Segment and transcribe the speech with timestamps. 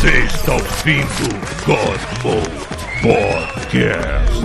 [0.00, 1.28] Você está ouvindo
[1.62, 2.40] Cosmo
[3.02, 4.40] Podcast.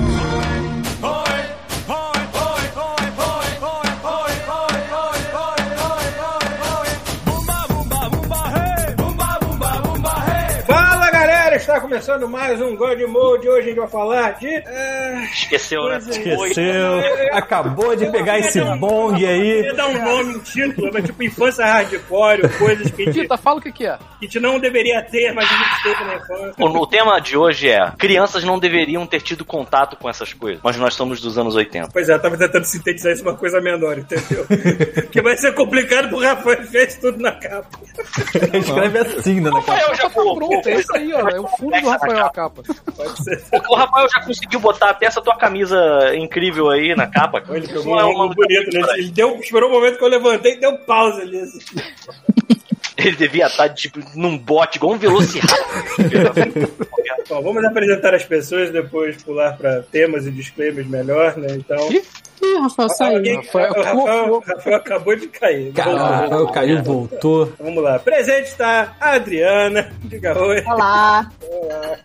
[10.67, 13.47] Fala galera, está começando mais um God Mode.
[13.47, 14.47] Hoje a gente vai falar de.
[14.47, 15.99] é, Esqueceu, né?
[15.99, 19.61] coisas- Esqueceu, acabou de pegar esse bong Eu aí.
[19.61, 23.37] ia dar um nome, um título, mas tipo infância hardcore, coisas que a gente, Tita,
[23.37, 23.97] fala o que, que é.
[23.97, 26.53] que a gente não deveria ter, mas a gente teve na infância.
[26.65, 30.77] O, tema de hoje é: crianças não deveriam ter tido contato com essas coisas, mas
[30.77, 31.89] nós somos dos anos 80.
[31.93, 34.45] Pois é, eu tava tentando sintetizar isso uma coisa menor, entendeu?
[35.11, 37.67] que vai ser complicado pro Rafael fez tudo na capa.
[38.53, 39.49] Escreve assim, né?
[39.49, 39.73] na capa.
[39.73, 41.27] Rafael já Tá pronto, é isso aí, ó.
[41.29, 42.61] É o fundo do Rafael a capa.
[42.95, 43.43] Pode ser.
[43.69, 47.43] O Rafael já conseguiu botar até essa tua camisa incrível aí na capa.
[47.49, 48.81] Ele pegou é um uma bonito, né?
[48.97, 51.39] Ele deu, esperou o momento que eu levantei e deu pausa ali.
[51.39, 51.59] assim.
[52.97, 55.59] Ele devia estar tipo num bote igual um velociraptor.
[57.27, 61.47] Bom, vamos apresentar as pessoas, depois pular para temas e disclaimers melhor, né?
[61.51, 61.89] Então.
[62.41, 63.17] Ih, Rafael, saiu.
[63.17, 65.73] Alguém- Rafael, o Rafael, o Rafael acabou de cair.
[65.77, 66.27] Lá.
[66.41, 67.51] o Caio voltou.
[67.59, 67.97] Vamos lá.
[67.99, 69.91] Presente está a Adriana.
[70.03, 70.63] Diga oi.
[70.65, 71.29] Olá.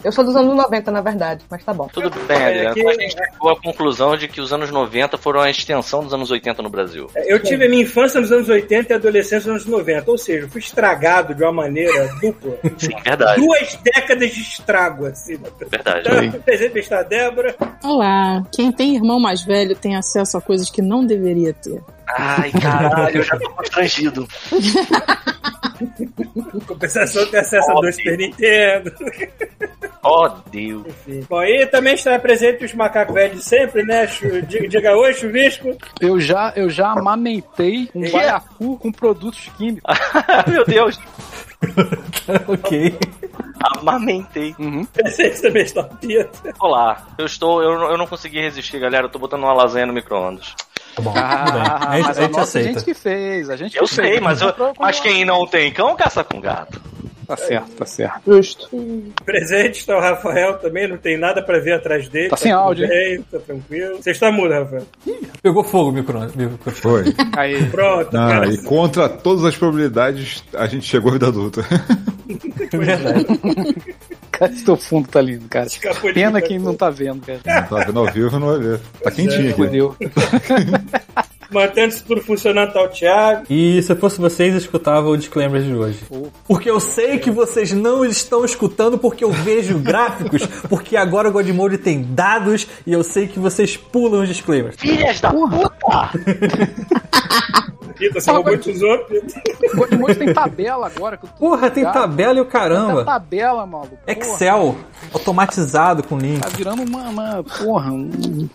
[0.04, 1.88] Eu sou dos anos 90, na verdade, mas tá bom.
[1.92, 2.70] Tudo bem, Adriano.
[2.70, 6.12] Aqui- A gente chegou à conclusão de que os anos 90 foram a extensão dos
[6.14, 7.08] anos 80 no Brasil.
[7.26, 10.10] Eu tive a minha infância nos anos 80 e adolescência nos anos 90.
[10.10, 12.56] Ou seja, eu fui estragado de uma maneira dupla.
[12.78, 13.40] Sim, verdade.
[13.40, 15.38] Duas décadas de estrago, assim.
[15.70, 16.26] Verdade.
[16.26, 17.54] Então, presente está a Débora.
[17.84, 18.42] Olá.
[18.54, 21.80] Quem tem irmão mais velho tem acesso a coisas que não deveria ter.
[22.08, 24.26] Ai, caralho, eu já tô constrangido.
[26.66, 28.92] Compensação, tem acesso a dois Super Nintendo.
[30.02, 30.86] Oh, Deus.
[31.28, 34.06] Bom, e também está presente os macacos velhos de sempre, né?
[34.06, 35.76] Chu- Diga diga oi, chuvisco.
[36.00, 38.10] Eu já, eu já amamentei um É?
[38.10, 39.82] baiacu com produtos químicos.
[40.48, 40.98] Meu Deus.
[42.48, 42.98] Ok.
[43.78, 44.54] Amamentei.
[44.58, 44.84] Uhum.
[45.42, 46.54] Também está o Pita.
[46.58, 47.62] Olá, eu estou.
[47.62, 49.06] Eu, não- eu não consegui resistir, galera.
[49.06, 50.54] Eu tô botando uma lasanha no micro-ondas.
[50.96, 51.12] Tá bom.
[51.16, 52.72] Ah, A gente, mas a gente aceita.
[52.72, 54.08] gente que fez, a gente Eu que fez.
[54.08, 56.80] sei, mas, eu, mas quem não tem cão caça com gato.
[57.30, 58.20] Tá certo, tá certo.
[58.26, 58.68] Justo.
[59.24, 62.28] Presente está o Rafael também, não tem nada pra ver atrás dele.
[62.28, 63.96] Tá sem áudio, bem, Tá tranquilo.
[64.02, 64.82] Você está mudo, Rafael.
[65.40, 67.12] Pegou fogo o micro- microfone.
[67.14, 67.14] Foi.
[67.36, 68.48] Aí, Pronto, Ah, cara.
[68.52, 71.62] e contra todas as probabilidades, a gente chegou à vida adulta.
[72.72, 73.24] Verdade.
[74.32, 75.66] cara, esse teu fundo tá lindo, cara.
[75.66, 77.40] Escapou Pena quem não tá vendo, cara.
[77.60, 78.80] Não tá vendo ao vivo, não vai ver.
[79.04, 79.54] Tá quentinho aqui.
[79.54, 79.96] Fudeu.
[81.50, 83.44] Mantendo isso tudo funcionando, tá o Thiago.
[83.50, 85.98] E se eu fosse vocês, eu escutava o disclaimer de hoje.
[86.46, 91.32] Porque eu sei que vocês não estão escutando porque eu vejo gráficos, porque agora o
[91.32, 94.76] Godmode tem dados e eu sei que vocês pulam os disclaimers.
[94.78, 96.10] Filhas da puta!
[97.92, 99.42] Pita, você roubou o tesouro, Pita.
[99.76, 101.16] Godmode tem tabela agora.
[101.16, 101.94] Que eu tô Porra, tem ligado.
[102.02, 103.04] tabela e o Tem caramba.
[103.04, 103.98] tabela, maluco.
[104.06, 104.76] Excel,
[105.12, 106.40] automatizado com link.
[106.40, 108.08] Tá virando uma, uma porra, um,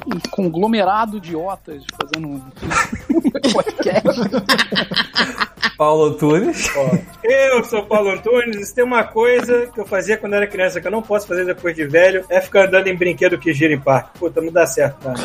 [0.08, 2.40] um conglomerado de idiotas fazendo um
[3.54, 4.22] podcast.
[5.78, 6.70] Paulo Antunes.
[7.24, 8.58] Eu sou Paulo Antunes.
[8.58, 11.28] e Se tem uma coisa que eu fazia quando era criança que eu não posso
[11.28, 14.20] fazer depois de velho, é ficar andando em brinquedo que gira em parque.
[14.20, 15.16] Puta, não dá certo, cara.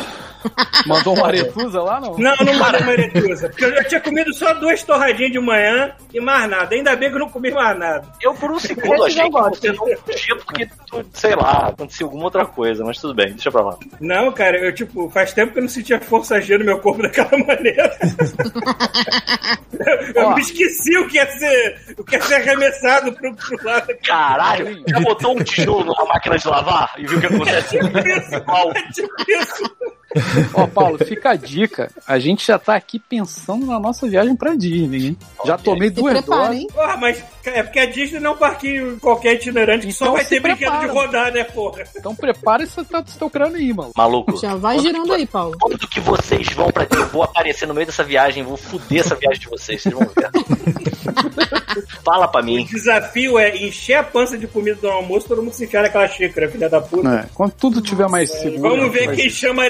[0.87, 2.17] Mandou uma aretusa lá, não?
[2.17, 3.49] Não, não mandei maretusa.
[3.49, 6.73] Porque eu já tinha comido só duas torradinhas de manhã e mais nada.
[6.73, 8.03] Ainda bem que eu não comi mais nada.
[8.19, 12.07] Eu por um segundo achei eu que você não podia porque, tu, sei lá, aconteceu
[12.07, 13.77] alguma outra coisa, mas tudo bem, deixa pra lá.
[13.99, 17.03] Não, cara, eu, tipo, faz tempo que eu não sentia força G no meu corpo
[17.03, 17.95] daquela maneira.
[20.15, 23.65] eu eu Me esqueci o que ia ser, o que ia ser arremessado pro, pro
[23.65, 23.87] lado.
[24.05, 27.77] Caralho, já botou um tijolo na máquina de lavar e viu o que acontece?
[27.77, 28.73] Igual.
[28.93, 29.91] Tipo isso.
[30.53, 31.89] Ó, Paulo, fica a dica.
[32.07, 35.17] A gente já tá aqui pensando na nossa viagem pra Disney, hein?
[35.45, 36.61] Já tomei Se duas prepara, doses.
[36.61, 36.67] hein?
[36.73, 40.15] Porra, mas é porque a Disney não é um parquinho qualquer itinerante que só Então
[40.15, 40.93] vai se ter brinquedo de prepara.
[40.93, 41.83] rodar, né, porra?
[41.97, 43.91] Então prepara esse teu, teu crânio aí, mano.
[43.95, 44.35] Maluco.
[44.37, 45.57] Já vai quando girando que- aí, Paulo.
[45.59, 49.15] Quando que vocês vão pra eu vou aparecer no meio dessa viagem, vou fuder essa
[49.15, 50.29] viagem de vocês, vocês vão ver.
[52.03, 52.65] Fala pra O mim.
[52.65, 56.49] desafio é encher a pança de comida do almoço, todo mundo se enfiar naquela xícara,
[56.49, 57.07] filha da puta.
[57.09, 58.61] É, quando tudo tiver mais seguro.
[58.75, 59.65] Vamos ver vai- quem chama a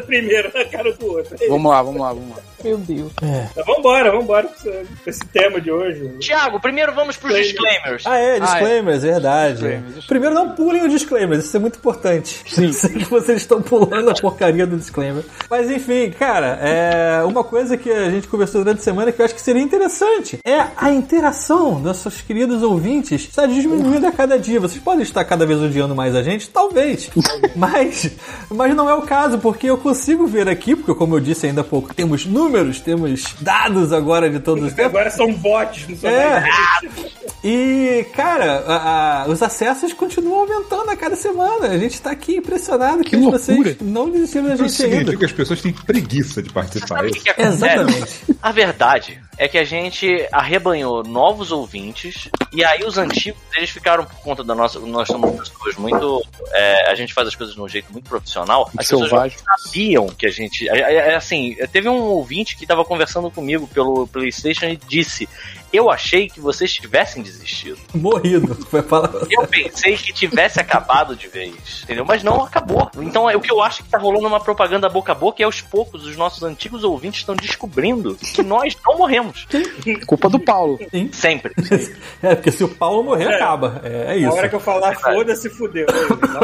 [0.00, 1.36] primeiro na cara do outro.
[1.48, 2.42] Vamos lá, vamos lá, vamos lá.
[2.66, 3.12] Meu Deus.
[3.52, 6.08] Então, vambora, vambora com esse, tema de hoje.
[6.18, 8.04] Tiago, primeiro vamos pros disclaimers.
[8.04, 9.52] Ah, é, disclaimers, verdade.
[9.52, 10.06] Disclaimers.
[10.06, 12.42] Primeiro, não pulem os disclaimers, isso é muito importante.
[12.46, 12.72] Sim.
[12.74, 15.24] Sei que vocês estão pulando a porcaria do disclaimer.
[15.48, 19.24] Mas enfim, cara, é uma coisa que a gente conversou durante a semana que eu
[19.24, 24.38] acho que seria interessante é a interação dos nossos queridos ouvintes está diminuindo a cada
[24.38, 24.60] dia.
[24.60, 26.48] Vocês podem estar cada vez odiando mais a gente?
[26.48, 27.10] Talvez.
[27.54, 28.10] mas,
[28.50, 31.60] mas não é o caso, porque eu consigo ver aqui, porque como eu disse ainda
[31.60, 34.90] há pouco, temos números, temos dados agora de todos os tempos.
[34.90, 36.40] Agora são bots, não são É.
[36.40, 37.16] mais.
[37.44, 41.68] E, cara, a- a- os acessos continuam aumentando a cada semana.
[41.68, 43.38] A gente tá aqui impressionado que, Que loucura.
[43.38, 44.94] vocês não desistiram da Isso gente ainda.
[44.96, 46.96] significa que as pessoas têm preguiça de participar.
[46.96, 47.24] sabe o é que, isso?
[47.24, 47.54] que acontece?
[47.64, 48.12] Exatamente.
[48.42, 54.04] A verdade é que a gente arrebanhou novos ouvintes e aí os antigos eles ficaram
[54.04, 54.78] por conta da nossa.
[54.80, 56.24] Nós somos pessoas muito.
[56.52, 58.68] é, a gente faz as coisas de um jeito muito profissional.
[58.68, 59.38] As pessoas Selvagem.
[59.46, 60.68] não sabiam que a gente.
[60.68, 65.28] é, é, é assim, teve um ouvinte que estava conversando comigo pelo PlayStation e disse:
[65.76, 67.78] Eu achei que vocês tivessem desistido.
[67.94, 68.56] Morrido.
[68.70, 69.10] Vai falar.
[69.30, 72.04] Eu pensei que tivesse acabado de vez, entendeu?
[72.04, 72.90] Mas não acabou.
[72.98, 75.44] Então é o que eu acho que tá rolando uma propaganda boca a boca e
[75.44, 79.46] aos poucos os nossos antigos ouvintes estão descobrindo que nós não morremos.
[80.06, 80.78] Culpa do Paulo.
[81.12, 81.52] Sempre.
[82.22, 83.34] É, porque se o Paulo morrer, É.
[83.36, 83.80] acaba.
[83.84, 84.32] É, é isso.
[84.32, 85.86] hora que eu falar foda-se, fudeu.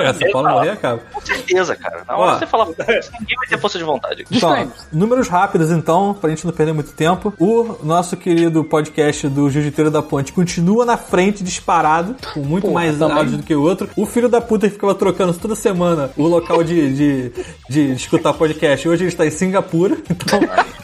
[0.03, 1.03] É, se o Paulo morrer, acaba.
[1.13, 2.05] Com certeza, cara.
[2.07, 2.35] Na hora Ó.
[2.35, 4.25] que você fala, ninguém vai ter força de vontade.
[4.31, 7.33] Então, números rápidos, então, pra gente não perder muito tempo.
[7.39, 12.75] O nosso querido podcast do Jiu-Jiteiro da Ponte continua na frente, disparado, com muito Porra,
[12.75, 13.89] mais áudio do que o outro.
[13.97, 17.33] O filho da puta que ficava trocando toda semana o local de, de,
[17.69, 18.89] de escutar podcast.
[18.89, 19.97] Hoje ele está em Singapura.
[20.13, 20.41] Então,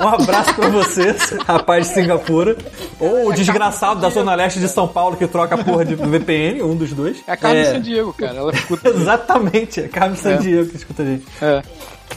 [0.07, 2.57] um abraço pra vocês, rapaz de Singapura.
[2.99, 6.63] Ou o desgraçado da Zona Leste de São Paulo que troca a porra de VPN,
[6.63, 7.19] um dos dois.
[7.27, 8.37] É a Carmen É, San Diego, cara.
[8.39, 8.79] Ela ficou.
[8.85, 10.37] Exatamente, é Carmen San É.
[10.39, 11.25] Diego que escuta a gente.
[11.41, 11.63] É.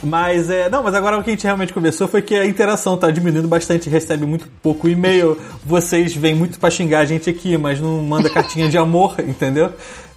[0.02, 0.68] Mas é.
[0.68, 3.48] Não, mas agora o que a gente realmente conversou foi que a interação tá diminuindo
[3.48, 5.38] bastante, recebe muito pouco e-mail.
[5.64, 9.72] Vocês vêm muito pra xingar a gente aqui, mas não manda cartinha de amor, entendeu?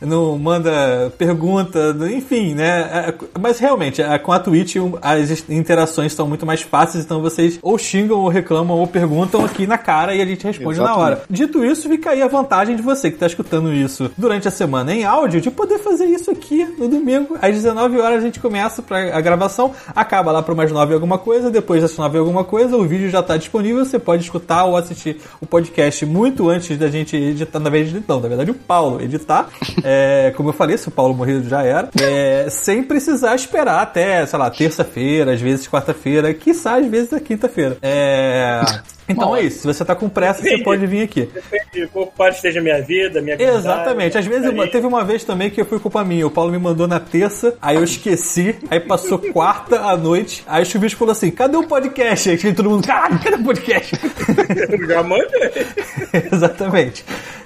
[0.05, 2.81] Não manda pergunta, enfim, né?
[3.09, 7.59] É, Mas realmente, é, com a Twitch as interações estão muito mais fáceis, então vocês
[7.61, 11.23] ou xingam, ou reclamam, ou perguntam aqui na cara e a gente responde na hora.
[11.29, 14.93] Dito isso, fica aí a vantagem de você que tá escutando isso durante a semana
[14.93, 18.83] em áudio, de poder fazer isso aqui no domingo, às 19 horas a gente começa
[19.13, 22.85] a gravação, acaba lá para umas 9 alguma coisa, depois das 9 alguma coisa, o
[22.85, 27.15] vídeo já tá disponível, você pode escutar ou assistir o podcast muito antes da gente
[27.15, 29.49] editar, na verdade, não, na verdade o Paulo editar,
[29.83, 29.94] é,
[30.35, 34.39] como eu falei, se o Paulo morrer já era, é, sem precisar esperar até, sei
[34.39, 37.77] lá, terça-feira, às vezes quarta-feira, quiçá às vezes a quinta-feira.
[37.81, 38.61] É...
[39.07, 41.29] Então é isso, se você tá com pressa, você pode vir aqui.
[41.31, 43.51] Depende de qual parte esteja a minha vida, minha vida.
[43.51, 44.17] Exatamente.
[44.17, 46.25] Às vezes teve uma vez também que foi culpa minha.
[46.25, 50.63] O Paulo me mandou na terça, aí eu esqueci, aí passou quarta à noite, aí
[50.63, 52.29] o Chuvisco falou assim: cadê o podcast?
[52.29, 53.95] Aí todo mundo, caralho, cadê o podcast?
[54.87, 55.51] Já manda.
[56.33, 57.05] Exatamente.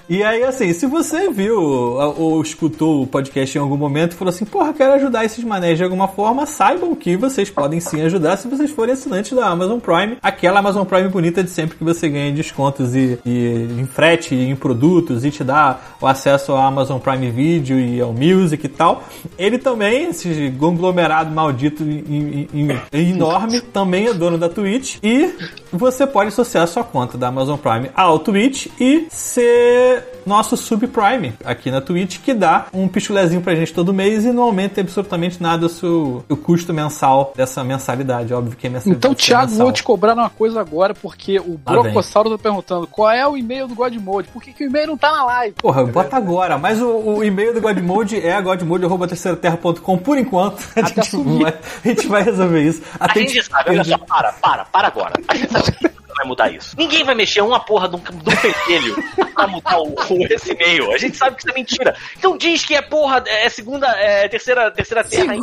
[0.09, 4.15] E aí, assim, se você viu ou, ou escutou o podcast em algum momento e
[4.15, 8.01] falou assim, porra, quero ajudar esses manés de alguma forma, saibam que vocês podem sim
[8.01, 11.83] ajudar se vocês forem assinantes da Amazon Prime, aquela Amazon Prime bonita de sempre que
[11.83, 16.57] você ganha descontos e, e em frete, em produtos e te dá o acesso ao
[16.57, 19.03] Amazon Prime Video e ao Music e tal.
[19.37, 22.49] Ele também, esse conglomerado maldito e-
[22.91, 25.35] enorme, também é dono da Twitch e
[25.71, 31.71] você pode associar sua conta da Amazon Prime ao Twitch e ser nosso subprime aqui
[31.71, 35.65] na Twitch, que dá um pichulezinho pra gente todo mês e não aumenta absolutamente nada
[35.65, 38.33] o, seu, o custo mensal dessa mensalidade.
[38.33, 38.93] Óbvio que é mensal.
[38.93, 39.65] Então, Thiago, mensal.
[39.65, 41.57] vou te cobrar uma coisa agora, porque o vem.
[41.57, 44.27] Brocossauro tá perguntando qual é o e-mail do Godmode.
[44.29, 45.55] Por que, que o e-mail não tá na live?
[45.55, 46.57] Porra, bota agora.
[46.57, 50.67] Mas o, o e-mail do Godmode é godmode.terceiraterra.com por enquanto.
[50.75, 51.53] A Até gente, vai,
[51.83, 52.81] a gente vai resolver isso.
[52.99, 55.13] A Até gente sabe, olha só, para, para, para agora.
[55.27, 56.75] A gente sabe vai mudar isso.
[56.77, 58.95] Ninguém vai mexer uma porra de um, de um pentelho
[59.33, 60.91] pra mudar o, o- esse e-mail.
[60.91, 61.95] A gente sabe que isso é mentira.
[62.17, 65.33] Então diz que é porra, é segunda, é terceira, terceira terra.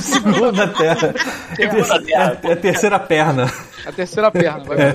[0.00, 1.14] Segunda terra.
[1.54, 2.38] Segunda terra.
[2.44, 3.52] É, é a terceira perna.
[3.86, 4.94] A terceira perna, vai É.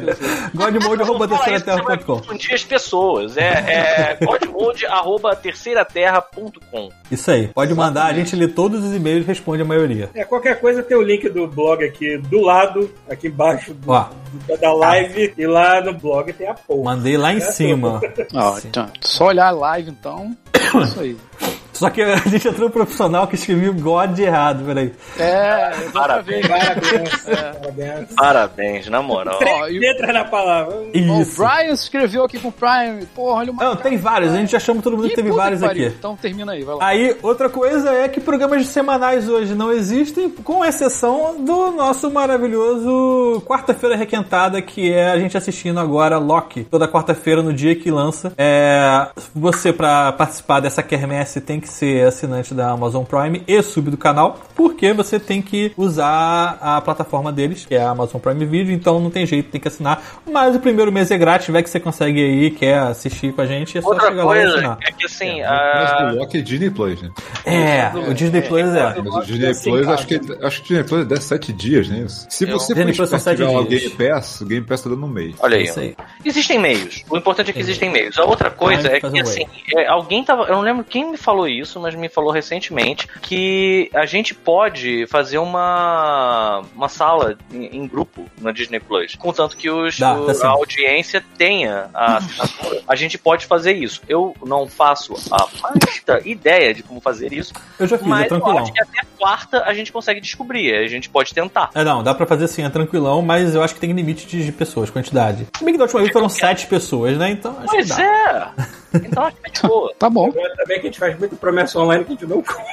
[0.53, 3.37] Godmode.terceiraterra.com confundir as pessoas.
[3.37, 6.89] É, é godmode.terceiraterra.com.
[7.11, 7.47] Isso aí.
[7.47, 10.09] Pode mandar, a gente lê todos os e-mails e responde a maioria.
[10.13, 14.05] É, qualquer coisa tem o link do blog aqui do lado, aqui embaixo do- Ó.
[14.47, 16.95] do- da live, e lá no blog tem a porra.
[16.95, 18.01] Mandei lá em cima.
[18.33, 20.35] Ó, então, só olhar a live, então.
[20.53, 21.17] É isso aí.
[21.83, 24.93] Só que a gente entrou no profissional que escreveu God errado, peraí.
[25.19, 26.47] É, Parabéns.
[26.47, 27.35] Parabéns, É.
[27.53, 28.07] parabéns.
[28.15, 29.37] Parabéns, na moral.
[29.45, 30.75] Ó, e o- Letra na palavra.
[30.75, 31.43] ó, o Isso.
[31.43, 33.05] Brian se escreveu aqui com o Prime.
[33.13, 33.63] Porra, olha uma.
[33.63, 35.85] Não, tem vários, a gente já chama todo mundo que teve vários que aqui.
[35.87, 36.85] Então termina aí, vai lá.
[36.87, 43.41] Aí, outra coisa é que programas semanais hoje não existem, com exceção do nosso maravilhoso
[43.45, 48.31] Quarta-feira Requentada, que é a gente assistindo agora Loki, toda quarta-feira no dia que lança.
[48.37, 53.89] É, você, pra participar dessa quermesse, tem que ser assinante da Amazon Prime e sub
[53.89, 58.45] do canal, porque você tem que usar a plataforma deles, que é a Amazon Prime
[58.45, 60.01] Video, então não tem jeito, tem que assinar.
[60.29, 63.45] Mas o primeiro mês é grátis, vai que você consegue aí, quer assistir com a
[63.45, 64.77] gente, é só Outra chegar lá e coisa assinar.
[64.87, 67.09] é que assim, Mas a- do Loki é Disney Plus, né?
[67.45, 68.95] É, o Disney Plus é.
[69.01, 71.89] Mas o Disney Plus, acho que, acho que o Disney Plus é 10, 7 dias,
[71.89, 71.99] né?
[72.05, 72.25] isso?
[72.29, 73.63] Se Eu- você Disney for tiver o.
[73.65, 75.35] Game Pass, o Game Pass tá dando um mês.
[75.39, 75.63] olha aí.
[75.63, 75.95] Isso aí.
[76.23, 77.03] Existem meios.
[77.09, 78.17] O importante é que existem meios.
[78.17, 80.43] A outra coisa é que, assim, é, alguém tava.
[80.43, 85.05] Eu não lembro quem me falou isso, mas me falou recentemente que a gente pode
[85.07, 89.15] fazer uma, uma sala em, em grupo na Disney Plus.
[89.15, 92.81] Contanto que os, Dá, o- a audiência tenha a assinatura.
[92.87, 94.01] A gente pode fazer isso.
[94.07, 98.21] Eu não faço a mais ideia de como fazer isso, Eu já fiz, é mas
[98.23, 98.59] eu tranquilão.
[98.63, 100.73] acho que até quarta a gente consegue descobrir.
[100.75, 101.69] A gente pode tentar.
[101.73, 104.51] É, não, dá pra fazer assim, é tranquilão, mas eu acho que tem limite de
[104.51, 105.47] pessoas, quantidade.
[105.57, 107.31] Se bem que da última vez foram sete pessoas, né?
[107.31, 108.53] Então acho que Pois dá.
[108.57, 108.73] é.
[108.93, 109.93] Então acho que é de boa.
[109.97, 110.27] Tá bom.
[110.27, 112.63] Agora também que a gente faz muita promessa online que a gente não compra.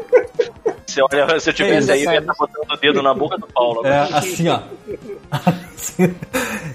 [0.96, 3.36] Se, olha, se eu tivesse É, aí, eu ia estar botando o dedo na boca
[3.36, 3.86] do Paulo.
[3.86, 4.60] É, assim, ó.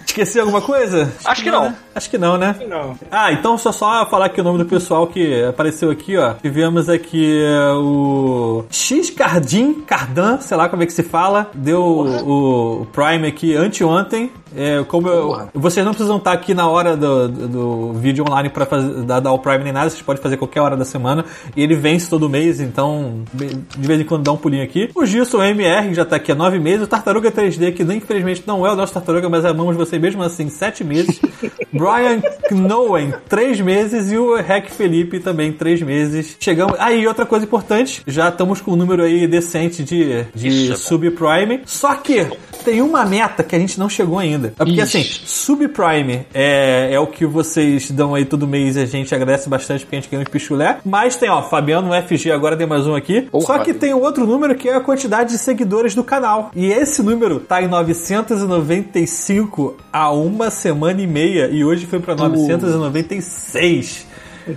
[0.05, 1.11] Esqueci alguma coisa?
[1.23, 1.63] Acho que não.
[1.63, 1.75] né?
[1.95, 2.55] Acho que não, né?
[2.67, 2.97] Não.
[3.09, 6.33] Ah, então só só falar aqui o nome do pessoal que apareceu aqui, ó.
[6.33, 11.81] Tivemos aqui é, o X Cardim, Cardan, sei lá como é que se fala, deu
[11.81, 14.29] o, o Prime aqui anteontem.
[14.53, 18.49] É, como eu, vocês não precisam estar aqui na hora do, do, do vídeo online
[18.49, 21.23] pra fazer, dar, dar o Prime nem nada, vocês podem fazer qualquer hora da semana.
[21.55, 24.89] E ele vence todo mês, então de vez em quando dá um pulinho aqui.
[24.95, 26.83] O Gilson MR, que já tá aqui há nove meses.
[26.83, 30.49] O Tartaruga 3D, que infelizmente não é o nosso Tartaruga, mas amamos você mesmo assim,
[30.49, 31.19] sete meses.
[31.71, 34.11] Brian Knowen, três meses.
[34.11, 36.35] E o Hack Felipe também, três meses.
[36.39, 36.75] Chegamos.
[36.79, 41.61] Ah, e outra coisa importante, já estamos com um número aí decente de, de subprime.
[41.65, 42.27] Só que
[42.63, 44.49] tem uma meta que a gente não chegou ainda.
[44.59, 44.97] É porque Ixi.
[44.97, 49.49] assim, subprime é, é o que vocês dão aí todo mês e a gente agradece
[49.49, 50.77] bastante porque a gente ganha uns pichulé.
[50.85, 53.21] Mas tem, ó, Fabiano FG agora tem mais um aqui.
[53.21, 56.51] Porra, Só que tem um outro número que é a quantidade de seguidores do canal.
[56.55, 62.15] E esse número tá em 995 há uma semana e meia e hoje foi pra
[62.15, 64.07] 996.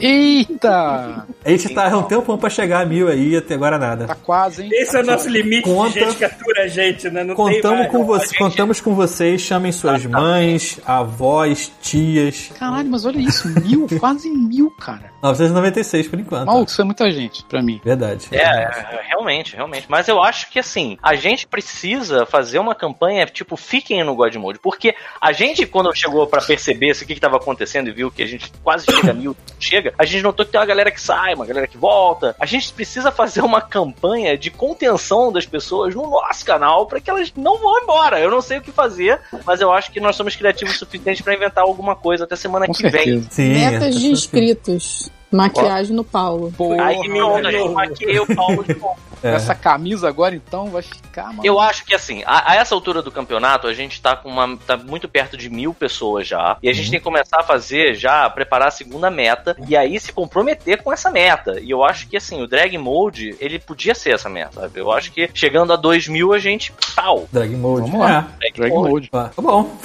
[0.01, 1.27] Eita!
[1.45, 4.07] A gente tá há um tempão pra chegar a mil aí e até agora nada.
[4.07, 4.71] Tá quase, hein?
[4.73, 7.23] Esse é o nosso limite Conta- de gente que atura a gente, né?
[7.23, 7.91] Não tem Contamos mais.
[7.93, 12.51] com, você, gente- contamos com vocês, chamem suas mães, avós, tias.
[12.59, 15.13] Caralho, mas olha isso, mil, quase mil, cara.
[15.25, 16.47] 996 por enquanto.
[16.47, 17.81] Maluco, isso é muita gente pra mim.
[17.85, 18.29] Verdade.
[18.31, 19.87] É, é, realmente, realmente.
[19.89, 24.35] Mas eu acho que assim, a gente precisa fazer uma campanha tipo, fiquem no God
[24.37, 24.59] Mode.
[24.59, 28.11] Porque a gente, quando chegou pra perceber isso, o que, que tava acontecendo e viu
[28.11, 30.91] que a gente quase chega a mil, chega, a gente notou que tem uma galera
[30.91, 32.37] que sai, uma galera que volta.
[32.39, 37.09] A gente precisa fazer uma campanha de contenção das pessoas no nosso canal pra que
[37.09, 38.21] elas não vão embora.
[38.21, 41.23] Eu não sei o que fazer, mas eu acho que nós somos criativos o suficiente
[41.23, 42.93] pra inventar alguma coisa até semana Com que vem.
[42.93, 43.29] certeza.
[43.31, 43.49] Sim.
[43.55, 45.11] Metas de essa- inscritos.
[45.31, 46.53] Maquiagem no Paulo.
[46.57, 48.97] Porra, Aí pronto, a gente maquiei o Paulo de novo.
[49.25, 49.35] É.
[49.35, 51.41] essa camisa agora então vai ficar, mano.
[51.45, 54.57] Eu acho que assim, a, a essa altura do campeonato, a gente tá com uma.
[54.57, 56.57] tá muito perto de mil pessoas já.
[56.63, 59.57] E a gente tem que começar a fazer já, preparar a segunda meta.
[59.69, 61.59] E aí se comprometer com essa meta.
[61.61, 64.81] E eu acho que assim, o drag mode, ele podia ser essa meta, sabe?
[64.81, 66.73] Eu acho que chegando a dois mil, a gente.
[66.95, 67.27] pau!
[67.33, 67.91] Drag Mode.
[67.91, 68.29] Vamos lá.
[68.43, 68.53] É.
[68.53, 69.09] Drag Mode.
[69.11, 69.77] Tá tá bom.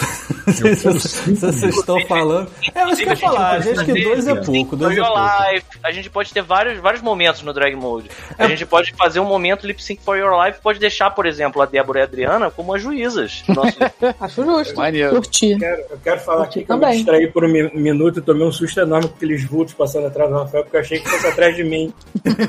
[0.48, 2.50] Se vocês estão falando.
[2.74, 3.51] É, mas que eu falar.
[3.51, 4.75] A gente que dois é pouco.
[4.75, 5.19] Dois é pouco.
[5.53, 5.65] Life.
[5.84, 8.10] A gente pode ter vários, vários momentos no Drag Mode.
[8.38, 8.48] A É.
[8.50, 11.65] gente pode fazer um momento Lip Sync for Your Life, pode deixar, por exemplo, a
[11.65, 13.43] Débora e a Adriana como as juízas.
[13.48, 13.77] Nosso...
[14.19, 14.75] Acho justo.
[14.75, 15.12] Maneiro.
[15.12, 15.51] Curti.
[15.51, 16.98] Eu quero, eu quero falar aqui que eu me Também.
[16.98, 20.29] distraí por um mi- minuto e tomei um susto enorme com aqueles vultos passando atrás
[20.29, 21.93] do Rafael, porque eu achei que fosse atrás de mim.
[22.25, 22.45] É,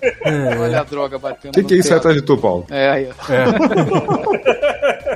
[0.61, 2.67] Olha a droga batendo O que, no que é isso atrás de tu, Paulo?
[2.71, 3.09] É, aí.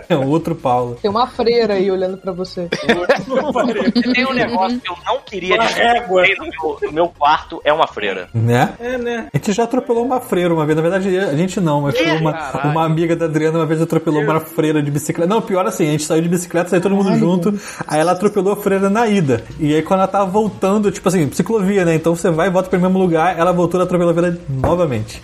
[0.07, 0.99] É um outro Paulo.
[1.01, 2.69] Tem uma freira aí olhando pra você.
[2.69, 6.23] Tem um negócio que eu não queria Uma régua.
[6.23, 8.29] descobrir no meu, no meu quarto, é uma freira.
[8.35, 8.73] Né?
[8.79, 9.29] É, né?
[9.33, 10.77] A gente já atropelou uma freira uma vez.
[10.77, 12.71] Na verdade, a gente não, mas foi uma, Caralho.
[12.71, 15.29] uma amiga da Adriana uma vez atropelou uma freira de bicicleta.
[15.29, 17.55] Não, pior assim, a gente saiu de bicicleta, saiu todo mundo junto.
[17.87, 19.43] Aí ela atropelou a freira na ida.
[19.59, 21.95] E aí quando ela tava voltando, tipo assim, ciclovia, né?
[21.95, 25.23] Então você vai e volta pro mesmo lugar, ela voltou e atropelou a freira novamente.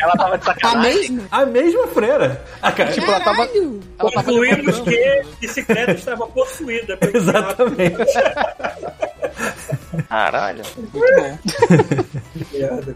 [0.00, 0.92] Ela tava de A sacanagem.
[1.12, 1.22] mesma?
[1.30, 2.42] A mesma freira.
[2.60, 3.46] A cara, Tipo, ela tava.
[3.46, 3.80] Caralho!
[3.98, 6.98] Concluímos que a bicicleta estava possuída.
[7.14, 7.96] Exatamente.
[10.08, 10.62] Caralho.
[10.76, 11.38] muito bom.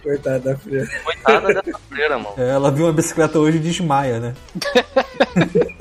[0.02, 0.86] Coitada da freira.
[1.04, 2.34] Coitada dessa freira, mano.
[2.36, 4.34] Ela viu uma bicicleta hoje e desmaia, né?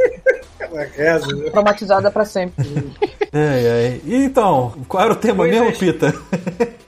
[0.95, 1.50] Reza, né?
[1.50, 2.65] Traumatizada pra sempre.
[3.34, 4.01] Ai, ai.
[4.05, 6.13] E então, qual era o tema Coisas- mesmo, Pita?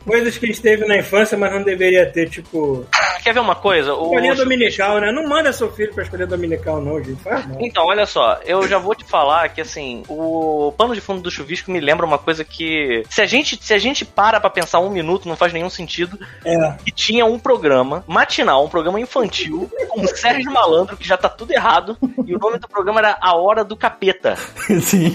[0.05, 2.85] Coisas que esteve na infância, mas não deveria ter, tipo.
[3.21, 3.93] quer ver uma coisa?
[3.93, 5.11] O- Escolinha dominical, né?
[5.11, 7.21] Não manda seu filho pra escolinha dominical, não, gente.
[7.21, 7.57] Faz não.
[7.59, 11.29] Então, olha só, eu já vou te falar que assim, o pano de fundo do
[11.29, 14.79] chuvisco me lembra uma coisa que se a gente, se a gente para pra pensar
[14.79, 16.17] um minuto, não faz nenhum sentido.
[16.45, 16.77] É.
[16.85, 21.27] Que tinha um programa matinal, um programa infantil com o Sérgio Malandro que já tá
[21.27, 24.35] tudo errado, e o nome do programa era A Hora do Capeta.
[24.81, 25.13] Sim.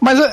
[0.00, 0.32] Mas é.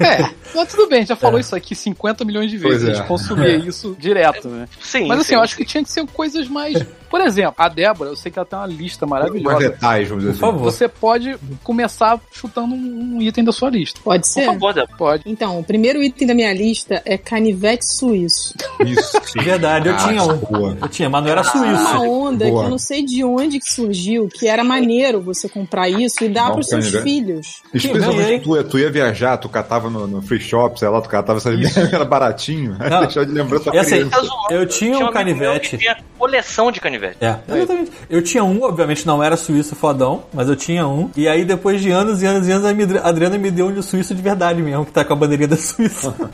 [0.00, 2.78] É, mas tudo bem, já falou isso aqui 50 milhões de vezes.
[2.78, 2.90] Pois é.
[2.90, 4.68] A gente consumia isso direto, né?
[4.80, 5.06] Sim.
[5.06, 5.34] Mas assim, sim.
[5.34, 6.84] eu acho que tinha que ser coisas mais.
[7.10, 9.58] Por exemplo, a Débora, eu sei que ela tem uma lista maravilhosa.
[9.58, 10.52] detalhes, vamos dizer Por assim.
[10.58, 10.72] favor.
[10.72, 14.00] Você pode começar chutando um item da sua lista.
[14.02, 14.46] Pode Por ser?
[14.46, 14.96] favor, Débora.
[14.96, 15.22] Pode.
[15.26, 18.54] Então, o primeiro item da minha lista é canivete suíço.
[18.84, 19.18] Isso.
[19.42, 20.36] Verdade, eu Ah, tinha um.
[20.38, 20.76] boa.
[20.80, 22.02] Eu tinha, mas não era Uma suíço.
[22.02, 22.60] onda Boa.
[22.62, 26.28] que eu não sei de onde que surgiu, que era maneiro você comprar isso e
[26.28, 27.04] dar Não, pros seus canivete.
[27.04, 27.62] filhos.
[27.72, 31.38] Especialmente tu, tu ia viajar, tu catava no, no free shop, sei lá, tu catava
[31.38, 32.76] essas merdas, era baratinho.
[32.78, 33.00] Não.
[33.00, 34.20] deixava de lembrança E pra assim, criança.
[34.48, 35.78] Tá eu tinha um canivete.
[35.78, 37.16] tinha coleção de canivete.
[37.24, 37.92] É, exatamente.
[38.10, 41.10] Eu tinha um, obviamente não era suíço fodão, mas eu tinha um.
[41.16, 43.66] E aí, depois de anos e anos e anos, a Adri- a Adriana me deu
[43.66, 46.14] um de suíço de verdade mesmo, que tá com a bandeirinha da Suíça.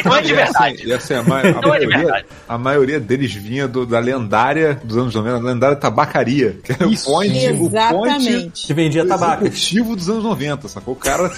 [0.00, 0.82] Então é de verdade.
[0.86, 2.24] E assim, a, ma- a Não é de maioria, verdade.
[2.48, 6.86] a maioria deles vinha do- da lendária dos anos 90, a lendária tabacaria, que era
[6.86, 7.10] Isso.
[7.10, 8.66] o point, o point Exatamente.
[8.66, 9.44] que vendia tabaco.
[9.44, 10.94] executivo dos anos 90, sacou?
[10.94, 11.30] O cara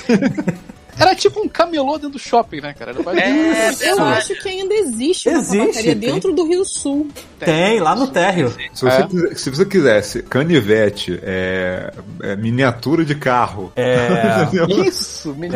[0.98, 2.92] Era tipo um camelô dentro do shopping, né, cara?
[2.92, 6.12] É, Eu acho que ainda existe uma Existe, tabacaria tem.
[6.12, 7.08] dentro do Rio Sul.
[7.38, 8.50] Tem, lá no térreo.
[8.72, 14.02] Se você, quiser- se você quisesse canivete, é, é, miniatura de carro, É.
[14.86, 15.54] Isso, menino.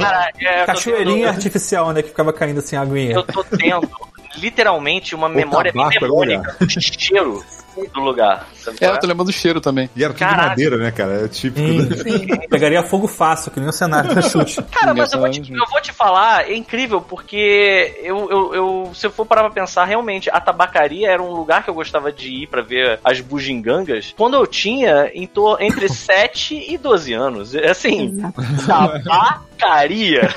[0.00, 2.02] Cara, é, eu tô Cachoeirinha tendo- artificial, né?
[2.02, 3.14] Que ficava caindo assim, aguinha.
[3.14, 3.88] Eu tô tendo
[4.36, 7.44] literalmente uma memória tabaco mnemônica do cheiro
[7.92, 8.46] do lugar.
[8.80, 9.90] É, eu tô lembrando do cheiro também.
[9.94, 10.48] e era tudo de Caraca.
[10.50, 11.24] madeira, né, cara?
[11.24, 11.66] É típico.
[11.66, 12.26] Sim.
[12.26, 14.62] da- Pegaria fogo fácil, que nem o cenário da chute.
[14.72, 18.90] Cara, mas eu vou, te, eu vou te falar, é incrível, porque eu, eu, eu-
[18.94, 22.10] se eu for parar pra pensar, realmente, a tabacaria era um lugar que eu gostava
[22.12, 25.28] de ir pra ver as bugigangas quando eu tinha em
[25.60, 27.54] entre 7 e 12 anos.
[27.54, 28.22] É Assim,
[28.66, 29.40] tabacaria,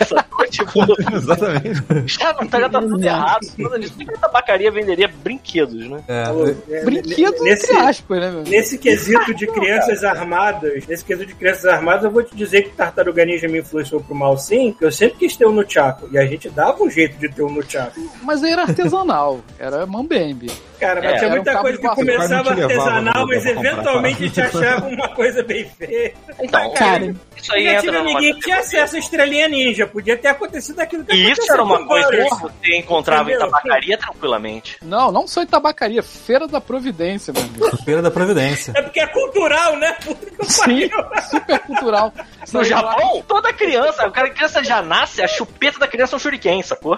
[0.07, 0.38] sacou?
[0.50, 0.79] Tipo,
[1.13, 1.83] Exatamente.
[2.05, 3.47] já, tá, já tá tudo errado.
[3.57, 3.93] Nada disso.
[3.93, 6.03] Por que a tabacaria venderia brinquedos, né?
[6.07, 6.24] É.
[6.71, 8.43] É, Brinquedo nesse, entre aspas, né, meu?
[8.43, 12.69] Nesse quesito de crianças armadas, nesse quesito de crianças armadas, eu vou te dizer que
[12.69, 16.08] Tartaruga Ninja me influenciou pro mal sim, que eu sempre quis ter um Nunchaku.
[16.12, 17.99] E a gente dava um jeito de ter um Nunchaku.
[18.23, 20.49] Mas aí era artesanal, era mambembe.
[20.80, 24.27] Cara, mas É, tinha um muita cabo coisa que começava artesanal, não mas eventualmente a
[24.27, 26.17] gente achava uma coisa bem feita.
[26.39, 29.88] Então, Cara, isso Eu aí entra numa que tinha acesso estrelinha ninja.
[29.88, 33.34] Podia ter acontecido aquilo que E aconteceu isso era uma coisa que você encontrava em
[33.36, 33.52] Entendeu?
[33.52, 34.78] tabacaria tranquilamente.
[34.82, 37.78] Não, não só em tabacaria, Feira da Providência, meu amigo.
[37.84, 38.74] Feira da Providência.
[38.76, 39.93] É porque é cultural, né?
[40.04, 40.89] Puta que Sim, pariu.
[41.30, 42.13] super cultural.
[42.54, 46.17] No Japão, toda criança, o cara, a criança já nasce, a chupeta da criança é
[46.17, 46.98] um shuriken, sacou?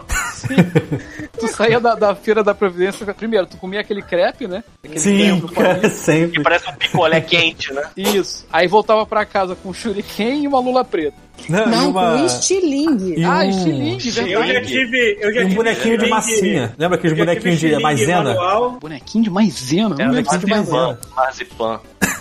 [1.40, 4.64] Tu saía da, da Feira da Providência, primeiro, tu comia aquele crepe, né?
[4.84, 5.82] Aquele Sim, cara, palito.
[5.90, 6.44] Que sempre.
[6.44, 7.90] parece um picolé quente, né?
[7.98, 8.46] Isso.
[8.54, 11.18] Aí voltava pra casa com um shuriken e uma lula preta.
[11.48, 13.24] Não, não, uma- com estilingue.
[13.24, 15.18] Ah, um- estilingue, Eu já tive.
[15.22, 16.74] Eu já um tive bonequinho de massinha.
[16.78, 18.24] Lembra aqueles bonequinhos de maisena?
[18.34, 18.72] manual.
[18.80, 21.00] Bonequinho de maisena, É, um lembro negócio de maisena.
[21.16, 21.80] Marzipan.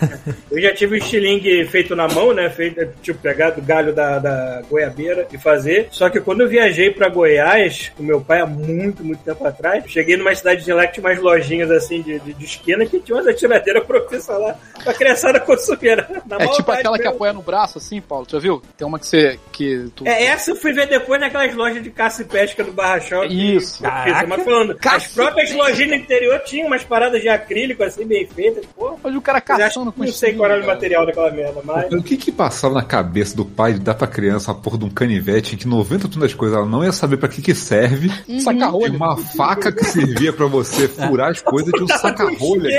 [0.50, 2.48] Eu já tive o estilingue feito na mão, né?
[2.50, 5.88] Feito, tipo, pegar do galho da, da goiabeira e fazer.
[5.90, 9.82] Só que quando eu viajei pra Goiás, com meu pai há muito, muito tempo atrás,
[9.88, 13.16] cheguei numa cidadezinha lá que tinha umas lojinhas assim de, de, de esquina que tinha
[13.16, 15.96] umas atiradeiras profissionais lá pra criançada consumir.
[16.26, 18.24] Na É tipo aquela que apoia no braço, assim, Paulo.
[18.26, 18.62] Tu já viu?
[18.76, 19.38] Tem uma que você.
[19.50, 20.06] Que tu...
[20.06, 23.56] É, essa eu fui ver depois naquelas lojas de caça e pesca do Barra Shopping.
[23.56, 23.82] Isso.
[23.82, 24.26] Caraca.
[24.28, 28.26] Mas falando, as Caça próprias lojinhas no interior tinham umas paradas de acrílico assim, bem
[28.26, 28.64] feitas.
[28.76, 31.92] Pô, Olha o cara caçando com não sei qual era o material daquela merda, mas...
[31.92, 34.84] O que que passava na cabeça do pai de dar pra criança uma porra de
[34.84, 38.10] um canivete em que 90% das coisas ela não ia saber pra que que serve?
[38.40, 38.90] Saca-rolha.
[38.90, 42.70] Tinha uma faca que servia pra você furar as coisas, tinha um saca-rolha.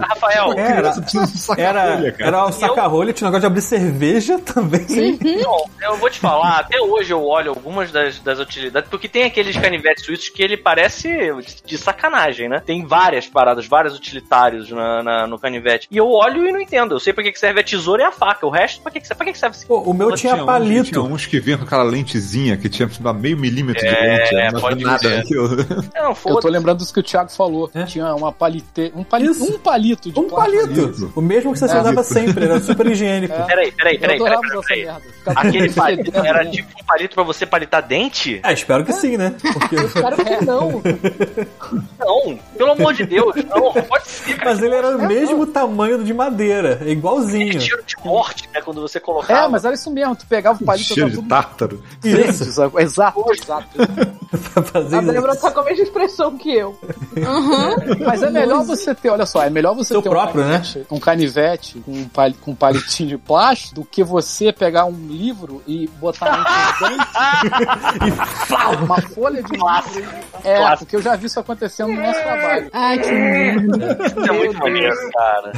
[0.00, 2.26] Rafael, de um Era, saca-rolha, cara.
[2.26, 4.85] era o saca-rolho, tinha um negócio de abrir cerveja também.
[5.44, 9.24] Bom, eu vou te falar, até hoje eu olho algumas das, das utilidades, porque tem
[9.24, 12.60] aqueles canivetes suíços que ele parece de, de sacanagem, né?
[12.64, 15.88] Tem várias paradas, vários utilitários na, na- no canivete.
[15.90, 16.94] E eu olho e não entendo.
[16.94, 18.46] Eu sei pra que serve a tesoura e a faca.
[18.46, 21.00] O resto, pra que, pra que serve esse Pô, o meu tinha Tinha palito.
[21.02, 24.34] uns que vinham com aquela lentezinha que tinha tipo, meio milímetro de É, lente.
[24.36, 25.18] Era uma pode nada ser.
[25.20, 25.48] aquilo.
[25.94, 27.70] Não, Eu tô lembrando dos que o Thiago falou.
[27.74, 27.84] É?
[27.84, 28.92] Tinha uma palite...
[28.94, 29.54] um, palito, Isso.
[29.54, 30.66] um palito de Um plástico.
[30.68, 31.12] palito.
[31.16, 31.80] O mesmo que você É.
[31.80, 33.34] usava sempre, era super higiênico.
[33.34, 33.42] É.
[33.44, 34.50] Peraí, peraí, Eu peraí, peraí, peraí.
[34.72, 35.02] Essa merda.
[35.26, 36.50] Aquele palito era né?
[36.50, 38.40] tipo um palito pra você palitar dente?
[38.42, 39.34] Ah, espero que sim, né?
[39.52, 39.76] Porque...
[39.76, 40.82] Espero que não.
[41.98, 44.50] Não, pelo amor de Deus, não, não pode ser, cara.
[44.50, 46.78] Mas ele era o mesmo tamanho do de madeira.
[46.84, 47.58] É igualzinho.
[47.58, 48.60] Tiro de morte, né?
[48.60, 49.46] Quando você colocava.
[49.46, 50.14] É, mas era isso mesmo.
[50.14, 51.82] Tu pegava o palito Cheiro de tudo tártaro.
[52.04, 52.44] Isso.
[52.78, 52.78] Exato,
[53.32, 53.68] exato,
[54.94, 55.42] A Débora isso.
[55.42, 56.78] tá com a mesma expressão que eu.
[58.04, 60.86] Mas é melhor você ter, olha só, é melhor você Seu ter próprio, um canivete,
[60.90, 65.06] um canivete com um, pali- com um palitinho de plástico do que você pegar um
[65.06, 67.06] livro e botar os dentes
[68.82, 69.98] uma folha de Clássico.
[69.98, 70.14] livro.
[70.44, 70.78] É, Clássico.
[70.84, 72.68] porque eu já vi isso acontecendo no nosso trabalho.
[72.72, 73.98] Ai, que merda.
[74.06, 75.52] Isso é muito maneiro, cara.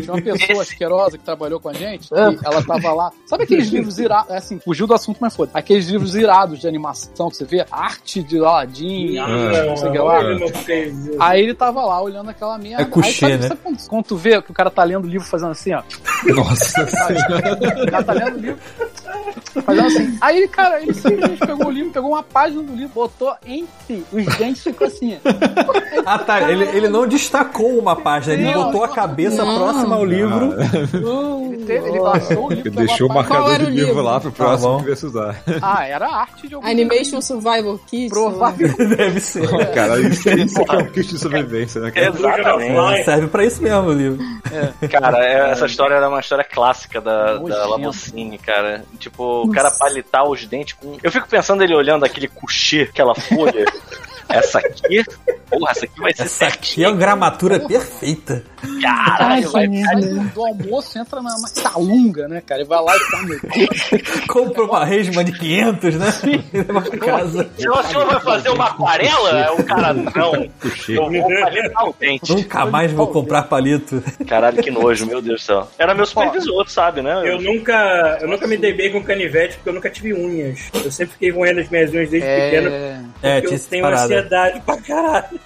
[0.00, 3.10] Tinha uma pessoa Esse- asquerosa que trabalhou com a gente, e ela tava lá.
[3.26, 4.30] Sabe aqueles livros irados?
[4.32, 5.50] Assim, fugiu do assunto, mas foda.
[5.54, 9.88] Aqueles livros irados de animação que você vê, arte de Aladdin, arte de não sei
[9.88, 10.20] o que lá.
[10.64, 11.16] Fez isso.
[11.20, 12.82] Aí ele tava lá olhando aquela merda.
[12.82, 13.48] É couché, aí sabe, né?
[13.48, 15.82] sabe quando, quando tu vê que o cara tá lendo o livro fazendo assim, ó?
[16.34, 18.58] Nossa O cara tá lendo o livro.
[19.64, 20.18] Fazendo assim.
[20.20, 24.04] Aí ele, cara, ele simplesmente pegou o livro, pegou uma página do livro, botou entre
[24.12, 25.18] os dentes e ficou assim.
[26.06, 26.50] Ah, tá.
[26.50, 28.64] Ele, ele não destacou uma página, ele Não.
[28.64, 29.56] botou a cabeça Não.
[29.56, 30.54] próxima ao livro.
[31.52, 32.68] Ele, teve, ele baixou o livro.
[32.68, 34.02] Ele deixou o marcador de livro livro?
[34.02, 35.40] lá pro próximo viesse usar.
[35.60, 38.08] Ah, era arte de algum Animation Survival Kit.
[38.10, 38.84] Provavelmente.
[38.96, 39.48] Deve ser.
[39.74, 40.32] Cara, isso, é
[40.76, 42.08] um kit de sobrevivência, né, cara?
[42.08, 43.00] Exatamente.
[43.00, 44.24] É, serve pra isso mesmo o livro.
[44.90, 47.68] Cara, é- essa história era uma história clássica da, da Nojento.
[47.68, 48.84] Lamocine, cara.
[49.00, 50.98] Tipo, o cara palitar os dentes com.
[51.02, 53.64] Eu fico pensando ele olhando aquele couchê, aquela folha.
[54.30, 55.04] essa aqui,
[55.48, 58.44] porra, essa aqui vai ser Essa aqui é uma gramatura perfeita.
[58.62, 60.06] Ai, caralho, vai Aí merda.
[60.34, 62.62] do, almoço entra na, na calunga, né, cara?
[62.62, 63.40] E vai lá e tá, meu.
[64.28, 66.06] Compra uma resma de 500, né?
[66.52, 67.50] Leva pra casa.
[67.56, 70.34] Se o senhor vai fazer uma aquarela, o cara, não.
[70.88, 72.32] Eu vou palitar o dente.
[72.32, 74.02] Nunca mais vou comprar palito.
[74.26, 75.68] Caralho, que nojo, meu Deus do céu.
[75.78, 77.22] Era meu supervisor, sabe, né?
[77.24, 80.58] Eu nunca, eu nunca me dei bem com canivete porque eu nunca tive unhas.
[80.74, 82.70] Eu sempre fiquei roendo as minhas unhas desde pequeno.
[82.70, 84.02] É, É, porque tinha eu tenho parada.
[84.04, 85.40] ansiedade pra caralho.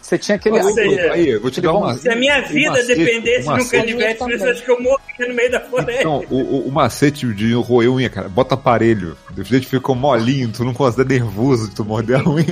[0.00, 0.60] você tinha aquele.
[0.60, 1.94] Ou seja, Aí, eu vou te dar uma.
[1.94, 5.28] Se a minha vida macete- dependesse um de um canivete, você acha que eu morria
[5.28, 6.00] no meio da floresta?
[6.00, 9.16] Então, o, o, macete de roer unha, cara, bota aparelho.
[9.36, 12.44] O jeito ficou molinho, tu não considera nervoso de tu morder a unha.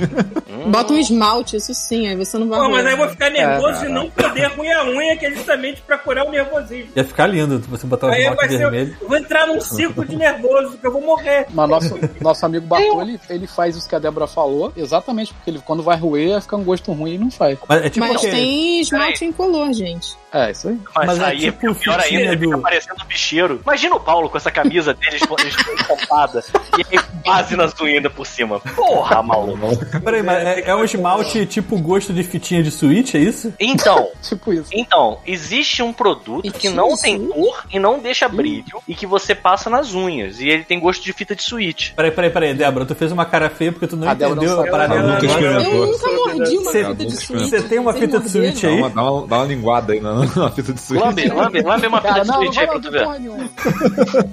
[0.67, 3.29] Bota um esmalte, isso sim, aí você não vai Pô, mas aí eu vou ficar
[3.29, 6.91] nervoso É, e não poder roer a unha, que é justamente pra curar o nervosismo.
[6.95, 8.97] Ia ficar lindo se você botar um Aí esmalte vermelho.
[9.01, 11.47] eu vou entrar num ciclo de nervoso, que eu vou morrer.
[11.51, 15.49] Mas nosso, nosso amigo Bartô, ele, ele faz isso que a Débora falou, exatamente porque
[15.49, 17.57] ele, quando vai roer, fica um gosto ruim e não faz.
[17.67, 20.20] Mas é tipo Mas tem esmalte incolor, gente.
[20.33, 20.77] É, isso aí.
[20.95, 23.59] Mas, Mas é aí, tipo é pior fitinha ainda, ele fica do- parecendo um bicheiro.
[23.63, 26.43] Imagina o Paulo com essa camisa dele estampada
[26.77, 28.59] e aí base nas unhas ainda por cima.
[28.75, 29.59] Porra, maluco.
[30.03, 33.53] Peraí, mas é, é um esmalte tipo gosto de fitinha de suíte, é isso?
[33.59, 34.69] Então, Tipo isso.
[34.73, 37.01] então, existe um produto E que não isso?
[37.03, 40.39] tem cor e não deixa brilho e que você passa nas unhas.
[40.39, 41.93] E ele tem gosto de fita de suíte.
[41.95, 44.43] Peraí, peraí, peraí, Débora, tu fez uma cara feia porque tu não A Débora não
[44.43, 45.25] entendeu a parada.
[45.25, 45.73] Experimentou.
[45.85, 47.49] Eu nunca mordi uma Cê- fita de Você suíte.
[47.49, 48.77] Você tem uma fita de suíte Dá aí?
[48.79, 51.03] uma, dá uma, dá uma linguada aí na, na fita de suíte.
[51.03, 54.25] Lambe, lambe, lambe uma fita Cara, de não, não suíte aí pra tu não ver.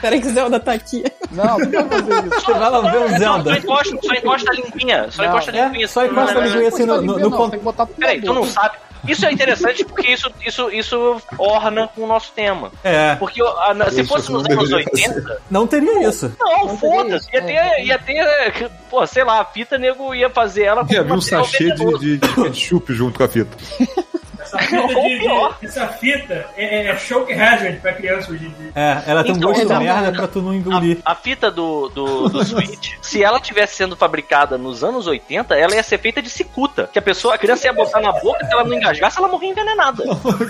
[0.00, 1.04] Peraí que o Zelda tá aqui.
[1.30, 2.40] Não, não vai fazer isso.
[2.46, 3.58] Você vai lá ver o Só, só Zelda.
[3.58, 5.06] encosta, só encosta a linguinha.
[5.10, 5.88] Só Não, encosta a é, linguinha.
[5.88, 6.68] só assim, encosta a linguinha.
[6.68, 8.76] assim, no- não, na Peraí, tu não sabe.
[9.08, 12.70] Isso é interessante porque isso, isso, isso orna com o nosso tema.
[12.84, 16.30] É, Porque a- na- se Isso fosse nos não anos deveria 80, não teria isso.
[16.38, 17.28] não, foda-se.
[17.34, 21.02] Ia ter, ia ter, pô, sei lá, a fita nego ia fazer ela com Ia
[21.02, 23.56] vir um sachê de, de, de ketchup junto com a fita.
[24.58, 25.18] Essa fita, de,
[25.60, 28.72] de- essa fita é, é choke hazard pra criança hoje em dia.
[28.74, 30.98] É, ela tem um Então, gosto de merda pra tu não engolir.
[31.04, 35.54] A, a fita do, do, do Switch, se ela tivesse sendo fabricada nos anos 80,
[35.54, 36.88] ela ia ser feita de cicuta.
[36.92, 39.50] Que a pessoa, a criança ia botar na boca, se ela não engasgasse, ela morria
[39.50, 40.02] envenenada.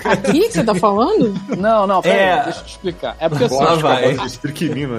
[0.05, 1.35] Aqui que você tá falando?
[1.57, 2.33] Não, não, pera É.
[2.39, 3.17] aí, deixa eu te explicar.
[3.19, 4.17] É porque assim, Lá vai.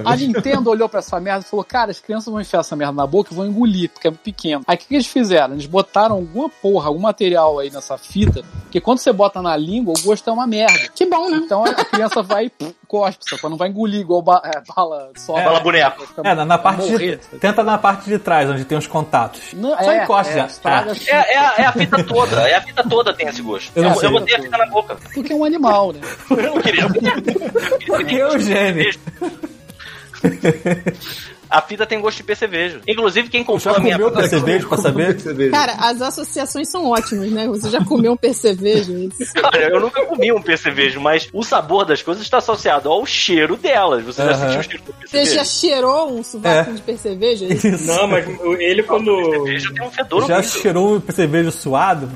[0.05, 0.17] A né?
[0.17, 3.07] Nintendo olhou pra essa merda e falou: Cara, as crianças vão enfiar essa merda na
[3.07, 4.63] boca e vão engolir, porque é pequeno.
[4.67, 5.53] Aí o que, que eles fizeram?
[5.53, 9.93] Eles botaram alguma porra, algum material aí nessa fita, que quando você bota na língua,
[9.97, 10.89] o gosto é uma merda.
[10.95, 11.37] Que bom, né?
[11.37, 12.51] Então a criança vai e
[12.87, 15.37] cospe, só não vai engolir igual ba é, bala só.
[15.37, 15.45] É.
[15.45, 16.07] Bala boneco.
[16.23, 17.17] É, na, na parte morrer.
[17.17, 19.53] de, Tenta na parte de trás, onde tem os contatos.
[19.53, 20.45] Não, Só é, encosta é, já.
[20.45, 23.71] estraga É, é, a, é a fita toda, é a fita toda tem esse gosto.
[23.75, 24.97] Eu Eu, não eu, botei a fita na boca.
[25.13, 26.01] Porque é um animal, né?
[26.29, 26.83] Eu não queria.
[26.83, 27.15] Eu queria
[27.85, 28.91] Porque é o gênio.
[31.51, 32.79] A fita tem gosto de percevejo.
[32.87, 35.17] Inclusive, quem comprou Já a minha comeu percevejo pra saber?
[35.51, 37.45] Cara, as associações são ótimas, né?
[37.47, 39.09] Você já comeu um percevejo?
[39.35, 43.57] Cara, eu nunca comi um percevejo, mas o sabor das coisas está associado ao cheiro
[43.57, 44.03] delas.
[44.05, 44.39] Você já Aham.
[44.45, 45.45] sentiu o cheiro do Você já percevejo?
[45.51, 46.73] cheirou um sovaco É.
[46.73, 47.45] de percevejo?
[47.45, 47.85] Isso?
[47.85, 48.25] Não, mas
[48.59, 49.13] ele quando.
[49.13, 52.09] Percevejo tem um fedor Já cheirou um percevejo suado?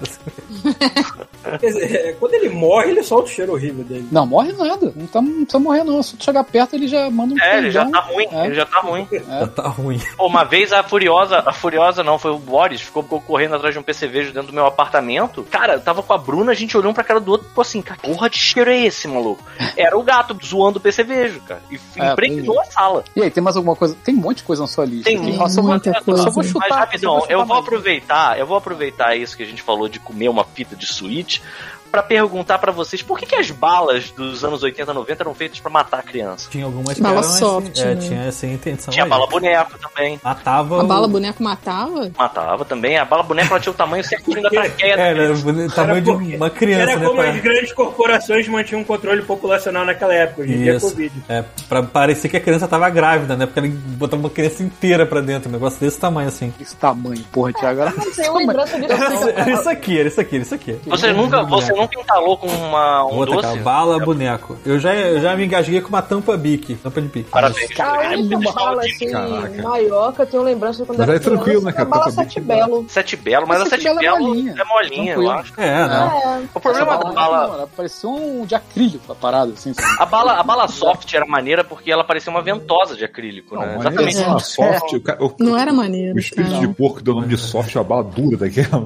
[1.60, 4.08] Quer dizer, é, quando ele morre, ele solta o cheiro horrível dele.
[4.12, 4.92] Não, morre nada.
[4.96, 6.02] Não, tá, não precisa morrer, não.
[6.04, 8.46] Se tu chegar perto, ele já manda um É, ele já tá ruim, É.
[8.46, 9.08] ele já tá ruim.
[9.12, 10.00] Já tá ruim.
[10.18, 13.74] Pô, uma vez a Furiosa, a Furiosa não, foi o Boris, ficou, ficou correndo atrás
[13.74, 15.44] de um percevejo dentro do meu apartamento.
[15.50, 17.50] Cara, eu tava com a Bruna, a gente olhou um pra cara do outro e
[17.50, 19.44] ficou assim, cara, que porra de cheiro é esse, maluco?
[19.78, 21.62] Era o gato zoando o percevejo, cara.
[21.72, 23.04] E É, impregnou a sala.
[23.16, 23.96] E aí, tem mais alguma coisa?
[24.04, 25.06] Tem um monte de coisa na sua lista.
[25.06, 25.26] Tem aqui.
[25.26, 26.12] muita vou- coisa.
[26.12, 26.78] eu Só vou Mas chutar.
[26.80, 27.66] rapidão, só vou eu chutar vou mais.
[27.68, 31.35] aproveitar, eu vou aproveitar isso que a gente falou de comer uma fita de suíte
[31.36, 31.75] gente.
[31.96, 35.60] Pra perguntar pra vocês por que, que as balas dos anos 80, 90 eram feitas
[35.62, 36.50] pra matar a criança.
[36.50, 38.02] Tinha algumas que Bala eram soft, assim, é, né?
[38.02, 39.10] tinha essa intenção Tinha aí.
[39.10, 40.20] bala boneco também.
[40.22, 41.10] Matava A bala o...
[41.10, 42.12] boneco matava?
[42.18, 42.98] Matava também.
[42.98, 44.94] A bala boneco ela tinha o tamanho certinho da traqueia.
[44.96, 47.06] É, era o tamanho de porque- uma criança, Era né?
[47.06, 50.42] como pra- as grandes corporações mantinham um controle populacional naquela época.
[50.42, 50.90] Hoje em é Isso.
[50.90, 51.14] Covid.
[51.30, 53.46] É, pra parecer que a criança tava grávida, né?
[53.46, 56.54] Porque ele botava uma criança inteira pra dentro, um negócio desse tamanho assim.
[56.60, 57.82] Esse tamanho, porra, Thiago.
[57.82, 57.92] Era...
[57.92, 58.92] Não tenho lembrança disso.
[58.92, 59.30] Era, assim.
[59.36, 60.80] era isso aqui, era isso aqui, era isso aqui.
[60.86, 63.48] Você nunca, você nunca entalou com uma, um Outra, doce?
[63.50, 64.58] cara, bala, boneco.
[64.66, 67.30] Eu já, eu já me engasguei com uma tampa bique, tampa de pique.
[67.30, 67.80] Parabéns.
[67.80, 69.62] A É única muito bala assim, Caraca.
[69.64, 71.84] maior eu tenho lembrança de quando Mas era é tranquilo, né, cara?
[71.84, 72.86] a bala sete bem belo.
[72.90, 74.56] Sete Belo, mas a Sete Belo é molinha.
[74.58, 75.54] é molinha, eu acho.
[75.60, 76.48] É, né?
[76.54, 79.74] O problema da bala, Não, parecia um de acrílico a parada, assim.
[80.00, 83.66] a bala, a bala soft era maneira porque ela parecia uma ventosa de acrílico, né?
[83.74, 84.18] Não, Exatamente.
[84.18, 86.16] uma soft, o, ca- o- Não era maneiro.
[86.16, 86.68] o espírito cara.
[86.68, 88.84] de porco deu o nome de soft, uma bala dura daquela.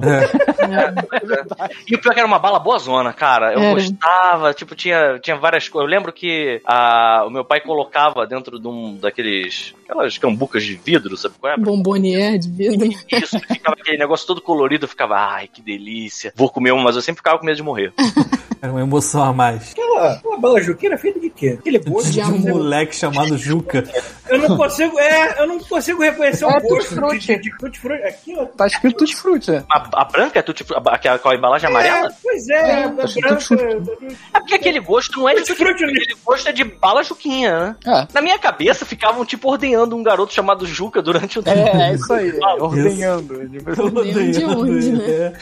[1.88, 3.52] E o pior é que era uma bala boa zona, cara.
[3.52, 3.74] Eu Era.
[3.74, 5.90] gostava, tipo, tinha, tinha várias coisas.
[5.90, 9.74] Eu lembro que a, o meu pai colocava dentro de um daqueles.
[9.84, 11.56] aquelas cambucas de vidro, sabe qual é?
[11.56, 12.88] Bombonier de vidro.
[13.10, 16.32] Isso, ficava aquele negócio todo colorido, eu ficava, ai, que delícia.
[16.34, 17.92] Vou comer uma, mas eu sempre ficava com medo de morrer.
[18.62, 19.72] Era uma emoção a mais.
[19.72, 21.56] Aquela, aquela bala juqueira feita de quê?
[21.58, 22.10] Aquele gosto.
[22.10, 23.84] De um moleque chamado Juca.
[24.28, 27.18] Eu não consigo, é, eu não consigo reconhecer o É gosto tutti-frutti.
[27.18, 28.02] de, de, de tutti-frutti.
[28.04, 29.64] Aquilo, Tá escrito tudo de fruta, né?
[29.70, 32.06] A, a branca é tutti, a, aquela com a embalagem amarela?
[32.08, 34.16] É, pois é, É, a tá escrito branca.
[34.34, 37.76] É porque aquele gosto não é de tutti aquele gosto é de bala juquinha, né?
[37.86, 38.08] É.
[38.12, 42.12] Na minha cabeça ficavam, tipo, ordenhando um garoto chamado Juca durante o É, é isso
[42.12, 42.30] aí.
[42.30, 43.38] é, ordenhando.
[44.14, 45.04] Nem de onde, né?
[45.08, 45.32] É,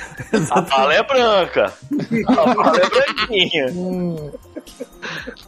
[0.50, 1.72] A bala é branca.
[2.28, 3.66] A bala é branquinha.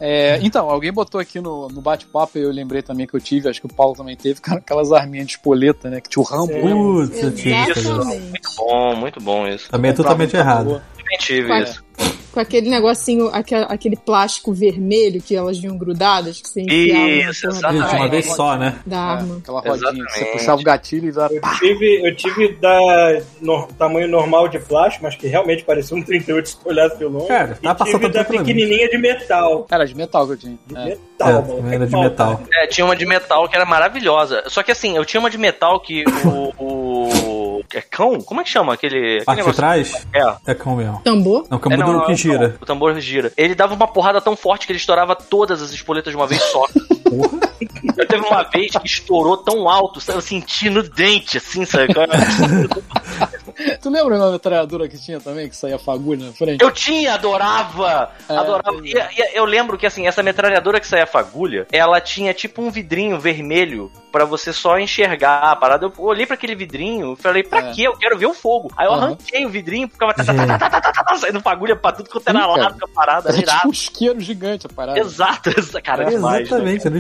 [0.00, 3.48] É, então, alguém botou aqui no, no bate-papo e eu lembrei também que eu tive,
[3.48, 6.00] acho que o Paulo também teve, cara, aquelas arminhas de espoleta, né?
[6.00, 6.52] Que tinha o Rambo?
[6.52, 7.80] Putz, eu isso.
[7.80, 8.40] Exatamente.
[8.56, 9.68] Bom, muito bom isso.
[9.70, 10.82] Também é totalmente errado.
[10.96, 11.84] Também tive isso.
[12.32, 17.16] Com aquele negocinho, aquele, aquele plástico vermelho que elas vinham grudadas, que você enfiava Isso,
[17.16, 17.94] na porra Isso, exatamente.
[17.96, 18.78] uma vez só, né?
[18.86, 19.36] da É, arma.
[19.38, 19.76] aquela rodinha.
[19.78, 20.32] Você Exatamente.
[20.32, 21.34] puxava o gatilho e dava.
[21.34, 26.02] Eu tive, eu tive da no- tamanho normal de plástico, mas que realmente parecia um
[26.02, 27.26] 38 se tu olhasse de longe.
[27.28, 29.66] Cara, e tá passando tive da pequenininha de metal.
[29.70, 30.58] Era de metal que eu tinha.
[30.66, 30.84] De É.
[30.84, 31.56] metal, É, mano.
[31.56, 32.40] também era de metal.
[32.52, 34.44] É, tinha uma de metal que era maravilhosa.
[34.46, 36.52] Só que assim, eu tinha uma de metal que o.
[36.58, 38.20] o é cão?
[38.20, 39.18] Como é que chama aquele.
[39.18, 39.56] aquele Parte de negócio?
[39.56, 40.50] trás É.
[40.50, 41.00] é cão mesmo.
[41.04, 41.46] Tambor?
[41.50, 42.56] É um É, campo não, não, que não, gira.
[42.60, 43.32] O tambor gira.
[43.36, 46.42] Ele dava uma porrada tão forte que ele estourava todas as espoletas de uma vez
[46.42, 46.64] só.
[47.10, 47.50] Porra.
[47.96, 51.92] Eu teve uma vez que estourou tão alto, eu senti no dente, assim, sabe?
[53.82, 56.62] tu lembra da metralhadora que tinha também, que saía fagulha na frente?
[56.62, 58.10] Eu tinha, adorava!
[58.28, 58.80] É, adorava.
[58.82, 62.70] E, e, eu lembro que, assim, essa metralhadora que saía fagulha, ela tinha tipo um
[62.70, 65.86] vidrinho vermelho para você só enxergar a parada.
[65.86, 67.72] Eu olhei para aquele vidrinho e falei, pra é.
[67.72, 67.82] que?
[67.84, 68.72] Eu quero ver o fogo.
[68.76, 68.98] Aí eu uhum.
[68.98, 70.34] arranquei o vidrinho, ficava tá, tá,
[70.80, 71.18] tá, uhum.
[71.18, 73.58] saindo fagulha pra tudo quanto era lado com a parada, girada.
[73.58, 74.98] Tipo um isqueiro gigante a parada.
[74.98, 75.50] Exato,
[75.82, 76.50] cara, é demais.
[76.50, 76.56] Né?
[76.56, 76.99] Exatamente, né?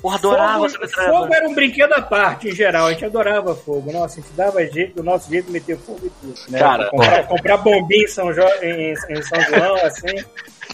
[0.00, 1.20] Porra, adorava Fogo, essa metralhadora.
[1.22, 2.86] fogo era um brinquedo à parte, em geral.
[2.86, 3.92] A gente adorava fogo.
[3.92, 6.34] Nossa, a gente dava jeito, do nosso jeito, de meter fogo e tudo.
[6.48, 6.58] Né?
[6.58, 8.42] Cara, comprar, comprar bombinha em São, jo...
[8.62, 10.24] em, em São João, assim.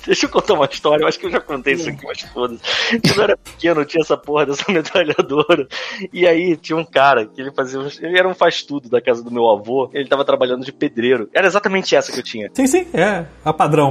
[0.06, 2.60] Deixa eu contar uma história, eu acho que eu já contei isso aqui, mas foda-se.
[3.00, 5.66] Quando eu era pequeno, eu tinha essa porra dessa metralhadora.
[6.12, 7.80] E aí tinha um cara que ele fazia.
[8.02, 9.88] Ele era um faz-tudo da casa do meu avô.
[9.94, 11.28] Ele tava trabalhando de pedreiro.
[11.32, 12.50] Era exatamente essa que eu tinha.
[12.52, 13.24] Sim, sim, é.
[13.44, 13.88] A padrão.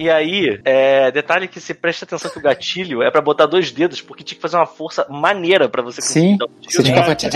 [0.00, 3.70] E aí, é, detalhe que se presta atenção que o gatilho é pra botar dois
[3.70, 6.38] dedos, porque tinha que fazer uma força maneira pra você Sim.
[6.38, 6.84] dar Você tiro.
[6.84, 7.30] tinha que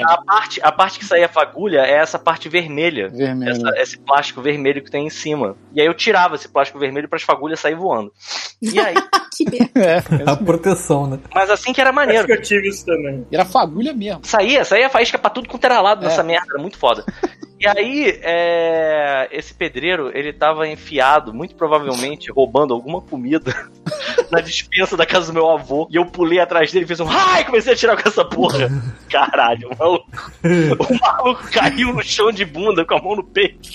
[0.00, 3.08] a, a parte, a parte que saía a fagulha é essa parte vermelha.
[3.08, 3.50] Vermelho.
[3.50, 5.56] Essa- esse plástico vermelho que tem em cima.
[5.74, 8.12] E aí eu tirava esse plástico vermelho para as fagulhas sair voando.
[8.62, 8.94] E aí,
[9.36, 9.44] Que
[9.74, 10.22] merda.
[10.24, 11.18] É, A proteção, né?
[11.34, 12.24] mas assim que era Acho maneiro.
[12.26, 13.26] que eu tive isso também.
[13.32, 14.20] era fagulha mesmo.
[14.22, 16.08] Saía, saía faísca pra tudo quanto era lado É.
[16.08, 17.04] nessa merda, era muito foda.
[17.64, 23.70] E aí, é, esse pedreiro, ele tava enfiado, muito provavelmente, roubando alguma comida
[24.30, 25.88] na dispensa da casa do meu avô.
[25.90, 28.68] E eu pulei atrás dele e fiz um ai, comecei a tirar com essa porra.
[29.08, 30.06] Caralho, o maluco,
[30.78, 33.66] o maluco caiu no chão de bunda com a mão no peito.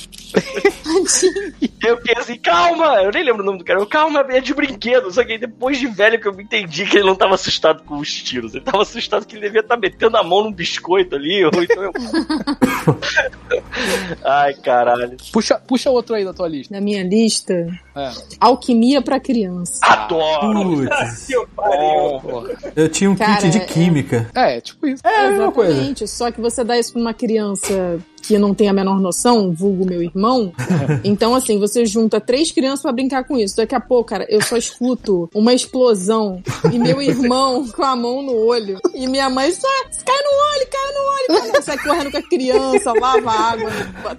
[1.84, 3.02] Eu fiquei assim, calma!
[3.02, 3.80] Eu nem lembro o nome do cara.
[3.80, 5.12] Eu, calma, é de brinquedo.
[5.12, 7.84] Só que aí depois de velho que eu me entendi que ele não tava assustado
[7.84, 8.54] com os tiros.
[8.54, 11.44] Ele tava assustado que ele devia estar metendo a mão num biscoito ali.
[11.44, 11.92] Ou então eu...
[14.24, 15.18] Ai, caralho.
[15.32, 16.74] Puxa, puxa outro aí da tua lista.
[16.74, 18.12] Na minha lista, É.
[18.40, 19.80] alquimia pra criança.
[19.84, 20.88] Adoro!
[20.90, 24.30] Putz, eu tinha um Cara, kit de é- química.
[24.34, 25.02] É, tipo isso.
[25.06, 25.72] É, a mesma coisa.
[25.74, 26.08] Exatamente.
[26.08, 29.86] Só que você dá isso pra uma criança que não tem a menor noção, vulgo
[29.86, 30.52] meu irmão.
[31.04, 33.56] então, assim, você junta três crianças pra brincar com isso.
[33.56, 38.22] Daqui a pouco, cara, eu só escuto uma explosão e meu irmão com a mão
[38.22, 38.78] no olho.
[38.94, 39.68] E minha mãe só
[40.06, 41.64] cai no olho, cai no olho, cai no...
[41.64, 43.59] sai correndo com a criança, lava água,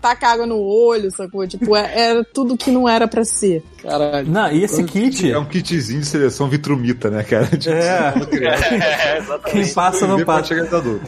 [0.00, 1.46] taca água no olho, sacou?
[1.46, 3.62] Tipo, é- era tudo que não era pra ser.
[3.82, 4.28] Caralho.
[4.28, 7.46] Não, e esse kit, É um kitzinho de seleção vitrumita, né, cara?
[7.56, 8.14] Tipo, É.
[9.10, 9.50] É, exatamente.
[9.50, 10.54] quem passa não passa.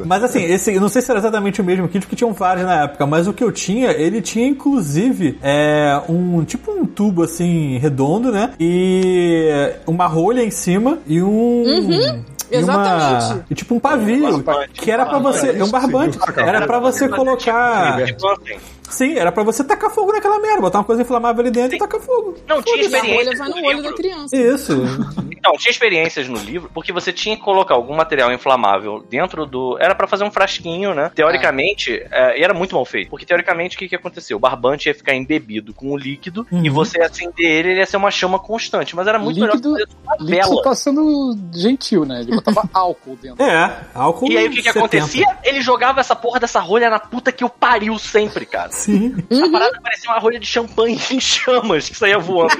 [0.04, 2.64] Mas assim, esse, eu não sei se era exatamente o mesmo kit, porque tinham vários
[2.66, 7.22] na época, mas o que eu tinha, ele tinha inclusive é, um tipo um tubo
[7.22, 8.52] assim redondo, né?
[8.58, 11.62] E uma rolha em cima e um.
[11.62, 12.24] uma-
[12.58, 13.44] exatamente.
[13.50, 14.80] e tipo um pavio, Barbante.
[14.80, 15.50] que era pra você.
[15.50, 16.18] É um barbante.
[16.36, 18.04] Era pra você colocar.
[18.04, 18.58] Tipo assim,
[18.92, 21.78] Sim, era pra você tacar fogo naquela merda, botar uma coisa inflamável ali dentro e
[21.78, 22.36] tacar fogo.
[22.46, 24.36] Não, tinha Foda-se, a experiência vai no olho da criança.
[24.36, 24.72] Isso.
[25.44, 29.76] Então, tinha experiências no livro, porque você tinha que colocar algum material inflamável dentro do.
[29.80, 31.10] Era pra fazer um frasquinho, né?
[31.12, 33.10] Teoricamente, é, e era muito mal feito.
[33.10, 34.36] Porque teoricamente, o que, que aconteceu?
[34.36, 36.74] O barbante ia ficar embebido com o líquido e Uhum.
[36.74, 38.94] você acender ele, ele ia ser uma chama constante.
[38.94, 40.62] Mas era muito Líquido- melhor que fazer uma Líquido vela.
[40.62, 42.20] tá sendo gentil, né?
[42.20, 43.42] Ele botava álcool dentro.
[43.44, 44.30] É, álcool.
[44.30, 44.78] E aí o que, que 70.
[44.78, 45.26] acontecia?
[45.42, 48.70] Ele jogava essa porra dessa rolha na puta que o pariu sempre, cara.
[48.70, 52.52] Sim, A parada parecia uma rolha de champanhe em chamas que saía voando.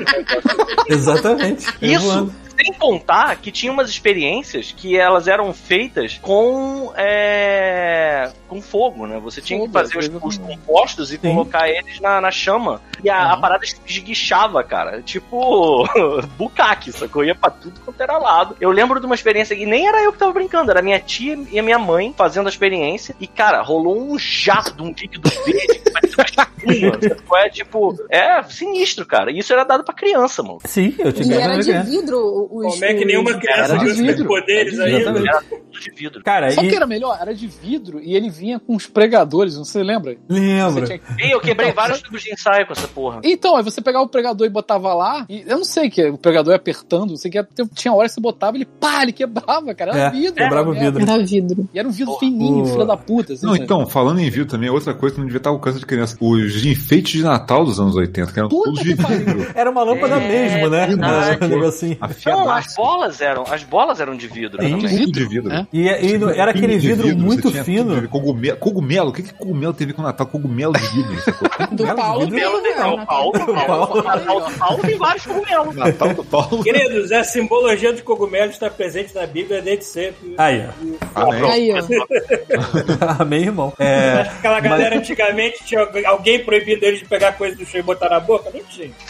[0.89, 1.67] exatamente.
[1.81, 2.35] É Isso, voando.
[2.61, 9.19] Sem contar que tinha umas experiências que elas eram feitas com é, com fogo, né?
[9.21, 11.31] Você tinha que Fogo, fazer os, os com- compostos e Sim.
[11.31, 12.81] colocar eles na, na chama.
[13.03, 13.33] E a, Uhum.
[13.33, 15.03] a parada esguichava, cara.
[15.03, 15.85] Tipo,
[16.39, 17.25] bucaque, sacou?
[17.25, 18.57] Ia pra tudo quanto era lado.
[18.61, 21.39] Eu lembro de uma experiência que nem era eu que tava brincando, era minha tia
[21.51, 23.15] e a minha mãe fazendo a experiência.
[23.21, 27.39] E, cara, rolou um jato de um líquido verde que parecia uma?
[27.39, 29.31] É tipo, é sinistro, cara.
[29.33, 30.59] E isso era dado pra criança, mano.
[30.65, 31.91] Sim, eu E tinha era de criança.
[31.91, 32.73] vidro os.
[32.75, 34.27] Como é que nenhuma criança Era de vidro.
[34.27, 35.29] poderes Era de.
[35.29, 35.41] Era
[35.81, 36.23] de vidro.
[36.23, 36.77] Cara, Sabe o que e...
[36.77, 37.19] era melhor?
[37.21, 40.13] Era de vidro e ele vinha com os pregadores, não sei, lembra?
[40.29, 40.87] Você lembra?
[40.87, 43.21] tinha que- E eu quebrei vários tubos de ensaio com essa porra.
[43.25, 46.19] Então, aí você pegava o pregador e botava lá, e eu não sei que o
[46.19, 47.43] pregador ia apertando, não sei que
[47.75, 49.93] tinha hora que você botava ele, pá, ele quebrava, cara.
[49.93, 50.35] Era É, vidro.
[50.35, 51.03] quebrava o vidro.
[51.03, 51.69] Era vidro.
[51.73, 53.33] E era um vidro fininho, filho da puta.
[53.33, 53.65] Assim, Não, sabe?
[53.65, 56.17] então, falando em vidro também, outra coisa que não devia estar ao alcance de criança.
[56.21, 59.47] Os enfeites de Natal dos anos 80, que eram Puta todos de vidro.
[59.55, 60.87] Era uma lâmpada É, mesmo, né?
[60.87, 61.45] verdade.
[61.45, 61.97] Um negocinho.
[62.33, 64.71] Não, as bolas eram, as bolas eram de vidro Sim.
[64.81, 64.99] também.
[64.99, 65.53] Tudo de vidro.
[65.53, 65.67] É.
[65.73, 67.95] E, e no- era aquele De vidro, muito fino.
[67.95, 68.09] vidro.
[68.09, 70.27] Cogumelo, cogumelo, o que, que cogumelo ver com Natal?
[70.27, 71.21] Cogumelo de vidro.
[71.23, 71.49] sacou?
[71.73, 72.41] Do Paulo vidro?
[72.51, 73.03] Cogumelo não, né?
[73.03, 75.77] o Paulo, o Paulo, o Paulo, o Paulo tem vários cogumelos.
[75.77, 76.63] Natal do Paulo.
[76.63, 80.35] Queridos, a simbologia de cogumelos está presente na Bíblia desde sempre.
[80.39, 80.65] Aí,
[81.15, 81.21] ó.
[81.29, 81.51] Amém.
[81.51, 81.79] Aí, ó.
[83.23, 83.73] Amém, irmão.
[83.79, 88.09] É, Aquela galera antigamente tinha alguém proibido eles de pegar coisa do chão e botar
[88.09, 88.51] na boca?
[88.53, 88.91] Não tinha.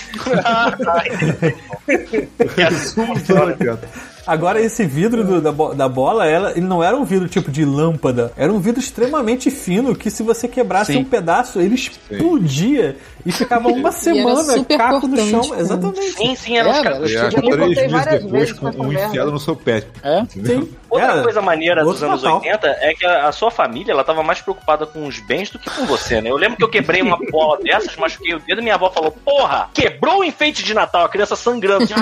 [3.14, 3.32] って
[3.64, 4.11] なった。
[4.26, 8.32] Agora, esse vidro do- da, da bola, ela, ele não era um vidro tipo de lâmpada.
[8.36, 10.98] Era um vidro extremamente fino que se você quebrasse Sim.
[11.00, 15.54] um pedaço, ele explodia e ficava uma semana caco no chão.
[15.58, 16.12] Exatamente.
[16.12, 17.10] Sim, sim, Era, caras.
[17.12, 19.84] Era tipo- que três contei dias várias depois vezes com um enfiado no seu pé.
[20.02, 20.24] É?
[20.28, 20.68] Sim.
[20.88, 22.38] Outra Era coisa maneira dos anos Natal.
[22.40, 25.58] 80 é que a, a sua família ela tava mais preocupada com os bens do
[25.58, 26.30] que com você, né?
[26.30, 29.10] Eu lembro que eu quebrei uma bola dessas, machuquei o dedo e minha avó falou:
[29.24, 31.86] Porra, quebrou o enfeite de Natal, a criança sangrando.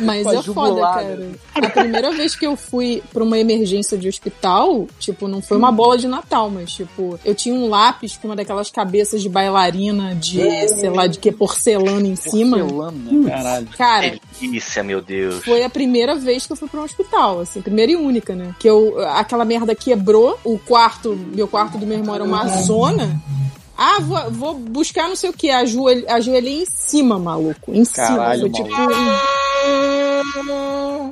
[0.00, 1.30] Mas é foda, cara.
[1.54, 5.70] A primeira vez que eu fui pra uma emergência de hospital, tipo, não foi uma
[5.70, 10.14] bola de Natal, mas, tipo, eu tinha um lápis com uma daquelas cabeças de bailarina
[10.14, 12.58] de, sei lá, de que porcelana em cima.
[12.58, 13.68] Porcelana, caralho.
[13.76, 15.44] Cara, Delícia, meu Deus.
[15.44, 18.54] foi a primeira vez que eu fui pra um hospital, assim, primeira e única, né?
[18.58, 23.20] Que eu, aquela merda quebrou, o quarto, meu quarto do meu irmão era uma zona.
[23.76, 27.72] Ah, vou, vou buscar não sei o que, ajoelhei, ajoelhei em cima, maluco.
[27.72, 28.06] Em cima.
[28.06, 28.70] Caralho, Foi tipo.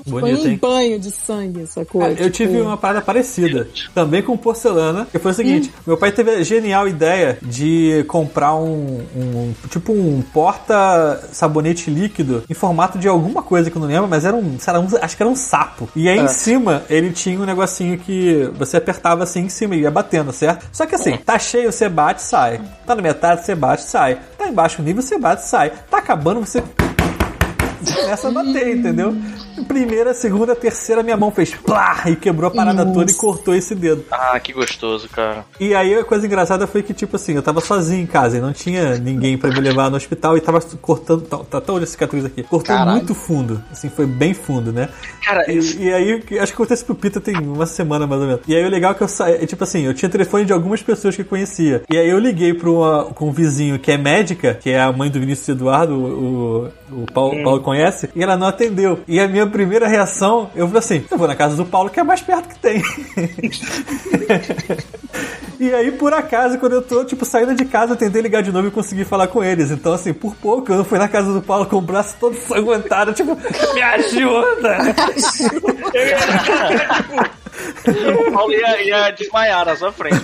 [0.09, 0.59] Foi bonito, um hein?
[0.61, 2.01] banho de sangue, sacou?
[2.01, 5.97] Cara, eu Tipo, tive uma parada parecida, também com porcelana, que foi o seguinte, meu
[5.97, 12.55] pai teve a genial ideia de comprar um, um- tipo um porta sabonete líquido em
[12.55, 15.17] formato de alguma coisa que eu não lembro, mas era um, sei lá, um- acho
[15.17, 15.89] que era um sapo.
[15.95, 19.81] E aí em cima ele tinha um negocinho que você apertava assim em cima e
[19.83, 20.67] ia batendo, certo?
[20.73, 22.52] Só que assim, tá cheio, você bate, sai.
[22.87, 24.19] Tá na metade, você bate, sai.
[24.37, 25.73] Tá embaixo do nível, você bate, sai.
[25.91, 26.63] Tá acabando, você
[27.95, 29.15] começa a bater, entendeu?
[29.67, 33.75] Primeira, segunda, terceira, minha mão fez plá e quebrou a parada toda e cortou esse
[33.75, 34.05] dedo.
[34.11, 35.45] Ah, que gostoso, cara.
[35.61, 38.41] E aí a coisa engraçada foi que, tipo assim, eu tava sozinho em casa e
[38.41, 41.23] não tinha ninguém pra me levar no hospital e tava cortando.
[41.23, 42.43] Tá, tá até olha a cicatriz aqui.
[42.43, 42.97] Cortou Caralho.
[42.97, 43.63] muito fundo.
[43.71, 44.89] Assim, foi bem fundo, né?
[45.25, 48.43] Cara, E, e aí, acho que acontece pro Pita tem uma semana mais ou menos.
[48.47, 50.83] E aí o legal é que eu saí, tipo assim, eu tinha telefone de algumas
[50.83, 51.83] pessoas que eu conhecia.
[51.91, 54.93] E aí eu liguei pra uma, com um vizinho que é médica, que é a
[54.93, 59.01] mãe do Vinícius Eduardo, o, o, o Paulo, Paulo conhece, e ela não atendeu.
[59.07, 62.01] E a minha primeira reação, eu falei assim, eu vou na casa do Paulo, que
[62.01, 62.83] é mais perto que tem.
[65.61, 68.51] E aí, por acaso, quando eu tô, tipo, saindo de casa, eu tentei ligar de
[68.51, 69.71] novo e consegui falar com eles.
[69.71, 73.13] Então, assim, por pouco, eu fui na casa do Paulo com o braço todo sanguentado,
[73.13, 73.39] tipo,
[73.73, 74.79] me ajuda!
[78.29, 80.21] o Paulo ia, ia desmaiar na sua frente.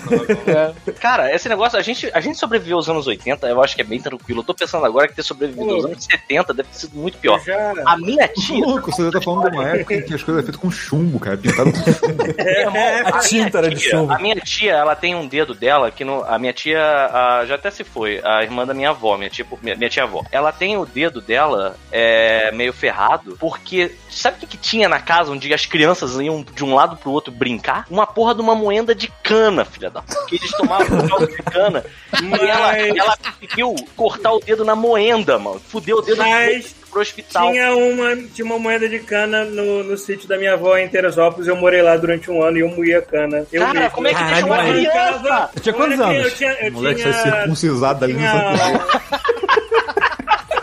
[1.01, 3.84] Cara, esse negócio, a gente, a gente sobreviveu aos anos 80, eu acho que é
[3.84, 4.41] bem tranquilo.
[4.41, 7.41] Eu tô pensando agora que ter sobrevivido aos anos 70 deve ter sido muito pior.
[7.45, 7.72] Já.
[7.86, 8.64] A minha tia.
[8.64, 11.18] Louco, você tá falando de uma época em que as coisas eram feitas com chumbo,
[11.20, 11.36] cara.
[11.36, 12.18] Pintado com chumbo.
[12.39, 14.12] É, a tinta era de chumbo.
[14.12, 17.55] A minha tia, ela tem um dedo dela que no, a minha tia a- já
[17.57, 20.24] até se foi, a irmã da minha avó, minha tia, minha, minha tia avó.
[20.30, 25.01] Ela tem o dedo dela é, meio ferrado, porque sabe o que, que tinha na
[25.01, 27.87] casa onde as crianças iam de um lado pro outro brincar?
[27.91, 30.26] Uma porra de uma moenda de cana, filha da puta.
[30.26, 31.85] Que eles tomavam caldo de cana
[32.22, 35.61] e ela, ela conseguiu cortar o dedo na moenda, mano.
[35.61, 37.51] Fudeu o dedo Mas pro hospital.
[37.51, 41.47] Tinha uma, tinha uma moeda de cana no, no sítio da minha avó em Teresópolis.
[41.47, 43.47] Eu morei lá durante um ano e eu moía cana.
[43.53, 43.91] Eu Cara, mesmo.
[43.93, 45.51] como é que deixa uma criança?
[45.55, 46.24] Eu tinha quantos que anos?
[46.24, 49.29] Eu tinha, eu O moleque tinha, sai circuncisado ali no tinha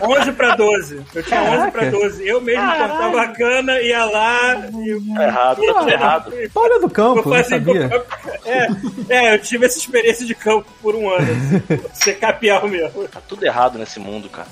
[0.07, 1.01] 11 pra 12.
[1.13, 1.97] Eu tinha 11 pra Caraca.
[1.97, 2.27] 12.
[2.27, 5.13] Eu mesmo cortava a cana, ia lá e.
[5.15, 6.33] Tá errado, tá tudo errado.
[6.55, 8.05] Olha do campo, Eu sabia.
[8.45, 8.67] É,
[9.09, 11.27] é, eu tive essa experiência de campo por um ano.
[11.31, 13.07] assim, Ser capial mesmo.
[13.07, 14.47] Tá tudo errado nesse mundo, cara.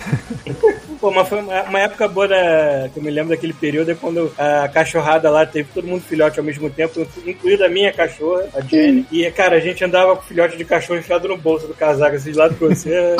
[0.99, 3.95] Pô, mas foi uma, uma época boa da, que eu me lembro daquele período é
[3.95, 8.45] quando a cachorrada lá teve todo mundo filhote ao mesmo tempo, incluindo a minha cachorra,
[8.55, 9.05] a Jenny.
[9.11, 12.31] E, cara, a gente andava com filhote de cachorro enfiado no bolso do casaco, assim,
[12.31, 13.15] de lado pra você.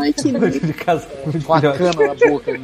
[0.00, 0.48] Ai, que lindo.
[0.50, 2.60] de casa muito Com a cana na boca.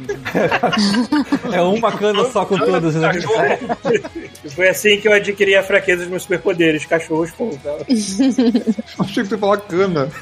[1.51, 3.11] É uma cana só com todos, né?
[4.55, 7.31] Foi assim que eu adquiri a fraqueza dos meus superpoderes, cachorros.
[7.39, 7.77] Então.
[8.99, 10.09] Achei que você ia falar cana.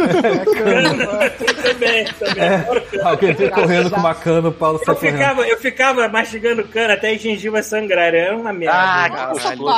[1.63, 2.49] também, também.
[2.49, 3.09] adoro cana.
[3.09, 5.13] Alguém veio correndo com uma cana, o Paulo Eu correndo.
[5.13, 8.21] ficava, eu ficava mastigando cana até as gengivas sangrarem.
[8.21, 8.77] Era uma merda.
[8.77, 9.69] Ah, que gostoso.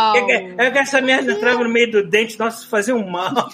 [0.57, 3.49] É que essa merda entrava no meio do dente, nossa, fazia um mal.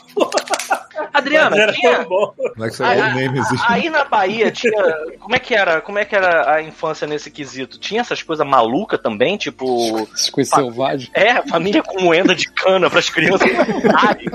[1.14, 2.34] Era tinha, tão bom.
[2.58, 3.62] Não é que você é o Nemesis.
[3.68, 4.91] Aí na Bahia tinha.
[5.20, 5.82] Como é que era?
[5.82, 7.80] Como é que era a infância nesse quesito?
[7.80, 10.08] Tinha essas coisas malucas também, tipo.
[10.14, 11.10] Essas coisas selvagens.
[11.14, 13.50] É, família com moeda de cana pras crianças.
[13.96, 14.26] Ai,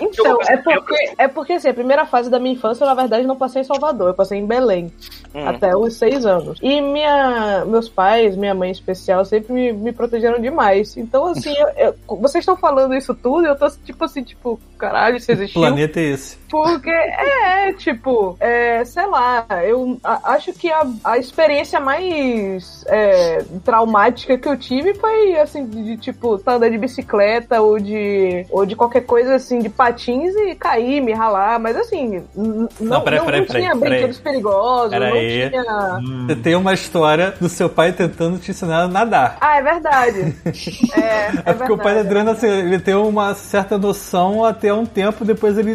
[0.00, 3.26] Então, é porque, é porque assim, a primeira fase da minha infância, eu, na verdade,
[3.26, 4.92] não passei em Salvador, eu passei em Belém.
[5.34, 5.46] Hum.
[5.48, 6.58] Até os seis anos.
[6.62, 10.96] E minha, meus pais, minha mãe em especial, sempre me, me protegeram demais.
[10.96, 11.68] Então, assim, eu-
[12.08, 15.34] eu- vocês estão falando isso tudo e eu tô tipo assim, tipo, caralho, isso O
[15.34, 15.60] existiu.
[15.60, 16.38] planeta é esse.
[16.50, 24.36] Porque, é, tipo, é, sei lá, eu acho que a, a experiência mais é, traumática
[24.36, 28.66] que eu tive foi, assim, de, de, tipo, tá andando de bicicleta ou de, ou
[28.66, 33.18] de qualquer coisa, assim, de patins e cair, me ralar, mas assim, não, não, peraí,
[33.20, 36.26] não peraí, tinha brinquedos perigosos, não tinha...
[36.26, 39.36] Você tem uma história do seu pai tentando te ensinar a nadar.
[39.40, 40.34] Ah, é verdade.
[40.92, 42.10] É, é, É porque o pai da verdade.
[42.10, 45.74] Adriana, assim, ele tem uma certa noção até um tempo, depois ele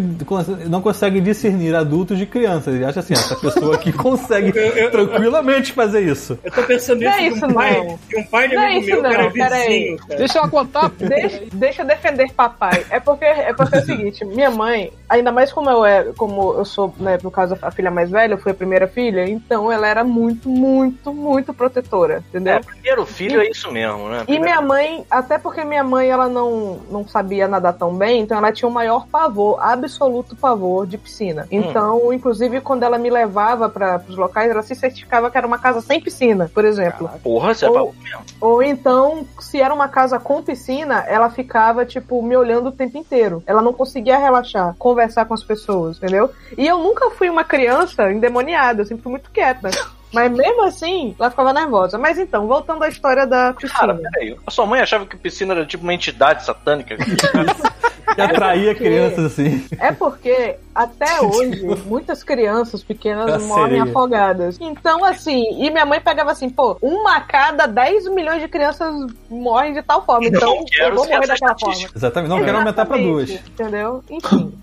[0.68, 2.74] não consegue discernir adultos de crianças.
[2.76, 6.38] Ele acha assim, essa pessoa aqui consegue Eu- eu- tranquilamente fazer isso.
[6.44, 8.00] Eu tô pensando Não nisso é de, isso, um pai, não.
[8.10, 9.68] de um pai de Não é amigo isso, meu não, peraí.
[9.68, 10.16] vizinho, cara.
[10.20, 10.90] Deixa ela contar.
[10.98, 12.86] Deixa, deixa eu defender papai.
[12.90, 16.54] É porque, é porque é o seguinte, minha mãe, ainda mais como eu é, como
[16.54, 19.72] eu sou, né, no caso, a filha mais velha, eu fui a primeira filha, então
[19.72, 22.54] ela era muito, muito, muito protetora, entendeu?
[22.56, 24.22] É, primeiro filho é isso mesmo, né?
[24.22, 28.22] E Primeiro- minha mãe, até porque minha mãe ela não, não sabia nadar tão bem,
[28.22, 31.48] então ela tinha o maior pavor, absoluto pavor de piscina.
[31.50, 35.58] Então, inclusive, quando ela me levava para os locais, ela se certificava que era uma
[35.58, 37.10] casa sem piscina, por exemplo.
[37.24, 38.24] Porra, você é Ou- baú mesmo.
[38.40, 42.98] Ou então, se era uma casa com piscina, ela ficava, tipo, me olhando o tempo
[42.98, 43.44] inteiro.
[43.48, 46.30] Ela não conseguia relaxar, conversar com as pessoas, entendeu?
[46.58, 49.70] E eu nunca fui uma criança endemoniada, eu sempre fui muito quieta.
[50.14, 51.98] Mas mesmo assim, ela ficava nervosa.
[51.98, 53.80] Mas então, voltando à história da piscina.
[53.80, 54.38] Cara, peraí.
[54.48, 56.96] A sua mãe achava que piscina era tipo uma entidade satânica.
[58.18, 59.66] E atraía porque- crianças assim.
[59.80, 63.84] É porque até hoje muitas crianças pequenas Da morrem sereia.
[63.84, 64.58] afogadas.
[64.60, 68.94] Então, assim, e minha mãe pegava assim, pô, uma a cada 10 milhões de crianças
[69.30, 70.28] morrem de tal forma.
[70.28, 71.90] Então, Não quero eu vou morrer daquela forma.
[71.96, 72.30] Exatamente.
[72.30, 73.30] Não, quero aumentar pra duas.
[73.30, 74.04] Exatamente, Entendeu?
[74.10, 74.54] Enfim.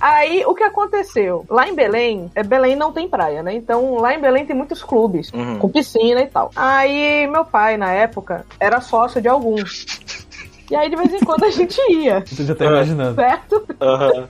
[0.00, 1.44] Aí, o que aconteceu?
[1.48, 3.54] Lá em Belém, é, Belém não tem praia, né?
[3.54, 5.58] Então, lá em Belém tem muitos clubes, Uhum.
[5.58, 6.50] com piscina e tal.
[6.56, 9.84] Aí, meu pai, na época, era sócio de alguns.
[10.70, 13.14] E aí, de vez em quando, a gente ia, Você já tá imaginando.
[13.16, 13.66] certo?
[13.80, 14.28] Aham.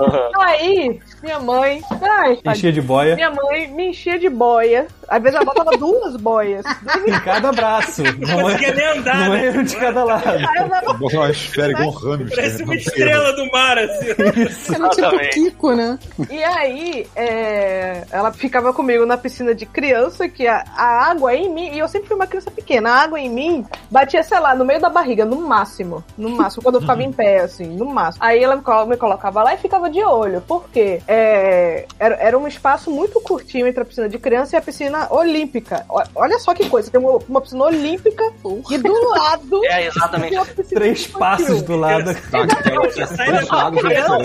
[0.00, 0.30] Aham.
[0.40, 1.80] Aí, minha mãe.
[2.02, 4.88] Ai, Enchia de boia minha mãe me enchia de boia.
[5.08, 6.64] Às vezes ela botava duas boias.
[7.06, 8.02] em cada braço.
[8.18, 9.50] Não conseguia é, nem andar, não né?
[9.50, 10.98] um de cada lado.
[10.98, 12.36] Botou uma esfera igual um hamster.
[12.36, 14.74] Parece uma estrela do mar, assim.
[14.74, 15.18] Era tipo.
[15.30, 15.98] Kiko, né?
[16.30, 21.52] E aí, é, ela ficava comigo na piscina de criança, que a, a água em
[21.52, 24.54] mim, e eu sempre fui uma criança pequena, a água em mim batia, sei lá,
[24.54, 26.04] no meio da barriga, no máximo.
[26.16, 28.24] No máximo, quando eu ficava em pé, assim, no máximo.
[28.24, 32.90] Aí ela me colocava lá e ficava de olho, porque é, era, era um espaço
[32.90, 35.84] muito curtinho entre a piscina de criança e a piscina olímpica.
[35.88, 38.24] O- Olha só que coisa, tem uma, uma piscina olímpica
[38.70, 39.64] e do lado.
[39.66, 40.30] É, exatamente.
[40.30, 41.18] tem uma piscina Três infantil.
[41.18, 42.12] passos do lado.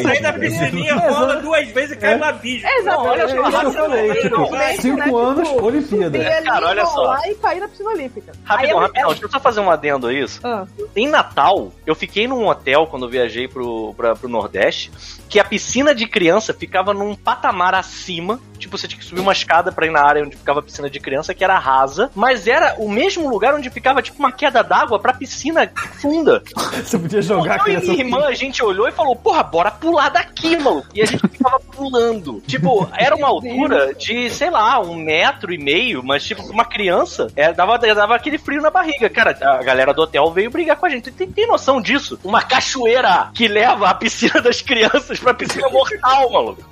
[0.02, 2.68] Sai da, piscininha, rola duas vezes e cai no abismo.
[2.68, 6.20] Exato, olha É só, tipo, Normalmente, cinco né, anos, tipo, Olimpíada.
[6.44, 7.18] Cara, olha só.
[7.26, 8.32] e cair na piscina olímpica.
[8.44, 10.40] Rapidão, eu- rapidão, deixa eu só fazer um adendo a isso.
[10.44, 10.66] Ah.
[10.96, 14.92] Em Natal, eu fiquei num hotel quando eu viajei pro, pra, pro Nordeste,
[15.30, 18.40] que a piscina de criança ficava num patamar acima.
[18.58, 21.00] Tipo, você tinha que subir uma escada pra ir na área onde ficava piscina de
[21.00, 25.00] criança, que era rasa, mas era o mesmo lugar onde ficava, tipo, uma queda d'água
[25.00, 26.44] pra piscina funda.
[26.84, 29.72] Você podia jogar a eu e minha irmã, a gente olhou e falou, porra, bora
[29.72, 30.88] pular daqui, maluco.
[30.94, 32.42] E a gente ficava pulando.
[32.48, 37.28] Tipo, era uma altura de, sei lá, um metro e meio, mas, tipo, uma criança,
[37.36, 39.10] é, dava, dava aquele frio na barriga.
[39.10, 41.12] Cara, a galera do hotel veio brigar com a gente.
[41.12, 42.20] Tem, tem noção disso?
[42.24, 46.64] Uma cachoeira que leva a piscina das crianças pra piscina mortal, maluco.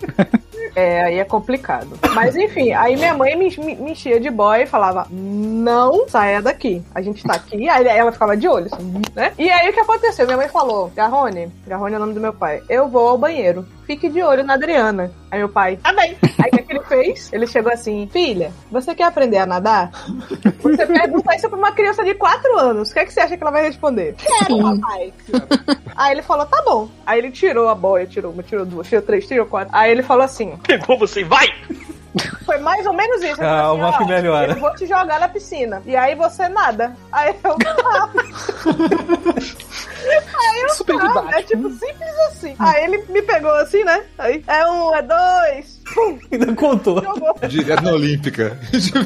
[0.76, 1.97] É, aí é complicado.
[2.14, 6.41] Mas enfim, aí minha mãe me, me, me enchia de boia e falava: não saia
[6.41, 6.84] daqui.
[6.93, 7.70] A gente tá aqui.
[7.70, 9.34] Aí ela ficava de olho, assim, né?
[9.38, 10.26] E aí o que aconteceu?
[10.26, 13.66] Minha mãe falou: Garrone, Garrone é o nome do meu pai, eu vou ao banheiro.
[13.90, 15.12] Fique de olho na Adriana.
[15.32, 16.16] Aí meu pai, tá bem.
[16.38, 17.34] Aí o que, que ele fez?
[17.34, 19.90] Ele chegou assim: Filha, você quer aprender a nadar?
[20.62, 22.92] Você pergunta isso pra uma criança de 4 anos.
[22.92, 24.16] O que, é que você acha que ela vai responder?
[24.16, 25.12] Quero, papai.
[25.96, 26.88] Aí ele falou: tá bom.
[27.04, 29.76] Aí ele tirou a boia, tirou uma, tirou duas, tirou três, tirou quatro.
[29.76, 31.48] Aí ele falou assim: Pegou você e vai!
[32.50, 33.39] Foi mais ou menos isso.
[33.43, 34.54] Ah, falou uma que ó, melhora.
[34.54, 35.84] Eu vou te jogar na piscina.
[35.86, 36.95] E aí você nada.
[37.12, 37.56] Aí eu.
[40.39, 40.70] Aí eu.
[40.70, 41.34] Super tá, didático.
[41.34, 42.56] é tipo simples assim.
[42.58, 44.04] Aí ele me pegou assim, né?
[44.18, 45.80] Aí é um, é dois.
[45.93, 47.02] Pum, Ainda contou.
[47.02, 47.36] jogou.
[47.47, 48.58] Direto na Olímpica.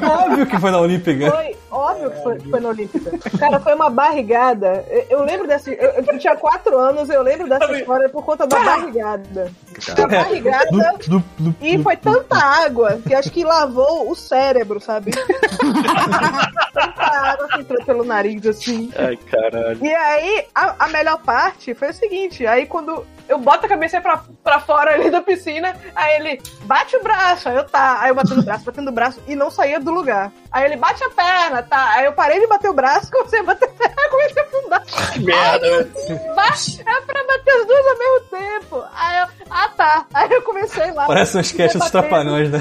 [0.01, 1.31] Óbvio que foi na Olímpica.
[1.31, 3.11] Foi óbvio que foi, foi na Olímpica.
[3.37, 4.85] Cara, foi uma barrigada.
[4.89, 5.71] Eu, eu lembro dessa.
[5.71, 9.51] Eu, eu tinha quatro anos, eu lembro dessa história por conta da barrigada.
[9.97, 10.93] Uma barrigada.
[11.07, 11.25] Dup,
[11.61, 15.11] E foi tanta água que acho que lavou o cérebro, sabe?
[16.71, 18.91] tanta água que entrou pelo nariz, assim.
[18.95, 19.83] Ai, caralho.
[19.83, 24.01] E aí, a, a melhor parte foi o seguinte: aí quando eu boto a cabeça
[24.01, 28.09] pra, pra fora ali da piscina, aí ele bate o braço, aí eu tá, aí
[28.09, 30.31] eu batendo o braço, batendo o braço e não saía do lugar.
[30.51, 31.89] Aí ele bate a perna, tá?
[31.93, 34.83] Aí eu parei de bater o braço, comecei a bater a perna, comecei a afundar.
[35.13, 36.35] Que merda, velho.
[36.35, 38.83] Bate, é pra bater as duas ao mesmo tempo.
[38.95, 40.05] Aí eu, ah tá.
[40.13, 41.05] Aí eu comecei lá.
[41.05, 42.59] Parece um sketch dos trapalhões, né?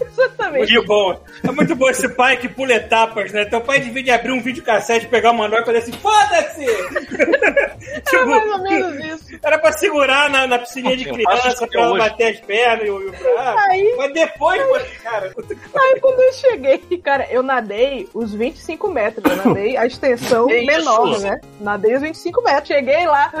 [0.00, 0.72] Exatamente.
[0.72, 1.20] Muito bom.
[1.42, 3.44] É muito bom esse pai que pula etapas, né?
[3.44, 6.64] Teu pai devia de abrir um videocassete, pegar o manual e fazer assim, foda-se!
[6.64, 9.38] Era tipo, mais ou menos isso.
[9.42, 13.10] era pra segurar na, na piscininha de criança, pra ela bater as pernas e o,
[13.10, 13.58] braço.
[13.70, 14.62] Aí- Mas depois,
[15.02, 15.32] cara,
[15.78, 19.24] Aí quando eu cheguei, cara, eu nadei os 25 metros.
[19.30, 21.20] Eu nadei a extensão Que menor, isso?
[21.22, 21.40] né?
[21.60, 22.68] Nadei os 25 metros.
[22.68, 23.32] Cheguei lá,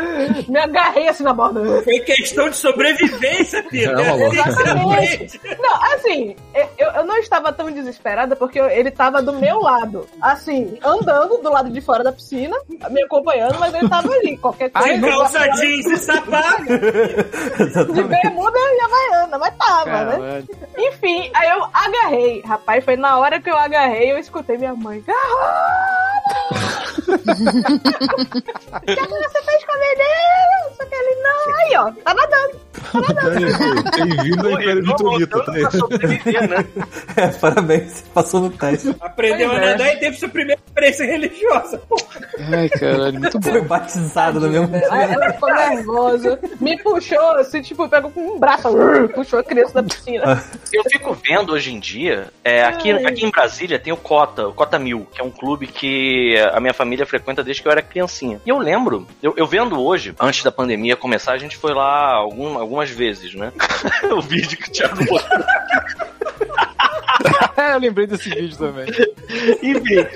[0.48, 1.82] me agarrei assim na borda.
[1.82, 3.90] Foi questão de sobrevivência, Pita.
[4.00, 4.28] É.
[4.28, 5.40] Exatamente.
[5.58, 6.36] Não, assim,
[6.78, 10.06] eu, eu não estava tão desesperada porque ele estava do meu lado.
[10.20, 12.56] Assim, andando do lado de fora da piscina,
[12.90, 14.36] me acompanhando, mas ele estava ali.
[14.36, 14.88] Qualquer coisa.
[14.88, 16.64] Sem calça jeans e sapato.
[17.92, 20.16] de bermuda e havaiana, mas tava, né?
[20.16, 20.48] Caralho.
[20.78, 22.42] Enfim, aí eu agarrei.
[22.42, 25.02] Rapaz, foi na hora que eu agarrei, eu escutei minha mãe.
[27.18, 30.70] Que você fez com a menina?
[30.76, 31.54] Só que ele, não.
[31.56, 32.60] Aí, ó, tá nadando.
[33.96, 35.42] Bem-vindo ao Império Vitorita.
[35.44, 36.64] pra sobreviver, né?
[37.16, 38.94] É, parabéns, você passou no teste.
[39.00, 39.70] Aprendeu Pois a é.
[39.72, 41.78] nadar e teve seu primeiro experiência religiosa.
[41.78, 42.20] porra.
[42.52, 43.50] Ai, caralho, muito bom.
[43.50, 45.14] Foi batizado no mesmo Aí dia.
[45.14, 48.68] ela ficou nervosa, me puxou, assim, tipo, pegou com um braço,
[49.14, 50.42] puxou a criança da piscina.
[50.72, 54.52] Eu fico vendo hoje em dia, é, aqui, aqui em Brasília tem o Cota, o
[54.54, 57.82] Cota Mil, que é um clube que a minha família frequenta desde que eu era
[57.82, 58.40] criancinha.
[58.44, 62.12] E eu lembro, eu, eu vendo hoje, antes da pandemia começar, a gente foi lá
[62.14, 63.52] algum- algumas vezes, né?
[64.16, 64.96] o vídeo que o Thiago.
[67.56, 68.86] É, eu lembrei desse vídeo também.
[69.62, 70.06] Enfim.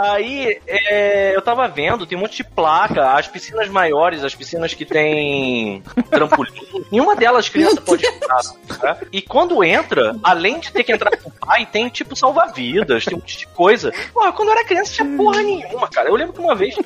[0.00, 4.72] Aí, é, eu tava vendo, tem um monte de placa, as piscinas maiores, as piscinas
[4.72, 6.52] que tem trampolim,
[6.92, 8.40] nenhuma delas criança pode entrar.
[8.80, 8.98] tá?
[9.12, 13.16] E quando entra, além de ter que entrar com o pai, tem tipo salva-vidas, tem
[13.16, 13.92] um monte de coisa.
[14.12, 16.08] Porra, quando eu era criança tinha porra nenhuma, cara.
[16.08, 16.76] Eu lembro que uma vez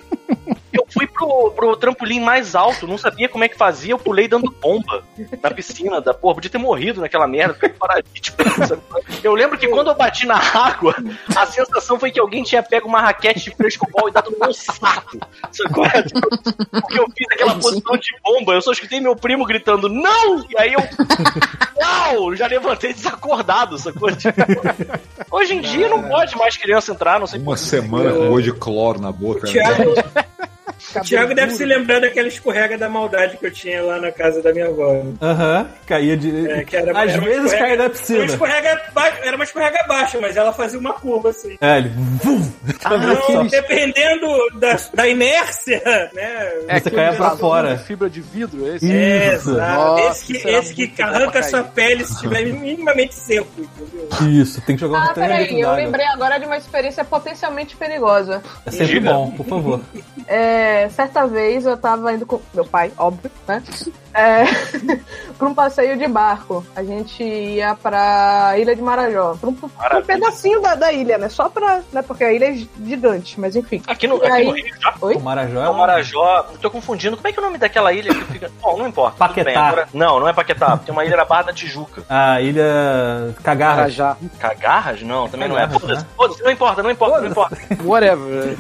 [0.73, 4.27] eu fui pro, pro trampolim mais alto, não sabia como é que fazia, eu pulei
[4.27, 5.05] dando bomba
[5.43, 6.37] na piscina da porra.
[6.37, 8.37] Podia ter morrido naquela merda, paralítico.
[8.66, 8.81] sabe?
[9.23, 10.95] Eu lembro que quando eu bati na água,
[11.37, 14.53] a sensação foi que alguém tinha pego uma raquete de frescobol e dado no meu
[14.53, 15.16] saco.
[15.53, 15.85] Sacou?
[16.70, 20.45] Porque eu fiz aquela posição de bomba, eu só escutei meu primo gritando, não!
[20.51, 20.81] E aí eu.
[21.81, 22.35] Uau!
[22.35, 24.09] Já levantei desacordado, sacou?
[25.31, 28.53] Hoje em dia não pode mais criança entrar, não sei Uma semana com gosto de
[28.53, 29.47] cloro na boca.
[29.47, 29.53] né?
[29.53, 29.95] Thiago,
[30.97, 34.43] o Thiago deve se lembrar daquela escorrega da maldade que eu tinha lá na casa
[34.43, 34.93] da minha avó.
[34.93, 35.12] né?
[35.22, 36.51] Aham, caía de.
[36.51, 38.24] É, que era, Às era vezes caía na Era uma, piscina.
[38.24, 41.57] escorrega ba- era uma escorrega baixa, mas ela fazia uma curva assim.
[41.61, 41.89] É, ele.
[42.22, 44.26] Vum, Então, dependendo
[44.59, 45.80] da, da inércia,
[46.12, 46.53] né?
[46.68, 47.76] É Você caia pra fora.
[47.76, 48.91] de fibra de vidro, esse?
[48.91, 49.51] É, Isso.
[49.51, 49.72] exato.
[49.83, 54.09] Nossa, esse que, esse que arranca sua pele se estiver minimamente seco, entendeu?
[54.43, 57.76] Isso, tem que jogar uns Ah, 3 peraí, eu lembrei agora de uma experiência potencialmente
[57.76, 58.43] perigosa.
[58.66, 59.12] É sempre Diga.
[59.12, 59.80] bom, por favor.
[60.26, 63.62] É, certa vez eu tava indo com meu pai, óbvio, né?
[64.15, 64.45] É,
[65.39, 66.65] pra um passeio de barco.
[66.77, 69.37] A gente ia pra Ilha de Marajó.
[69.41, 71.29] Pra um, pra um pedacinho da, da ilha, né?
[71.29, 71.81] Só pra.
[71.93, 72.55] Né, porque a ilha é
[72.85, 73.83] gigante, mas enfim.
[73.87, 74.95] Aqui no, aqui no aí- Rio já.
[75.01, 75.15] Oi?
[75.15, 75.75] O Marajó é o.
[75.75, 77.17] Marajó, tô confundindo.
[77.17, 78.51] Como é que é o nome daquela ilha que fica.
[78.61, 79.17] Bom, não importa.
[79.17, 79.45] Paquetá.
[79.45, 80.77] bem, agora- Não, não é Paquetá.
[80.77, 82.03] Tem uma ilha na Barra da Tijuca.
[82.09, 83.89] A ilha Cagarra.
[83.89, 84.17] já.
[84.39, 85.03] Cagarras?
[85.03, 85.61] Não, também não é.
[85.63, 86.09] Cagarras, Foda-se, né?
[86.17, 87.57] foda-se, não importa, não importa, não importa.
[87.85, 88.59] Whatever.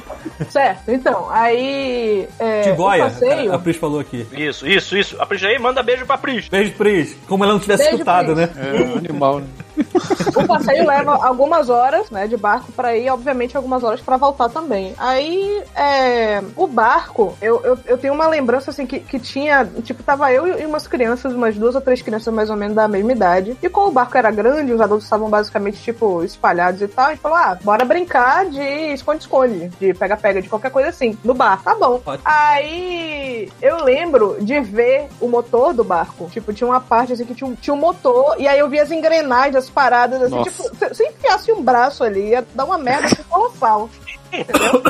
[0.48, 2.28] Certo, então, aí.
[2.38, 3.52] É, passeio.
[3.54, 4.26] a Pris falou aqui.
[4.32, 5.16] Isso, isso, isso.
[5.20, 6.48] A Pris aí, manda beijo pra Pris.
[6.48, 7.16] Beijo, Pris.
[7.26, 8.36] Como ela não tivesse Beijo, escutado, Pris.
[8.36, 8.50] né?
[8.56, 9.46] É animal, né?
[10.34, 14.48] O passeio leva algumas horas, né, de barco pra ir, obviamente algumas horas pra voltar
[14.48, 14.94] também.
[14.98, 20.02] Aí, é, o barco, eu, eu, eu tenho uma lembrança, assim, que, que tinha, tipo,
[20.02, 23.12] tava eu e umas crianças, umas duas ou três crianças mais ou menos da mesma
[23.12, 23.56] idade.
[23.62, 27.10] E como o barco era grande, os adultos estavam basicamente, tipo, espalhados e tal, a
[27.10, 28.60] gente falou, ah, bora brincar de
[28.92, 31.62] esconde-esconde, de pega-pega, de qualquer coisa assim, no bar.
[31.62, 32.00] Tá bom.
[32.24, 36.28] Aí, eu lembro de ver o motor do barco.
[36.30, 38.82] Tipo, tinha uma parte, assim, que tinha um, tinha um motor, e aí eu via
[38.82, 40.50] as engrenagens, as paradas, assim, Nossa.
[40.50, 43.88] tipo, se, se enfiasse um braço ali, ia dar uma merda assim, colossal.
[44.32, 44.82] Entendeu?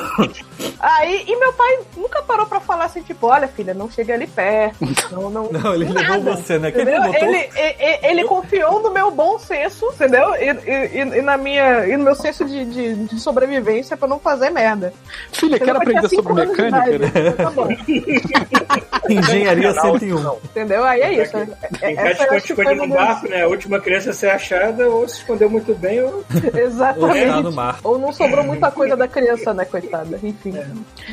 [0.79, 4.27] Aí, e meu pai nunca parou pra falar assim, tipo, olha, filha, não chega ali
[4.27, 4.77] perto.
[5.11, 5.43] Não, não.
[5.53, 6.71] Não, ele levou nada, você, né?
[6.71, 7.15] Quem botou?
[7.15, 10.35] Ele, e- e- ele confiou no meu bom senso, entendeu?
[10.37, 14.19] E, e- e- na minha, e no meu senso de, de, de sobrevivência pra não
[14.19, 14.93] fazer merda.
[15.33, 15.99] Filha, quero Entendeu?
[15.99, 17.09] aprender tinha sobre mecânica, né?
[17.09, 17.37] idade.
[17.37, 17.69] Tá bom.
[19.09, 20.37] Engenharia Não, 101.
[20.45, 20.85] Entendeu?
[20.85, 21.33] Aí é isso.
[21.79, 23.43] Quem é, tá essa eu acho que foi esconde no barco, né?
[23.43, 27.43] A última criança a ser achada ou se escondeu muito bem ou Ou está Exatamente.
[27.43, 27.79] no mar.
[27.83, 30.19] Ou não sobrou muita coisa da criança, né, coitada?
[30.23, 30.55] Enfim.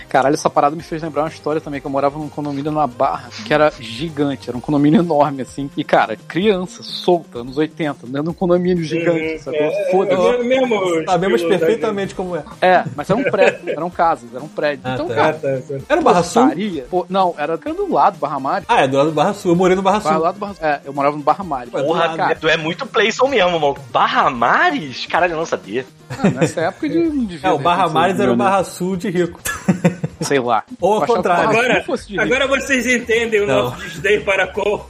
[0.07, 2.87] Caralho, essa parada me fez lembrar uma história também, que eu morava num condomínio na
[2.87, 5.69] Barra, que era gigante, era um condomínio enorme, assim.
[5.75, 9.59] E, cara, criança, solta, anos 80, dentro de um condomínio gigante, Uhum, sacou?
[9.59, 10.27] é, Foda-se.
[10.27, 12.43] é mesmo Sabemos perfeitamente como é.
[12.61, 14.81] É, mas era um prédio, eram casas, era um prédio.
[14.85, 15.13] Ah, então, tá.
[15.13, 15.19] gente.
[15.19, 15.83] Ah, cara, tá, tá.
[15.89, 16.49] Era Barra Sul?
[16.89, 18.65] Pô, não, era era do lado do Barra Mário.
[18.69, 19.51] Ah, é do lado do Barra Sul.
[19.51, 20.23] Eu morei no Barra Barra Sul.
[20.23, 21.43] lá do Barra É, eu morava no Barra.
[21.73, 22.35] Ué, Porra, Cara.
[22.35, 23.75] tu é muito Playson mesmo, mano.
[23.91, 25.05] Barra Mares?
[25.07, 25.85] Caralho, eu não sabia.
[26.09, 26.97] Ah, nessa época de.
[26.99, 28.35] não devia É, o Barra acontecido, Mares era o?
[28.35, 29.39] Barra Sul de rico.
[30.21, 30.63] Sei lá.
[30.81, 31.49] Ou ao contrário.
[31.49, 31.85] Agora,
[32.19, 33.63] agora vocês entendem o Não.
[33.69, 34.83] nosso desdém para com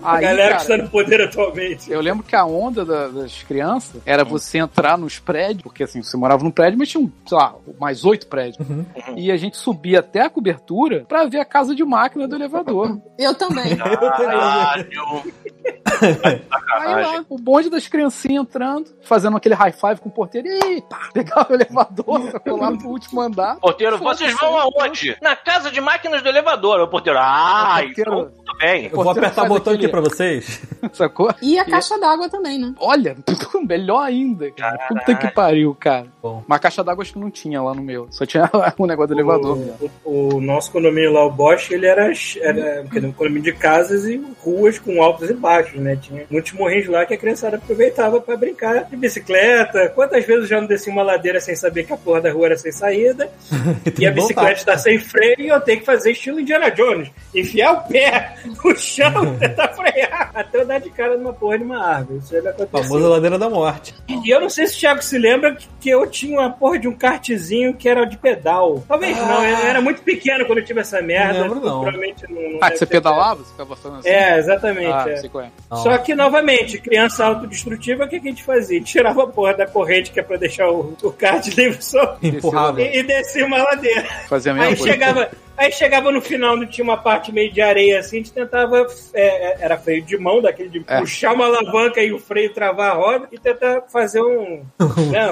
[0.00, 1.90] a Aí, galera cara, que está no poder atualmente.
[1.90, 6.02] Eu lembro que a onda da- das crianças era você entrar nos prédios, porque assim,
[6.04, 8.64] você morava num prédio, mas tinha, um, sei lá, mais oito prédios.
[9.16, 12.96] E a gente subia até a cobertura pra ver a casa de máquina do elevador.
[13.18, 13.74] Eu também.
[13.76, 14.88] Caralho.
[16.00, 20.80] Aí lá, o bonde das criancinhas entrando, fazendo aquele high five com o porteiro, e
[20.82, 23.56] pá, pegava o elevador, sacou lá pro último andar.
[23.56, 25.16] Porteiro, vocês vão aonde?
[25.22, 26.80] Na casa de máquinas do elevador.
[26.80, 30.60] O porteiro, ah, porteiro- então Eu vou apertar o botão aqui pra vocês.
[30.92, 31.32] Sacou?
[31.40, 32.74] E a caixa d'água também, né?
[32.78, 33.16] Olha,
[33.66, 34.50] melhor ainda.
[34.50, 34.78] Cara.
[34.88, 36.06] Puta que pariu, cara.
[36.22, 36.42] Bom.
[36.46, 38.08] Mas a caixa d'água acho que não tinha lá no meu.
[38.10, 39.58] Só tinha o negócio do elevador.
[39.58, 44.04] O, o, o, nosso condomínio lá, o Bosch, ele era, era um condomínio de casas
[44.04, 45.96] e ruas com altos e baixos, né?
[45.96, 49.88] Tinha muitos morrinhos lá que a criançada aproveitava para brincar de bicicleta.
[49.90, 52.46] Quantas vezes eu já não desci uma ladeira sem saber que a porra da rua
[52.46, 53.30] era sem saída
[53.98, 57.10] e a bicicleta está sem freio e eu tenho que fazer estilo Indiana Jones.
[57.34, 61.64] Enfiar o pé no chão, tentar frear até eu dar de cara numa porra de
[61.64, 62.18] uma árvore.
[62.18, 62.82] Isso já aconteceu.
[62.82, 63.94] Famosa ladeira da morte.
[64.08, 66.88] E eu não sei se o Thiago se lembra que eu tinha uma porra de
[66.88, 68.82] um kartzinho que era de pedal.
[68.86, 69.26] Talvez ah.
[69.26, 71.34] não, eu era muito pequeno quando eu tive essa merda.
[71.34, 71.82] Não lembro, não.
[71.82, 73.42] Provavelmente não, não ah, que você pedalava?
[73.42, 74.08] Você ficava fazendo assim?
[74.08, 74.92] É, exatamente.
[74.92, 75.76] Ah, é.
[75.76, 78.80] Só que, novamente, criança autodestrutiva, o que a gente fazia?
[78.80, 82.80] Tirava a porra da corrente que é pra deixar o, o kart livre só Empurrava.
[82.80, 84.04] e, e descia uma ladeira.
[84.28, 84.92] Fazia a mesma Aí coisa.
[84.92, 88.32] chegava, Aí chegava no final, não tinha uma parte meio de areia assim, a gente
[88.32, 88.86] tentava.
[89.12, 91.00] É, era freio de mão, daquele de É.
[91.00, 94.64] puxar uma alavanca e o freio travar a roda e tentar fazer um.
[95.10, 95.30] né,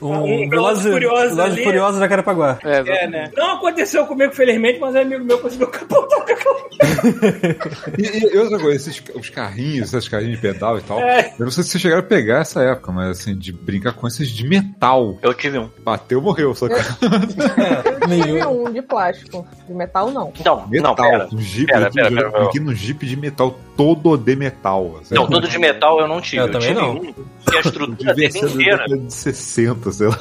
[0.00, 2.58] um, um, Um Velozes e Furiosos da Carapaguá.
[2.64, 3.30] É, é, né?
[3.36, 6.70] Não aconteceu comigo, felizmente, mas um amigo meu conseguiu capotar o carro.
[7.98, 10.98] E, e outra coisa, esses, os carrinhos, esses carrinhos de pedal e tal.
[11.00, 11.34] É.
[11.38, 14.06] Eu não sei se vocês chegaram a pegar essa época, mas assim, de brincar com
[14.06, 15.18] esses de metal.
[15.22, 15.70] Eu tive um.
[15.82, 16.74] Bateu, morreu, só que.
[16.74, 18.66] Tive Nenhum.
[18.66, 18.99] um de plástico.
[19.66, 20.32] De metal, não.
[20.38, 20.88] Então, Metal.
[20.88, 21.28] não, pera.
[21.32, 21.90] um jeep, Pera,
[22.60, 24.98] num jeep de metal todo de metal.
[25.00, 25.14] assim.
[25.14, 26.42] Não, todo de metal eu não tive.
[26.42, 26.92] Eu Eu, também tive não.
[26.96, 28.84] um que a estrutura dele inteira.
[28.88, 30.16] de 60, sei lá.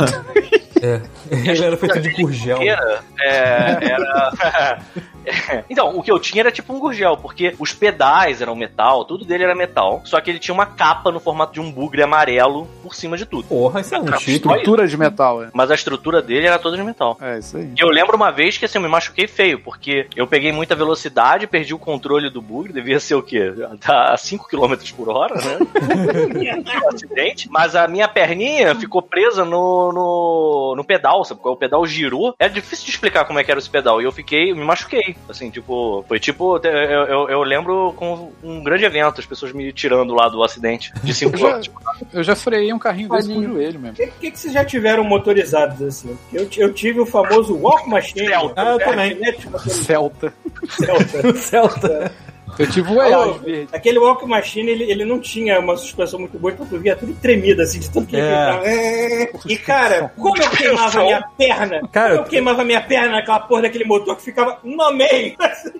[0.82, 1.02] É.
[1.50, 2.58] Ele era feito de gurgel.
[2.58, 4.80] inteira, é, era.
[5.70, 9.26] então, o que eu tinha era tipo um gurgel, porque os pedais eram metal, tudo
[9.26, 12.68] dele era metal, só que ele tinha uma capa no formato de um bugre amarelo
[12.82, 13.48] por cima de tudo.
[13.48, 14.32] Porra, isso é um Não, chip.
[14.32, 15.50] Estrutura de metal, é.
[15.54, 17.18] Mas a estrutura dele era toda de metal.
[17.22, 17.72] É, isso aí.
[17.76, 20.76] E eu lembro uma vez que assim, eu me machuquei feio, porque eu peguei muita
[20.76, 23.54] velocidade, perdi o controle do bugre, devia ser o quê?
[23.86, 25.58] A 5 km por hora, né?
[26.84, 27.50] um acidente.
[27.50, 31.42] Mas a minha perninha ficou presa no, no, no pedal, sabe?
[31.44, 32.34] O pedal girou.
[32.40, 34.02] Era difícil de explicar como é que era esse pedal.
[34.02, 35.16] E eu fiquei, me machuquei.
[35.28, 39.72] Assim, tipo, foi tipo, eu, eu, eu lembro com um grande evento, as pessoas me
[39.72, 42.06] tirando lá do acidente de 5 Eu já, km.
[42.14, 43.94] eu já freiei um carrinho desse com o joelho mesmo.
[43.94, 46.18] O que, que, que vocês já tiveram motorizados assim?
[46.34, 48.28] Eu, eu tive o famoso Walk Machine.
[48.28, 48.62] Celta.
[48.62, 49.16] Ah, eu também.
[49.34, 50.34] Tipo Celta.
[50.70, 51.28] Celta.
[51.28, 52.12] O Celta.
[52.60, 53.70] Eu tive o Alô, EAS verde.
[53.74, 57.14] Aquele Walk Machine, ele, ele não tinha uma suspensão muito boa, então tu via tudo
[57.16, 59.24] tremido, assim, de tanto que ele É.
[59.24, 59.32] É.
[59.48, 63.12] E, cara, como eu queimava a minha perna, Cara, como eu queimava a minha perna
[63.14, 65.36] naquela porra daquele motor que ficava no meio.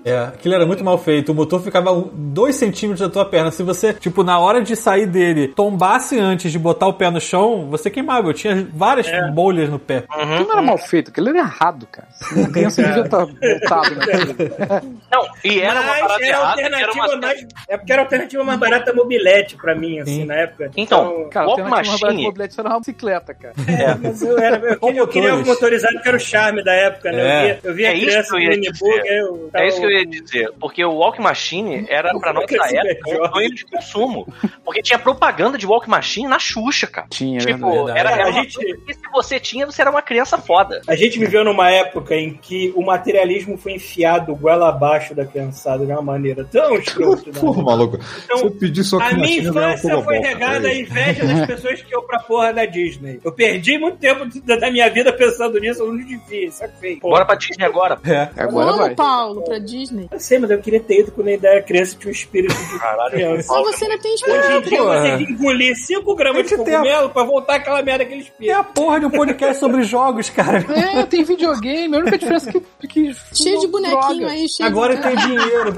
[0.06, 1.32] É, aquilo era muito mal feito.
[1.32, 3.52] O motor ficava um- dois centímetros da tua perna.
[3.52, 7.20] Se você, tipo, na hora de sair dele, tombasse antes de botar o pé no
[7.20, 8.30] chão, você queimava.
[8.30, 10.04] Eu tinha várias bolhas no pé.
[10.10, 12.08] Aquilo não era mal feito, aquilo era errado, cara.
[12.44, 15.00] A criança devia estar voltada naquilo.
[15.12, 17.18] Não, e era uma Mas parada era a errada, alternativa uma...
[17.18, 17.48] mais.
[17.68, 20.26] É porque era a alternativa mais barata mobilete pra mim, assim, Sim.
[20.26, 20.72] na época.
[20.78, 22.24] Então, Cara, Walk a alternativa mais barata de Machine...
[22.24, 23.54] mobilete era uma bicicleta, cara.
[23.68, 26.74] É, mas eu, era, eu, queria, eu queria algo motorizado que era o charme da
[26.74, 27.50] época, né?
[27.50, 27.52] É.
[27.52, 30.06] Eu via, eu via É criança eu no eu tava- É isso que eu ia
[30.06, 34.34] dizer, porque o Walk Machine era pra nossa Esse época um sonho de consumo.
[34.64, 37.08] Porque tinha propaganda de Walk Machine na Xuxa, cara.
[37.10, 38.00] Tinha, Tipo, verdade.
[38.00, 40.82] era, era A gente- se você tinha, você era uma criança foda.
[40.88, 45.86] A gente viveu numa época em que o materialismo foi enfiado goela abaixo da criançada
[45.86, 47.32] de uma maneira tão escrota.
[47.32, 47.40] né?
[47.40, 48.00] Porra, maluco.
[48.26, 50.68] Então, Se eu pedir só A minha infância foi cara.
[50.68, 53.20] à inveja das pessoas que iam pra porra da Disney.
[53.24, 57.00] Eu perdi muito tempo da minha vida pensando nisso, eu não devia, isso é feio.
[57.00, 57.98] Bora pra Disney agora.
[58.06, 58.30] É.
[58.38, 58.96] Agora Vamos, vai.
[58.96, 60.08] Paulo, pra Disney.
[60.12, 62.14] Eu sei, mas eu queria ter ido quando eu ainda era criança e tinha um
[62.14, 63.12] espírito de Caralho.
[63.12, 63.54] criança.
[63.54, 64.24] Mas você ainda tem Hoje
[64.58, 65.02] em dia porra.
[65.02, 68.22] ter que engolir 5 gramas de Tem ter a- cogumelo pra voltar aquela merda aquele
[68.22, 68.58] espírito.
[68.58, 70.66] a porra de um podcast sobre jogos, cara.
[70.70, 71.96] É, tem videogame.
[71.96, 72.88] A única diferença é que.
[72.88, 74.32] que Cheio de bonequinho droga.
[74.32, 75.02] aí, cheio Agora de...
[75.04, 75.74] tem dinheiro.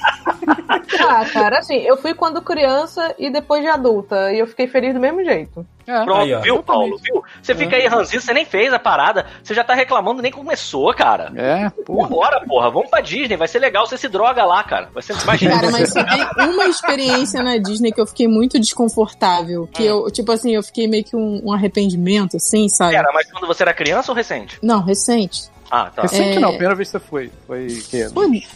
[1.08, 4.32] Ah, cara, assim, eu fui quando criança e depois de adulta.
[4.32, 5.66] E eu fiquei feliz do mesmo jeito.
[5.86, 6.04] É.
[6.04, 6.40] Pronto, Aí, ó.
[6.40, 6.98] viu, Paulo?
[6.98, 7.24] Viu?
[7.42, 10.92] Você fica aí ranzinho, você nem fez a parada, você já tá reclamando, nem começou,
[10.94, 11.32] cara.
[11.34, 12.08] É, porra.
[12.08, 14.88] Vambora, porra, vamos pra Disney, vai ser legal, você se droga lá, cara.
[14.92, 15.54] Vai ser imagina.
[15.54, 19.66] Cara, mas tem uma experiência na Disney que eu fiquei muito desconfortável.
[19.66, 22.94] Que eu, tipo assim, eu fiquei meio que um, um arrependimento, assim, sabe?
[22.94, 24.58] Era, mas quando você era criança ou recente?
[24.62, 25.50] Não, recente.
[25.70, 26.02] Ah, tá.
[26.02, 26.40] Recente É.
[26.40, 27.30] não, a primeira vez que você foi.
[27.46, 28.08] Foi que?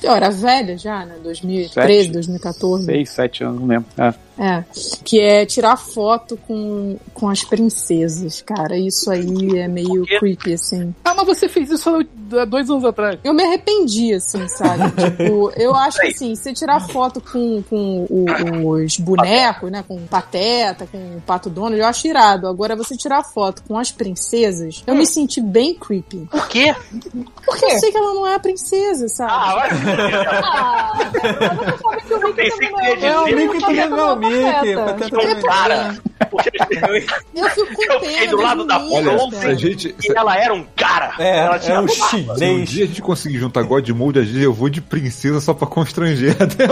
[0.03, 1.15] Eu era velha já, né?
[1.23, 2.85] 2013, 2014.
[2.85, 3.87] 6, 7 anos, não lembro.
[3.97, 4.15] É.
[4.37, 4.65] É,
[5.05, 8.77] que é tirar foto com, com as princesas, cara.
[8.77, 10.93] Isso aí é meio creepy, assim.
[11.05, 11.89] Ah, mas você fez isso
[12.37, 13.19] há dois anos atrás.
[13.23, 14.91] Eu me arrependi, assim, sabe?
[15.01, 19.85] tipo, eu acho que assim, você tirar foto com, com o- os bonecos, né?
[19.87, 22.49] Com o Pateta, com o Pato Donald, eu acho irado.
[22.49, 26.27] Agora, você tirar foto com as princesas, eu me senti bem creepy.
[26.31, 26.75] Por quê?
[27.47, 29.33] Porque eu sei que ela não é a princesa, sabe?
[29.33, 29.71] Ah, vai.
[30.55, 30.99] Ah,
[32.11, 33.37] Eu também que ia não É, o dizer.
[33.37, 34.24] Mickey também não é o Mickey.
[34.24, 35.43] o Pateta também não é.
[35.43, 35.95] Cara,
[37.35, 39.55] Eu fico com Eu fiquei do lado da Bronze.
[39.57, 39.95] gente.
[40.03, 41.15] e ela era um cara.
[41.19, 42.69] É, ela é tinha um Se um chinês.
[42.71, 46.37] dia a gente conseguir juntar Godmode, às vezes eu vou de princesa só pra constranger
[46.41, 46.67] até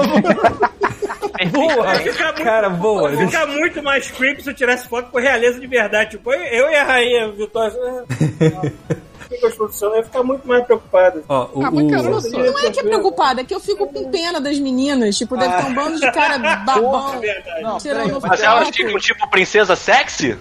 [1.50, 1.94] Boa!
[1.96, 3.10] Fica muito- Cara, boa.
[3.10, 6.10] Vai ficar muito mais creepy se eu tirasse foto com realeza de verdade.
[6.12, 7.74] Tipo, eu e a rainha Vitória.
[9.32, 11.24] Que construção, eu ia ficar muito mais preocupado.
[11.28, 12.28] Ó, o, Ah, mas cara, o- só.
[12.30, 15.16] Não é que é preocupada, é que eu fico com pena das meninas.
[15.16, 17.20] Tipo, deve ter um bando de cara babão.
[17.22, 17.62] É.
[17.62, 20.38] Não, Tirando Mas elas ficam tipo princesa sexy?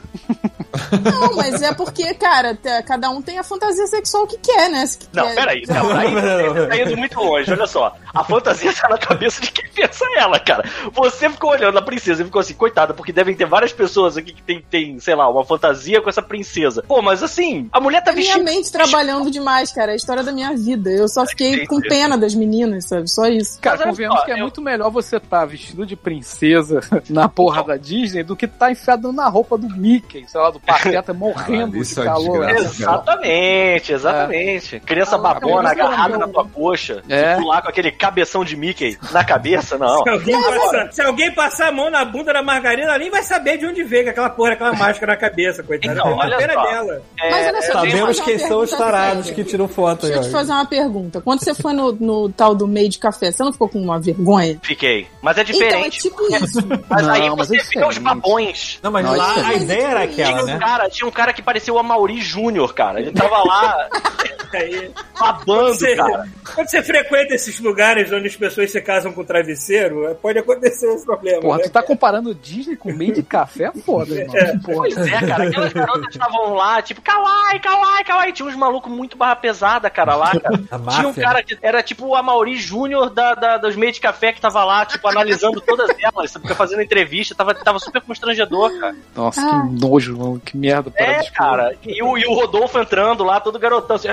[1.04, 4.86] Não, mas é porque, cara, te- cada um tem a fantasia sexual que quer, né?
[4.86, 5.64] Se Não, quer- peraí.
[5.68, 7.52] Não, aí você tá indo muito longe.
[7.52, 7.94] Olha só.
[8.14, 10.64] A fantasia tá na cabeça de quem pensa ela, cara.
[10.94, 14.34] Você ficou olhando a princesa e ficou assim, coitada, porque devem ter várias pessoas aqui
[14.34, 16.84] que tem, tem, sei lá, uma fantasia com essa princesa.
[16.88, 18.52] Pô, mas assim, a mulher tá É minha vestida.
[18.52, 19.92] mente trabalhando demais, cara.
[19.92, 20.90] É a história da minha vida.
[20.90, 23.10] Eu só fiquei com pena das meninas, sabe?
[23.10, 23.60] Só isso.
[23.62, 26.80] Cara, Mas convenhamos só, que é eu- muito melhor você estar vestido de princesa
[27.10, 30.60] na porra da Disney do que estar enfiado na roupa do Mickey, sei lá, do
[30.60, 32.46] Pateta morrendo Ah, isso de é calor.
[32.46, 32.72] desgraça.
[32.82, 34.80] Exatamente, exatamente.
[34.82, 37.02] Criança babona mas agarrada na tua coxa.
[37.10, 37.36] É.
[37.36, 40.04] Pular com aquele cabeção de Mickey na cabeça, não.
[40.04, 43.24] Se alguém, passar, se alguém passar a mão na bunda da Margarida, ela nem vai
[43.24, 46.00] saber de onde veio com aquela porra, aquela máscara na cabeça, coitada.
[46.00, 46.64] Então, olha pena só.
[46.64, 47.02] dela.
[47.22, 50.06] É, Mas olha só, deixa eu Sabemos quem são os pergunta tarados que tiram foto
[50.06, 50.12] aí.
[50.12, 51.22] Deixa eu te fazer uma pergunta.
[51.22, 54.00] Quando você foi no, no tal do meio de café, você não ficou com uma
[54.00, 54.60] vergonha?
[54.62, 55.08] Fiquei.
[55.22, 56.00] Mas é Então, é diferente.
[56.02, 56.60] tipo isso.
[56.90, 58.00] Mas aí Não, mas você é vê os diferente.
[58.00, 58.80] babões.
[58.84, 60.60] Não, mas Não, lá isso é a ideia era Tinha aquela, um, né?
[60.60, 63.00] cara, tinha um cara que parecia o Amaury Júnior, cara.
[63.00, 63.90] Ele tava lá
[64.54, 66.28] Aí, babando, você, cara.
[66.54, 71.06] quando você frequenta esses lugares onde as pessoas se casam com travesseiro, pode acontecer esse
[71.06, 71.40] problema.
[71.40, 71.64] Porra, né?
[71.64, 73.72] tu tá comparando Disney com meio de café?
[73.74, 74.36] É foda, irmão.
[74.60, 74.76] Porra.
[74.82, 75.48] Pois é, cara.
[75.48, 78.34] Aquelas garotas estavam lá, tipo, kawaii, kawaii, kawaii.
[78.34, 80.62] Tinha uns malucos muito barra pesada, cara, lá, cara.
[80.72, 81.24] A Tinha um máfia.
[81.24, 84.64] cara que era tipo o Amaury Júnior da, da- dos meios de café que tava
[84.64, 87.34] lá, tipo, analisando todas elas, sabe, fazendo entrevista.
[87.36, 88.96] Tava, tava super constrangedor, cara.
[89.16, 89.62] Nossa, Ah.
[89.68, 90.42] que nojo, mano.
[90.44, 90.92] Que merda.
[90.92, 91.76] parada É, cara.
[91.86, 94.08] E o, e o Rodolfo entrando lá, todo garotão, assim!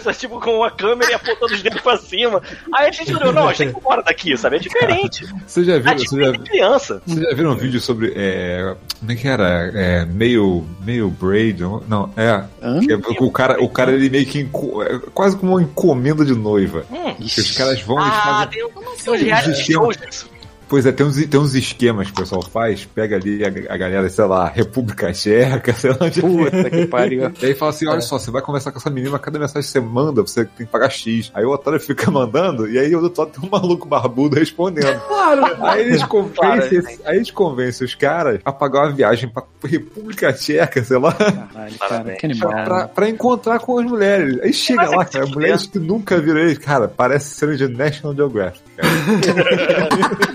[0.00, 2.40] Sabe, tipo, com uma câmera e apontando os dedos pra cima.
[2.74, 4.56] Aí a gente olhou, não, a gente embora daqui, sabe?
[4.56, 5.26] É diferente.
[5.46, 7.02] Você já viu, É você já, criança.
[7.06, 8.12] Vocês já viram um vídeo sobre.
[8.16, 9.70] É, como é que era?
[9.74, 11.60] É, meio, meio braid?
[11.86, 12.44] Não, é.
[12.62, 12.79] Hã?
[12.88, 14.40] É o, cara, o cara ele meio que.
[14.40, 16.84] enco- é quase como uma encomenda de noiva.
[16.90, 17.14] Hum.
[17.14, 18.10] Que os caras vão e Ah,
[18.46, 18.48] fazem.
[18.50, 18.68] tem,
[19.04, 19.82] tem uns reality Sistema.
[19.84, 20.26] shows.
[20.70, 23.76] Pois é, tem uns, tem uns esquemas que o pessoal faz, pega ali a, a
[23.76, 27.32] galera, sei lá, República Tcheca, sei lá onde Puta que pariu.
[27.42, 29.68] E aí fala assim, olha só, você vai conversar com essa menina, cada mensagem que
[29.68, 31.32] você manda, você tem que pagar X.
[31.34, 35.00] Aí o otário fica mandando, e aí o outro lado tem um maluco barbudo respondendo.
[35.08, 35.42] Claro.
[35.60, 40.32] Aí eles convencem, Claro, aí eles convencem os caras a pagar uma viagem pra República
[40.32, 42.64] Tcheca, sei lá, Caralho, cara, que animal.
[42.64, 44.38] pra, pra encontrar com as mulheres.
[44.40, 46.58] Aí chega Mas é lá, cara, mulheres que nunca viram eles.
[46.58, 48.88] Cara, parece cena de National Geographic, cara.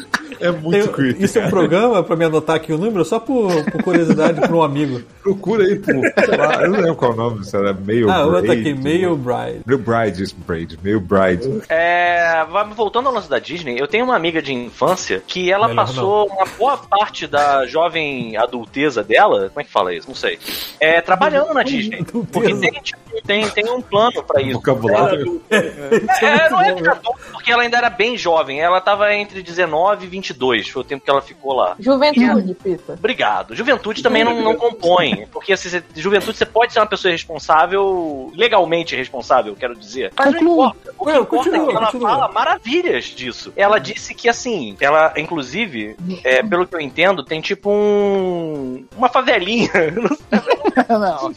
[0.39, 1.23] é muito Tem- creepy.
[1.23, 1.55] isso é um cara.
[1.55, 5.01] programa pra me anotar aqui o número, só por, por curiosidade pra um amigo.
[5.21, 5.91] Procura aí, pô.
[6.25, 8.73] Sei lá, eu não lembro qual é o nome, se era Mail Ah, outra aqui,
[8.73, 9.61] Mail Bride.
[9.65, 10.79] Mail Bride, isso, Braid.
[10.83, 11.61] Mail Bride.
[11.69, 15.86] É, voltando ao lance da Disney, eu tenho uma amiga de infância que ela Melhor
[15.86, 20.07] passou uma boa parte da jovem adulteza dela, como é que fala isso?
[20.07, 20.38] Não sei.
[20.79, 22.03] É, trabalhando na Disney.
[22.31, 24.53] Porque tem, tipo, tem, tem um plano pra isso.
[24.53, 25.41] Vocabulário.
[25.49, 28.59] É, não é de adulto, porque ela ainda era bem jovem.
[28.61, 31.76] Ela tava entre 19 e 22, foi o tempo que ela ficou lá.
[31.80, 32.93] Juventude, Pita.
[32.93, 33.55] Obrigado.
[33.55, 35.28] Juventude também não, não compõe.
[35.32, 40.11] Porque assim, você- juventude você pode ser uma pessoa responsável, legalmente responsável, quero dizer.
[40.17, 40.93] Mas não importa.
[40.97, 42.09] O que importa continua, é que ela continua.
[42.09, 43.53] fala maravilhas disso.
[43.55, 48.86] Ela disse que assim, ela, inclusive, é, pelo que eu entendo, tem tipo um.
[48.97, 49.69] uma favelinha.
[50.89, 51.32] Não,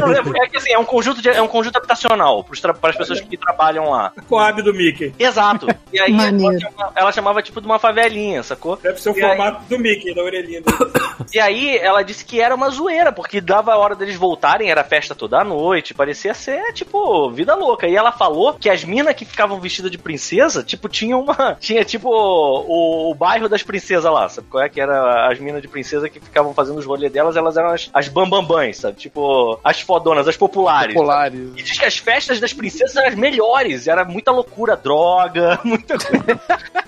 [0.00, 0.36] não lembro.
[0.36, 3.36] É que assim, é um conjunto, de, é um conjunto habitacional para as pessoas que
[3.36, 4.12] trabalham lá.
[4.28, 5.14] Coab do Mickey.
[5.18, 5.66] Exato.
[5.92, 8.76] E aí ela chamava, ela chamava tipo de uma favelinha, sacou?
[8.76, 10.76] Deve ser o E aí- formato do Mickey, da orelhinha dele.
[11.34, 14.82] E aí ela disse que era uma zoeira, porque dava a hora deles voltarem, era
[14.82, 17.86] festa toda noite, parecia ser, tipo, vida louca.
[17.86, 21.56] E ela falou que as minas que ficavam vestidas de princesa, tipo, tinham uma.
[21.60, 24.68] Tinha, tipo, o, o bairro das princesas lá, sabe qual é?
[24.68, 27.90] Que era as minas de princesa que ficavam fazendo os rolês delas, elas eram as,
[27.92, 28.96] as bambambãs, sabe?
[28.96, 30.94] Tipo, as fodonas, as populares.
[30.94, 31.38] populares.
[31.56, 35.98] E diz que as festas das princesas eram as melhores, era muita loucura, droga, muita
[35.98, 36.40] coisa.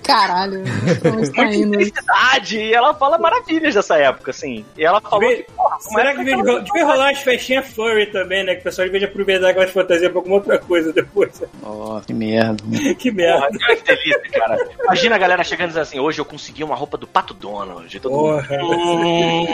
[0.03, 0.63] Caralho,
[1.35, 2.57] Muita intensidade.
[2.59, 4.65] E ela fala maravilhas dessa época, assim.
[4.77, 7.67] E ela falou Devia- que, porra, como Será é que devia, devia rolar as festinhas
[7.73, 8.55] furry também, né?
[8.55, 11.41] Que o pessoal devia aproveitar aquelas fantasias pra alguma outra coisa depois.
[11.63, 12.63] Ó, que merda.
[12.97, 13.57] que Porra, merda.
[13.69, 14.57] olha que delícia, cara.
[14.83, 17.99] Imagina a galera chegando e dizendo assim: hoje eu consegui uma roupa do Pato Donald.
[17.99, 18.43] Todo mundo.
[18.47, 18.63] Porra.
[18.63, 19.45] Hum,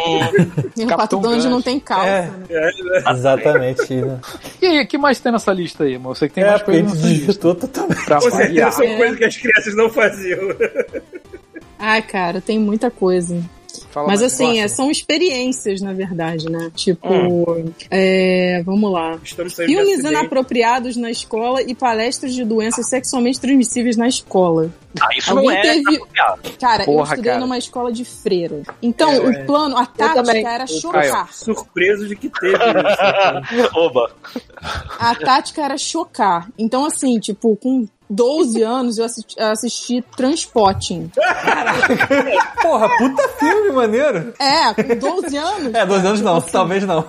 [0.77, 2.07] E o Pato Donald não tem calça.
[2.09, 2.21] É.
[2.49, 2.71] né?
[3.11, 3.93] Exatamente.
[3.95, 4.19] né?
[4.61, 6.11] E aí, o que mais tem nessa lista aí, amor?
[6.11, 7.55] Eu sei que tem É, mais porque a coisas gente nessa lista.
[7.55, 8.05] totalmente.
[8.05, 8.97] Pra Com certeza são É.
[8.97, 10.39] coisas que as crianças não faziam.
[11.79, 13.41] Ai, cara, tem muita coisa.
[13.91, 16.69] Fala Mas assim, é, são experiências, na verdade, né?
[16.75, 17.07] Tipo,
[17.89, 19.17] é, vamos lá.
[19.65, 24.69] Filmes inapropriados na escola e palestras de doenças sexualmente transmissíveis na escola.
[24.99, 25.61] Ah, isso Alguém não é.
[25.61, 26.41] teve- inapropriado.
[26.59, 27.39] Cara, eu Porra, estudei cara.
[27.45, 28.61] numa escola de freira.
[28.81, 29.43] Então, É, o é.
[29.45, 30.43] plano, a também.
[30.43, 30.79] tática era Caio.
[30.81, 31.33] chocar.
[31.33, 33.69] Surpreso de que teve isso.
[33.77, 34.11] Oba.
[34.99, 36.49] A tática era chocar.
[36.57, 41.11] Então, assim, tipo, com 12 anos eu assisti, assisti Transpotting.
[42.61, 44.33] Porra, puta filme, maneiro.
[44.39, 45.73] É, com 12 anos.
[45.73, 47.05] É, 12 anos não, talvez não.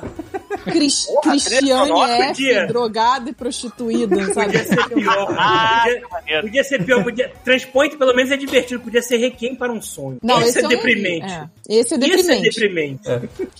[0.64, 2.66] Cris- Porra, Cristiane F, podia.
[2.66, 4.46] drogada e prostituída, sabe?
[4.58, 5.34] Podia ser pior.
[5.38, 5.84] Ah,
[6.20, 7.02] Podia, podia ser pior.
[7.02, 7.32] Podia...
[7.44, 8.80] Transpoint, pelo menos, é divertido.
[8.80, 10.18] Podia ser Requiem para um sonho.
[10.22, 11.26] Não, esse, esse é deprimente.
[11.32, 12.42] É, esse é Esse é deprimente.
[12.50, 13.02] deprimente.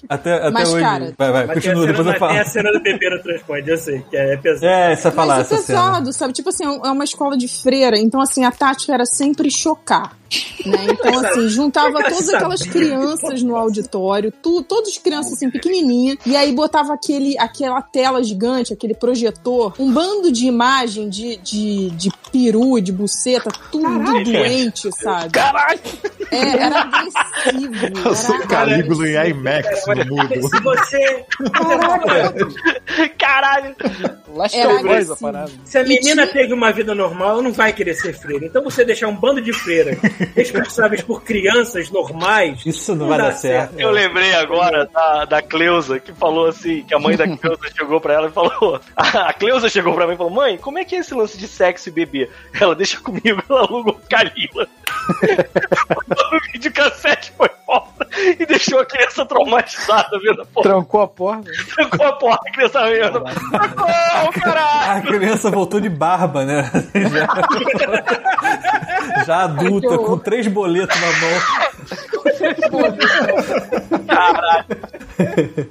[0.09, 0.83] Até, até Mas, hoje.
[0.85, 2.33] cara, vai, vai, continua, tem a depois cena, eu falo.
[2.33, 4.67] tem a cena do bebê no Transpoint, eu sei, que é pesado.
[4.67, 5.79] É, você vai falar Mas é essa cena.
[5.83, 6.33] pesado, sabe?
[6.35, 10.17] Tipo assim, é uma escola de freira, então assim, a tática era sempre chocar.
[10.65, 10.87] Né?
[10.91, 16.37] Então, assim, juntava todas aquelas crianças no auditório, tu, todas as crianças assim, pequenininhas, e
[16.37, 22.11] aí botava aquele, aquela tela gigante, aquele projetor, um bando de imagem de, de, de
[22.31, 25.31] peru, de buceta, tudo doente, sabe?
[25.31, 25.81] Caralho!
[26.31, 28.09] É, era agressivo.
[28.09, 28.47] Eu sou Era...
[28.47, 30.49] Calígula em IMAX no mudo.
[30.49, 31.27] Se você.
[33.19, 33.75] Caralho!
[34.35, 35.17] Last Era of Us, a agressivo.
[35.17, 35.53] parada.
[35.65, 38.47] Se a menina tinha- teve uma vida normal, ela não vai querer ser freira.
[38.47, 39.99] Então você deixar um bando de freiras
[40.35, 42.65] responsáveis por crianças normais.
[42.65, 43.79] Isso não Não vai dar certo.
[43.79, 48.01] Eu lembrei agora da, da Cleusa, que falou assim, que a mãe da Cleusa chegou
[48.01, 48.81] pra ela e falou.
[48.97, 51.49] A Cleusa chegou pra mim e falou: Mãe, como é que é esse lance de
[51.49, 52.29] sexo e bebê?
[52.61, 54.69] Ela deixa comigo, ela alugou o Calila.
[56.33, 57.85] o videocassete foi fora
[58.39, 60.69] e deixou a criança traumatizada vendo a porra.
[60.69, 61.51] Trancou a porta.
[61.75, 63.21] Trancou a porta, a criança vendo.
[63.21, 64.99] Não, caralho!
[64.99, 66.71] A criança voltou de barba, né?
[66.95, 67.27] Já,
[69.25, 71.41] já adulta, com três boletos na mão.
[74.07, 74.67] Caralho!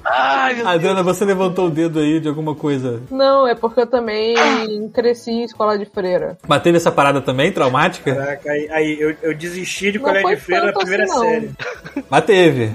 [0.05, 3.01] Ai, Adriana, você levantou o dedo aí de alguma coisa.
[3.09, 4.35] Não, é porque eu também
[4.93, 6.37] cresci em escola de freira.
[6.47, 8.13] Mas teve essa parada também, traumática?
[8.13, 11.51] Caraca, aí, aí eu, eu desisti de Não colégio de freira na primeira assim, série.
[12.09, 12.73] Mas teve.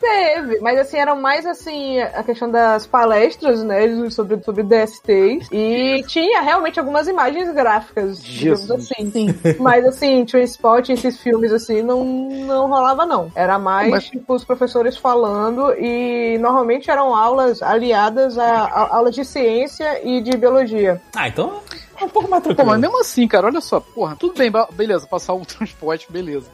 [0.00, 6.02] Teve, mas assim, eram mais assim, a questão das palestras, né, sobre, sobre DSTs, e
[6.08, 8.90] tinha realmente algumas imagens gráficas, digamos Jesus.
[8.90, 9.10] assim.
[9.12, 9.28] Sim.
[9.60, 13.30] Mas assim, Transport, esses filmes assim, não, não rolava não.
[13.32, 19.14] Era mais, Mas- tipo, os professores falando, e normalmente eram aulas aliadas a, a aulas
[19.14, 21.00] de ciência e de biologia.
[21.14, 21.60] Ah, então
[22.04, 22.70] um pouco mais Pô, tranquilo.
[22.70, 26.46] mas mesmo assim, cara, olha só, porra, tudo bem, beleza, passar um transporte, beleza.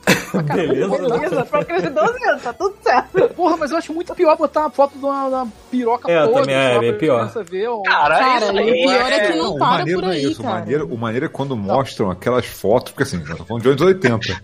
[0.54, 0.98] Beleza.
[0.98, 3.34] Beleza, pra criança de 12 anos, tá tudo certo.
[3.34, 6.20] Porra, mas eu acho muito pior botar uma foto de uma, de uma piroca É,
[6.26, 7.28] podre também, é, bem pior.
[7.44, 7.68] ver.
[7.86, 10.12] Cara, Cara, isso e o aí pior é que não o para maneiro por não
[10.12, 10.40] é aí, isso.
[10.40, 10.58] O cara.
[10.60, 13.80] maneiro, o maneiro é quando mostram aquelas fotos, porque assim, nós estamos falando de anos
[13.82, 14.42] 80.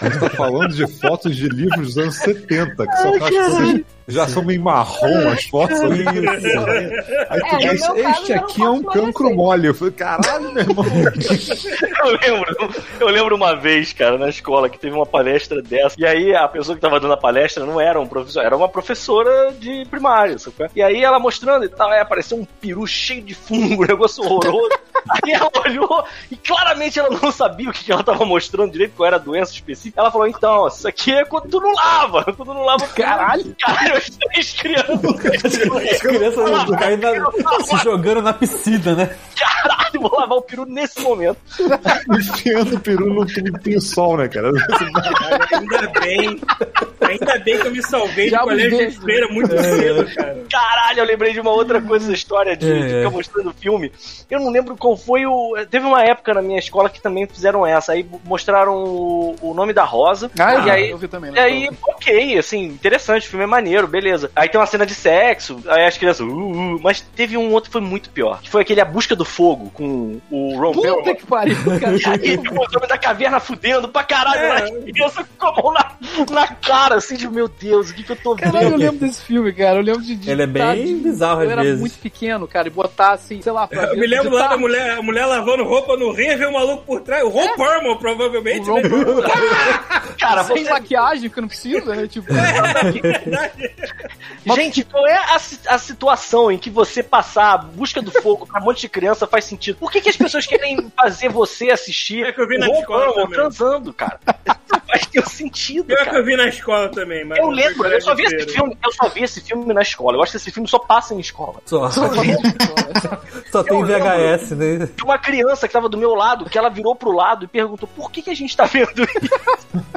[0.00, 3.80] A gente tá falando de fotos de livros dos anos 70, que são aquelas coisas
[4.06, 6.04] já são meio marrom as fotos ali.
[6.06, 9.36] Aí tu É, diz, este aqui é um cancro fluorescentes.
[9.36, 9.66] mole.
[9.68, 10.84] Eu falei, caralho, meu irmão.
[12.04, 15.94] Eu lembro, eu lembro uma vez, cara, na escola, que teve uma palestra dessa.
[15.98, 18.68] E aí a pessoa que tava dando a palestra não era um professor, era uma
[18.68, 20.56] professora de primário, sabe?
[20.74, 24.22] E aí ela mostrando e tal, aí apareceu um peru cheio de fungo, um negócio
[24.24, 24.70] horroroso.
[25.10, 29.06] aí ela olhou e claramente ela não sabia o que ela tava mostrando direito, qual
[29.06, 30.00] era a doença específica.
[30.00, 32.86] Ela falou: então, isso aqui é quando tu não lava, quando tu não lava.
[32.94, 35.00] Caralho, caralho, as três crianças.
[35.92, 39.16] As crianças caindo na- se jogando na piscina, né?
[39.38, 41.38] Caralho, vou lavar o peru nesse momento.
[42.18, 44.50] Enfiando o peru no tubo tem sol, né, cara?
[45.52, 46.40] Ainda bem.
[47.00, 50.42] Ainda bem que eu me salvei Já de colégio de freira muito cedo, cara.
[50.54, 52.98] Caralho, eu lembrei de uma outra coisa da história de, É, de é.
[52.98, 53.90] ficar mostrando filme.
[54.30, 55.54] Eu não lembro qual foi o.
[55.70, 57.92] Teve uma época na minha escola que também fizeram essa.
[57.92, 60.30] Aí mostraram o, o nome da Rosa.
[60.38, 60.90] Ah, eu, e aí.
[60.90, 61.40] eu vi também, E né?
[61.40, 64.30] aí, ok, assim, interessante, o filme é maneiro, beleza.
[64.36, 67.68] Aí tem uma cena de sexo, aí as crianças, uh, uh, mas teve um outro
[67.70, 70.88] que foi muito pior, que foi aquele A Busca do Fogo, com o Ron Puta
[70.88, 71.14] Perlman.
[71.16, 71.96] que pariu, cara.
[71.96, 74.54] E aí, tipo, os homens da caverna fudendo pra caralho, É.
[74.64, 75.90] As crianças com a mão na,
[76.30, 78.78] na cara, assim, de meu Deus, o que, que eu tô Caralho, eu vendo?
[78.80, 79.78] lembro desse filme, cara.
[79.78, 80.14] Eu lembro de.
[80.16, 81.80] de Ele é bem tá, bizarro às Eu era vezes.
[81.80, 84.56] muito pequeno, cara, e botar assim, sei lá, pra Eu ver- me lembro lá da
[84.56, 87.24] mulher, a mulher lavando roupa no rio e vê um maluco por trás.
[87.24, 88.82] O Ron Perlman, provavelmente, O né?
[90.18, 90.70] Cara, Sem você...
[90.70, 92.06] maquiagem, que não precisa, né?
[92.06, 92.28] Tipo,
[94.54, 95.36] Gente, qual é a,
[95.74, 99.26] a situação em que você passar a busca do fogo pra um monte de criança
[99.26, 99.76] faz sentido?
[99.76, 102.72] Por que, que as pessoas querem fazer você assistir É que eu vi na o
[102.72, 104.18] Ron Perlman transando, cara?
[104.70, 106.18] Não faz nenhum sentido, Pior que cara.
[106.18, 109.08] eu vi na escola também, mas Eu lembro, eu só vi esse filme, eu só
[109.08, 110.16] vi esse filme na escola.
[110.16, 111.60] Eu acho esse filme só passa em escola.
[111.64, 112.08] Só, só
[113.62, 114.04] tem Eu lembro.
[114.04, 114.88] VHS, né?
[114.94, 117.88] De uma criança que tava do meu lado, que ela virou pro lado e perguntou:
[117.94, 119.34] por que, que a gente tá vendo isso?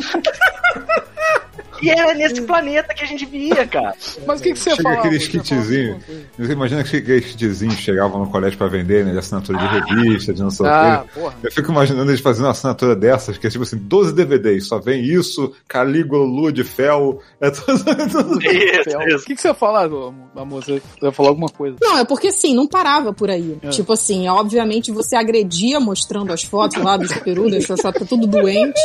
[1.81, 3.93] e era nesse planeta que a gente via, cara.
[4.25, 4.95] mas o que, que você Chega fala?
[4.99, 6.03] aqueles kitzinhos.
[6.37, 9.11] Você imagina que aqueles kitzinhos chegavam no colégio pra vender, né?
[9.11, 9.65] De assinatura de
[9.95, 11.19] revista, de não sei Ah, o quê.
[11.19, 11.35] porra.
[11.43, 14.79] Eu fico imaginando eles fazendo uma assinatura dessas, que é tipo assim, 12 DVDs, só
[14.79, 17.83] vem isso, Calígula, Lua de Fel, é tudo.
[18.11, 19.17] tudo- Fel.
[19.17, 20.13] O que, que você fala, amor?
[20.61, 21.77] Você vai falar alguma coisa?
[21.81, 23.57] Não, é porque assim, não parava por aí.
[23.61, 23.69] É.
[23.69, 28.79] Tipo assim, obviamente você agredia mostrando as fotos lá dos peru, da xoxota, tudo doente.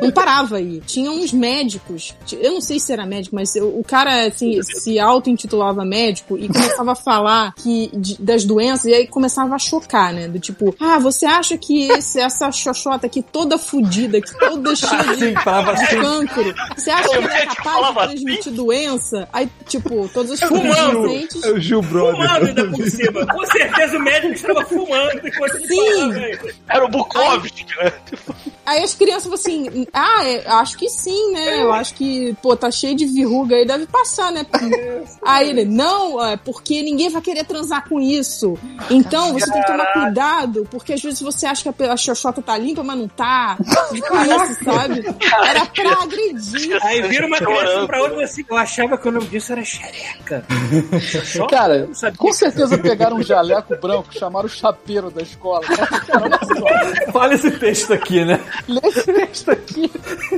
[0.00, 0.80] Não parava aí.
[0.86, 4.98] Tinha uns médicos, eu não sei se era médico, mas eu- o cara assim, se
[4.98, 10.12] auto-intitulava médico e começava a falar que, de- das doenças e aí começava a chocar,
[10.12, 10.28] né?
[10.28, 15.02] Do tipo, ah, você acha que esse- essa xoxota aqui toda fudida, que toda cheia
[15.04, 16.00] de Sim, de assim.
[16.00, 19.28] cancro, você acha que ela é capaz de transmitir doença?
[19.32, 21.02] Aí, tipo, todas as Fumando.
[21.02, 23.26] pacientes É o Gil Fumando ainda por cima.
[23.26, 25.92] Com certeza o médico estava fumando enquanto ele Sim.
[25.92, 26.54] falava isso.
[26.68, 27.92] Era o Bukowski, né?
[28.64, 31.62] Aí as crianças falam assim, ah, é, acho que sim, né?
[31.62, 34.46] Eu acho que, pô, tá cheio de verruga aí, deve passar, né?
[35.24, 38.58] Aí ele, não, é porque ninguém vai querer transar com isso.
[38.90, 42.56] Então você tem que tomar cuidado, porque às vezes você acha que a xoxota tá
[42.58, 43.56] limpa, mas não tá.
[43.92, 45.04] Isso, sabe?
[45.44, 46.78] Era pra agredir.
[46.82, 49.64] Aí vira uma criança pra outra e assim, eu achava que o nome disso era
[49.64, 50.44] xereca.
[51.48, 55.62] Cara, com certeza pegaram um jaleco branco, chamaram o chapeiro da escola.
[55.62, 56.40] Cara,
[57.14, 58.40] Olha esse texto aqui, né?
[58.68, 59.88] lê esse texto aqui.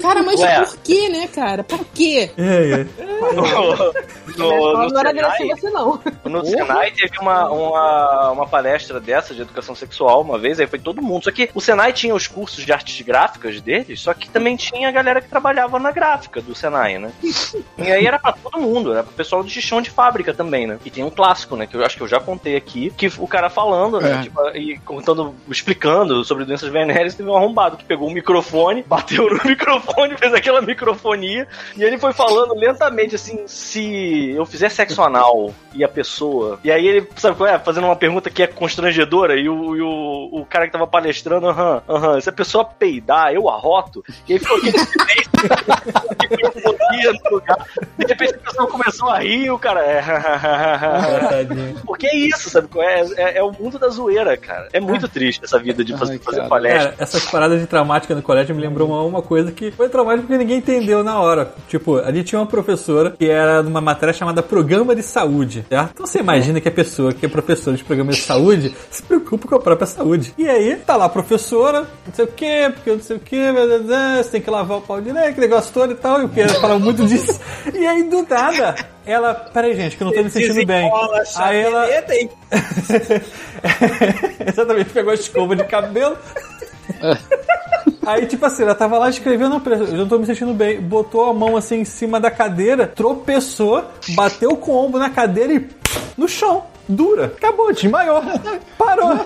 [0.01, 0.65] Cara, mas Ué.
[0.65, 1.65] por que, né, cara?
[1.77, 2.31] Pra quê?
[2.37, 2.87] É, é.
[4.37, 6.01] No, no, não era Senai, assim, não.
[6.25, 10.79] no Senai teve uma, uma, uma palestra dessa de educação sexual uma vez, aí foi
[10.79, 11.25] todo mundo.
[11.25, 14.89] Só que o Senai tinha os cursos de artes gráficas deles, só que também tinha
[14.89, 17.13] a galera que trabalhava na gráfica do Senai, né?
[17.79, 20.79] E aí era pra todo mundo, era pro pessoal de chão de fábrica também, né?
[20.85, 21.67] E tem um clássico, né?
[21.67, 24.19] Que eu acho que eu já contei aqui, que o cara falando, né?
[24.19, 24.23] É.
[24.23, 29.31] Tipo, e contando, explicando sobre doenças venéreas, teve um arrombado que pegou um microfone, bateu
[29.31, 31.47] no microfone, fez aquela microfonia,
[31.77, 36.59] e ele foi falando lentamente assim: se eu fizer sexo anal e a pessoa.
[36.63, 37.59] E aí ele, sabe qual é?
[37.59, 41.49] Fazendo uma pergunta que é constrangedora, e o, e o, o cara que tava palestrando,
[41.49, 44.05] aham, aham, se a pessoa peidar, eu arroto.
[44.29, 44.59] E aí ficou
[45.45, 47.67] microfonia no lugar.
[47.99, 49.81] De repente a pessoa começou a rir o cara.
[49.85, 50.03] É.
[51.87, 53.05] Porque é isso, sabe é?
[53.17, 54.69] É, é o mundo da zoeira, cara.
[54.73, 56.93] É muito triste essa vida de fazer, Ai, fazer palestra.
[56.93, 60.27] Cara, essas paradas de traumática no colégio me lembrou uma, uma coisa que foi traumática
[60.27, 61.53] porque ninguém entendeu na hora.
[61.69, 65.91] Tipo, a gente tinha uma professora que era numa matéria chamada Programa de Saúde, certo?
[65.95, 69.49] Então você imagina que a pessoa que é professora de programa de saúde se preocupa
[69.49, 70.35] com a própria saúde.
[70.37, 73.21] E aí, tá lá a professora, não sei o que, porque eu não sei o
[73.21, 73.37] que,
[74.23, 76.41] você tem que lavar o pau direito, aquele negócio todo e tal, e o que?
[76.41, 77.39] Ela falava muito disso.
[77.73, 78.75] E aí, do nada,
[79.05, 80.91] ela, peraí, gente, que eu não tô me sentindo bem.
[81.37, 81.87] Aí ela.
[81.89, 82.31] e
[84.49, 86.17] Exatamente, pegou a escova de cabelo.
[88.07, 90.79] Aí, tipo assim, ela tava lá escrevendo, eu não tô me sentindo bem.
[90.79, 95.55] Botou a mão assim em cima da cadeira, tropeçou, bateu com o ombro na cadeira
[95.55, 95.67] e
[96.17, 96.65] no chão.
[96.89, 97.27] Dura.
[97.27, 98.23] Acabou, desmaiou.
[98.79, 99.19] Parou.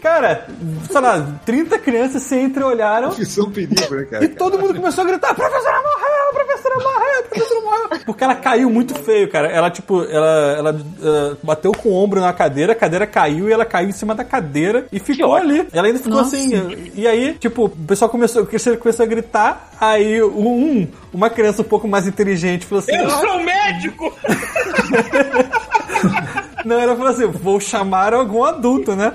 [0.00, 0.46] Cara,
[0.90, 4.28] sei lá, 30 crianças se entreolharam Profissão perigo, né, e cara?
[4.28, 7.86] todo mundo começou a gritar: professora morreu, professora morreu, professora morreu.
[8.06, 9.48] Porque ela caiu muito feio, cara.
[9.48, 13.52] Ela, tipo, ela, ela, eh, bateu com o ombro na cadeira, a cadeira caiu e
[13.52, 15.66] ela caiu em cima da cadeira e ficou ali.
[15.72, 16.36] Ela ainda ficou Nossa.
[16.36, 16.92] assim.
[16.94, 19.70] E aí, tipo, o pessoal começou, começou a gritar.
[19.80, 24.14] Aí, um, uma criança um pouco mais inteligente falou assim: eu "Ah, sou médico!
[26.66, 29.14] Não, ela falou assim: vou chamar algum adulto, né?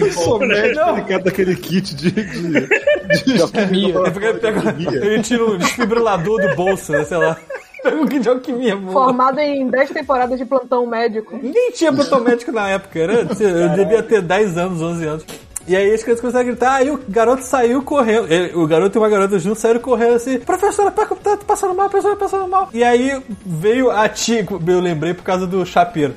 [0.00, 0.96] Eu sou médico, Não.
[0.96, 2.12] ele quer daquele kit de.
[2.12, 3.98] de, de alquimia.
[3.98, 7.04] É porque ele, pega, ele tira um desfibrilador do bolso, né?
[7.04, 7.36] Sei lá.
[7.82, 8.92] Pega um kit de alquimia, boa.
[8.92, 11.36] Formado em 10 temporadas de plantão médico.
[11.42, 15.26] Nem tinha plantão médico na época, era, eu devia ter 10 anos, 11 anos.
[15.66, 18.30] E aí as crianças começaram a gritar, aí o garoto saiu correndo.
[18.32, 21.88] Ele- o garoto e uma garota juntos saíram correndo assim, professora, tá tá passando mal,
[21.88, 22.68] professora, tá passando mal.
[22.72, 26.14] E aí veio a tia, eu lembrei por causa do chapeiro.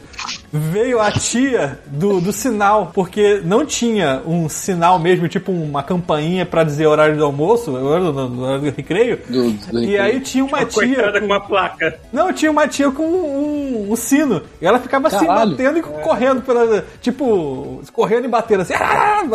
[0.52, 6.46] veio a tia do, do sinal, porque não tinha um sinal mesmo, tipo uma campainha
[6.46, 9.20] pra dizer horário do almoço, horário do, horário do recreio.
[9.28, 10.96] Do, do E aí tinha uma tia.
[10.96, 12.00] Coitada com uma placa.
[12.14, 14.42] Não, tinha uma tia com um, um sino.
[14.62, 15.52] E ela ficava assim, Caralho.
[15.52, 16.86] batendo e correndo pela.
[17.02, 18.74] Tipo, correndo e batendo assim,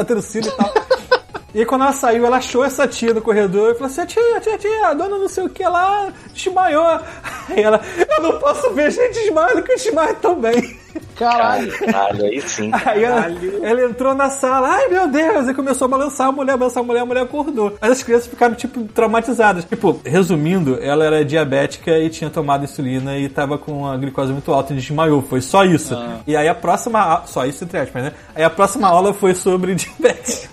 [0.03, 0.73] batendo o sino e tal.
[1.55, 4.41] E aí, quando ela saiu, ela achou essa tia no corredor e falou assim: tia,
[4.41, 7.01] tia, tia, a dona não sei o que lá desmaiou.
[7.49, 7.81] Aí ela,
[8.17, 10.81] eu não posso ver gente desmaiando que eu desmaio também.
[11.17, 11.73] Caralho.
[11.79, 12.71] Caralho, aí sim.
[12.85, 13.27] Aí ela,
[13.63, 16.87] ela entrou na sala, ai meu Deus, e começou a balançar a mulher, balançar a
[16.87, 17.77] mulher, a mulher acordou.
[17.81, 19.65] Mas as crianças ficaram, tipo, traumatizadas.
[19.65, 24.53] Tipo, resumindo, ela era diabética e tinha tomado insulina e tava com a glicose muito
[24.53, 25.23] alta e desmaiou.
[25.23, 25.97] Foi só isso.
[26.27, 27.23] E aí a próxima.
[27.27, 28.13] Só isso entre aspas, né?
[28.35, 30.49] Aí a próxima aula foi sobre diabetes.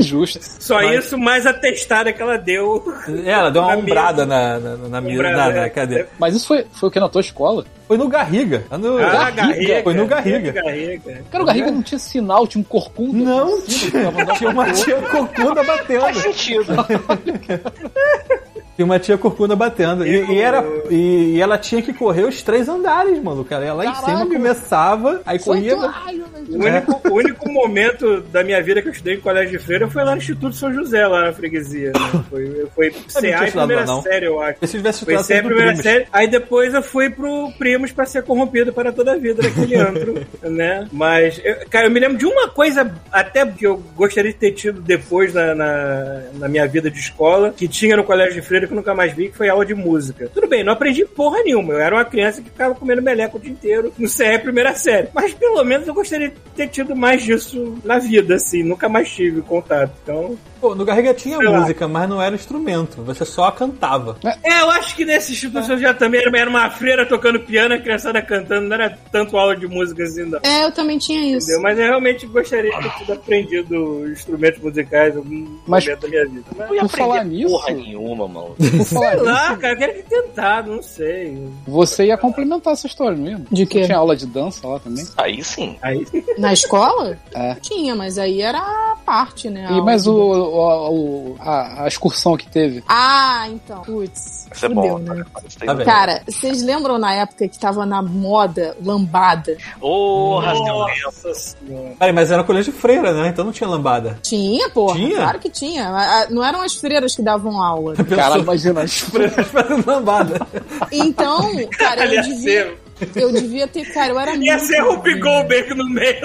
[0.00, 0.40] Justo.
[0.60, 2.84] Só isso, mais a testada que ela deu.
[3.24, 5.70] Ela deu uma Na umbrada na, na, na, mesa, Umbrada, na, na é.
[5.70, 6.08] cadeira.
[6.18, 7.64] Mas isso foi, foi o que na tua escola?
[7.88, 8.64] Foi no Garriga.
[8.78, 8.98] No...
[8.98, 10.52] Ah, Garriga, Foi no Garriga.
[10.52, 11.24] Garriga.
[11.30, 13.24] Cara, o Garriga não tinha sinal, tinha um corcunda.
[13.24, 14.72] Não, tinha, tinha uma corcunda.
[14.72, 16.00] tia corcunda batendo.
[16.02, 16.66] Faz sentido.
[18.78, 20.06] Tinha uma tia corcunda batendo.
[20.06, 23.44] E, e era, e, e ela tinha que correr os três andares, mano.
[23.44, 25.72] Cara, ela lá em cima começava, aí corria.
[25.72, 26.38] Santuário, né?
[26.48, 26.56] O
[26.94, 30.04] único, o único momento da minha vida que eu estudei em colégio de freira foi
[30.04, 31.88] lá no Instituto São José, lá na freguesia.
[31.92, 32.24] né?
[32.30, 34.58] Foi, foi CA em primeira lá, série, eu acho.
[34.64, 35.82] Se tivesse Foi CA em primeira primos.
[35.82, 36.06] série.
[36.12, 40.24] Aí depois eu fui pro Primos pra ser corrompido para toda a vida naquele antro,
[40.42, 40.86] né?
[40.92, 44.52] Mas, eu- cara, eu me lembro de uma coisa até que eu gostaria de ter
[44.52, 48.67] tido depois na, na, na minha vida de escola, que tinha no colégio de freira
[48.68, 50.30] que eu nunca mais vi, que foi aula de música.
[50.32, 51.72] Tudo bem, não aprendi porra nenhuma.
[51.74, 55.08] Eu era uma criança que ficava comendo meleca o dia inteiro no CE primeira série.
[55.12, 58.62] Mas pelo menos eu gostaria de ter tido mais disso na vida, assim.
[58.62, 59.92] Nunca mais tive contato.
[60.02, 60.38] Então.
[60.60, 61.60] Pô, no Garriga tinha Sei lá.
[61.60, 63.02] música, mas não era instrumento.
[63.04, 64.16] Você só cantava.
[64.42, 67.74] É, eu acho que nesse Instituto São José também era era uma freira tocando piano,
[67.74, 70.38] a criançada cantando, não era tanto aula de música assim, não.
[70.42, 71.46] É, eu também tinha isso.
[71.46, 71.62] Entendeu?
[71.62, 76.08] Mas eu realmente gostaria de ter tido aprendido instrumentos musicais em algum Mas- momento da
[76.08, 76.44] minha vida.
[76.56, 78.54] Mas, Não ia Por falar nisso- porra nenhuma, mano.
[78.84, 81.48] Sei lá, cara, eu quero ter tentado, não sei.
[81.66, 83.40] você ia complementar essa história, não ia?
[83.50, 83.80] De quê?
[83.80, 85.06] Você tinha aula de dança lá também?
[85.16, 85.76] Aí sim.
[85.82, 86.06] Aí
[86.38, 87.16] Na escola?
[87.34, 87.54] É.
[87.56, 89.66] Tinha, mas aí era a parte, né?
[89.68, 92.82] a E, mas o, o- o- a, a excursão que teve.
[92.88, 93.82] Ah, então.
[93.82, 94.48] Putz.
[94.52, 94.98] Isso é bom.
[94.98, 95.24] né?
[95.64, 95.76] Tá?
[95.84, 99.56] Cara, vocês lembram na época que tava na moda lambada?
[99.80, 101.02] Porra, seu Deus.
[101.04, 102.12] Nossa senhora.
[102.12, 103.28] Mas era colégio de freira, né?
[103.28, 104.18] Então não tinha lambada.
[104.22, 104.96] Tinha, porra.
[104.96, 105.16] Tinha?
[105.16, 106.26] Claro que tinha.
[106.30, 107.94] Não eram as freiras que davam aula.
[108.04, 109.10] Cara, imagina.
[109.10, 110.46] Freiras fazendo lambada.
[110.92, 112.74] Então, cara, eu Ia devia,
[113.16, 113.92] eu devia ter.
[113.92, 114.44] Cara, eu era muito.
[114.44, 115.18] ia ser Rupi.
[115.18, 116.18] Goldberg no meio.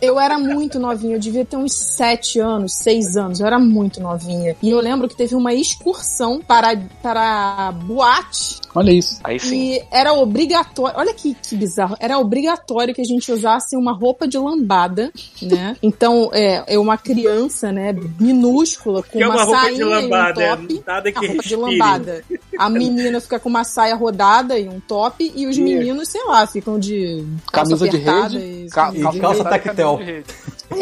[0.00, 4.00] Eu era muito novinha, eu devia ter uns sete anos, seis anos, eu era muito
[4.00, 4.56] novinha.
[4.60, 9.20] E eu lembro que teve uma excursão para, para boate Olha isso.
[9.22, 9.74] Aí sim.
[9.74, 10.98] e era obrigatório.
[10.98, 11.96] Olha que, que bizarro.
[12.00, 15.12] Era obrigatório que a gente usasse uma roupa de lambada,
[15.42, 15.76] né?
[15.82, 19.84] Então, é, é uma criança, né, minúscula, com Que é uma, uma roupa sainha de
[19.84, 20.82] lambada, e é um top.
[20.86, 21.60] nada que a roupa de respire.
[21.60, 22.24] lambada.
[22.58, 26.46] A menina fica com uma saia rodada e um top, e os meninos, sei lá,
[26.46, 28.38] ficam de Camisa de rede.
[28.38, 29.96] e- ca- e calça tactel.
[29.98, 30.24] de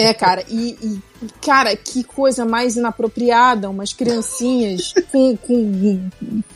[0.01, 1.01] é, cara, e, e,
[1.41, 6.11] cara, que coisa mais inapropriada, umas criancinhas com, com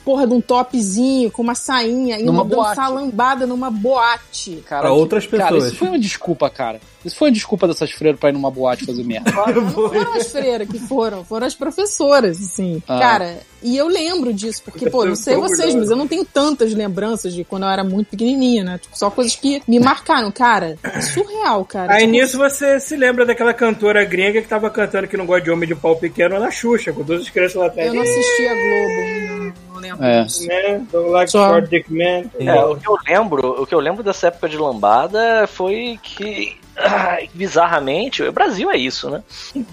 [0.05, 2.93] porra de um topzinho, com uma sainha, e Numa uma dançar boate.
[3.05, 4.62] lambada numa boate.
[4.66, 5.66] Cara, Pra que- outras Cara, pessoas.
[5.69, 6.81] isso foi uma desculpa, cara.
[7.05, 9.31] Isso foi uma desculpa dessas freiras pra ir numa boate fazer merda.
[9.52, 12.82] Não foram as freiras que foram, foram as professoras, assim.
[12.89, 12.98] Ah.
[12.98, 16.72] Cara, e eu lembro disso, porque, pô, não sei vocês, mas eu não tenho tantas
[16.74, 18.78] lembranças de quando eu era muito pequenininha, né?
[18.78, 20.76] Tipo, só coisas que me marcaram, cara.
[21.12, 21.93] Surreal, cara.
[21.93, 25.44] Aí Tipo, nisso você se lembra daquela cantora gringa que tava cantando que não gosta
[25.44, 27.89] de homem de pau pequeno na Xuxa, com duas crianças lá atrás.
[27.89, 30.79] Eu não assistia a Globo, não, lembro É.
[30.91, 31.61] Don't like Só.
[31.61, 32.31] dick man.
[32.39, 36.57] É, o que eu lembro, o que eu lembro dessa época de lambada foi que
[36.77, 39.23] ai, bizarramente, o Brasil é isso, né?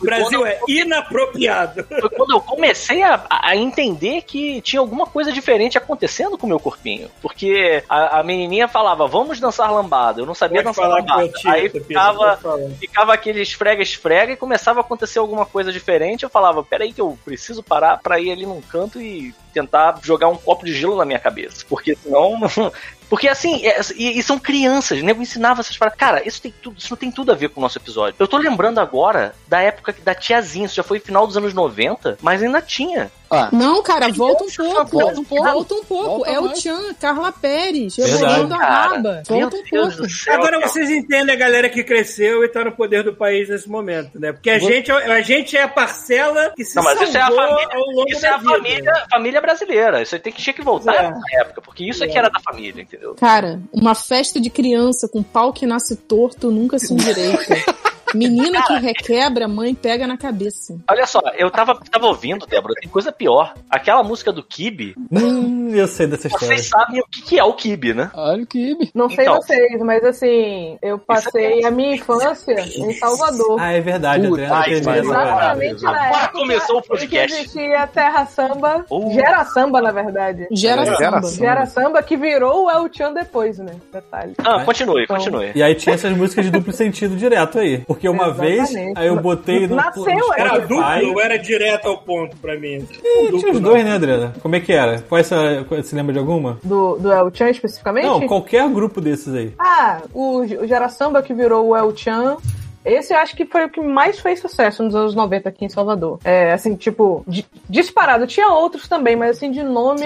[0.00, 1.84] O Brasil é inapropriado.
[1.84, 6.48] Foi quando eu comecei a, a entender que tinha alguma coisa diferente acontecendo com o
[6.48, 7.10] meu corpinho.
[7.20, 10.20] Porque a, a menininha falava, vamos dançar lambada.
[10.20, 11.28] Eu não sabia Pode dançar lambada.
[11.28, 12.38] tia, Aí ficava,
[12.78, 16.22] ficava aquele esfrega-esfrega e começava a acontecer alguma coisa diferente.
[16.22, 20.28] Eu falava, peraí que eu preciso parar pra ir ali num canto e tentar jogar
[20.28, 21.64] um copo de gelo na minha cabeça.
[21.68, 22.40] Porque senão...
[23.08, 25.12] Porque assim, é- e, e são crianças, né?
[25.12, 25.98] Eu ensinava essas paradas.
[25.98, 28.16] Cara, isso tem tudo, isso não tem tudo a ver com o nosso episódio.
[28.18, 32.18] Eu tô lembrando agora da época da tiazinha, isso já foi final dos anos 90,
[32.20, 33.10] mas ainda tinha.
[33.30, 34.98] Ah, Não, cara, volta um pouco.
[34.98, 35.44] Volta um pouco.
[35.44, 36.04] Volta um pouco.
[36.06, 36.48] Volta é o.
[36.52, 38.22] Tchan, Carla Pérez, Verdade.
[38.24, 39.22] rebolando a raba.
[39.28, 40.08] Volta um pouco.
[40.08, 40.34] céu.
[40.34, 40.68] Agora cara.
[40.68, 44.32] vocês entendem a galera que cresceu e tá no poder do país nesse momento, né?
[44.32, 47.16] Porque a, Vou- gente, é- a gente é a parcela que se Não, mas isso
[47.16, 48.50] é a família, ao longo isso é da a vida.
[48.52, 50.02] família, família brasileira.
[50.02, 51.10] Isso aí tem que, tinha que voltar É.
[51.10, 51.60] nessa época.
[51.60, 53.14] Porque isso é que era da família, entendeu?
[53.14, 57.54] Cara, uma festa de criança com pau que nasce torto nunca se endireita.
[58.14, 60.76] Menina que requebra, mãe pega na cabeça.
[60.90, 63.54] Olha só, eu tava, tava ouvindo, Débora, tem coisa pior.
[63.70, 66.46] Aquela música do Kibe, Hum, eu sei dessa história.
[66.48, 68.10] vocês sabem o que, que é o Kibe, né?
[68.14, 68.90] Olha o Kibe.
[68.94, 69.36] Não sei Então.
[69.36, 73.60] vocês, mas assim, eu passei a minha infância em Salvador.
[73.60, 74.84] Ah, é verdade, Puta, Adriana.
[75.12, 75.64] parada.
[75.64, 77.36] Exatamente na Agora época começou o em que podcast.
[77.38, 79.12] existia Terra Samba, Uh.
[79.12, 80.46] Gera Samba, na verdade.
[80.50, 81.22] Gera Gera samba.
[81.22, 81.46] samba.
[81.46, 83.72] Gera Samba que virou o El Chan depois, né?
[83.92, 84.34] Detalhe.
[84.38, 85.16] Ah, continue, Então.
[85.16, 85.52] continue.
[85.54, 87.82] E aí tinha essas músicas de duplo sentido direto aí.
[87.98, 88.74] Porque uma Exatamente.
[88.74, 92.56] vez, aí eu botei no, Nasceu, no Era duplo ou era direto ao ponto pra
[92.58, 92.76] mim?
[92.78, 94.32] Ih, Duplo, Tinha os dois, né, Adriana?
[94.40, 95.00] Como é que era?
[95.02, 96.58] Qual essa, qual- você lembra de alguma?
[96.62, 98.06] Do, do El Chan especificamente?
[98.06, 99.52] Não, qualquer grupo desses aí.
[99.58, 102.36] Ah, o, o Gera Samba que virou o El Chan.
[102.84, 105.68] Esse eu acho que foi o que mais fez sucesso nos anos 90 aqui em
[105.68, 106.18] Salvador.
[106.24, 108.26] É, assim, tipo, di- disparado.
[108.26, 110.04] Tinha outros também, mas assim, de nome,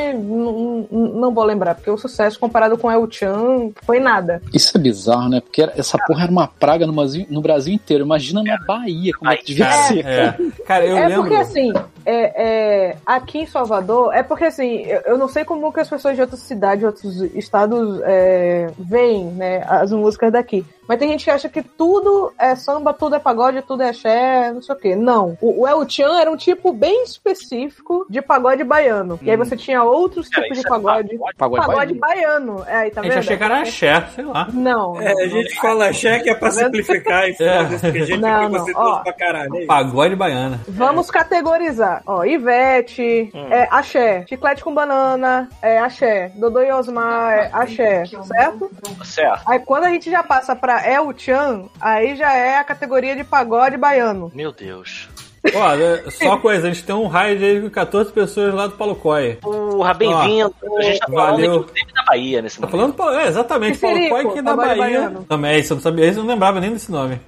[0.90, 4.42] não vou lembrar, porque o sucesso comparado com El Chan foi nada.
[4.52, 5.40] Isso é bizarro, né?
[5.40, 8.04] Porque era- essa porra era uma praga no Brasil, no Brasil inteiro.
[8.04, 10.06] Imagina na Bahia como é que devia Cara, ser.
[10.06, 10.36] é.
[10.66, 11.22] Cara, eu é lembro.
[11.22, 11.72] porque assim,
[12.04, 12.42] é,
[12.90, 16.14] é, aqui em Salvador, é porque assim, eu, eu não sei como que as pessoas
[16.16, 20.64] de outras cidades, outros estados é, veem, né, as músicas daqui.
[20.88, 24.52] Mas tem gente que acha que tudo é samba, tudo é pagode, tudo é axé,
[24.52, 24.96] não sei o quê.
[24.96, 25.36] Não.
[25.40, 29.18] O, o El Chan era um tipo bem específico de pagode baiano.
[29.22, 31.18] E aí você tinha outros Cara, tipos de é pagode.
[31.38, 32.54] Pagode Pagode baiano.
[32.56, 32.64] baiano.
[32.68, 33.18] É, aí tá A gente vendo?
[33.20, 34.48] achei que era axé, sei lá.
[34.52, 35.00] Não.
[35.00, 38.48] É, a gente fala cheque é pra simplificar e foda-se, que a gente Não, é
[38.48, 38.98] não, ó.
[39.00, 39.56] pra caralho.
[39.56, 39.66] é.
[39.66, 40.60] Pagode baiana.
[40.68, 42.02] Vamos categorizar.
[42.06, 44.24] Ó, Ivete, é, axé.
[44.28, 46.32] Chiclete com banana, é axé.
[46.36, 48.04] Dodô e Osmar, é axé.
[48.06, 48.70] Certo?
[49.04, 49.42] Certo.
[49.46, 53.24] Aí quando a gente já passa pra El Chan, aí já é a categoria de
[53.24, 54.30] pagode baiano.
[54.34, 55.08] Meu Deus.
[55.54, 59.38] Ó, é, só coisa, a gente tem um aí com 14 pessoas lá do Palocói.
[59.40, 60.54] Porra, bem-vindo.
[60.78, 61.54] A gente tá falando, valeu.
[61.62, 62.96] inclusive, da Bahia nesse Tá momento.
[62.96, 65.00] falando, é, exatamente, Palocói que da pagode Bahia.
[65.00, 65.24] baiano.
[65.24, 67.20] Também, isso eu não sabia, isso eu não lembrava nem desse nome.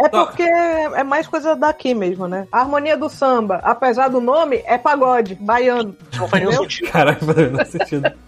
[0.00, 2.48] É porque é mais coisa daqui mesmo, né?
[2.50, 5.96] A harmonia do samba, apesar do nome, é pagode, baiano.
[6.18, 6.90] Não faz nenhum sentido.
[6.90, 8.12] Caraca, não faz sentido.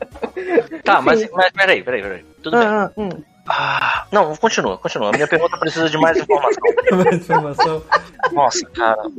[0.85, 2.25] Tá, mas, mas peraí, peraí, peraí.
[2.43, 2.67] Tudo bem.
[2.69, 3.09] Ah, ah, hum.
[3.47, 5.11] Ah, não, continua, continua.
[5.11, 6.63] A minha pergunta precisa de mais informação.
[6.93, 7.85] Mais informação.
[8.33, 9.11] Nossa, cara.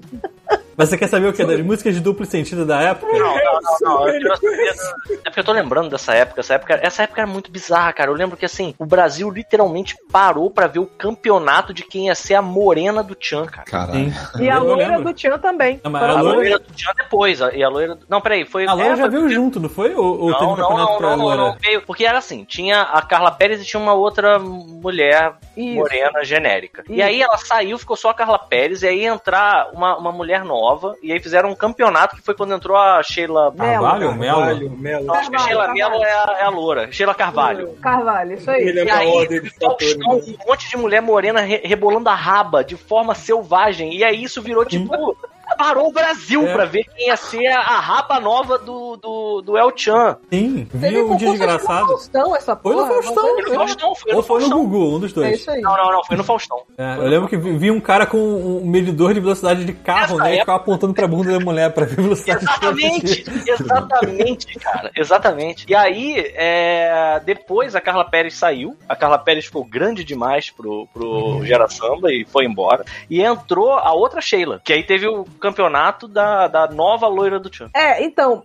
[0.77, 1.43] Mas você quer saber o que?
[1.45, 3.11] Das músicas de duplo sentido da época?
[3.17, 4.07] Não, não, não, não.
[4.09, 6.41] Eu É porque eu tô lembrando dessa época.
[6.41, 8.09] Essa época, essa época era muito bizarra, cara.
[8.11, 12.15] Eu lembro que assim, o Brasil literalmente parou pra ver o campeonato de quem ia
[12.15, 13.65] ser a morena do Tchan, cara.
[13.65, 14.11] Caralho.
[14.39, 15.79] E a loira do Tchan também.
[15.83, 17.41] Não, a A loira- loira do Tchan depois.
[17.41, 17.97] a- E a loira.
[18.09, 18.65] Não, peraí, foi.
[18.67, 19.93] A Loura é, já veio junto, não foi?
[19.95, 21.37] Ou, ou teve um Não, não, campeonato não, pra não, não, Loura?
[21.37, 21.81] não veio.
[21.83, 25.75] Porque era assim, tinha a Carla Pérez e tinha uma outra mulher Isso.
[25.75, 26.83] morena genérica.
[26.89, 27.03] E Isso.
[27.03, 30.43] aí ela saiu, ficou só a Carla Pérez, e aí ia entrar uma, uma mulher
[30.43, 30.64] nova,
[31.01, 33.51] e aí fizeram um campeonato que foi quando entrou a Sheila.
[33.51, 33.83] Melo.
[33.83, 34.37] Carvalho, Melo?
[34.39, 35.05] Carvalho, Melo.
[35.05, 36.91] Não, acho que a Sheila Mello é a, é a loura.
[36.91, 37.73] Sheila Carvalho.
[37.81, 38.61] Carvalho, isso aí.
[38.67, 40.27] Ele é E uma aí, ordem de o Faustão, fatores.
[40.43, 43.93] um monte de mulher morena re- rebolando a raba de forma selvagem.
[43.95, 45.15] E aí isso virou tipo.
[45.57, 46.53] Parou o Brasil É.
[46.53, 50.17] pra ver quem ia ser a, a raba nova do, do, do El Chan.
[50.31, 51.87] Sim, viu um no desgraçado.
[51.87, 52.87] Faustão, essa Foi porra.
[52.87, 53.23] no Faustão.
[53.23, 54.65] Foi no Faustão, foi no Ou foi no Faustão.
[54.65, 55.39] Gugu, um dos É dois.
[55.39, 55.61] isso aí.
[55.61, 56.61] Não, não, não, foi no Faustão.
[56.77, 60.23] É, eu lembro que vi, um cara com um medidor de velocidade de carro, Nessa
[60.23, 60.29] né?
[60.29, 64.91] E época- ficava apontando pra bunda da mulher pra ver a velocidade Exatamente, exatamente, cara,
[64.95, 65.65] exatamente.
[65.67, 70.87] E aí, é, depois a Carla Pérez saiu, a Carla Pérez ficou grande demais pro,
[70.93, 72.83] pro Gera Samba e foi embora.
[73.09, 77.49] E entrou a outra Sheila, que aí teve o campeonato da, da nova loira do
[77.49, 77.69] Tchan.
[77.75, 78.43] É, então,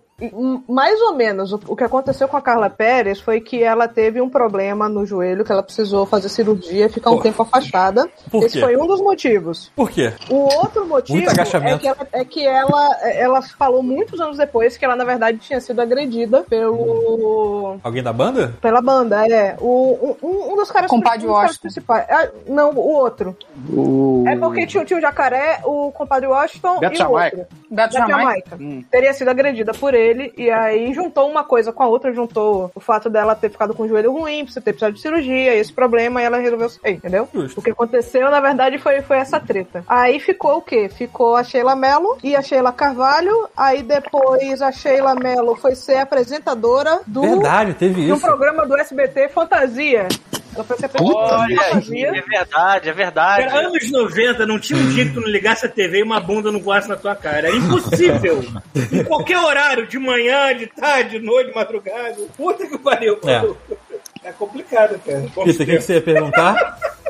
[0.67, 4.29] mais ou menos, o, que aconteceu com a Carla Pérez foi que ela teve um
[4.29, 7.23] problema no joelho, que ela precisou fazer cirurgia e ficar um Pô.
[7.23, 8.09] tempo afastada.
[8.29, 8.65] Por Esse quê?
[8.65, 9.71] foi um dos motivos.
[9.75, 10.13] Por quê?
[10.29, 14.85] O outro motivo é que, ela, é que ela, ela falou muitos anos depois que
[14.85, 17.77] ela, na verdade, tinha sido agredida pelo.
[17.83, 18.55] Alguém da banda?
[18.61, 19.55] Pela banda, é.
[19.59, 21.61] O, um, um dos caras, Compadre um dos caras Washington.
[21.61, 22.05] principais.
[22.09, 23.35] Ah, não, o outro.
[23.69, 24.23] O...
[24.27, 27.35] É porque tinha, tinha o jacaré, o compadre Washington Beto e Jamaica.
[27.35, 27.57] o outro.
[27.69, 28.21] Beto Da Jamaica.
[28.21, 28.57] Jamaica.
[28.59, 28.83] Hum.
[28.89, 32.79] Teria sido agredida por ele, e aí juntou uma coisa com a outra, juntou o
[32.79, 36.21] fato dela ter ficado com o joelho ruim, você ter precisado de cirurgia, esse problema,
[36.21, 37.27] e ela resolveu sair, entendeu?
[37.33, 37.59] Justo.
[37.59, 39.83] O que aconteceu, na verdade, foi, foi essa treta.
[39.87, 40.89] Aí ficou o quê?
[40.89, 45.97] Ficou a Sheila Mello e a Sheila Carvalho, aí depois a Sheila Mello foi ser
[45.97, 48.25] apresentadora do, Verdade, teve de um isso.
[48.25, 50.07] programa do SBT Fantasia.
[50.57, 53.43] Apresentadora Olha, é verdade, é verdade.
[53.43, 56.19] Era anos 90, não tinha um dia que tu não ligasse a TV e uma
[56.19, 57.47] bunda não voasse na tua cara.
[57.47, 58.43] Era impossível.
[58.91, 62.15] em qualquer horário, de manhã, de tarde, de noite, de madrugada.
[62.35, 63.17] Puta que pariu.
[63.25, 64.29] É.
[64.29, 65.25] É, complicado, cara.
[65.33, 66.77] Peter, o que, que você ia perguntar?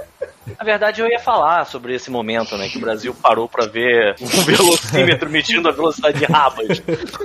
[0.58, 2.68] Na verdade, eu ia falar sobre esse momento, né?
[2.68, 6.82] Que o Brasil parou pra ver um velocímetro medindo a velocidade de rabas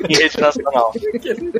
[0.08, 0.92] em rede nacional.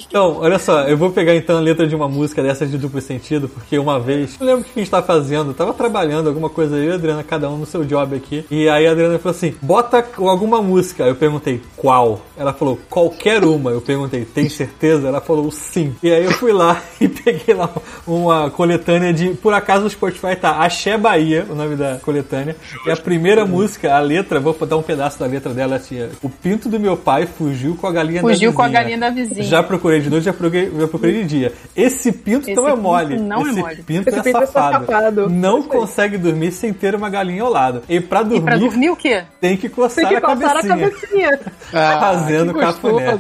[0.09, 3.01] Então, olha só, eu vou pegar então a letra de uma música dessas de duplo
[3.01, 6.51] sentido, porque uma vez, não lembro o que a gente tava fazendo, tava trabalhando alguma
[6.51, 8.45] coisa aí, Adriana, cada um no seu job aqui.
[8.51, 11.05] E aí a Adriana falou assim: bota alguma música.
[11.05, 12.21] Eu perguntei, qual?
[12.37, 13.71] Ela falou, qualquer uma.
[13.71, 15.09] Eu perguntei, tem certeza?
[15.09, 15.95] Ela falou, sim.
[16.03, 17.71] E aí eu fui lá e peguei lá
[18.07, 19.31] uma coletânea de.
[19.31, 22.57] Por acaso no Spotify tá Axé Bahia, o nome da coletânea.
[22.87, 26.29] E a primeira música, a letra, vou dar um pedaço da letra dela, assim, O
[26.29, 28.53] pinto do meu pai fugiu com a galinha da Fugiu vizinha.
[28.53, 29.43] com a galinha da vizinha.
[29.43, 31.53] Já procurei de noite, já procurei, já procurei de dia.
[31.75, 33.19] Esse pinto Esse não é pinto mole.
[33.21, 33.83] não é Esse mole.
[33.83, 34.87] pinto Esse é pinto é safado.
[34.87, 35.31] safado.
[35.31, 37.83] Não consegue dormir sem ter uma galinha ao lado.
[37.89, 39.23] E pra dormir, E pra dormir o quê?
[39.41, 40.77] tem que coçar, Tem que a coçar a cabecinha.
[40.91, 41.41] cabecinha.
[41.73, 43.19] Ah, Fazendo que cafuné.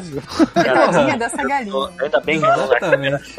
[0.54, 1.88] Tadinha dessa galinha.
[2.00, 3.34] Ainda bem que não, Exatamente.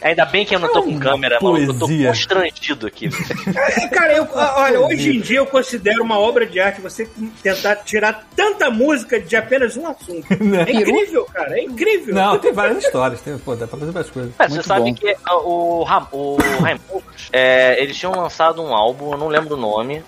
[0.00, 1.58] Ainda bem que eu não tô com câmera, mano.
[1.58, 3.08] Eu tô constrangido aqui.
[3.90, 7.08] Cara, eu, olha, hoje em dia eu considero uma obra de arte você
[7.42, 10.26] tentar tirar tanta música de apenas um assunto.
[10.42, 10.66] Né?
[10.70, 12.14] É incrível, cara, é incrível.
[12.14, 13.20] Não, tem várias histórias.
[13.20, 14.32] Tem, pô, dá pra fazer várias coisas.
[14.38, 14.94] Mas você Muito sabe bom.
[14.94, 19.54] que ah, o, Ram, o Raimundos, é, eles tinham lançado um álbum, eu não lembro
[19.54, 20.02] o nome,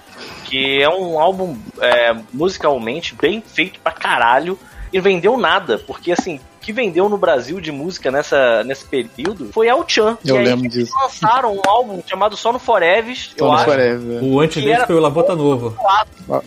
[0.44, 4.58] que é um álbum é, musicalmente bem feito pra caralho
[4.92, 9.50] e não vendeu nada, porque assim, que vendeu no Brasil de música nessa, nesse período
[9.52, 10.16] foi El Chan.
[10.24, 10.92] Eu e aí lembro eles disso.
[11.00, 13.64] lançaram um álbum chamado Só no Foreves, eu Tony acho.
[13.64, 14.24] Forever.
[14.24, 15.76] O antes Que dele foi o Lavota Novo.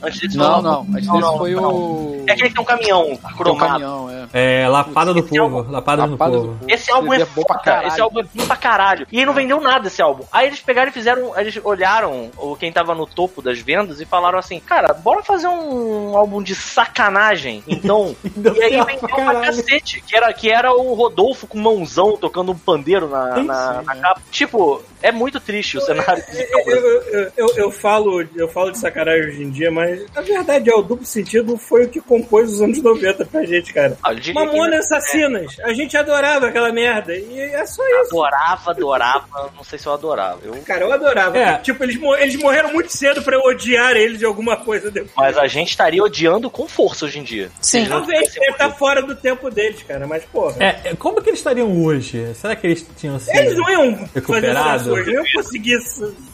[0.02, 0.82] Antes desse Não, não.
[0.94, 1.74] Antes não, foi não.
[1.76, 2.24] o.
[2.28, 3.68] É aquele que tem um caminhão um cromado.
[3.72, 4.64] caminhão, é.
[4.64, 5.66] É, Lapada do Povo.
[5.70, 6.58] Lapada no do Povo.
[6.68, 7.88] Esse álbum é é bom pra caralho.
[7.88, 9.08] esse álbum é bom pra caralho.
[9.12, 10.24] E aí não vendeu nada esse álbum.
[10.32, 14.06] Aí eles pegaram e fizeram, eles olharam o quem tava no topo das vendas e
[14.06, 18.16] falaram assim, cara, bora fazer um álbum de sacanagem, então.
[18.56, 22.58] E aí vendeu pra cacete, que era, que era o Rodolfo com mãozão tocando um
[22.58, 24.02] pandeiro na, Sim, na, sim, na é.
[24.02, 24.22] capa.
[24.32, 29.28] Tipo, é muito triste o cenário Eu, eu, eu, eu falo, eu falo de sacanagem
[29.28, 32.62] hoje em dia, mas a verdade é o duplo sentido foi o que compôs os
[32.62, 33.98] anos 90 pra gente, cara.
[34.04, 35.60] Ah, Mamonas Assassinas.
[35.64, 37.16] A gente adorava aquela merda.
[37.16, 38.16] E é só isso.
[38.16, 40.40] Adorava, adorava, não sei se eu adorava.
[40.44, 41.38] Eu Cara, eu adorava.
[41.38, 41.58] É.
[41.60, 45.14] Tipo, eles, eles morreram muito cedo pra eu odiar eles de alguma coisa depois.
[45.16, 47.52] Mas a gente estaria odiando com força hoje em dia.
[47.62, 47.86] Sim.
[47.86, 50.56] Talvez ele tá fora do tempo deles, cara, mas porra.
[50.60, 52.34] É, é, como que eles estariam hoje?
[52.36, 53.36] Será que eles tinham sido...
[53.38, 54.76] Eles não iam fazer Recuperado?
[54.76, 55.80] essas coisas, não conseguir.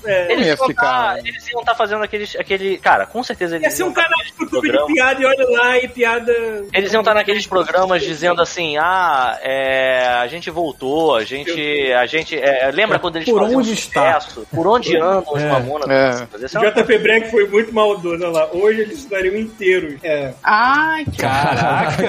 [0.06, 2.78] É, Eles ia iam, ficar- tá, eles iam estar fazendo aqueles, aquele.
[2.78, 5.50] Cara, com certeza eles ia ser um tá canal de YouTube de piada e olha
[5.50, 6.34] lá e piada.
[6.74, 12.06] Eles iam estar naqueles programas dizendo assim, ah, é, a gente voltou, a gente, a
[12.06, 14.20] gente, é, lembra É, quando eles por faziam onde está?
[14.20, 14.48] sucesso?
[14.54, 15.50] Por onde andam os É.
[15.50, 15.90] mamonas?
[15.90, 16.28] É.
[16.42, 18.50] É JP Breck foi muito maldoso, olha lá.
[18.54, 19.96] Hoje eles estariam inteiros.
[20.04, 20.34] É.
[20.44, 22.08] Ai, que Caraca!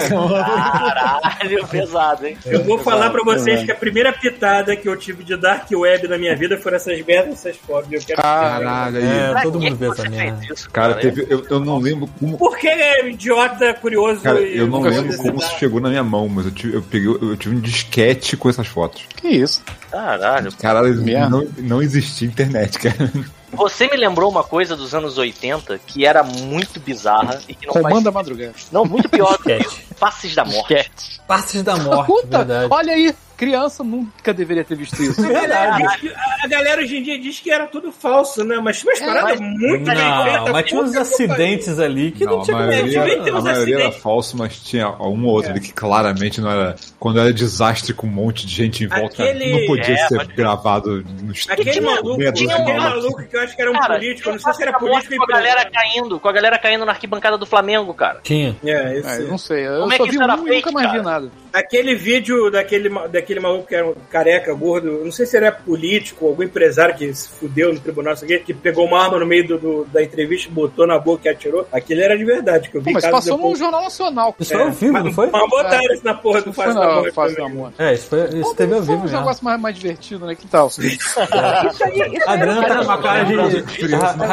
[1.42, 2.36] Caralho, pesado, hein?
[2.44, 6.08] Eu vou falar pra vocês que a primeira pitada que eu tive de Dark Web
[6.08, 7.56] na minha vida foram essas merdas, essas
[8.04, 8.98] quero Caralho.
[8.98, 10.40] É, todo mundo vê essa merda.
[10.72, 12.38] Cara, teve, eu, eu não lembro como.
[12.38, 16.28] Porque é idiota, curioso Cara, e eu não lembro como isso chegou na minha mão,
[16.28, 19.06] mas eu tive, eu peguei, eu tive um disquete com essas fotos.
[19.16, 19.62] Que isso?
[19.90, 20.52] Caralho.
[20.52, 20.94] Caralho,
[21.28, 23.10] não, não existia internet, cara.
[23.52, 27.74] Você me lembrou uma coisa dos anos 80 que era muito bizarra e que não
[27.74, 28.14] Comanda faz...
[28.14, 28.54] madrugada.
[28.72, 29.58] Não, muito pior do que.
[29.96, 30.90] Faces da morte.
[31.26, 32.68] Passes da morte, Puta, verdade.
[32.70, 33.14] olha aí.
[33.42, 35.20] Criança nunca deveria ter visto isso.
[35.26, 36.12] A galera, que-
[36.44, 38.60] a galera hoje em dia diz que era tudo falso, né?
[38.62, 42.40] Mas tinha umas paradas mas- muito Não, mas tinha uns acidentes ali que não, Não,
[42.40, 43.30] a tinha como maioria, acreditar.
[43.30, 44.02] a uns maioria era acidentes.
[44.02, 46.76] falso, mas tinha um ou outro ali que claramente não era.
[47.00, 50.16] Quando era desastre com um monte de gente em volta, Aquele- não podia É, ser
[50.18, 51.62] pode- gravado no estúdio.
[51.62, 52.76] Aquele maluco, tinha malucos.
[52.84, 55.16] maluco que eu acho que era um Cara, político, eu não sei se era político
[55.16, 58.20] com a galera caindo, com a galera caindo na arquibancada do Flamengo, cara.
[58.22, 58.54] Tinha.
[58.64, 59.66] É, esse- Ah, eu não sei.
[59.66, 61.30] Eu Como é só que vi isso era um e fake, nunca mais vi nada.
[61.52, 65.50] Aquele vídeo daquele, daquele maluco que era um careca, gordo, não sei se ele é
[65.50, 69.26] político, algum empresário que se fudeu no tribunal, isso aqui, que pegou uma arma no
[69.26, 71.66] meio do, do- da entrevista, botou na boca e atirou.
[71.72, 73.52] Aquele era de verdade, que eu Pô, vi mas caso passou depois.
[73.52, 74.34] no Jornal Nacional.
[74.40, 75.30] Isso foi ao vivo, mas, não foi?
[75.30, 77.48] Mas botaram isso na porra do Face da Face da.
[77.48, 77.74] Morte.
[77.82, 80.34] É, isso, foi, isso teve ao vivo um negócio mais, mais divertido, né?
[80.34, 80.68] Que tal?
[80.72, 83.34] Isso aí, isso A Adriana tá com uma cara de...
[83.34, 84.26] Ah, não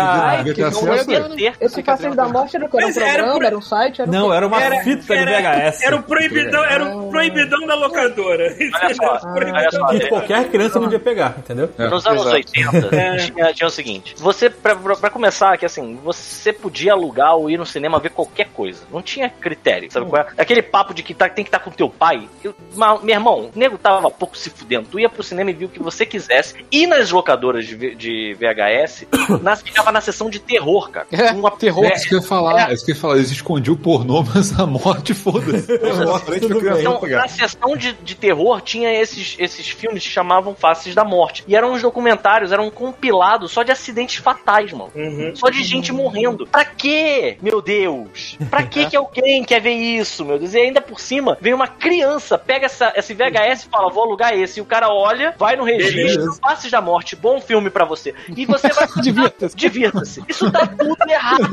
[0.93, 1.11] acesso.
[1.11, 1.53] é.
[1.65, 4.01] Esse Passeio da Morte era, era um Mas era programa, era um site?
[4.01, 5.81] Era Não, era uma Era- fita era- de VHS.
[5.83, 8.55] Era o proibidão, era o proibidão da locadora.
[8.81, 9.85] Olha só, olha só.
[9.87, 11.69] Que qualquer criança podia pegar, entendeu?
[11.77, 12.35] É, Nos anos exato.
[12.35, 13.17] 80, É.
[13.17, 17.57] tinha, tinha o seguinte: você, pra, pra- começar, que assim, você podia alugar ou ir
[17.57, 18.81] no cinema ver qualquer coisa.
[18.91, 20.27] Não tinha critério, sabe qual é?
[20.37, 22.27] Aquele papo de que tá- tem que estar com teu pai.
[22.43, 24.87] Eu- ma- meu irmão, o nego tava pouco se fudendo.
[24.91, 26.53] Tu ia pro cinema e viu o que você quisesse.
[26.71, 29.07] E nas locadoras de, de VHS,
[29.41, 31.07] nas, ficava na sessão de terror, cara.
[31.11, 31.85] É, terror.
[31.85, 33.15] É isso que eu ia falar, é isso que eu ia falar.
[33.17, 35.69] Eles escondiam o pornô, mas a morte, foda-se.
[35.79, 41.03] A Então, na sessão de, de terror tinha esses, esses filmes que chamavam Faces da
[41.03, 41.43] Morte.
[41.47, 44.91] E eram uns documentários, eram um compilado só de acidentes fatais, mano.
[44.95, 45.35] Uhum.
[45.35, 46.47] Só de gente morrendo.
[46.47, 48.37] Pra quê, meu Deus?
[48.49, 50.53] Pra que que alguém quer ver isso, meu Deus?
[50.53, 54.33] E ainda por cima, vem uma criança, pega essa, esse VHS e fala, vou alugar
[54.33, 54.59] esse.
[54.59, 56.39] E o cara olha, vai no registro, Beleza.
[56.41, 58.13] Faces da Morte, bom filme pra você.
[58.35, 58.87] E você vai...
[59.01, 59.55] Divirta-se.
[59.55, 60.23] Divirta-se.
[60.27, 61.49] Isso tá tudo errado.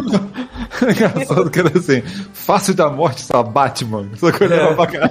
[0.82, 2.02] Engraçado que era assim,
[2.32, 4.09] fácil da morte, só Batman.
[4.16, 5.10] Só que eu olhava pra cara.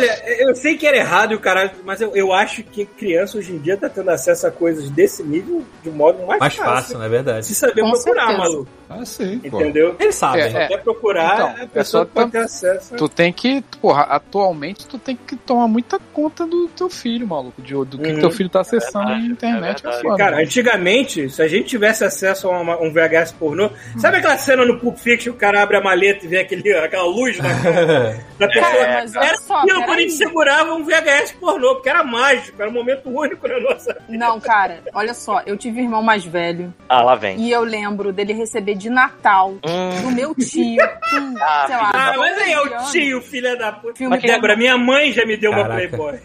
[0.00, 3.38] Olha, eu sei que era errado e o caralho, mas eu, eu acho que criança
[3.38, 6.54] hoje em dia tá tendo acesso a coisas desse nível de um modo mais, Mais
[6.56, 7.46] fácil, não é verdade?
[7.46, 8.38] Se saber Com procurar, certeza.
[8.38, 8.68] maluco.
[8.92, 9.60] Ah, sim, pô.
[9.60, 9.94] Entendeu?
[10.00, 10.42] Eles sabem.
[10.46, 10.64] É, né?
[10.64, 12.96] Até procurar, Então, a é pessoa só pode ter acesso.
[12.96, 17.62] Tu tem que, porra, atualmente tu tem que tomar muita conta do teu filho, maluco.
[17.62, 18.18] De, do que, Uhum.
[18.18, 19.86] teu filho tá acessando verdade, na internet.
[19.86, 20.42] é foda, Cara, né?
[20.42, 24.80] antigamente, se a gente tivesse acesso a uma- um VHS pornô, sabe aquela cena no
[24.80, 28.48] Pulp Fiction, o cara abre a maleta e vê aquele, aquela luz na cara da
[28.48, 28.72] pessoa?
[28.74, 32.70] Cara, mas olha só, quando a gente segurava um VHS pornô, porque era mágico, era
[32.70, 34.04] um momento único na nossa vida.
[34.08, 37.38] Não, cara, olha só, eu tive um irmão mais velho Ah, lá vem.
[37.38, 40.02] e eu lembro dele receber de Natal Hum.
[40.02, 40.76] do meu tio,
[41.10, 43.94] com, Ah, sei lá, Ah, mas aí é 12 o tio, filha da puta.
[43.96, 45.88] Filme Mas, Débora, minha mãe já me deu uma Caraca.
[45.96, 46.20] Playboy.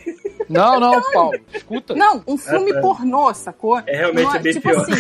[0.50, 1.96] Não, não, Paulo, escuta.
[1.96, 2.82] Não, um filme Ah, tá.
[2.82, 3.80] pornô, sacou?
[3.86, 4.82] É realmente Não é bem tipo pior.
[4.82, 4.94] assim.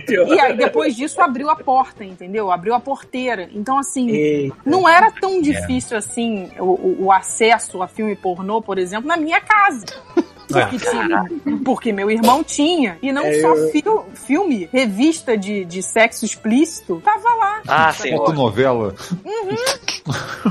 [0.06, 0.28] Pior.
[0.28, 2.50] E aí depois disso abriu a porta, entendeu?
[2.50, 3.48] Abriu a porteira.
[3.52, 4.56] Então, assim, Eita.
[4.64, 9.16] não era tão difícil assim o, o- o acesso a filme pornô, por exemplo, na
[9.16, 9.84] minha casa.
[10.52, 11.24] Porque, tinha-
[11.64, 12.96] porque meu irmão tinha.
[13.02, 17.60] E não É, só eu- fil- filme, revista de, de sexo explícito, tava lá.
[17.66, 18.10] Ah, sim.
[18.16, 18.94] Fotonovela.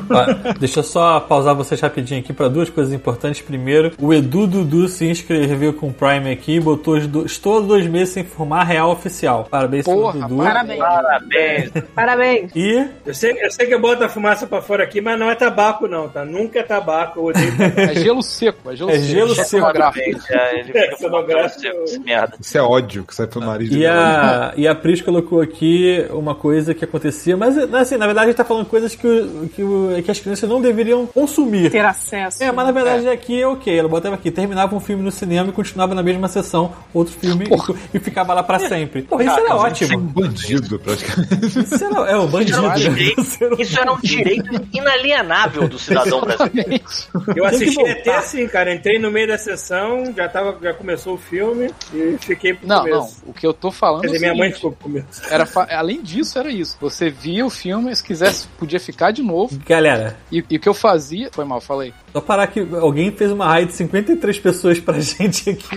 [0.10, 3.42] Ó, deixa eu só pausar vocês rapidinho aqui para duas coisas importantes.
[3.42, 7.26] Primeiro, o Edu Dudu se inscreveu com o Prime aqui e botou os do...
[7.26, 9.48] estou há dois meses sem formar real oficial.
[9.50, 10.44] Parabéns Porra, pro Dudu.
[10.44, 10.80] Parabéns.
[10.80, 11.72] Parabéns.
[11.96, 12.52] Parabéns.
[12.56, 15.36] E Eu sei, eu sei que bota a fumaça pra fora aqui, mas não é
[15.36, 16.24] tabaco, não, tá?
[16.26, 17.20] Nunca é tabaco.
[17.20, 17.80] Eu odeio tabaco.
[17.82, 19.06] É gelo seco, é gelo É seco.
[19.08, 19.66] gelo seco.
[19.94, 20.34] Cenográfico.
[20.34, 21.62] É, ele fica Cenográfico.
[21.62, 22.34] falando esse merda.
[22.40, 23.70] Isso é ódio que sai pelo nariz.
[23.72, 28.06] E de a, e a Pris colocou aqui uma coisa que acontecia, mas assim, na
[28.06, 31.70] verdade a gente tá falando coisas que, que, que as crianças não deveriam consumir.
[31.72, 32.44] Ter acesso.
[32.44, 33.78] É, mas na verdade aqui é ok.
[33.78, 37.46] Ela botava aqui, terminava um filme no cinema e continuava na mesma sessão, outro filme
[37.94, 39.04] e, e ficava lá pra sempre.
[39.04, 40.00] Porra, isso era Ser um ótimo.
[40.00, 41.60] bandido, praticamente.
[41.60, 42.60] Isso era, é o bandido.
[43.60, 44.02] Isso era um né?
[44.04, 46.84] direito- um um inalienável do cidadão brasileiro.
[47.36, 48.74] Eu assisti até assim, cara.
[48.74, 49.79] Entrei no meio da sessão,
[50.16, 53.22] já, tava, já começou o filme e fiquei pro Não, começo.
[53.24, 53.30] não.
[53.30, 55.22] O que eu tô falando Quer é dizer, minha mãe ficou pro começo.
[55.30, 56.78] era fa- além disso, era isso.
[56.82, 59.60] Você via o filme, se quisesse, podia ficar de novo.
[59.66, 61.30] Galera, E, e o que eu fazia.
[61.32, 61.94] Foi mal, falei.
[62.14, 65.76] Só parar que alguém fez uma raid de 53 pessoas pra gente aqui.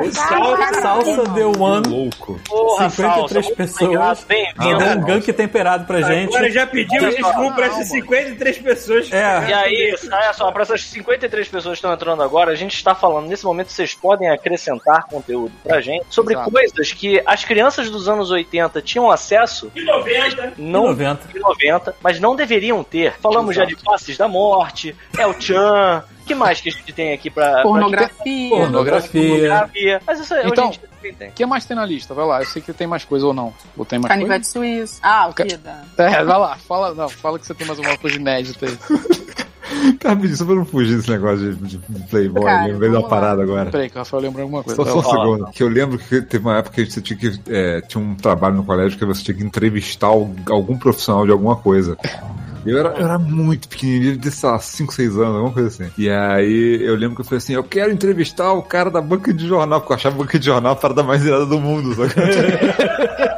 [0.00, 1.86] O salsa, Salsa deu one.
[1.88, 2.40] Louco.
[2.46, 4.26] Porra, 53 Salsa, pessoas.
[4.56, 6.34] Mandou um gank temperado pra gente.
[6.34, 7.90] Agora já pediu desculpa pra essas mano.
[7.90, 9.12] 53 pessoas.
[9.12, 9.48] É.
[9.48, 12.94] E aí, olha só, para essas 53 pessoas que estão entrando agora, a gente está
[12.94, 16.50] falando, nesse momento, vocês podem acrescentar conteúdo pra gente sobre Exato.
[16.50, 20.52] coisas que as crianças dos anos 80 tinham acesso, De 90.
[20.58, 21.28] não 90.
[21.32, 23.14] de 90, mas não deveriam ter.
[23.20, 25.73] Falamos já de Faces da Morte, El Chan,
[26.26, 27.62] que mais que a gente tem aqui pra...
[27.62, 28.48] Pornografia.
[28.48, 28.64] Porno.
[28.64, 29.28] Pornografia.
[29.28, 30.02] Pornografia.
[30.06, 31.28] Mas isso Então, hoje em tem.
[31.28, 32.14] O que mais tem na lista?
[32.14, 33.52] Vai lá, eu sei que tem mais coisa ou não.
[33.76, 34.98] Ou tem mais Canivete suíço.
[35.02, 35.44] Ah, o que?
[35.56, 35.82] Da...
[35.96, 36.16] coisa?
[36.16, 38.78] É, vai lá, fala, não, fala que você tem mais alguma coisa inédita aí.
[40.20, 43.02] Diz, só pra não fugir desse negócio de, de Playboy, Cara, lembrei lá.
[43.04, 43.70] parada agora.
[43.70, 44.84] Peraí, que o Rafael lembrou alguma coisa.
[44.84, 45.50] Só, só um segundo.
[45.52, 47.40] Que eu lembro que teve uma época que você tinha que.
[47.48, 51.32] é, tinha um trabalho no colégio que você tinha que entrevistar al- algum profissional de
[51.32, 51.96] alguma coisa.
[52.66, 55.90] Eu era, eu era muito pequenininho, de sei lá, 5, 6 anos, alguma coisa assim.
[55.98, 59.34] E aí eu lembro que eu falei assim: eu quero entrevistar o cara da banca
[59.34, 61.94] de jornal, porque eu achava a banca de jornal a parada mais irada do mundo.
[61.94, 62.12] Sabe?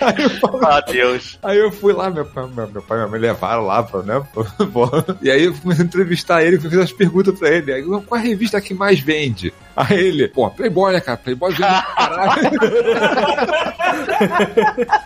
[0.00, 1.38] aí, eu falei, Ah, Deus.
[1.42, 4.02] aí eu fui lá, meu pai, meu, meu pai e minha mãe levaram lá, pra,
[4.02, 4.22] né?
[5.22, 7.72] E aí eu comecei a entrevistar ele, fiz as perguntas pra ele.
[7.72, 9.52] Aí, qual a revista que mais vende?
[9.76, 11.16] Aí ele, pô, Playboy, né, cara?
[11.18, 12.50] Playboy vende caralho.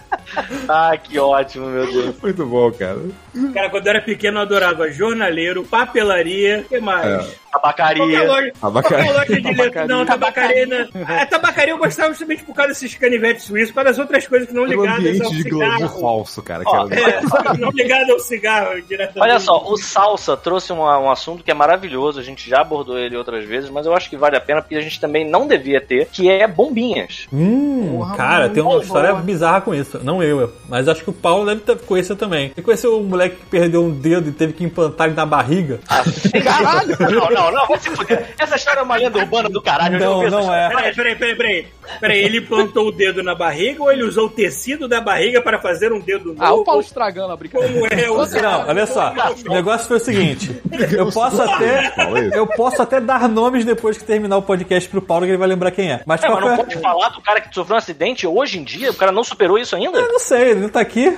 [0.69, 2.15] Ah, que ótimo, meu Deus.
[2.21, 2.99] Muito bom, cara.
[3.55, 7.07] Cara, quando eu era pequeno eu adorava jornaleiro, papelaria, o que mais?
[7.07, 7.47] É.
[7.57, 8.23] Tabacaria.
[8.27, 9.13] loja, Abacaria.
[9.13, 9.87] qualquer loja de letra.
[9.87, 10.67] Não, tabacaria.
[10.67, 10.89] né?
[11.07, 14.49] A tabacaria eu gostava justamente por causa desses canivetes suíços, por causa das outras coisas
[14.49, 16.01] que não ligadas ambiente ao de cigarro.
[16.01, 16.63] falso, cara.
[16.67, 17.11] Ó, era...
[17.11, 17.21] É,
[17.59, 19.21] não ligado ao cigarro diretamente.
[19.21, 22.99] Olha só, o Salsa trouxe um, um assunto que é maravilhoso, a gente já abordou
[22.99, 25.47] ele outras vezes, mas eu acho que vale a pena porque a gente também não
[25.47, 27.27] devia ter, que é bombinhas.
[27.33, 28.83] Hum, Porra, cara, mano, tem uma boa.
[28.83, 29.99] história bizarra com isso.
[30.05, 32.53] Não eu, mas acho que o Paulo deve ter conhecer também.
[32.55, 35.81] Você conheceu um moleque que perdeu um dedo e teve que implantar ele na barriga?
[36.45, 36.97] Caralho!
[37.01, 38.35] Não, não, não, vai se fuder.
[38.39, 39.99] Essa história é uma lenda urbana do caralho.
[39.99, 40.69] Não, não é.
[40.69, 41.67] Peraí, peraí, peraí, peraí.
[42.01, 45.59] Peraí, ele plantou o dedo na barriga ou ele usou o tecido da barriga para
[45.61, 46.45] fazer um dedo novo?
[46.45, 47.73] Ah, o Paulo estragando a brincadeira.
[47.75, 49.13] Como é o Não, olha só.
[49.47, 50.61] O negócio foi o seguinte.
[50.93, 51.93] Eu posso até.
[52.35, 55.49] Eu posso até dar nomes depois que terminar o podcast pro Paulo, que ele vai
[55.49, 56.01] lembrar quem é.
[56.05, 56.65] Mas É, mas não foi?
[56.65, 58.91] pode falar do cara que sofreu um acidente hoje em dia?
[58.91, 59.99] O cara não superou isso ainda?
[59.99, 61.17] Eu não sei, ele não tá aqui.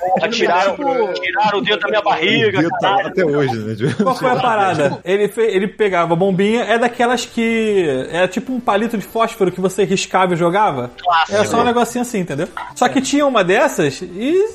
[0.00, 1.12] Porra, tiraram, tipo-
[1.50, 3.06] tiraram o dedo da minha O barriga, tá caralho.
[3.08, 3.94] até hoje, né?
[4.02, 4.98] Qual foi a parada?
[5.04, 8.06] Ele, fe- ele pegava a bombinha, é daquelas que.
[8.10, 10.90] É tipo um palito de fósforo que você riscava e jogava.
[11.02, 11.34] Clássico.
[11.36, 12.48] Era só um negocinho assim, entendeu?
[12.74, 14.04] Só que tinha uma dessas e,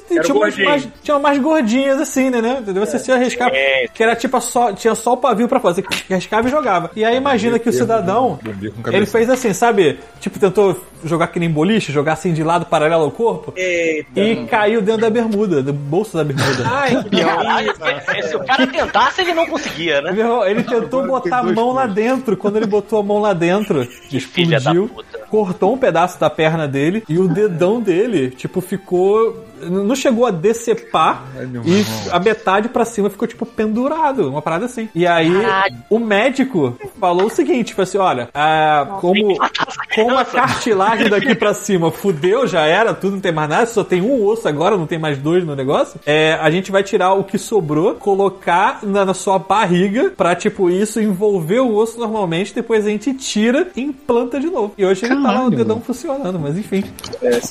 [0.10, 2.58] e Era tinha, umas mais, tinha umas gordinhas assim, né?
[2.62, 2.86] Entendeu?
[2.86, 3.52] Você se arriscava.
[3.56, 3.88] É.
[3.94, 4.74] Que era tipo só.
[4.74, 5.84] Tinha só o pavio pra fazer.
[5.90, 6.92] Você arriscava e jogava.
[6.96, 8.40] E aí imagina que o cidadão.
[8.44, 8.96] Cabeça.
[8.96, 10.00] Ele fez assim, sabe?
[10.20, 13.54] Tipo, tentou jogar que nem boliche, jogar assim de lado paralelo ao corpo.
[13.56, 14.20] Eita.
[14.20, 16.64] E caiu dentro da bermuda, do bolso da bermuda.
[16.86, 18.24] Ai, que Caralho, delícia.
[18.24, 20.12] se o cara tentasse, ele não conseguia, né?
[20.12, 22.38] Meu Ele tentou Agora botar a mão lá dentro.
[22.38, 24.90] Quando ele botou a mão lá dentro, da explodiu,
[25.30, 29.46] cortou um pedaço da perna dele e o dedão dele, tipo, ficou.
[29.62, 31.64] Não chegou a decepar Ai, e irmão.
[32.12, 34.30] a metade pra cima ficou, tipo, pendurado.
[34.30, 34.90] Uma parada assim.
[34.94, 35.76] E aí, Caralho.
[35.90, 39.38] o médico falou o seguinte: falou assim, olha, ah, como,
[39.96, 43.84] como a cartilagem daqui pra cima fudeu, já era, tudo não tem mais nada, só
[43.84, 46.00] tem um osso agora, não tem mais dois no negócio.
[46.06, 50.70] É, a gente vai tirar o que sobrou, colocar na, na sua barriga pra, tipo,
[50.70, 54.74] isso envolver o osso normalmente, depois a gente tira e implanta de novo.
[54.78, 55.50] E hoje ele tá lá o Caralho.
[55.58, 56.84] dedão funcionando, mas enfim.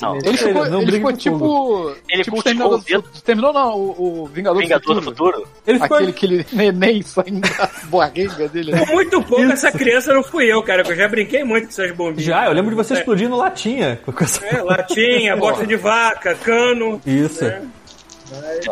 [0.01, 0.15] Não.
[0.17, 1.91] Ele ficou, Não ele ficou com tipo.
[2.09, 3.03] Ele tipo cultivou o dedo.
[3.23, 5.31] Terminou não, o, o Vingador, Vingador do do Futuro.
[5.37, 5.51] Futuro?
[5.65, 5.97] Ele ficou.
[5.97, 8.71] Aquele, aquele neném saindo da barriga dele.
[8.71, 8.79] né?
[8.85, 11.69] Por muito pouco essa criança não fui eu, cara, que eu já brinquei muito com
[11.69, 12.23] essas bombinhas.
[12.23, 12.97] Já, eu lembro de você É.
[12.97, 13.99] explodindo latinha.
[14.05, 17.01] com essa- É, latinha, bosta de vaca, cano.
[17.05, 17.43] Isso.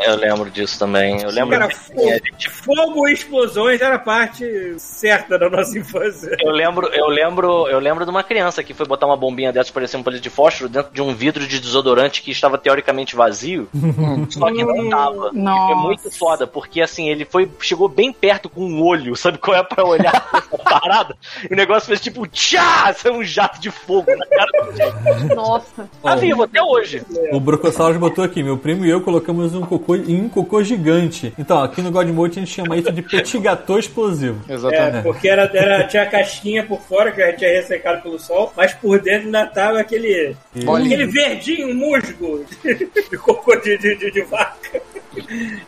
[0.02, 1.22] Eu lembro disso também.
[1.22, 4.46] Eu lembro Cara, fogo, a gente fogo e explosões era parte
[4.78, 6.36] certa da nossa infância.
[6.40, 9.72] Eu lembro, eu lembro, eu lembro de uma criança que foi botar uma bombinha dessa
[9.72, 13.68] parecia um palito de fósforo dentro de um vidro de desodorante que estava teoricamente vazio,
[14.30, 15.32] só que não tava.
[15.34, 19.38] E foi muito foda, porque assim, ele foi chegou bem perto com um olho, sabe
[19.38, 21.16] qual é pra olhar essa parada?
[21.50, 25.36] E o negócio fez tipo tchá, saiu um jato de fogo na cara do.
[25.36, 25.90] Nossa.
[26.02, 27.04] Tá vivo até hoje.
[27.32, 31.34] O Brocossaurus botou aqui, meu primo e eu colocamos um cocô em um cocô gigante.
[31.40, 34.40] Então, aqui no Godmode a gente chama isso de petit gâteau explosivo.
[34.48, 35.04] É, Exatamente.
[35.04, 38.74] porque era, era, tinha a casquinha por fora que já tinha ressecado pelo sol, mas
[38.74, 42.76] por dentro ainda tava aquele, aquele verdinho musgo de,
[43.10, 44.82] de cocô de, de, de- de vaca.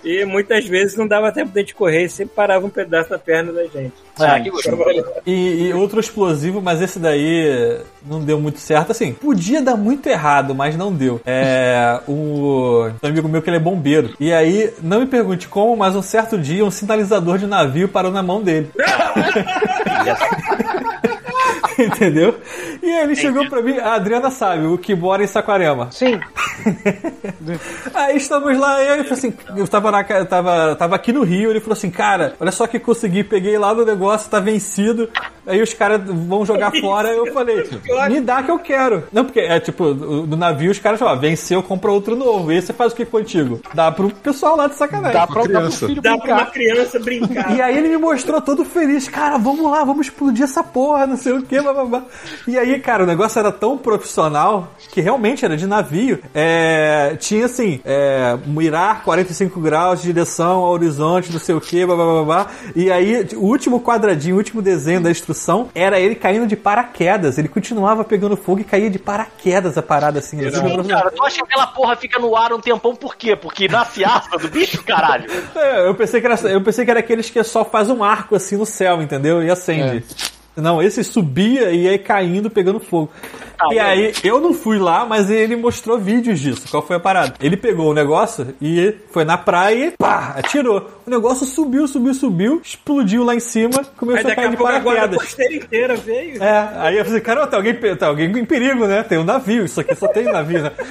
[0.03, 3.19] E muitas vezes não dava tempo de a gente correr, sempre parava um pedaço da
[3.19, 3.93] perna da gente.
[4.19, 4.77] Ah, que gostoso.
[5.25, 8.91] E, e outro explosivo, mas esse daí não deu muito certo.
[8.91, 11.19] Assim, podia dar muito errado, mas não deu.
[11.25, 11.99] É.
[12.07, 14.13] O um amigo meu que ele é bombeiro.
[14.19, 18.11] E aí, não me pergunte como, mas um certo dia um sinalizador de navio parou
[18.11, 18.69] na mão dele.
[21.85, 22.35] Entendeu?
[22.81, 25.89] E aí ele chegou pra mim, a Adriana sabe, o que mora em Saquarema.
[25.91, 26.19] Sim.
[27.93, 31.23] Aí estamos lá, e ele falou assim, eu tava, na, ca- tava, tava aqui no
[31.23, 35.09] Rio, ele falou assim, cara, olha só que consegui, peguei lá no negócio, tá vencido,
[35.45, 37.67] aí os caras vão jogar fora, eu falei,
[38.09, 39.03] me dá que eu quero.
[39.11, 42.55] Não, porque é tipo, do, do navio os caras falam, venceu, compra outro novo, e
[42.55, 43.59] aí você faz o que contigo?
[43.73, 45.13] Dá pro pessoal lá de sacanagem.
[45.19, 47.55] Dá pra, dá pro filho Dá pra uma criança brincar.
[47.55, 51.17] E aí ele me mostrou todo feliz, cara, vamos lá, vamos explodir essa porra, não
[51.17, 52.03] sei o que, bababá.
[52.47, 56.21] E aí, cara, o negócio era tão profissional que realmente era de navio.
[56.33, 61.85] É, tinha assim, é, mirar 45 graus de direção ao horizonte, não sei o que,
[61.85, 62.47] bababá.
[62.75, 67.37] E aí, o último quadradinho, o último desenho da instrução era ele caindo de paraquedas.
[67.37, 70.37] Ele continuava pegando fogo e caía de paraquedas a parada assim.
[70.49, 73.35] Sim, cara, tu acha que aquela porra fica no ar um tempão por quê?
[73.35, 75.25] Porque nasce asa do bicho, caralho.
[75.55, 78.35] É, eu pensei que era, eu pensei que era aqueles que só faz um arco
[78.35, 79.43] assim no céu, entendeu?
[79.43, 80.03] E acende.
[80.55, 83.11] Não, esse subia e ia caindo, pegando fogo.
[83.57, 86.67] Tá e aí, eu não fui lá, mas ele mostrou vídeos disso.
[86.69, 87.33] Qual foi a parada?
[87.39, 90.94] Ele pegou o negócio e foi na praia e pá, atirou.
[91.05, 94.49] O negócio subiu, subiu, subiu, explodiu lá em cima, Aí começou a daqui cair a
[94.49, 95.17] de a paraquedas.
[95.21, 96.43] costeira inteira veio.
[96.43, 99.03] É, aí eu falei, cara, tem alguém, tem alguém em perigo, né?
[99.03, 100.71] Tem um navio, isso aqui só tem navio, né?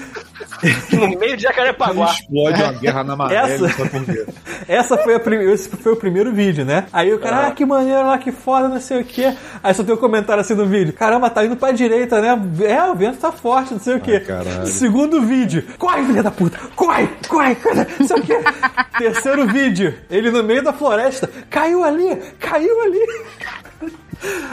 [0.93, 2.07] No meio de Jacarepaguá.
[2.13, 3.67] Explode uma guerra na maré, Essa-.
[4.67, 5.37] Essa foi a prim...
[5.41, 6.87] Esse foi o primeiro vídeo, né?
[6.93, 9.35] Aí o cara, ah, que maneiro lá, que foda, não sei o quê.
[9.63, 12.41] Aí só tem um comentário assim no vídeo: caramba, tá indo pra direita, né?
[12.63, 14.21] É, o vento tá forte, não sei o quê.
[14.21, 14.67] caralho.
[14.67, 18.39] Segundo vídeo: corre, filha da puta, corre, corre, corre, não sei o quê.
[18.99, 23.01] Terceiro vídeo: ele no meio da floresta, caiu ali, caiu ali.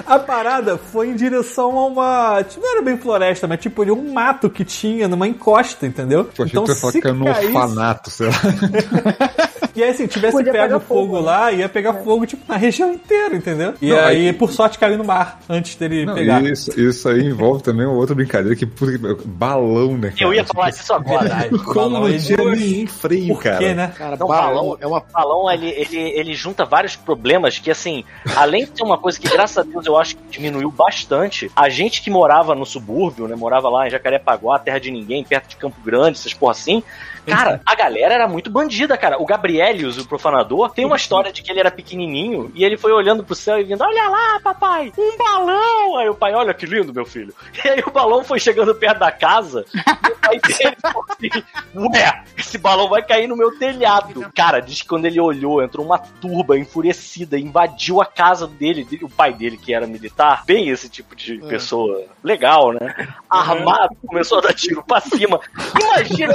[0.06, 2.44] A parada foi em direção a uma.
[2.44, 6.26] tipo, Não era bem floresta, mas tipo de um mato que tinha numa encosta, entendeu?
[6.26, 8.34] Pô, achei que tu ia falar que era orfanato, sei lá.
[9.76, 11.22] E aí, assim, tivesse Podia pego fogo, fogo, né?
[11.26, 13.74] lá, ia pegar fogo, tipo, na região inteira, entendeu?
[13.82, 16.44] E Não, aí, aí- por sorte, caiu no mar antes dele Não, pegar.
[16.44, 20.10] isso, isso aí envolve também uma outra brincadeira que puta que- balão, né?
[20.10, 20.24] Cara?
[20.24, 21.20] Eu ia falar disso agora.
[21.22, 21.50] Verdade.
[21.60, 23.58] Como Balão não aí tinha de- nenhum freio, Por cara.
[23.60, 23.94] quê, né?
[23.96, 28.04] Cara, Não, balão é uma O balão, ele, ele, ele junta vários problemas que, assim,
[28.36, 31.70] além de ser uma coisa que, graças a Deus, eu acho que diminuiu bastante, a
[31.70, 35.56] gente que morava no subúrbio, né, morava lá em Jacarepaguá, terra de ninguém, perto de
[35.56, 36.84] Campo Grande, essas porra assim,
[37.26, 39.22] cara, a galera era muito bandida, cara.
[39.22, 42.92] O Gabrielius, o profanador, tem uma história de que ele era pequenininho e ele foi
[42.92, 45.98] olhando pro céu e vindo, olha lá, papai, um balão!
[45.98, 47.34] Aí o pai, olha que lindo, meu filho.
[47.64, 51.30] E aí o balão foi chegando perto da casa e o pai dele falou assim,
[51.76, 54.32] ué, esse balão vai cair no meu telhado.
[54.36, 59.10] Cara, diz que quando ele olhou, entrou uma turba enfurecida, invadiu a casa dele, o
[59.10, 63.08] pai dele, que era militar, bem esse tipo de pessoa legal, né?
[63.30, 65.40] Armado, começou a dar tiro pra cima.
[65.80, 66.34] Imagina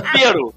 [0.00, 0.54] desespero.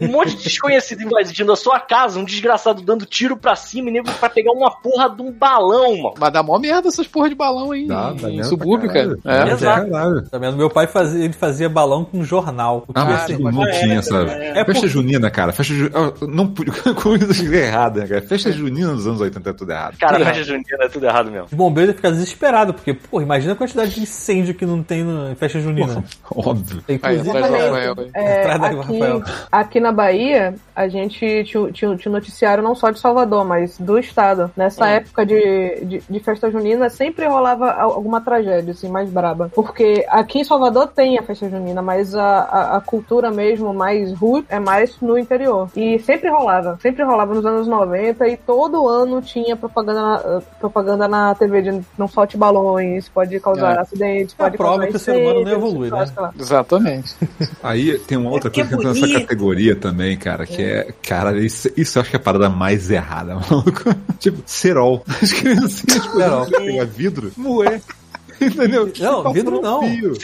[0.00, 3.92] Um monte de desconhecido invadindo a sua casa, um desgraçado dando tiro pra cima e
[3.92, 6.14] nego pra pegar uma porra de um balão, mano.
[6.18, 8.88] Mas dá mó merda essas porra de balão aí Dá, em, dá em merda subúrbio,
[8.92, 9.18] cara.
[9.24, 9.44] É.
[9.44, 10.30] Dá Exato.
[10.30, 10.56] Tá vendo?
[10.56, 12.84] Meu pai fazia, ele fazia balão com jornal.
[12.94, 14.16] Ah, ia mas ser- não é, tinha essa.
[14.22, 14.58] é.
[14.60, 15.52] É Festa por- junina, cara.
[15.52, 16.12] Festa junina.
[16.28, 16.72] Não podia.
[16.94, 18.22] Coisa errada, né, cara?
[18.22, 19.96] Festa junina nos anos 80 é tudo errado.
[19.98, 21.46] Cara, festa junina é tudo errado mesmo.
[21.46, 25.02] Os bombeiros iam ficar desesperados, porque, pô, imagina a quantidade de incêndio que não tem
[25.04, 26.04] no, em festa junina.
[26.34, 26.82] Óbvio.
[26.88, 27.64] Aí, Inclusive, atrás do Exatamente.
[27.64, 28.10] Rafael, aí.
[28.14, 29.22] É, Atrás da aqui, Rafael.
[29.50, 33.78] aqui na Bahia, a gente tinha, tinha, tinha um noticiário não só de Salvador, mas
[33.78, 34.50] do estado.
[34.56, 34.88] Nessa Hum.
[34.88, 39.50] época de, de, de festa junina, sempre rolava al- alguma tragédia, assim, mais braba.
[39.54, 44.12] Porque aqui em Salvador tem a festa junina, mas a, a, a cultura mesmo, mais
[44.12, 45.68] root, é mais no interior.
[45.76, 51.08] E sempre rolava, sempre rolava nos anos 90 e todo ano tinha propaganda na, propaganda
[51.08, 53.80] na TV de não solte balões, pode causar É.
[53.80, 56.04] acidentes, É pode prova que o ser humano não evolui, né?
[56.38, 57.14] Exatamente.
[57.62, 60.92] Aí tem uma outra É coisa que é entra nessa categoria também, cara, que é.
[61.02, 63.94] Cara, isso, isso eu acho que é a parada mais errada, maluco.
[64.18, 65.04] tipo, cerol.
[65.20, 66.46] As criancinhas Cerol.
[66.46, 67.80] pegar vidro, moer.
[68.40, 68.92] Entendeu?
[69.00, 69.82] Não, Passa vidro no não.
[69.82, 70.14] Cerol,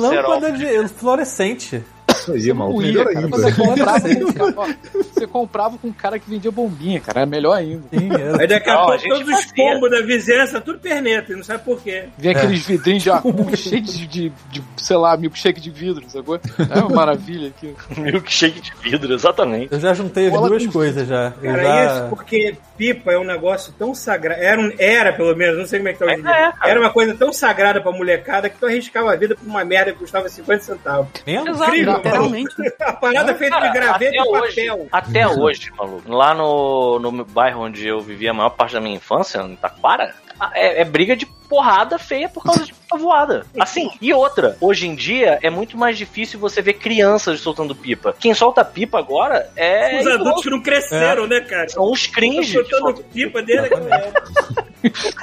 [0.00, 1.82] Lâmpada de fluorescente.
[2.22, 3.18] Isso aí, ia, Melhor cara.
[3.18, 3.28] ainda.
[3.36, 4.66] Você comprava, com, um cara- ó,
[5.12, 7.20] você comprava com um cara que vendia bombinha, cara.
[7.20, 7.82] Era melhor ainda.
[7.92, 8.40] Sim, era.
[8.40, 9.54] Aí daqui a pouco todos os fazia.
[9.56, 12.04] combos da vizinhança, tudo perneta, e não sabe por quê.
[12.16, 16.38] Vem aqueles vidrinhos de acúmulo cheio de, de, de, sei lá, milkshake de vidro, sacou?
[16.70, 17.74] É uma maravilha aqui.
[18.00, 19.72] Milkshake de vidro, exatamente.
[19.72, 21.32] Eu já juntei as Bola duas com- coisas já.
[21.42, 21.84] Eu Cara, já...
[21.96, 24.40] isso porque pipa é um negócio tão sagrado.
[24.40, 26.52] Era, um- era, pelo menos, não sei como é que tá hoje em dia.
[26.64, 26.70] É.
[26.70, 29.92] Era uma coisa tão sagrada pra molecada que tu arriscava a vida por uma merda
[29.92, 31.08] que custava 50 centavos.
[31.26, 31.48] Mesmo?
[31.50, 32.54] Incrível, literalmente.
[32.80, 34.88] A parada feita de graveto até e hoje, papel.
[34.90, 36.12] até hoje, maluco.
[36.12, 39.56] Lá no, no meu bairro onde eu vivia a maior parte da minha infância, em
[39.56, 40.14] Taquara,
[40.54, 43.44] é, é briga de porrada feia por causa de pipa voada.
[43.60, 48.14] Assim, e outra, hoje em dia é muito mais difícil você ver crianças soltando pipa.
[48.18, 50.00] Quem solta pipa agora é.
[50.00, 51.68] Os adultos que não cresceram, né, cara?
[51.68, 52.54] São os cringe.
[52.54, 53.68] Soltando pipa dele.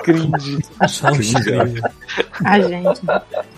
[0.03, 0.59] Cringe.
[2.45, 3.01] A gente.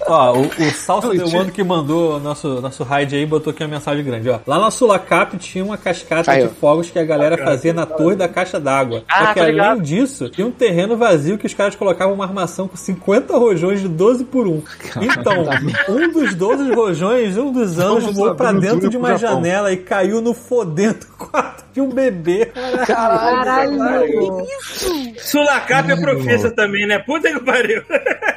[0.08, 3.70] Ó, o, o Salsa Del Mundo que mandou nosso, nosso raid aí botou aqui uma
[3.70, 4.40] mensagem grande, ó.
[4.48, 8.28] Lá na Sulacap tinha uma cascata de fogos que a galera fazia na torre da
[8.28, 9.04] caixa d'água.
[9.08, 12.26] Ah, Só que tá além disso, tinha um terreno vazio que os caras colocavam uma
[12.26, 14.62] armação com 50 rojões de 12 por 1.
[15.02, 15.46] Então,
[15.90, 19.38] um dos 12 rojões, um dos anos, Vamos voou pra um dentro de uma Japão.
[19.38, 22.52] janela e caiu no fodento quarto de um bebê.
[22.86, 24.46] Caralho!
[25.18, 27.00] Sulacap é profissa também, né?
[27.00, 27.82] Puta que pariu.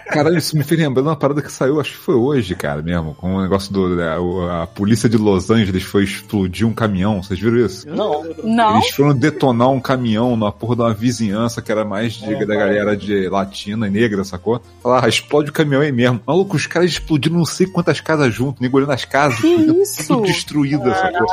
[0.08, 3.14] Caralho, isso me fez lembrando uma parada que saiu, acho que foi hoje, cara, mesmo.
[3.14, 3.96] Com o negócio do.
[3.96, 7.22] da- o- a polícia de Los Angeles foi explodir um caminhão.
[7.22, 7.88] Vocês viram isso?
[7.88, 8.24] Não.
[8.44, 8.76] Não?
[8.76, 12.54] Eles foram detonar um caminhão na porra de uma vizinhança que era mais de, da
[12.54, 14.60] galera de latina e negra, sacou?
[14.82, 16.20] Falar, ah, explode o caminhão aí mesmo.
[16.26, 19.40] Maluco, os caras explodiram não sei quantas casas junto, nego olhando as casas.
[19.40, 20.20] Que tudo isso?
[20.20, 21.26] destruída, sacou?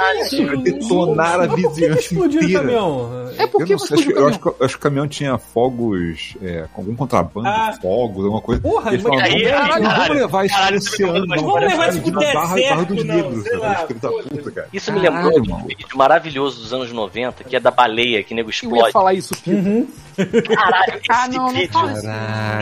[0.64, 2.60] Detonaram a Por que vizinhança explodiu o inteira.
[2.62, 3.32] caminhão?
[3.38, 5.08] É Eu porque não sei, acho, que- eu acho, que, eu acho que o caminhão
[5.08, 7.72] tinha fogos, é, com algum contrabando Ah.
[7.72, 8.62] de fogos, alguma coisa.
[8.62, 11.52] Porra, Eles mas falaram, aí, vamos, caralho, vamos levar isso pro isso oceano, não, vamos
[11.52, 11.68] coisa.
[11.68, 14.66] levar isso isso pro barra dos deserto, não, lá.
[14.74, 18.34] Isso me lembrou de um vídeo maravilhoso dos anos 90, que é da baleia, que
[18.34, 18.92] nego Eu ia explode.
[18.92, 19.88] falar isso, Pio.
[20.18, 21.64] Caralho, esse Ah, não, não vídeo.
[21.92, 22.08] isso.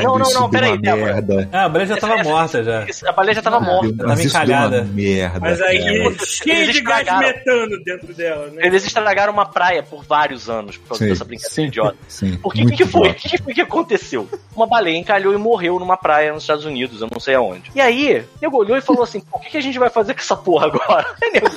[0.01, 1.49] Caralho, Não, não, não, peraí, merda.
[1.51, 2.85] Ah, a Breja já tava Essa- morta já.
[3.07, 3.95] A baleia já tava morta.
[3.97, 4.83] Tava encalhada.
[4.83, 5.39] merda.
[5.39, 6.25] Mas aí, cara.
[6.25, 8.65] cheio Eles de gás metano dentro dela, né?
[8.65, 11.65] Eles estragaram uma praia por vários anos por causa Sim, dessa brincadeira sim.
[11.67, 11.97] idiota.
[12.07, 13.09] Sim, Por que, muito que foi?
[13.09, 14.27] O que, que foi que aconteceu?
[14.55, 17.71] Uma baleia encalhou e morreu numa praia nos Estados Unidos, eu não sei aonde.
[17.75, 20.13] E aí, nego olhou e falou assim: Pô, o que, que a gente vai fazer
[20.13, 21.05] com essa porra agora?
[21.23, 21.49] Aí, nego,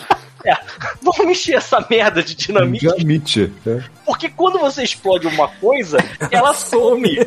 [0.44, 0.56] é,
[1.00, 2.86] vamos mexer essa merda de dinamite.
[2.86, 3.52] Dinamite.
[3.66, 3.80] é.
[4.04, 5.98] Por Porque quando você explode uma coisa,
[6.30, 7.18] ela some.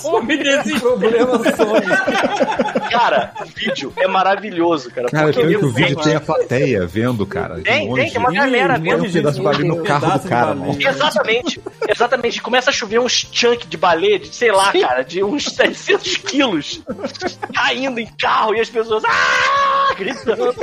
[0.00, 2.90] Some desse Problema some.
[2.90, 5.08] Cara, o vídeo é maravilhoso, cara.
[5.08, 7.60] Cara, porque que o vídeo tem a plateia vendo, cara.
[7.60, 8.02] Tem, longe.
[8.02, 9.12] tem, tem uma galera Tem um vendo.
[9.12, 10.76] pedaço de no carro do cara, mano.
[10.80, 12.42] Exatamente, exatamente.
[12.42, 16.82] Começa a chover uns chunk de baleia, de sei lá, cara, de uns 700 quilos
[17.54, 19.94] caindo em carro e as pessoas ah!
[19.96, 20.54] gritando.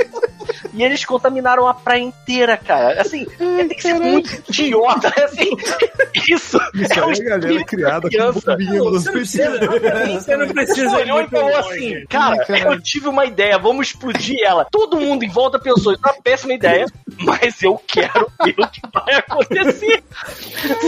[0.74, 3.00] E eles contaminaram a praia inteira, cara.
[3.00, 5.08] Assim, tem que ser muito idiota.
[5.24, 5.50] Assim,
[6.28, 8.56] isso, Isso é um aí é a galera criada com criança.
[8.56, 13.24] Você não precisa, você não precisa ir olhou e falou assim, cara, eu tive uma
[13.24, 14.66] ideia, vamos explodir ela.
[14.70, 16.86] Todo mundo em volta pensou, isso é uma péssima ideia,
[17.18, 20.02] mas eu quero ver o que vai acontecer.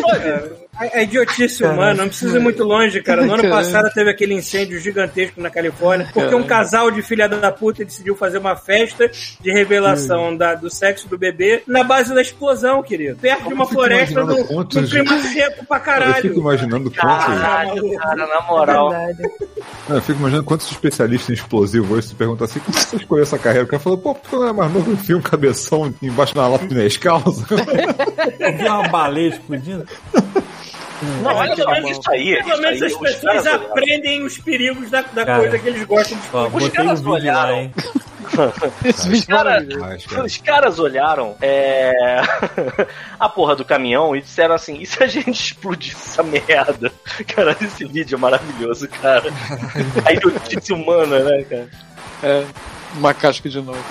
[0.01, 0.70] Sabe?
[0.81, 3.20] A, a idiotice humana não precisa ir muito longe, cara.
[3.27, 3.65] No ano Caralho.
[3.66, 8.16] passado teve aquele incêndio gigantesco na Califórnia, porque um casal de filha da puta decidiu
[8.16, 13.16] fazer uma festa de revelação da- do sexo do bebê na base da explosão, querido.
[13.16, 16.39] Perto de uma floresta no, quantos- no clima seco pra Eu fico caralho.
[16.39, 17.24] imaginando quantos.
[17.27, 18.90] Caralho, cara, na moral.
[18.90, 19.23] Verdade.
[19.89, 23.39] Eu fico imaginando quantos especialistas em explosivo hoje se perguntam assim: como você escolheu essa
[23.39, 23.65] carreira?
[23.65, 26.48] O cara falou, pô, porque eu não é mais novo, enfia um cabeção embaixo da
[26.48, 27.23] lata de Nescau.
[28.40, 29.85] Eu vi uma baleia explodindo.
[31.23, 32.43] Não, olha só, isso aí.
[32.45, 33.65] Pelo menos as os pessoas caras olharam.
[33.67, 35.39] aprendem os perigos da, da Cara.
[35.41, 37.57] coisa que eles gostam de Ó, Os caras lá, olharam.
[37.57, 37.75] hein?
[38.31, 39.67] É Cara.
[39.81, 41.93] Mas, cara, Os caras olharam é,
[43.19, 46.93] a porra do caminhão e disseram assim: e se a gente explodisse essa merda?
[47.35, 49.31] Cara, esse vídeo é maravilhoso, cara.
[50.05, 51.69] A idiotice humana, né, cara?
[52.23, 52.45] É,
[52.95, 53.83] uma casca de novo.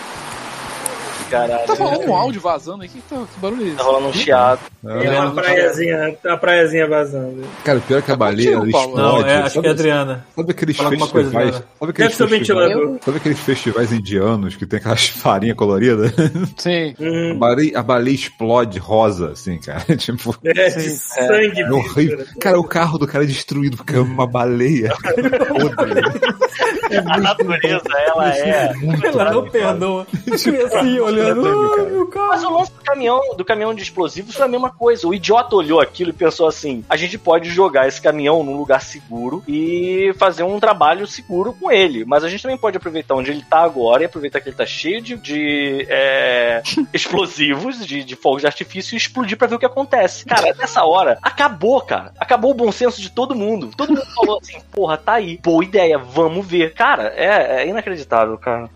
[1.29, 1.67] Caralho.
[1.67, 2.89] Tá falando um áudio vazando aí?
[2.89, 3.83] Que, tá, que barulho é Tá esse?
[3.83, 4.59] rolando um chiado.
[4.81, 7.43] Tem é, uma praiazinha, uma praiazinha vazando.
[7.63, 8.95] cara, o pior é que a baleia ela explode.
[8.95, 10.25] Não, é, acho sabe, que é a Adriana.
[10.35, 11.55] sabe aqueles Fala coisa, festivais?
[11.55, 12.73] Sabe aqueles Deve ser o festivais?
[13.05, 16.11] Sabe aqueles festivais indianos que tem aquelas farinhas coloridas?
[16.57, 16.95] Sim.
[16.99, 19.83] A Hum, baleia, a baleia explode rosa, assim, cara.
[19.97, 21.61] tipo, é, de sangue.
[21.61, 22.25] é horrível.
[22.39, 24.93] Cara, o carro do cara é destruído porque é uma baleia.
[25.49, 26.01] Podre.
[27.07, 28.71] A natureza, ela é.
[29.03, 30.07] Ela não perdoa.
[30.37, 31.18] Fiquei assim, olhando.
[31.19, 31.83] Cara.
[31.85, 34.69] "Ai, meu carro." Mas o lance do caminhão, do caminhão de explosivos foi a mesma
[34.69, 35.07] coisa.
[35.07, 38.81] O idiota olhou aquilo e pensou assim: a gente pode jogar esse caminhão num lugar
[38.81, 42.05] seguro e fazer um trabalho seguro com ele.
[42.05, 44.65] Mas a gente também pode aproveitar onde ele tá agora e aproveitar que ele tá
[44.65, 46.61] cheio de, de, é,
[46.93, 50.25] explosivos, de, de fogos de artifício e explodir pra ver o que acontece.
[50.25, 52.13] Cara, nessa hora, acabou, cara.
[52.19, 53.71] Acabou o bom senso de todo mundo.
[53.75, 55.37] Todo mundo falou assim: porra, tá aí.
[55.43, 56.73] Boa ideia, vamos ver.
[56.73, 58.69] Cara, é, é inacreditável, cara.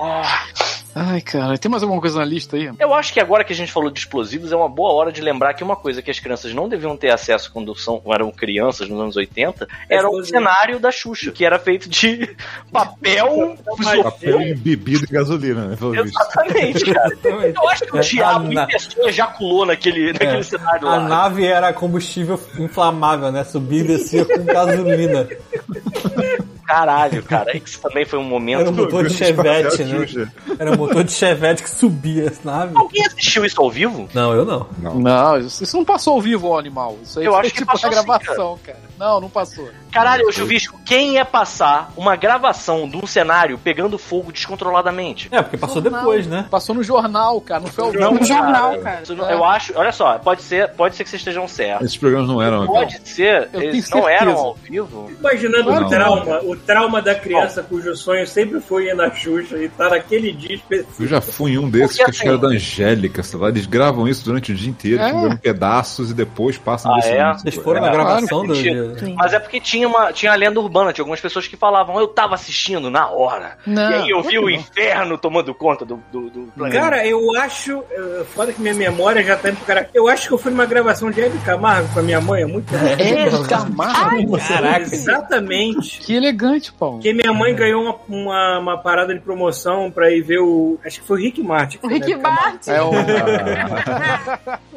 [0.95, 2.69] Ai, cara, tem mais alguma coisa na lista aí?
[2.79, 5.21] Eu acho que agora que a gente falou de explosivos, é uma boa hora de
[5.21, 8.87] lembrar que uma coisa que as crianças não deviam ter acesso quando são, eram crianças
[8.87, 10.37] nos anos 80 era o Explosivo.
[10.37, 12.35] cenário da Xuxa, que era feito de
[12.71, 13.57] papel,
[14.03, 15.77] Papel e bebida e gasolina, né?
[16.05, 17.09] Exatamente, cara.
[17.55, 20.43] Eu acho que o É, diabo a na- em pessoa ejaculou naquele, naquele É.
[20.43, 21.07] cenário A lá.
[21.07, 23.43] nave era combustível inflamável, né?
[23.43, 25.27] Subia e descia com gasolina.
[26.65, 27.55] Caralho, cara.
[27.57, 28.61] Isso também foi um momento.
[28.61, 30.05] Era um motor de chevette, né?
[30.05, 30.33] Xuxa.
[30.57, 32.75] Era um motor de chevette que subia as naves.
[32.75, 34.09] Alguém assistiu isso ao vivo?
[34.13, 34.67] Não, eu não.
[34.95, 36.97] Não, isso isso não passou ao vivo, ó, animal.
[37.03, 38.79] Isso aí Eu foi acho que tipo passou a sim, gravação, cara.
[38.97, 39.69] Não, não passou.
[39.93, 45.29] Caralho, Chuvisco, quem ia passar uma gravação de um cenário pegando fogo descontroladamente?
[45.31, 46.45] É, porque passou depois, né?
[46.49, 48.11] Passou no jornal, cara, não foi ao vivo.
[48.11, 49.03] No jornal, cara.
[49.09, 51.85] Não- Eu acho, olha só, pode ser, pode ser que vocês estejam certos.
[51.85, 52.65] Esses programas não eram.
[52.65, 55.11] Pode ser, Eu eles não eram ao vivo.
[55.19, 59.57] Imaginando Claro o trauma, o trauma da criança cujo sonho sempre foi ir na Xuxa
[59.57, 61.03] e tá naquele dia específico.
[61.03, 63.39] Eu já fui em um desses Porque que acho que era assim- da Angélica, sei
[63.39, 63.49] lá.
[63.49, 65.35] Eles gravam isso durante o dia inteiro, É.
[65.37, 67.21] pedaços e depois passam Ah, desse é?
[67.21, 67.41] anúncio.
[67.43, 67.91] Vocês foram na É.
[67.91, 68.95] gravação do dia.
[69.15, 72.07] Mas é porque tinha uma tinha a lenda urbana, tinha algumas pessoas que falavam, eu
[72.07, 73.57] tava assistindo na hora.
[73.65, 74.49] Não, e aí eu vi o não.
[74.49, 76.81] inferno tomando conta do, do, do planeta.
[76.81, 77.83] Cara, eu acho.
[77.91, 79.89] eh, Foda que minha memória já tá indo pro cara.
[79.93, 82.47] Eu acho que eu fui numa gravação de Hebe Camargo com a minha mãe há
[82.47, 82.73] muito.
[82.75, 84.37] É, Camargo.
[84.37, 84.81] Caraca.
[84.83, 85.99] Exatamente.
[85.99, 86.95] Que elegante, Paulo.
[86.95, 90.79] Porque minha mãe ganhou uma, uma, uma parada de promoção pra ir ver o.
[90.85, 91.79] Acho que foi o Rick Martin.
[91.81, 92.41] O Rick Camargo.
[92.41, 92.69] Martin.
[92.71, 92.91] É o.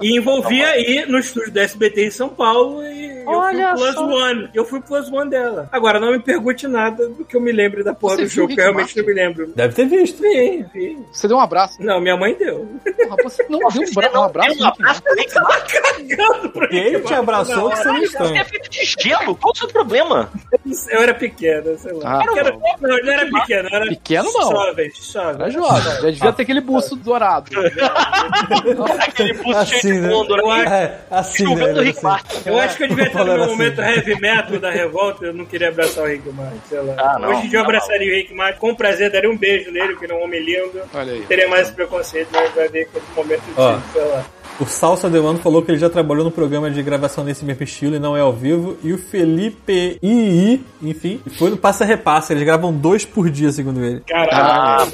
[0.03, 3.93] E envolvia ir no estúdio da SBT em São Paulo e Olha eu fui o
[3.93, 4.07] Plus só.
[4.07, 4.51] One.
[4.55, 5.69] Eu fui o Plus One dela.
[5.73, 8.35] Agora, não me pergunte nada do que eu me lembre da porra Você do viu
[8.37, 9.53] show, o que eu realmente não me lembro.
[9.55, 10.21] Deve ter visto.
[10.23, 10.99] Vi, vi.
[11.13, 11.83] Você deu um abraço.
[11.83, 12.67] Não, minha mãe deu.
[12.85, 14.57] Porra, você não deu um, bra- um não abraço.
[14.57, 15.77] deu um abraço pro Rick Martin?
[15.77, 19.53] Cagando pra E ele te abraçou que você não Você é feito de gelo, qual
[19.53, 20.31] o seu problema?
[20.91, 22.21] Eu era pequena, sei lá.
[22.21, 24.51] Ah, Eu era- não, eu não era pequena, eu era Pequeno não.
[24.51, 25.35] jovem, jovem.
[25.43, 25.83] Era jovem.
[25.83, 27.51] Já devia ter aquele buço dourado.
[29.07, 30.11] Aquele busto cheio Assim, de né?
[30.11, 30.65] fundo, né?
[30.67, 31.65] É, assim, né?
[31.73, 32.43] Assim.
[32.51, 33.51] Eu acho que eu devia no assim.
[33.53, 36.95] momento heavy metal da revolta, eu não queria abraçar o Rick Martin, sei lá.
[36.99, 37.69] Ah, não, Hoje em dia eu não.
[37.71, 40.41] abraçaria o Rick Martin com prazer, daria um beijo nele, porque ele é um homem
[40.45, 40.81] lindo.
[40.95, 41.23] Olha aí.
[41.23, 43.79] Teria mais esse preconceito, mas vai ver que no momento eu Ó.
[43.93, 44.25] sei lá.
[44.59, 47.95] O Salsa Demano falou que ele já trabalhou no programa de gravação nesse mesmo estilo
[47.97, 48.79] e não é ao vivo.
[48.83, 52.33] E o Felipe II, enfim, foi no Passa Repassa.
[52.33, 54.01] Eles gravam dois por dia, segundo ele.
[54.09, 54.31] Caralho.
[54.33, 54.87] Ah.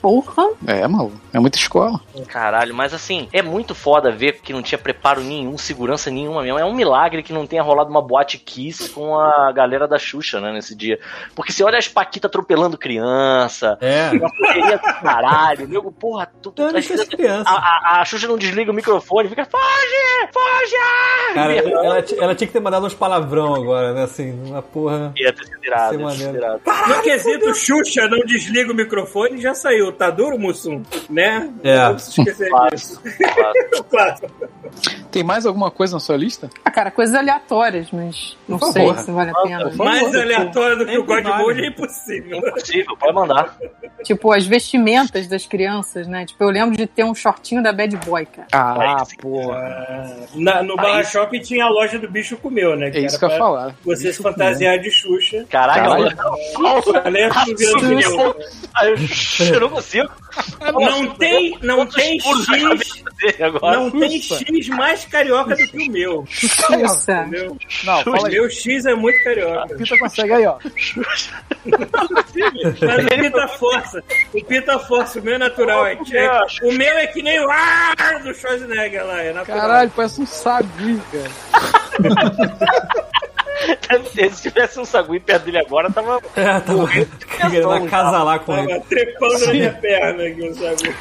[0.00, 0.50] Porra.
[0.66, 1.20] É, maluco.
[1.32, 2.00] É muita escola.
[2.28, 6.58] Caralho, mas assim, é muito foda ver que não tinha preparo nenhum, segurança nenhuma mesmo.
[6.58, 10.40] É um milagre que não tenha rolado uma boate Kiss com a galera da Xuxa,
[10.40, 10.98] né, nesse dia.
[11.34, 14.10] Porque você olha as Paquita atropelando criança, É.
[14.10, 17.46] uma do caralho, nego, porra, tu, tu, as crianças- crianças.
[17.46, 21.34] a, a, a Xuxa não desliga o microfone, fica, foge, foge!
[21.34, 24.04] Cara, ela, ela tinha que ter mandado uns palavrão agora, né?
[24.04, 25.12] Assim, uma porra.
[25.16, 26.36] Ia ter sido irado, Ia ter sido maneiro.
[26.36, 26.60] irado.
[26.88, 29.89] No quesito Xuxa não desliga o microfone, já saiu.
[29.92, 30.82] Tá duro, Mussum?
[31.08, 31.50] Né?
[31.62, 31.76] É.
[31.78, 33.00] Não esquecer disso.
[33.90, 34.14] claro.
[35.10, 36.48] Tem mais alguma coisa na sua lista?
[36.64, 39.02] Ah, cara, coisas aleatórias, mas não Por sei favor.
[39.02, 39.70] se vale a pena.
[39.74, 41.42] Mais aleatório do que o Sempre God vale.
[41.42, 42.38] Mode é impossível.
[42.38, 43.56] Impossível, pode mandar.
[44.04, 46.24] Tipo, as vestimentas das crianças, né?
[46.24, 48.46] Tipo, eu lembro de ter um shortinho da Bad Boy, cara.
[48.52, 49.16] Ah, sim.
[49.16, 49.56] porra.
[49.58, 52.90] Ah, na- no Barra Shopping tinha a loja do bicho comeu, né?
[52.94, 53.74] É isso que eu ia falar.
[53.84, 55.44] Você se fantasiar de Xuxa.
[55.50, 56.16] Caraca, Caralho.
[56.20, 57.40] Ah.
[58.74, 58.94] Ah, eu,
[59.54, 61.00] eu não consigo.
[61.00, 62.46] Não tem, não tem X,
[63.62, 66.24] não tem X mais carioca do que o meu.
[66.28, 67.26] Xuxa.
[67.84, 68.34] Não, O fala aí.
[68.34, 69.74] meu X é muito carioca.
[69.76, 70.58] Pita consegue aí, ó.
[71.66, 74.04] Mas o Pita força.
[74.32, 75.86] O Pita força, o meu é natural.
[75.86, 79.22] É, é- o meu é que nem o ar do Schwarzenegger lá.
[79.22, 79.60] É natural.
[79.60, 81.30] Caralho, parece um sabi, cara.
[84.32, 86.20] Se tivesse um sagui perto dele agora, tava.
[86.36, 88.68] É, tava querendo acasalar com ele.
[88.68, 90.94] Tava trepando na minha perna aqui, o sagui.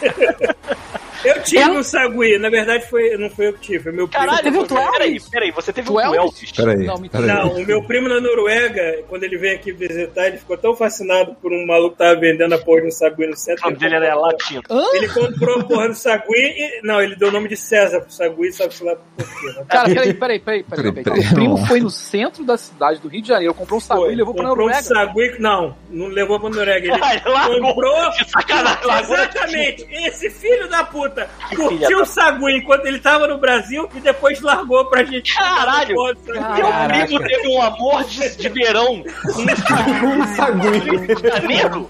[1.23, 4.25] Eu tive um sagui, na verdade foi, não foi eu que tive, foi meu primo.
[4.25, 6.51] Caralho, teve um tu peraí, peraí, você teve um Elvis?
[6.51, 7.27] Peraí, Não, peraí.
[7.27, 11.35] Não, o meu primo na Noruega, quando ele veio aqui visitar, ele ficou tão fascinado
[11.41, 13.65] por um maluco que tava vendendo a porra de um sagui no O centro.
[13.65, 14.61] nome dele era latino.
[14.93, 16.81] Ele comprou a porra do sagui e.
[16.83, 19.47] Não, ele deu o nome de César pro sagui, sabe lá por quê?
[19.47, 19.65] né?
[19.67, 21.19] Cara, peraí, peraí, peraí, peraí.
[21.19, 24.15] O primo foi no centro da cidade do Rio de Janeiro, comprou um sabi e
[24.15, 24.81] levou pra comprou um Noruega.
[24.83, 25.35] sagui.
[25.39, 26.87] Não, não levou pra Noruega.
[26.87, 27.95] Ele comprou.
[28.27, 28.99] Sacanagem.
[29.01, 29.87] Exatamente.
[29.89, 33.99] Esse filho da puta filha curtiu da- o sagui enquanto ele tava no Brasil e
[33.99, 35.36] depois largou pra gente.
[35.36, 35.95] Caralho!
[35.95, 41.30] Meu primo teve um amor de, de verão Um sagui.
[41.30, 41.90] Janeiro.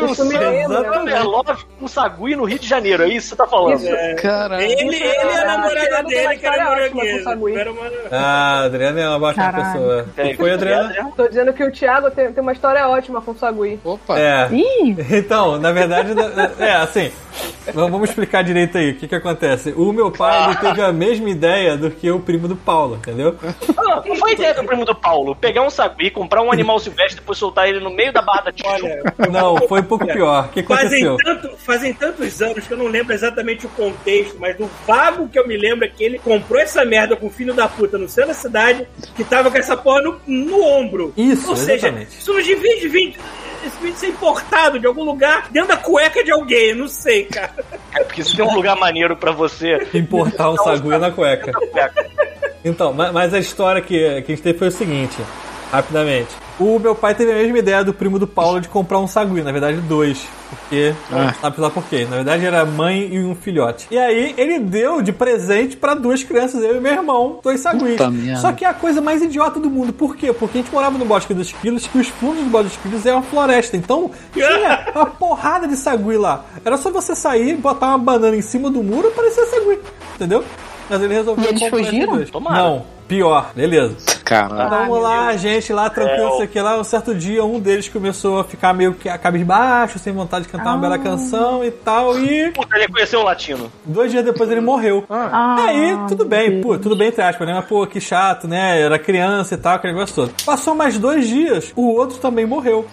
[0.00, 0.92] Um Isso me lembra.
[0.94, 3.86] Summer Love com sagui no Rio de Janeiro, é isso que você tá falando?
[3.86, 4.14] É.
[4.14, 4.62] Caralho.
[4.62, 7.24] Ele, ele e a Ah, namorada dele, uma que era história ótima com o norueguesa.
[7.24, 7.56] sagui.
[7.56, 9.72] Era uma- Ah, Adriana é uma bacana Caralho.
[9.72, 10.06] pessoa.
[10.16, 11.12] O que foi, Adriana?
[11.16, 13.80] Tô dizendo que o Thiago tem, tem uma história ótima com o Sagui.
[13.84, 14.18] Opa.
[14.18, 14.48] É.
[14.52, 16.10] Ih, Então, na verdade,
[16.58, 17.10] é assim.
[17.72, 19.72] Vamos explicar direito aí o que que acontece.
[19.72, 23.34] O meu pai ele teve a mesma ideia do que o primo do Paulo, entendeu?
[23.76, 27.14] Ah, Não foi ideia do primo do Paulo pegar um sagui, comprar um animal silvestre
[27.14, 29.14] e depois soltar ele no meio da barra da Tijuca.
[29.32, 30.46] Não, foi um pouco pior.
[30.46, 31.16] O que Fazem, aconteceu?
[31.16, 35.38] tanto, fazem tantos anos que eu não lembro exatamente o contexto, mas do vago que
[35.38, 38.08] eu me lembro é que ele comprou essa merda com o filho da puta no
[38.08, 38.86] centro da cidade,
[39.16, 41.12] que tava com essa porra no, no ombro.
[41.16, 42.18] Isso, Ou seja, exatamente.
[42.18, 43.16] isso não devia de vir.
[43.66, 47.54] Esse vídeo ser importado de algum lugar dentro da cueca de alguém, não sei, cara.
[47.94, 49.88] É porque se tem um lugar maneiro pra você.
[49.94, 51.50] Importar um sagui na cueca.
[52.62, 55.16] Então, ma- mas a história que, que a gente teve foi o seguinte,
[55.72, 56.28] rapidamente.
[56.58, 59.42] O meu pai teve a mesma ideia do primo do Paulo de comprar um sagui,
[59.42, 60.24] na verdade dois.
[60.48, 61.34] Porque, Ah.
[61.40, 62.06] sabe lá por quê?
[62.08, 63.88] Na verdade era mãe e um filhote.
[63.90, 67.98] E aí ele deu de presente pra duas crianças, eu e meu irmão, dois saguis.
[68.40, 69.92] Só que é a coisa mais idiota do mundo.
[69.92, 70.32] Por quê?
[70.32, 73.06] Porque a gente morava no Bosque dos Quilos, que os fundos do Bosque dos Quilos
[73.06, 73.76] é uma floresta.
[73.76, 76.44] Então tinha uma porrada de sagui lá.
[76.64, 79.80] Era só você sair, botar uma banana em cima do muro e parecia sagui.
[80.14, 80.44] Entendeu?
[80.88, 82.24] Mas ele resolveu E eles fugiram?
[82.26, 82.62] Tomara.
[82.62, 83.96] Não, pior, beleza.
[84.24, 84.70] Caralho.
[84.70, 86.78] Vamos lá, a gente lá, tranquilo, isso aqui lá.
[86.80, 90.50] Um certo dia, um deles começou a ficar meio que a cabisbaixo, sem vontade de
[90.50, 92.18] cantar uma bela canção e tal.
[92.18, 93.70] E Puta, ele conheceu um latino.
[93.84, 95.04] dois dias depois ele morreu.
[95.10, 97.54] Ah, Aí, tudo bem, pô, tudo bem, entre aspas, né?
[97.54, 98.80] Mas, pô, que chato, né?
[98.80, 100.32] Era criança e tal, aquele negócio todo.
[100.44, 102.86] Passou mais dois dias, o outro também morreu.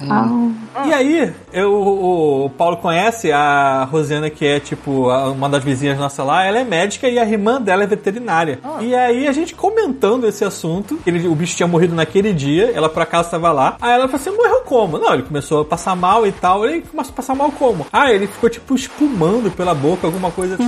[0.86, 5.98] E aí, eu, o, o Paulo conhece a Rosiana, que é, tipo, uma das vizinhas
[5.98, 8.60] nossa lá, ela é médica e a irmã dela é veterinária.
[8.82, 9.56] E aí, a gente
[10.02, 13.78] comentando esse assunto, ele, o bicho tinha morrido naquele dia, ela por acaso estava lá.
[13.80, 14.98] Aí ela falou assim: morreu como?
[14.98, 16.66] Não, ele começou a passar mal e tal.
[16.66, 17.86] Ele começou a passar mal como?
[17.94, 20.64] Ah, ele ficou, tipo, espumando pela boca, alguma coisa assim.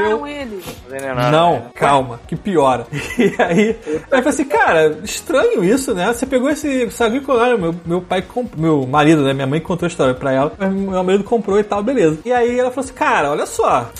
[0.00, 0.26] morreu.
[0.86, 1.30] envenenaram ele.
[1.30, 2.86] Não, calma, que piora.
[3.22, 6.12] E aí, aí eu falei assim, cara, estranho isso, né?
[6.12, 9.32] Você pegou esse sagui colar, meu, meu pai comprou, meu marido, né?
[9.32, 12.18] Minha mãe contou a história pra ela, mas meu marido comprou e tal, beleza.
[12.24, 13.90] E aí ela falou assim, cara, olha só.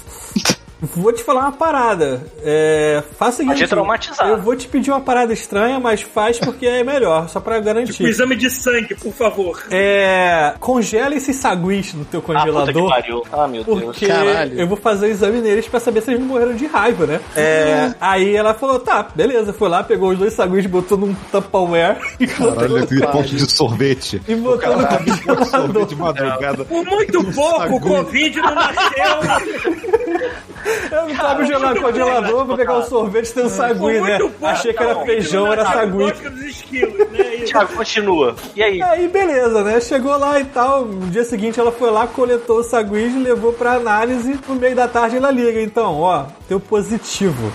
[0.83, 2.23] Vou te falar uma parada.
[2.45, 3.59] É, faz o seguinte.
[3.59, 4.29] Pode traumatizar.
[4.29, 7.67] Eu vou te pedir uma parada estranha, mas faz porque é melhor, só pra Tipo,
[7.67, 8.05] garantir.
[8.05, 9.63] exame de sangue, por favor.
[9.71, 12.89] É, congela esses saguis no teu Ah, puta que congelador.
[12.91, 13.23] pariu.
[13.33, 13.81] Ah, meu Deus.
[13.83, 14.59] Porque Caralho.
[14.61, 17.21] eu vou fazer o exame neles pra saber se eles não morreram de raiva, né?
[17.37, 19.53] É, aí ela falou, tá, beleza.
[19.53, 23.51] Foi lá, pegou os dois saguis, botou num Tupperware e botou, Caralho, aquele pote de
[23.51, 24.21] sorvete.
[24.27, 25.87] e botou no Sorvete congelador.
[25.87, 26.65] de madrugada.
[26.65, 30.33] Por muito pouco, o Covid não nasceu.
[30.91, 31.43] Eu não tava
[31.75, 34.19] no congelador pra pegar o sorvete e ter um sagui, né?
[34.43, 35.81] Achei que era não, feijão, era nasceu.
[35.81, 35.99] sagui.
[36.05, 37.35] Vodka dos esquilos, né?
[37.37, 38.37] E- Thiago, continua.
[38.55, 38.83] E aí?
[38.83, 39.81] Aí beleza, né?
[39.81, 40.85] Chegou lá e tal.
[40.85, 44.39] No dia seguinte ela foi lá, coletou o saguis, levou pra análise.
[44.49, 45.61] No meio da tarde ela liga.
[45.61, 47.53] Então, ó, deu positivo.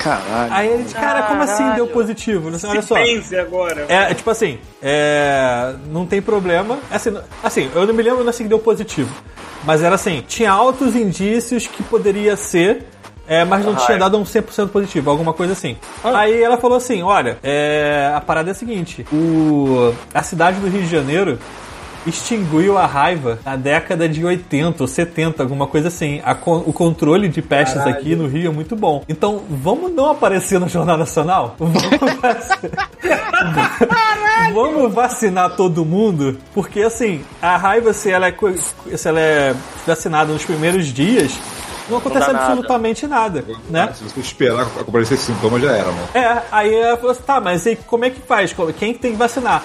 [0.00, 0.50] Caralho.
[0.50, 2.48] Aí ele disse, cara, como assim deu positivo?
[2.48, 2.96] Olha só.
[3.38, 3.84] Agora.
[3.86, 6.78] É, tipo assim, é, não tem problema.
[6.90, 9.14] Assim, assim, eu não me lembro assim que deu positivo.
[9.62, 12.86] Mas era assim, tinha altos indícios que poderia ser,
[13.28, 15.76] é, mas não tinha dado um 100% positivo, alguma coisa assim.
[16.02, 20.66] Aí ela falou assim, olha, é, a parada é a seguinte, o, a cidade do
[20.66, 21.38] Rio de Janeiro
[22.06, 26.20] extinguiu a raiva na década de 80 ou 70, alguma coisa assim.
[26.24, 29.04] A o controle de pestes aqui no Rio é muito bom.
[29.08, 31.56] Então, vamos não aparecer no Jornal Nacional?
[31.60, 31.82] Vamos
[32.20, 32.90] vacinar,
[34.54, 36.38] vamos vacinar todo mundo?
[36.54, 38.34] Porque, assim, a raiva, se ela é,
[38.96, 39.54] se ela é
[39.86, 41.38] vacinada nos primeiros dias,
[41.88, 42.46] não acontece nada.
[42.46, 43.92] absolutamente nada, né?
[43.94, 46.08] Se você esperar aparecer esse sintoma, já era, mano.
[46.14, 48.54] É, aí ela falou assim, tá, mas aí como é que faz?
[48.78, 49.64] Quem que tem que vacinar?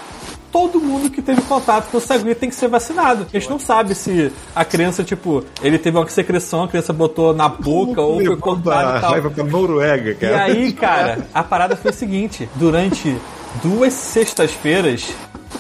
[0.55, 3.27] Todo mundo que teve contato com o sagui tem que ser vacinado.
[3.33, 7.33] A gente não sabe se a criança, tipo, ele teve uma secreção, a criança botou
[7.33, 9.11] na boca ou foi cortada e tal.
[9.11, 10.43] raiva pra Noruega, E cara.
[10.45, 13.17] aí, cara, a parada foi o seguinte: durante
[13.61, 15.09] duas sextas-feiras,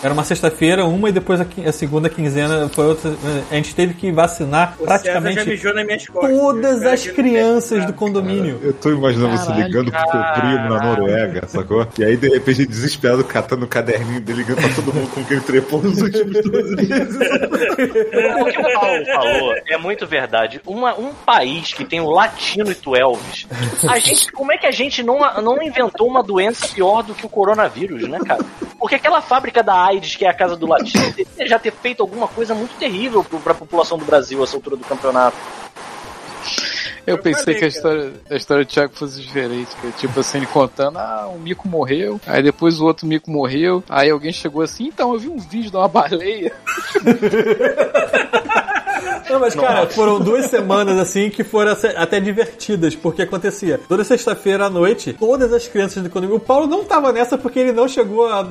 [0.03, 3.11] era uma sexta-feira, uma e depois a, a segunda quinzena foi outra.
[3.49, 6.37] A gente teve que vacinar O César já praticamente mijou nas minhas costas.
[6.37, 8.59] todas Espero as crianças do condomínio.
[8.61, 11.87] Eu tô imaginando você Caralho, ligando pro teu primo na Noruega, sacou?
[11.97, 15.39] E aí, de repente, desesperado, catando o caderninho dele, ligando pra todo mundo com quem
[15.39, 17.15] trepou nos últimos 12 meses.
[17.15, 20.61] O que o Paulo falou é muito verdade.
[20.65, 23.47] Uma, um país que tem o latino e tu Elvis,
[23.87, 27.25] a gente, como é que a gente não, não inventou uma doença pior do que
[27.25, 28.43] o coronavírus, né, cara?
[28.77, 32.01] Porque aquela fábrica da AIDS, que é a casa do latino, deveria já ter feito
[32.01, 35.37] alguma coisa muito terrível pro, pra população do Brasil a essa altura do campeonato.
[37.05, 39.91] Eu Eu pensei falei, que a história, a história do Thiago fosse diferente, cara.
[39.91, 44.09] Tipo assim, ele contando, ah, um mico morreu, aí depois o outro mico morreu, aí
[44.09, 46.51] alguém chegou assim, então eu vi um vídeo de uma baleia.
[49.29, 53.79] Não, mas cara, foram duas semanas assim que foram até- divertidas, porque acontecia.
[53.87, 56.37] Toda sexta-feira à noite, todas as crianças do condomínio.
[56.37, 58.47] O Paulo não tava nessa porque ele não chegou a,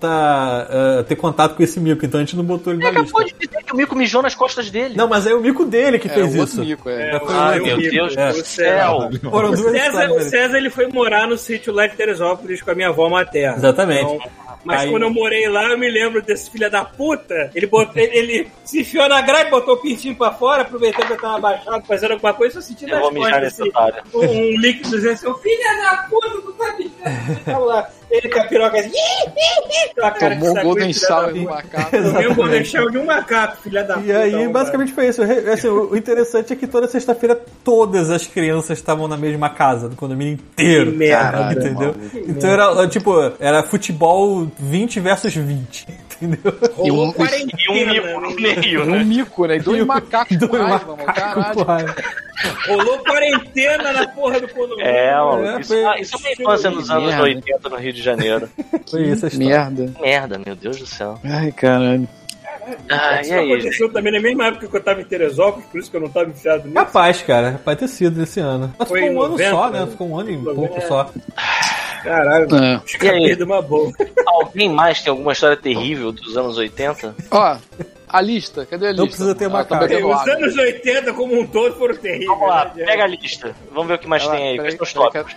[0.00, 3.00] tá, eh, ter contato com esse mico, então a gente não botou ele na Ele
[3.00, 3.16] lista.
[3.18, 4.94] acabou de dizer que o mico mijou nas costas dele.
[4.96, 6.60] Não, mas é o mico dele que É, fez isso.
[6.60, 7.16] mico, é.
[7.16, 7.90] É, foi Ai, o meu mico.
[7.90, 8.32] Deus É.
[8.32, 9.10] do céu.
[9.30, 10.30] Foram O duas César, histórias o.
[10.30, 13.56] César ele foi morar no sítio lá de Teresópolis com a minha avó materna.
[13.56, 14.02] Exatamente.
[14.14, 14.18] Então,
[14.64, 17.50] mas Aí- quando eu morei lá, eu me lembro desse filho da puta.
[17.54, 21.12] Ele, botou, ele, ele se enfiou na grade, botou o pintinho pra fora, aproveitou que
[21.12, 23.70] eu tava abaixado, fazendo alguma coisa, só sentindo Eu nas vou mijar costas assim,
[24.14, 27.64] um, um líquido dizendo assim, "Ô, filha da puta, tu tá mijando.
[27.66, 28.90] Lá, ele com a piroca assim,
[29.98, 31.38] com a cara Tomou um de Golden Shower puta.
[31.38, 31.90] no macaco.
[31.90, 34.06] Tomei um Golden Shower de um macaco, filha da puta.
[34.06, 34.52] E aí, arrombado.
[34.52, 35.22] basicamente foi isso.
[35.22, 39.96] Assim, o interessante é que toda sexta-feira todas as crianças estavam na mesma casa, do
[39.96, 40.90] condomínio inteiro.
[40.90, 41.22] Que merda.
[41.32, 41.94] Caralho, entendeu?
[42.28, 45.86] Então era, tipo, era futebol 20 versus 20,
[46.24, 46.54] entendeu?
[46.74, 47.58] Rolou E um- quarentena.
[47.62, 48.56] E um mico no né?
[48.56, 49.04] meio, Um né?
[49.04, 49.56] mico, né?
[49.56, 51.06] E dois macacos com Dois raiva, mano.
[51.06, 51.54] macacos Caralho.
[51.54, 51.94] com raiva.
[52.66, 54.84] Rolou quarentena na porra do condomínio.
[54.84, 57.22] É, mano, É, isso, foi- ah, isso é uma infância nos anos Merda.
[57.22, 58.48] 80 no Rio de Janeiro.
[58.90, 59.48] Foi isso a história.
[59.70, 59.92] Merda.
[60.00, 61.18] Merda, meu Deus do céu.
[61.24, 62.08] Ai, caralho.
[62.88, 63.52] Ah, e Isso aí?
[63.52, 66.08] aconteceu também na mesma época que eu tava em Teresópolis, por isso que eu não
[66.08, 66.74] tava enfiado nisso.
[66.74, 67.60] Capaz, cara.
[67.64, 68.72] Pode ter sido esse ano.
[68.78, 69.80] Mas Foi ficou um em ano 90, só, né?
[69.80, 69.86] né?
[69.88, 70.54] Ficou um ano e 90.
[70.54, 71.10] pouco só.
[72.02, 72.80] Caralho, É.
[72.84, 73.92] escapei de uma boa.
[74.26, 77.14] Alguém mais tem alguma história terrível dos anos 80?
[77.30, 77.56] Ó,
[78.12, 79.02] a lista, cadê a lista?
[79.02, 79.74] Não precisa ter Ah, macaco.
[79.74, 80.34] tá bebendo Os água.
[80.34, 82.26] anos 80 como um todo foram terríveis.
[82.28, 82.84] Vamos lá, né?
[82.84, 83.54] pega a lista.
[83.70, 84.56] Vamos ver o que mais tem aí.
[84.58, 85.34] Quais são os tópicos?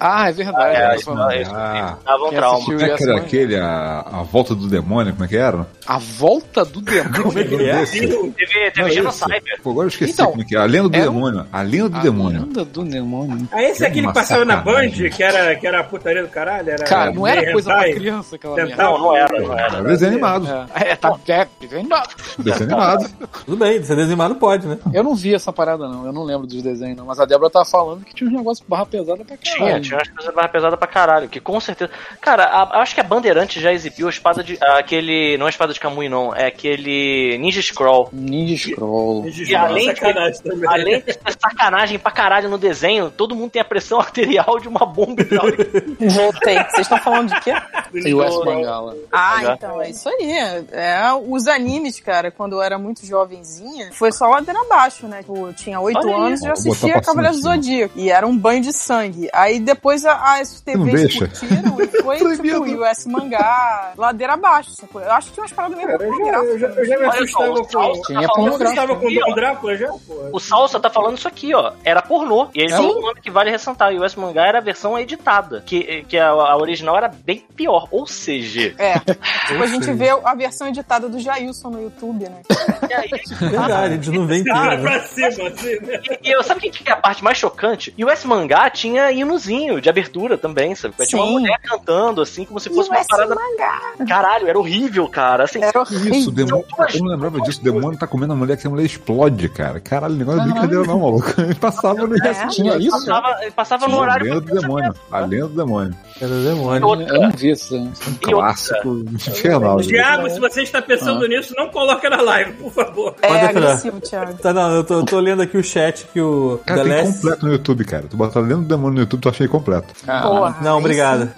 [0.00, 0.76] Ah, é verdade.
[0.76, 0.96] É, né?
[0.96, 1.10] isso,
[1.54, 1.96] Ah.
[2.04, 2.64] Dava um trauma.
[2.64, 5.66] Como é que era aquele, a, a volta do demônio, como é que era?
[5.86, 7.22] A volta do demônio.
[7.22, 7.84] Como é que é?
[7.84, 9.42] Teve, teve Genocyber.
[9.62, 10.58] Pô, agora eu esqueci Então, como é que é.
[10.58, 11.46] A lenda do um- demônio.
[11.52, 12.40] A lenda do A demônio.
[12.42, 13.48] lenda do demônio.
[13.52, 16.28] Ah, esse aqui que Uma passava na Band, que era, que era a putaria do
[16.28, 16.70] caralho?
[16.70, 18.76] Era Cara, não era coisa pra criança aquela merda.
[18.82, 19.82] Não, não era, não Era era.
[19.84, 20.48] desenho animado.
[20.74, 21.46] É, é, tá, é,
[21.88, 22.14] desenho Desenho animado.
[22.38, 23.10] Desenho animado.
[23.44, 24.78] Tudo bem, ser desenhado pode, né?
[24.92, 26.06] Eu não vi essa parada, não.
[26.06, 27.06] Eu não lembro dos desenhos, não.
[27.06, 29.82] Mas a Débora tava falando que tinha uns negócios barra pesada pra Tinha, caralho.
[29.82, 31.90] tinha umas coisas barra pesada pra caralho, que com certeza.
[32.20, 34.58] Cara, a- acho que a Bandeirante já exibiu a espada de.
[34.60, 35.36] aquele.
[35.38, 36.34] Não é a espada de Kamui, não.
[36.34, 38.08] É aquele Ninja Scroll.
[38.12, 39.26] Ninja Scroll.
[39.28, 40.68] E além de, também.
[40.68, 44.68] além de ter sacanagem pra caralho no desenho, todo mundo tem a pressão arterial de
[44.68, 45.64] uma bomba hidráulica.
[46.00, 46.54] Voltei.
[46.64, 47.52] Vocês estão falando de quê?
[47.94, 48.96] E o S Mangala.
[49.12, 50.30] Ah, então, é isso aí.
[50.72, 51.69] É, os animes,
[52.02, 55.18] cara, quando eu era muito jovenzinha, foi só ladeira abaixo, né?
[55.18, 56.12] Tipo, eu tinha oito aí.
[56.12, 57.98] anos e eu assistia Cavaleiros do Zodíaco.
[57.98, 59.28] E era um banho de sangue.
[59.32, 64.70] Aí depois a- as TVs curtiram e foi, tipo, US Mangá, ladeira abaixo.
[64.72, 65.00] sacou?
[65.00, 67.28] Eu acho que tinha umas paradas meio Cara, eu, já, eu, já, eu já me
[67.28, 68.02] só, assustava o com.
[68.02, 68.34] Tinha tá
[68.64, 69.26] assustava o ó.
[69.26, 70.28] Dom Drácula já, pô.
[70.32, 71.72] O Salsa tá falando isso aqui, ó.
[71.84, 72.48] Era pornô.
[72.54, 72.76] E ele É?
[72.80, 73.92] o nome que vale ressaltar.
[73.92, 75.62] E o S Mangá era a versão editada.
[75.66, 77.88] Que, que a, a original era bem pior.
[77.90, 78.98] Ou seja, É.
[79.50, 82.40] Tipo, a gente vê a versão editada do Jailson no YouTube, né?
[82.88, 83.08] e aí,
[83.50, 84.82] Verdade, a gente não vê Cara, inteiro.
[84.82, 84.98] né?
[84.98, 86.00] pra cima, assim, né?
[86.22, 87.92] E, e eu, sabe o que, que é a parte mais chocante?
[87.98, 90.94] E o S Mangá tinha hinozinho de abertura também, sabe?
[91.06, 91.32] Tinha uma Sim.
[91.32, 93.34] mulher cantando, assim, como se fosse uma US parada.
[93.34, 93.80] Mangá.
[94.08, 95.44] Caralho, era horrível, cara.
[95.44, 96.30] Assim, Era Isso, o horrível.
[96.32, 96.66] demônio.
[96.94, 97.60] Eu não lembrava disso.
[97.60, 99.80] O demônio tá comendo a mulher que a mulher explode, cara.
[99.80, 101.34] Caralho, o negócio não é brincadeira, não, maluco.
[101.40, 102.46] Ele passava no É.
[102.48, 102.90] Tinha isso?
[102.90, 104.24] passava, passava no A horário.
[104.26, 104.94] lenda do demônio.
[105.10, 105.96] A lenda do demônio.
[106.20, 106.86] Era demônio.
[106.86, 107.74] Outra, Eu não vi isso.
[107.76, 108.16] e outra.
[108.20, 109.76] Clássico infernal.
[109.78, 109.82] né?
[109.84, 113.14] Diabo, se você está pensando nisso, não coloca na live, por favor.
[113.22, 113.62] É Pode entrar.
[113.62, 114.34] agressivo, Thiago.
[114.34, 116.98] Tá, não, eu tô, eu tô lendo aqui o chat que o Cara, The tem
[117.04, 117.12] Last...
[117.20, 118.04] completo no YouTube, cara.
[118.10, 119.94] Tu botar lenda do demônio no YouTube, tu achei completo.
[120.04, 121.30] Porra, Não, obrigado.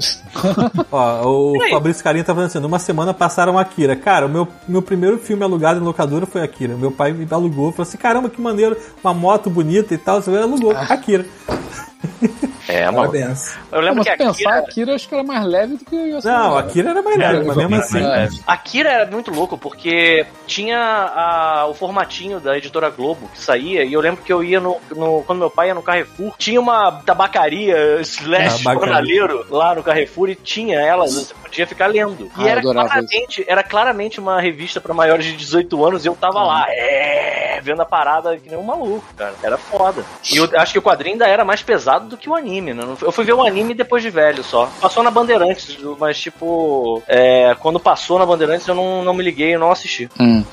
[0.90, 3.94] Ó, o Fabrício Carinho tá falando assim: numa semana passaram Akira.
[3.94, 6.74] Cara, o meu, meu primeiro filme alugado em locadora foi Akira.
[6.76, 10.20] Meu pai me alugou, falou assim: caramba, que maneiro, uma moto bonita e tal.
[10.20, 11.24] Você alugou, Akira.
[12.68, 12.98] É, mano.
[13.12, 13.56] Parabéns.
[13.70, 15.94] Eu lembro Mas que se pensar, Akira, Akira acho que era mais leve do que
[15.96, 16.26] o Yosemite.
[16.26, 18.04] Não, Akira era mais leve, mas mesmo assim.
[18.04, 18.28] É.
[18.46, 23.92] Akira era muito louco porque tinha a- o formatinho da editora Globo que saía e
[23.92, 26.92] eu lembro que eu ia no, no- quando meu pai ia no Carrefour tinha uma
[27.04, 32.48] tabacaria slash jornaleiro lá no Carrefour e tinha ela você podia ficar lendo e Ah,
[32.48, 36.64] era claramente era claramente uma revista pra maiores de 18 anos e eu tava lá
[36.68, 40.78] é, vendo a parada que nem um maluco cara era foda e eu acho que
[40.78, 42.84] o quadrinho ainda era mais pesado do que o anime né?
[43.00, 47.54] eu fui ver o anime depois de velho só passou na Bandeirantes mas tipo é,
[47.60, 50.44] quando passou na Bandeirantes eu não, não me liguei eu não assisti Hum.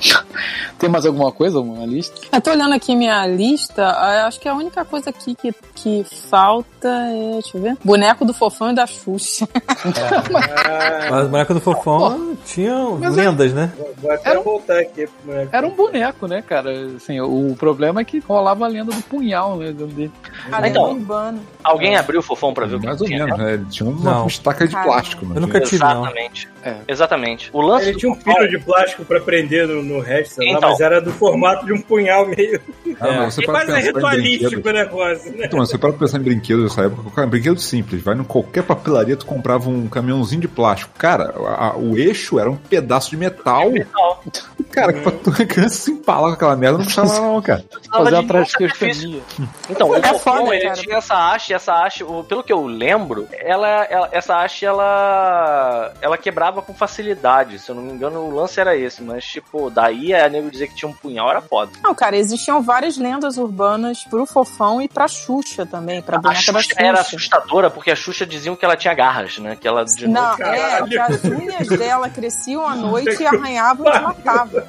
[0.78, 2.18] Tem mais alguma coisa, alguma lista?
[2.32, 6.06] Eu tô olhando aqui minha lista, ah, acho que a única coisa aqui que, que
[6.30, 9.46] falta é, deixa eu ver, boneco do Fofão e da Xuxa.
[11.10, 12.74] Mas o boneco do Fofão tinha
[13.10, 13.72] lendas, né?
[13.98, 15.06] Vou até Era um- voltar aqui.
[15.06, 15.48] pro moleque.
[15.54, 16.70] Era um boneco, né, cara?
[17.02, 19.68] Assim, o problema é que rolava a lenda do punhal, né?
[19.72, 20.12] dentro dele.
[20.52, 20.90] Ah, Então.
[20.92, 21.40] urbano.
[21.64, 23.54] alguém abriu o fofão pra ver o que Mais ou tinha menos, né?
[23.54, 24.26] Ele tinha uma Não.
[24.26, 25.32] estaca de plástico, né?
[25.36, 26.02] eu nunca tive, não.
[26.02, 26.48] Exatamente.
[26.62, 26.74] É.
[26.86, 27.50] Exatamente.
[27.54, 30.34] O lance Ele do tinha um fofão- fio de plástico pra prender no, no resto,
[30.34, 30.70] sei lá, Então.
[30.70, 32.60] mas era do formato de um punhal meio.
[33.00, 34.70] Ah, mas você É para quase pensar em ritualístico brinquedos.
[34.70, 35.46] o negócio, né?
[35.46, 38.02] Então, mas você para pensar em brinquedos dessa época, cara, brinquedo simples.
[38.02, 40.92] Vai em qualquer papelaria, tu comprava um caminhãozinho de plástico.
[40.98, 43.70] Cara, a- o eixo era um pedaço de metal.
[43.70, 44.22] Metal.
[44.70, 47.64] Cara, que pra tu criança se empalar com aquela merda, não não, cara.
[47.92, 48.58] Fazer de uma sacrifício.
[48.68, 49.22] trasquestania.
[49.68, 50.74] Então, o É fofão, foda, ele cara.
[50.80, 54.64] tinha essa haste, e essa haste, o- pelo que eu lembro, ela, ela- essa haste,
[54.64, 57.58] ela, ela quebrava com facilidade.
[57.58, 59.02] Se eu não me engano, o lance era esse.
[59.02, 61.70] Mas, tipo, daí a nego dizer que tinha um punhal era foda.
[61.82, 66.52] Não, cara, existiam várias lendas urbanas pro Fofão e pra Xuxa também, pra A boneca
[66.52, 66.82] da Xuxa Xuxa.
[66.86, 69.56] era assustadora, porque a Xuxa diziam que ela tinha garras, né?
[69.60, 73.86] Que ela de Não, noite- é, que as unhas dela cresciam à noite e arranhavam
[73.86, 74.62] e matavam.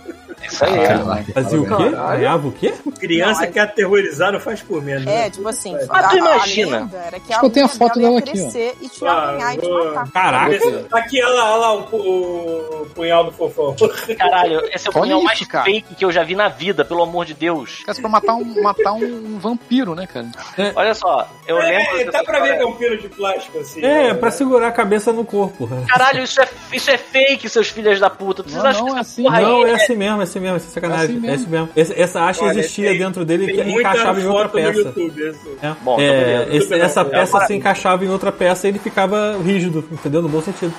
[0.43, 1.34] Isso aí é.
[1.34, 1.89] Fazia o quê?
[1.89, 2.73] Ganhava o quê?
[2.99, 5.05] Criança Não, que aterrorizar não faz por menos.
[5.05, 5.27] né?
[5.27, 6.89] É, tipo assim, Mas tu imagina.
[6.91, 10.11] Acho a que eu tenho a foto dela aqui, e te Ah, e te matar.
[10.11, 10.55] Caraca!
[10.91, 13.76] Aqui, olha lá, olha lá o, pu- o punhal do fofão.
[14.18, 17.26] Caralho, esse é o punhal mais fake que eu já vi na vida, pelo amor
[17.26, 17.81] de Deus.
[17.85, 20.27] Parece pra matar um, matar um vampiro, né, cara?
[20.76, 21.72] Olha só, eu lembro.
[21.99, 23.81] É, dessa dá pra ver é um pino de plástico assim.
[23.84, 24.13] É, né?
[24.13, 25.69] pra segurar a cabeça no corpo.
[25.88, 28.43] Caralho, isso é, isso é fake, seus filhos da puta.
[28.43, 30.39] Vocês Não, acham não, que é assim, porra Não, aí é assim mesmo, é assim
[30.39, 31.15] mesmo, é sacanagem.
[31.15, 31.69] É assim É assim mesmo.
[31.75, 34.79] Esse- essa haste Olha, existia tem- dentro dele e encaixava em outra peça.
[34.79, 35.57] YouTube, isso.
[35.61, 35.73] É.
[35.81, 37.11] Bom, É, esse- Tudo essa bem.
[37.13, 40.21] peça Agora- se encaixava em outra peça e ele ficava rígido, entendeu?
[40.21, 40.73] No bom sentido.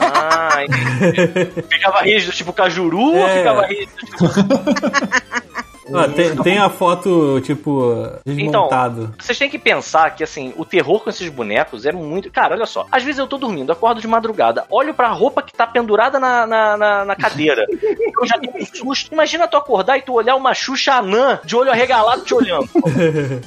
[0.00, 1.62] Ah, entendi.
[1.70, 3.38] ficava rígido, tipo cajuru, ou É.
[3.38, 4.24] ficava rígido, tipo...
[5.94, 7.92] Ah, tem, tem a foto, tipo,
[8.26, 8.34] Então,
[8.68, 9.14] desmontado.
[9.18, 12.30] vocês têm que pensar que, assim, o terror com esses bonecos é muito...
[12.30, 12.86] Cara, olha só.
[12.90, 16.46] Às vezes eu tô dormindo, acordo de madrugada, olho pra roupa que tá pendurada na,
[16.46, 17.64] na, na, na cadeira.
[18.20, 19.12] eu já tô com susto.
[19.12, 22.68] Imagina tu acordar e tu olhar uma Xuxa anã de olho arregalado te olhando.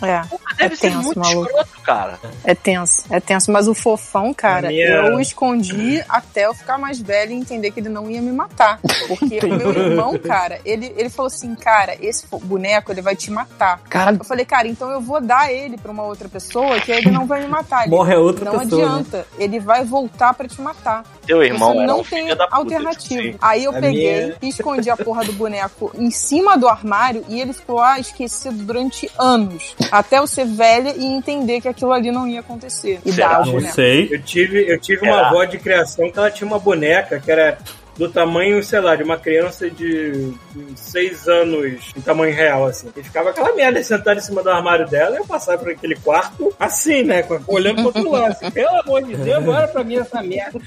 [0.02, 0.22] É.
[0.28, 1.48] Puta deve É ser tenso, muito maluco.
[1.48, 2.20] escroto, cara.
[2.44, 3.52] É tenso, é tenso.
[3.52, 7.80] Mas o fofão, cara, minha- eu escondi até eu ficar mais velho e entender que
[7.80, 8.80] ele não ia me matar.
[9.08, 13.32] Porque o meu irmão, cara, ele, ele falou assim, cara, esse boneco, ele vai te
[13.32, 13.80] matar.
[13.90, 17.00] Caralho, Eu falei, cara, então eu vou dar ele pra uma outra pessoa que aí
[17.00, 17.84] ele não vai me matar.
[17.84, 18.92] Ele, Morre a outra não pessoa, né?
[18.94, 21.04] adianta, ele vai voltar pra te matar.
[21.26, 23.36] Teu irmão não um tem filho da puta, tipo assim.
[23.42, 27.24] Aí eu A peguei minha- e escondi a porra do boneco em cima do armário
[27.28, 29.76] e ele ficou lá esquecido durante anos.
[29.92, 33.00] Até eu ser velha e entender que aquilo ali não ia acontecer.
[33.04, 33.30] E Será?
[33.30, 33.74] dar o Não boneco.
[33.74, 34.08] sei.
[34.12, 35.14] Eu tive, eu tive Será?
[35.14, 37.58] uma avó de criação que ela tinha uma boneca que era
[37.98, 40.34] do tamanho, sei lá, de uma criança de
[40.76, 42.90] 6 anos, em tamanho real, assim.
[42.96, 45.96] E ficava aquela merda sentada em cima do armário dela e eu passava por aquele
[45.96, 47.26] quarto assim, né?
[47.48, 48.32] Olhando pro outro lado.
[48.32, 50.60] Assim, Pelo amor de Deus, olha pra mim essa merda.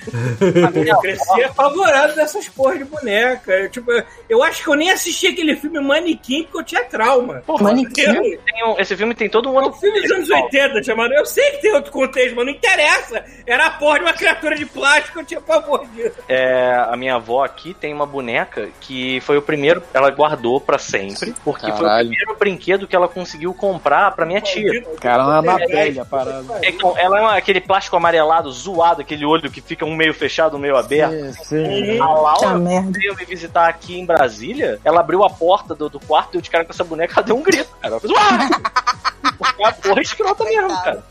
[0.86, 3.52] Eu cresci apavorado dessas porras de boneca.
[3.52, 3.90] Eu, tipo,
[4.28, 7.42] eu- acho que eu nem assisti aquele filme Manequim porque eu tinha trauma.
[7.46, 8.04] Porra, Manequim?
[8.66, 11.12] Um- esse filme tem todo um é um outro filme dos anos 80, chamado.
[11.12, 13.24] Eu sei que tem outro contexto, mas não interessa.
[13.46, 16.16] Era a porra de uma criatura de plástico, eu tinha pavor disso.
[16.28, 20.78] É, a minha avó aqui tem uma boneca que foi o primeiro, ela guardou pra
[20.78, 22.08] sempre, porque foi o Caralho.
[22.08, 24.82] primeiro brinquedo que ela conseguiu comprar pra minha tia.
[25.00, 26.60] cara, na pele a parada.
[26.62, 30.60] Então, ela é aquele plástico amarelado, zoado, aquele olho que fica um meio fechado, um
[30.60, 31.12] meio aberto.
[31.44, 32.00] Sim, sim.
[32.00, 32.90] A Laura merda.
[32.98, 36.50] veio me visitar aqui em Brasília, ela abriu a porta do, do quarto, deu de
[36.50, 37.94] cara com essa boneca, ela deu um grito, cara.
[37.94, 38.48] Ela fez, "Uá!"
[39.38, 41.04] Porque é a porra escrota mesmo, cara.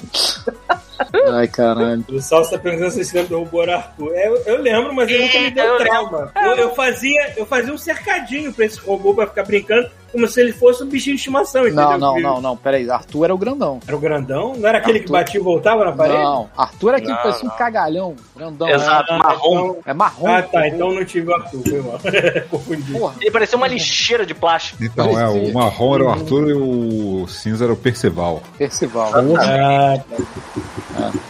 [1.34, 2.04] Ai, caralho.
[2.10, 4.12] O Salso tá perguntando se você lembra do robô Arthur.
[4.16, 6.32] É, eu, eu lembro, mas ele nunca me Eu deu trauma.
[6.36, 10.40] Eu, eu fazia, eu fazia um cercadinho pra esse robô pra ficar brincando, como se
[10.42, 11.84] ele fosse um bichinho de estimação, entendeu?
[11.92, 12.90] Não, não, não, não, peraí.
[12.90, 13.80] Arthur era o grandão.
[13.86, 14.54] Era o grandão?
[14.58, 15.12] Não era aquele que Arthur.
[15.14, 16.24] batia e voltava na parede?
[16.24, 18.70] Não, Arthur era aquele que Não, parecia um cagalhão, grandão.
[18.70, 19.54] Exato, Ah, marrom.
[19.60, 20.28] então- É marrom.
[20.28, 20.68] Ah, tá.
[20.68, 22.00] Então não tive o Arthur, foi mal.
[22.50, 22.92] Confundi.
[22.94, 23.16] Porra.
[23.20, 24.84] Ele parecia uma lixeira de plástico.
[24.84, 28.42] Então, é, o marrom era o Arthur e o cinza era o Perceval.
[28.58, 29.12] Percival.
[29.40, 29.98] Ah,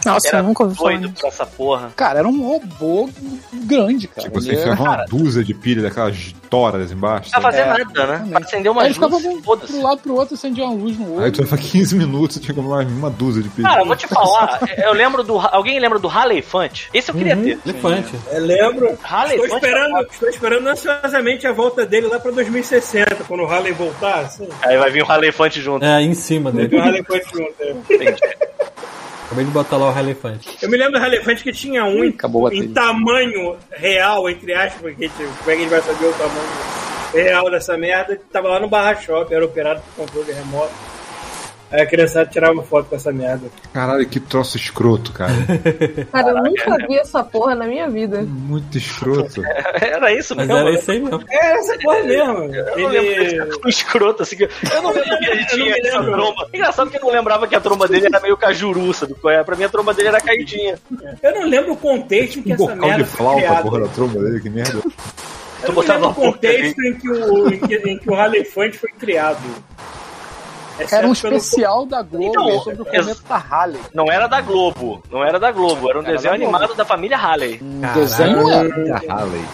[0.04, 1.90] Nossa, Era eu nunca ouvi doido pra essa porra.
[1.96, 3.08] Cara, era um robô
[3.52, 4.22] grande, cara.
[4.28, 7.30] Tipo, você Ele era- enfiava uma dúzia de pilha daquelas toras embaixo.
[7.34, 8.26] Não fazer É, nada, né?
[8.30, 11.14] Pra acender uma Aí ele ficava luz, pro lado pro outro, acendia uma luz no
[11.16, 11.24] olho.
[11.24, 13.68] Aí tu leva 15 minutos e tinha que comprar uma dúzia de pilha.
[13.68, 15.38] Cara, eu vou te falar, eu lembro do.
[15.38, 16.88] Alguém lembra do Halley Fante?
[16.94, 17.58] Esse eu queria ter.
[17.66, 18.14] Elefante.
[18.30, 18.98] eu lembro.
[19.02, 19.66] Halley Estou Fante.
[19.66, 24.48] esperando, estou esperando ansiosamente a volta dele lá pra 2060, quando o Harley voltar, assim.
[24.62, 25.84] Aí vai vir o Halley Fante junto.
[25.84, 26.78] É, em cima O dele.
[26.78, 27.54] Harley foi junto.
[27.60, 27.70] é.
[27.72, 28.20] Entendi.
[29.28, 30.56] Acabei de botar lá o elefante.
[30.62, 32.74] Eu me lembro do Elefante que tinha um em, acabou em bateria.
[32.74, 36.48] tamanho real, entre aspas, porque tipo, como é que a gente vai saber o tamanho
[37.12, 38.16] real dessa merda?
[38.16, 40.72] Que tava lá no Barra Shop, era operado por controle remoto.
[41.70, 43.48] Aí a criançada tirava foto com essa merda.
[43.74, 45.32] Caralho, que troço escroto, cara.
[46.10, 48.22] Cara, eu nunca vi essa porra na minha vida.
[48.22, 49.42] Muito escroto.
[49.80, 50.60] Era isso Mas mesmo.
[50.66, 51.22] era isso aí mesmo.
[51.28, 52.32] É, essa porra mesmo.
[52.54, 53.42] Eu não Ele...
[53.64, 54.36] um escroto, assim.
[54.36, 56.48] que- Eu não lembro que ele tinha essa tromba.
[56.54, 59.14] Engraçado que eu não lembrava que a tromba dele era meio cajuru, sabe?
[59.26, 59.44] é?
[59.44, 60.78] Pra mim a tromba dele era caidinha.
[61.22, 63.62] Eu não lembro o contexto em que Um essa bocal merda de foi flauta, criada.
[63.62, 64.78] porra da tromba dele, que merda.
[64.78, 64.82] Eu
[65.60, 68.70] Tô não botando lembro o contexto em que o, em que, em que o foi
[68.98, 69.42] criado.
[70.90, 73.80] Era um Exceto pelo- especial da Globo Então, sobre o cometa Halley.
[73.94, 75.02] Não era da Globo.
[75.10, 75.88] Não era da Globo.
[75.90, 77.60] Era um Era desenho da animado da família Halley.
[77.62, 78.98] Um desenho era.
[79.08, 79.44] Halley.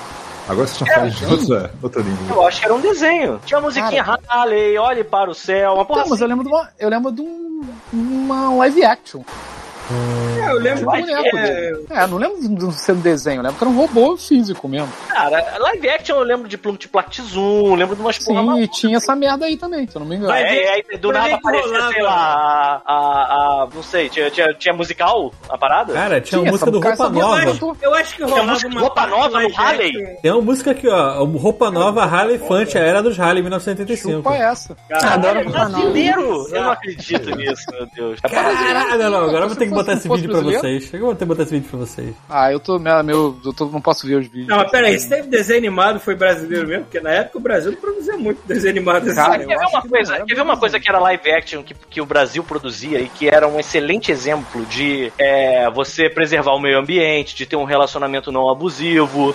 [0.46, 2.36] Agora vocês estão falando de outra, outra língua.
[2.36, 3.40] Eu acho que era um desenho.
[3.46, 5.74] Tinha a musiquinha Halley, olhe para o céu.
[5.74, 9.22] Uma porra Não, mas eu lembro de uma, eu lembro de um, uma live action.
[9.90, 11.72] É, eu lembro Tipo que boneco é.
[11.90, 12.38] É, não lembro
[12.70, 14.88] de ser um desenho, eu lembro que era um robô físico mesmo.
[15.08, 18.68] Cara, live action eu lembro de Plum de Platizum, lembro de umas porra Sim, e
[18.68, 20.32] tinha essa merda aí também, se eu não me engano.
[20.32, 24.30] Vai ver- É, aí do nada aparecia, sei lá, a, a, a- Não sei, tinha,
[24.30, 25.92] tinha, tinha musical a parada?
[25.92, 27.76] Cara, tinha Tinha música do Roupa Nova.
[27.82, 29.92] eu acho que rolava música uma Roupa Nova no Harley?
[30.22, 31.24] Tem uma música aqui, ó.
[31.24, 34.12] Roupa Nova Harley Fante, a era dos Harley, 1985.
[34.16, 34.76] Chupa essa.
[34.90, 35.98] Adoro é Roupa Nova.
[35.98, 38.20] Eu não acredito nisso, meu Deus.
[38.20, 40.92] Caralho, não, não, agora eu vou ter que botar esse vídeo pra vocês.
[40.92, 42.14] Eu vou ter que botar esse vídeo pra vocês.
[42.28, 44.48] Ah, eu tô, meu, meu eu tô, não posso ver os vídeos.
[44.48, 46.84] Não, mas peraí, se teve desenho animado, foi brasileiro mesmo?
[46.84, 49.14] Porque na época o Brasil não produzia muito desenho animado assim.
[49.14, 50.24] Cara, Quer ver uma que coisa?
[50.24, 53.28] Quer ver uma coisa que era live action que, que o Brasil produzia e que
[53.28, 58.32] era um excelente exemplo de é, você preservar o meio ambiente, de ter um relacionamento
[58.32, 59.34] não abusivo,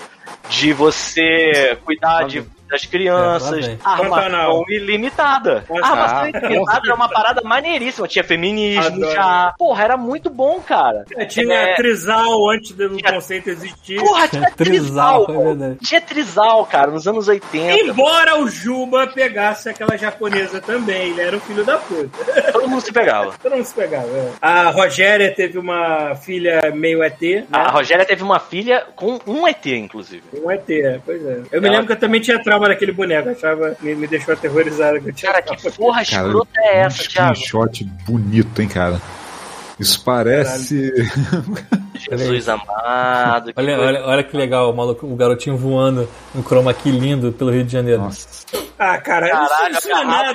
[0.49, 3.79] de você cuidar de, das É, crianças, vem.
[3.83, 4.63] armação Pantanal.
[4.69, 5.63] ilimitada.
[5.69, 6.45] Ah, armação porra.
[6.53, 8.07] ilimitada era uma parada maneiríssima.
[8.07, 9.11] Tinha feminismo Adoro.
[9.11, 9.53] já.
[9.57, 11.05] Porra, era muito bom, cara.
[11.17, 13.99] É, Tinha É, Trizal antes do Tinha- conceito existir.
[13.99, 15.51] Porra, tinha Trisal, trisal.
[15.71, 15.75] é.
[15.83, 17.79] Tinha trisal, cara, nos anos 80.
[17.83, 22.09] Embora o Juba pegasse aquela japonesa também, ele era o filho da puta.
[22.51, 23.33] Todo mundo se pegava.
[23.41, 24.07] Todo mundo se pegava.
[24.07, 24.31] é.
[24.41, 27.45] A Rogéria teve uma filha meio ET, né?
[27.51, 30.23] A Rogéria teve uma filha com um ET, inclusive.
[30.33, 31.41] Um ET, é, pois é.
[31.51, 34.07] Eu me Ela- lembro que eu também tinha trauma gostava daquele boneco, achava, me, me
[34.07, 34.99] deixou aterrorizado.
[34.99, 37.36] Que Cara, que porra escrota é um essa, Thiago?
[37.36, 39.02] screenshot bonito, hein, cara.
[39.80, 40.91] Isso parece.
[41.99, 43.53] Jesus amado.
[43.53, 46.91] que Olha, coisa- olha, olha que legal, o, maluco, o garotinho voando no chroma key
[46.91, 48.01] lindo pelo Rio de Janeiro.
[48.03, 48.27] Nossa.
[48.77, 50.34] Ah, cara, Caralho, isso, isso não é nada.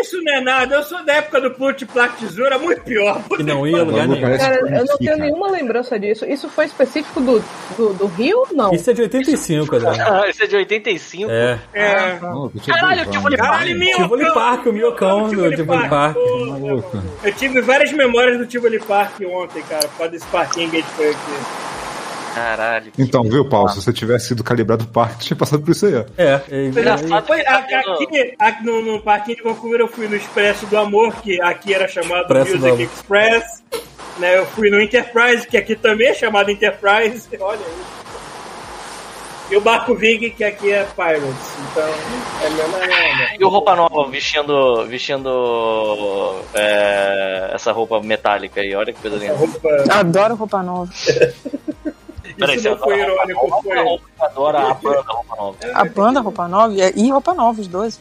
[0.00, 0.74] Isso não é nada.
[0.76, 3.20] Eu sou da época do Plute Plaque Tesoura, muito pior.
[3.36, 4.38] Que não ia lugar nenhum.
[4.38, 6.24] Cara, eu não tenho nenhuma lembrança disso.
[6.24, 7.44] Isso foi específico do,
[7.76, 8.46] do, do Rio?
[8.52, 8.72] Não.
[8.72, 9.94] Isso é de 85, Adriano.
[10.14, 11.30] Ah, Esse é de 85.
[11.30, 11.58] É.
[11.72, 12.18] É.
[12.20, 13.22] Caralho, que anos.
[13.22, 16.16] vou Caralho, Tivoli Park, o miocão do Tivoli Park.
[17.24, 21.64] Eu tive várias memórias do Tivoli Park ontem, cara, por causa desse parquinho foi aqui.
[22.34, 22.92] Caralho.
[22.98, 23.68] Então, viu, Paulo?
[23.68, 25.94] Se você tivesse sido calibrado o parque, tinha passado por isso aí.
[25.94, 26.04] ó.
[26.18, 27.74] É, é, Engraçado Foi, tá aqui,
[28.40, 31.86] aqui, no, no parquinho de Vancouver eu fui no Expresso do Amor, que aqui era
[31.86, 32.82] chamado Expresso Music.
[32.82, 33.62] Express.
[34.18, 37.28] Né, eu fui no Enterprise, que aqui também é chamado Enterprise.
[37.40, 38.03] Olha aí.
[39.50, 41.56] E o Barco Vig, que aqui é Pirates.
[41.70, 41.88] Então,
[42.42, 42.78] é a mesma.
[43.38, 49.34] E o Roupa Nova vestindo, vestindo é, essa roupa metálica aí, olha que coisa linda.
[49.34, 49.68] roupa.
[49.90, 50.90] Adoro roupa nova.
[52.38, 53.76] Peraí, Isso não você foi adora irônico, roupa foi.
[53.84, 55.56] você adora a banda Roupa Nova?
[55.74, 58.00] A banda Roupa Nova e- Roupa Nova, os dois.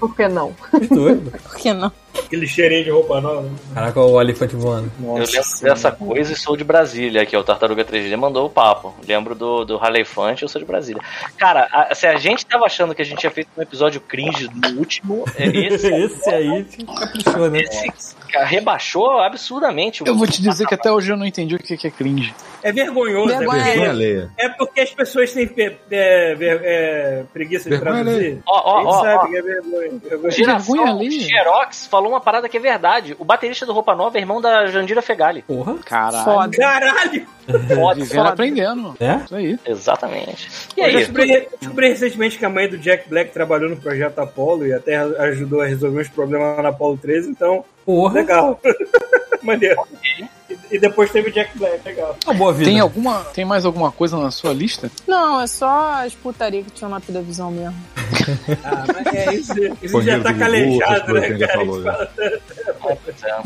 [0.00, 0.52] Por que não?
[0.52, 1.92] Por que não?
[2.18, 3.48] Aquele cheirinho de roupa nova.
[3.74, 4.90] Caraca, o Alifante voando.
[5.00, 5.30] Eu lembro
[5.62, 8.94] dessa coisa e sou de Brasília, que é o Tartaruga 3D mandou o papo.
[9.06, 11.00] Lembro do, do Ralefante, eu sou de Brasília.
[11.36, 14.48] Cara, a- se a gente tava achando que a gente tinha feito um episódio cringe
[14.54, 16.66] no último, é esse, Esse aí
[16.98, 17.60] caprichou, né?
[17.60, 20.02] esse cara rebaixou absurdamente.
[20.06, 22.34] Eu vou te dizer que até hoje eu não entendi o que que é cringe.
[22.62, 24.30] É vergonhoso, Vergonha é Vergonha porque, alheia.
[24.38, 28.42] é porque as pessoas têm pe- é, ver- é, preguiça de Vergonha traduzir.
[28.46, 29.26] Ó, ó, a gente ó, sabe ó.
[29.28, 29.90] que é vergonha.
[30.02, 30.30] vergonha.
[30.30, 31.10] Geração.
[31.10, 33.14] Xerox falou uma parada que é verdade.
[33.18, 35.42] O baterista do Roupa Nova é irmão da Jandira Fegali.
[35.42, 35.74] Porra.
[35.84, 36.24] Caralho.
[36.24, 36.56] Foda.
[36.56, 37.26] Caralho!
[37.74, 37.94] Foda.
[37.96, 38.28] Vivendo Foda.
[38.30, 38.96] aprendendo.
[38.98, 39.16] É?
[39.16, 39.58] Isso aí.
[39.66, 40.48] Exatamente.
[40.76, 40.96] E Eu aí?
[40.96, 44.96] descobri, descobri recentemente que a mãe do Jack Black trabalhou no projeto Apollo e até
[44.96, 48.14] ajudou a resolver uns problemas lá na Apollo 13, então, Porra.
[48.14, 48.58] legal.
[49.42, 49.76] Maneiro.
[50.02, 50.24] E,
[50.70, 52.16] e depois teve o Jack Black, legal.
[52.24, 52.70] Uma boa vida.
[52.70, 54.90] Tem, alguma, tem mais alguma coisa na sua lista?
[55.06, 57.74] Não, é só as putarias que tinham na televisão mesmo.
[58.62, 59.52] Ah, mas é isso.
[59.82, 61.58] Isso já tá calejado, né, que a gente já cara?
[61.60, 62.08] falou, né?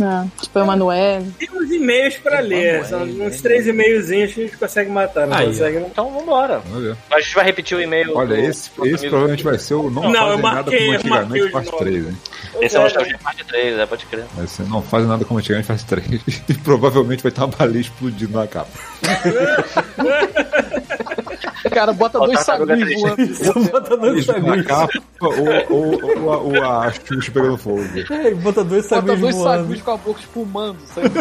[0.00, 1.22] É, tipo, Emanuel.
[1.38, 2.84] Temos e-mails pra ler.
[2.84, 5.78] São uns três e-mailzinhos que a gente consegue matar, não Aí, consegue?
[5.78, 5.86] não?
[5.86, 6.58] Então vambora.
[6.66, 6.96] Vamos ver.
[7.10, 8.16] A gente vai repetir o e-mail.
[8.16, 10.78] Olha, do- esse, do esse provavelmente vai ser o Não, Não, eu Fazem Nada marquei,
[10.78, 11.80] Como eu marquei Antigamente, parte nomes.
[11.80, 12.18] 3, hein?
[12.60, 14.24] Esse é o Nostalgia Parte 3, é, pode crer.
[14.46, 16.20] Ser Não Fazem Nada Como Antigamente, parte 3.
[16.48, 18.70] E provavelmente vai ter uma baleia explodindo na capa.
[21.70, 23.70] Cara, bota dois saguis voando.
[23.72, 24.66] Bota dois saguis.
[24.66, 27.82] capa ou, a- Xuxa pegando fogo.
[28.10, 29.62] É, bota dois Bota saguis dois voando.
[29.64, 31.14] saguis com a boca espumando, dentro.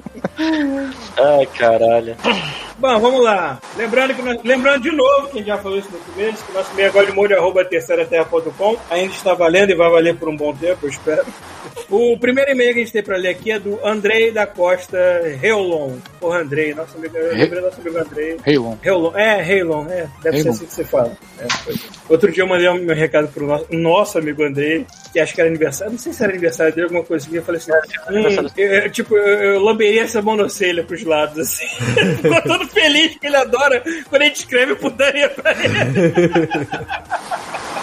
[1.18, 2.16] Ai, caralho.
[2.78, 3.60] Bom, vamos lá.
[3.76, 6.50] Lembrando, que nós, lembrando de novo, que a gente já falou isso no começo, que
[6.50, 8.76] o nosso e-mail é godmode, arroba terceiraterra.com.
[8.90, 11.26] Ainda está valendo e vai valer por um bom tempo, eu espero.
[11.90, 14.98] O primeiro e-mail que a gente tem pra ler aqui é do Andrei da Costa
[15.40, 15.96] Reolon.
[16.18, 18.19] Porra, Andrei, nosso amigo, do nosso amigo Andrei.
[18.46, 18.76] Heilon.
[18.82, 20.42] Reolon, é, Reolon, é, deve Reilon.
[20.42, 21.12] ser assim que você fala.
[21.38, 21.46] É.
[22.08, 25.40] Outro dia eu mandei um meu recado pro nosso, nosso amigo Andrei, que acho que
[25.40, 27.72] era aniversário, não sei se era aniversário dele, alguma coisa assim, eu falei assim,
[28.10, 31.66] hum, eu- eu, tipo, eu, eu lamberia essa monocelha pros lados, assim.
[32.22, 36.48] Ficou todo feliz que ele adora quando a gente escreve putaria pra ele.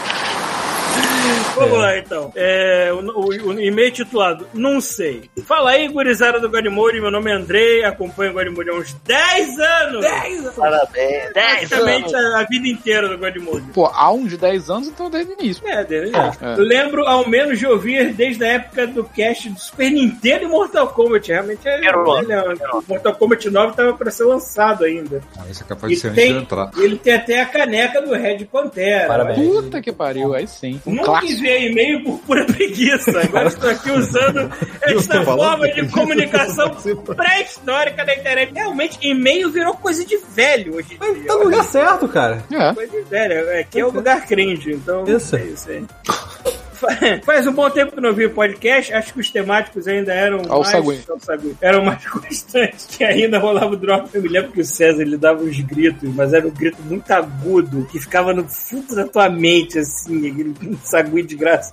[1.56, 2.32] Vamos lá, então.
[2.36, 5.30] É, o, o- o e-mail titulado Não sei.
[5.46, 7.00] Fala aí, gurizada do Godmode.
[7.02, 10.02] Meu nome é Andrei, acompanho o Godmode há uns 10 anos.
[10.02, 10.56] 10 anos.
[10.56, 11.34] Parabéns.
[11.34, 12.36] 10 Praticamente anos.
[12.36, 13.66] a, a vida inteira do Godmode.
[13.74, 15.68] Pô, há uns 10 anos, então desde o início.
[15.68, 16.12] É, dele.
[16.16, 16.54] É.
[16.60, 20.48] Eu lembro ao menos de ouvir desde a época do cast do Super Nintendo e
[20.48, 21.32] Mortal Kombat.
[21.32, 21.78] Realmente é.
[21.80, 22.62] Brilhante.
[22.74, 25.22] O Mortal Kombat 9 estava para ser lançado ainda.
[25.38, 26.72] Ah, Isso é capaz de E ser antes de tem, entrar.
[26.78, 29.08] ele tem até a caneca do Red Pantera.
[29.08, 29.38] Parabéns.
[29.48, 30.80] Puta que pariu, aí sim.
[30.86, 31.34] Nunca clássico.
[31.34, 33.20] enviei e-mail por pura preguiça.
[33.22, 34.52] Agora estou aqui usando
[34.82, 36.70] esta forma de comunicação
[37.16, 38.54] pré-histórica da internet.
[38.54, 41.28] Realmente, e-mail virou coisa de velho hoje em dia.
[41.28, 42.44] tá no lugar certo, cara.
[42.52, 42.74] É.
[42.74, 43.60] Coisa de velho.
[43.60, 45.36] Aqui é o lugar cringe, então Isso.
[45.36, 45.86] é isso aí.
[46.78, 50.14] Fa- Faz um bom tempo que não vi o podcast, acho que os temáticos ainda
[50.14, 51.00] eram Ao mais sagui.
[51.10, 51.56] ao sagui.
[51.62, 54.10] eram mais constantes, que ainda rolava o drop.
[54.14, 57.10] Eu me lembro que o César ele dava uns gritos, mas era um grito muito
[57.12, 61.72] agudo, que ficava no fundo da tua mente, assim, aquele sagui de graça.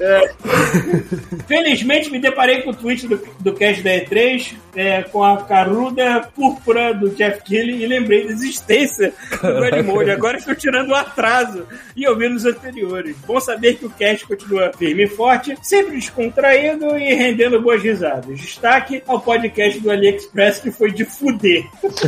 [0.00, 0.32] É.
[1.46, 6.28] Felizmente me deparei com o tweet do, do cast da E3 é, com a caruda
[6.34, 10.10] púrpura do Jeff Keighley e lembrei da existência do Godmode.
[10.10, 11.66] Agora estou tirando o atraso
[11.96, 13.16] e ouvindo os anteriores.
[13.26, 18.38] Bom saber que o cast continua firme e forte, sempre descontraído e rendendo boas risadas.
[18.38, 21.64] Destaque ao podcast do AliExpress que foi de fuder.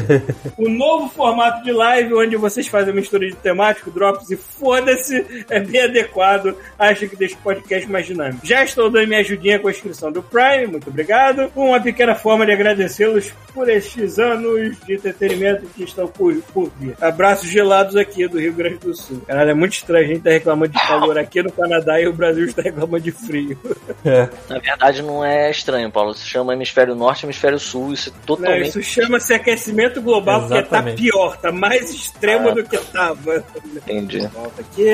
[0.58, 5.44] o novo formato de live, onde vocês fazem uma mistura de temático, drops e foda-se,
[5.48, 6.56] é bem adequado.
[6.78, 8.46] Acho que deixa o podcast mais dinâmico.
[8.46, 11.50] Já estou dando minha ajudinha com a inscrição do Prime, muito obrigado.
[11.54, 16.96] Uma pequena forma de agradecê-los por estes anos de entretenimento que estão por, por vir.
[17.00, 19.22] Abraços gelados aqui do Rio Grande do Sul.
[19.26, 22.12] Caralho, é muito estranho a gente tá reclamando de calor aqui no Canadá e o
[22.16, 23.58] Brasil está reclamando de frio.
[24.04, 24.28] É.
[24.48, 26.14] Na verdade, não é estranho, Paulo.
[26.14, 27.92] Se chama hemisfério norte hemisfério sul.
[27.92, 28.68] Isso é Não, totalmente.
[28.68, 31.02] isso chama-se aquecimento global, porque tá Exatamente.
[31.02, 33.44] pior, tá mais extremo Ah, do que tava.
[33.76, 34.26] Entendi.
[34.28, 34.86] Volta aqui.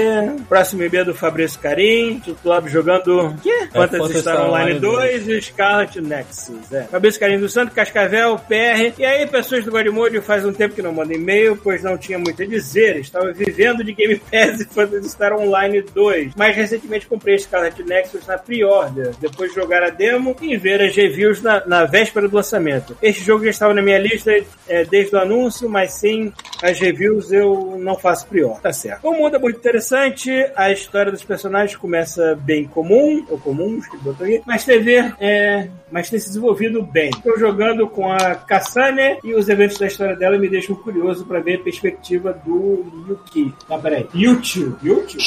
[0.48, 2.20] Próximo e-mail do Fabrício Carim.
[2.20, 3.34] Titulado jogando.
[3.42, 3.68] Quê?
[3.72, 6.72] Phantasy Phantasy Star Online Online 2 e Scarlet Nexus.
[6.72, 6.82] É.
[6.84, 8.94] Fabrício Carim do Santo, Cascavel, PR.
[8.98, 12.18] E aí, pessoas do Guarimodio, faz um tempo que não mandam e-mail, pois não tinha
[12.18, 12.96] muito a dizer.
[12.98, 16.32] Estava vivendo de Game Pass e Phantasy Star Online 2.
[16.36, 19.12] Mas recentemente comprei Scarlet Nexus na pre-order.
[19.20, 22.96] Depois de jogar a demo e ver as reviews na, na véspera do lançamento.
[23.02, 24.32] Este jogo já estava na minha lista
[24.66, 26.32] é, desde o anúncio, mas sem
[26.62, 28.62] as reviews eu não faço pre-order.
[28.62, 29.06] Tá certo.
[29.06, 33.98] O mundo é muito interessante, a história dos personagens começa bem comum, ou comuns, que
[33.98, 37.10] botou aqui, mas TV é, mas tem se desenvolvido bem.
[37.10, 41.40] Estou jogando com a Kassane e os eventos da história dela me deixam curioso para
[41.40, 43.52] ver a perspectiva do Yuki.
[43.68, 44.06] Ah, peraí.
[44.14, 44.72] Yuki.
[44.82, 45.18] Yuki?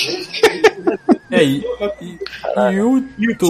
[1.31, 1.64] É, e,
[2.02, 2.19] e,
[3.18, 3.47] Yuto.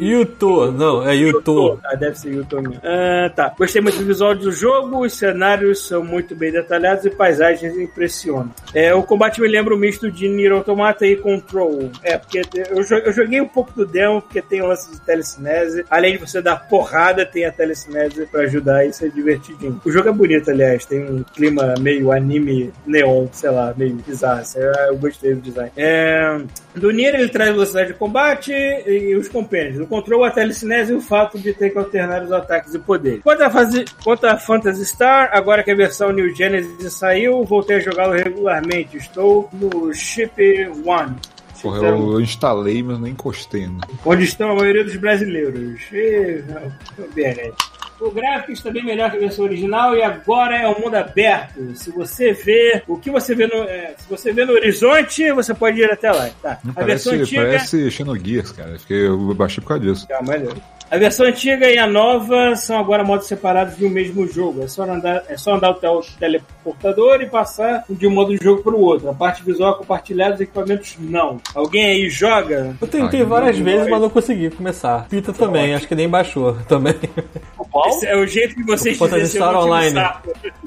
[0.00, 0.72] Yuto.
[0.72, 1.78] Não, é Yuto.
[1.84, 2.80] Ah, deve ser Yuto mesmo.
[2.84, 3.54] Ah, tá.
[3.58, 8.50] Gostei muito do visual do jogo, os cenários são muito bem detalhados e paisagens impressionam.
[8.74, 11.90] É, o combate me lembra o misto de Nier Automata e Control.
[12.02, 15.00] É, porque eu, jo- eu joguei um pouco do demo, porque tem o lance de
[15.00, 15.84] telecinese.
[15.90, 19.80] Além de você dar porrada, tem a telecinese pra ajudar, isso é divertidinho.
[19.84, 24.40] O jogo é bonito, aliás, tem um clima meio anime neon, sei lá, meio bizarro.
[24.40, 25.70] assim, Eu, gostei do design.
[25.76, 26.38] É,
[26.74, 29.83] do Nier ele traz velocidade de combate e os compêndios.
[29.84, 33.22] No Control, a telecinese e o fato de ter que alternar os ataques e poderes.
[33.22, 37.76] Quanto a, fase, quanto a Phantasy Star, agora que a versão New Genesis saiu, voltei
[37.76, 38.96] a jogá-lo regularmente.
[38.96, 40.32] Estou no Chip
[40.84, 41.16] One.
[41.62, 43.66] Porra, eu, eu instalei, mas nem encostei.
[43.66, 43.80] Né?
[44.04, 45.80] Onde estão a maioria dos brasileiros.
[45.92, 46.60] E, não,
[47.14, 47.52] né?
[48.04, 51.74] O gráfico está bem melhor que a versão original e agora é um mundo aberto.
[51.74, 55.54] Se você vê o que você vê no, é, se você vê no horizonte, você
[55.54, 56.28] pode ir até lá.
[56.42, 56.58] Tá.
[56.68, 57.42] A Parece, versão antiga.
[57.42, 58.70] parece Xenogears, cara.
[58.72, 60.06] Eu Fiquei, eu baixei por causa disso.
[60.06, 60.54] Calma, olha.
[60.94, 64.62] A versão antiga e a nova são agora modos separados de um mesmo jogo.
[64.62, 68.42] É só andar, é só andar até o teleportador e passar de um modo de
[68.44, 69.10] jogo para o outro.
[69.10, 71.38] A parte visual é compartilhada, os equipamentos não.
[71.52, 72.76] Alguém aí joga?
[72.80, 73.90] Eu tentei Ai, várias não vezes, vai.
[73.90, 75.08] mas não consegui começar.
[75.08, 76.94] Pita também, acho que nem baixou também.
[77.88, 79.04] Esse é o jeito que vocês um
[79.56, 79.98] Online.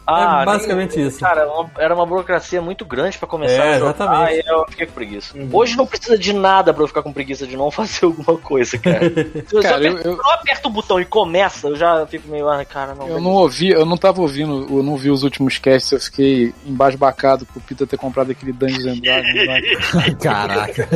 [0.06, 1.20] Ah, É basicamente nem- isso.
[1.20, 4.46] Cara, era uma- era uma burocracia muito grande pra começar É, a jogar, exatamente.
[4.46, 5.38] e eu fiquei com preguiça.
[5.38, 5.50] Uhum.
[5.52, 8.78] Hoje não precisa de nada pra eu ficar com preguiça de não fazer alguma coisa,
[8.78, 9.06] cara.
[9.52, 12.64] Eu, Cara, eu- aperto, eu- aperto o botão e começa, eu já fico meio, ah,
[12.66, 13.08] cara, não.
[13.08, 16.54] Eu não ouvi, eu não tava ouvindo, eu não vi os últimos casts, eu fiquei
[16.66, 20.04] embasbacado com o Pita ter comprado aquele Dungeons and Dragons lá.
[20.22, 20.88] Caraca.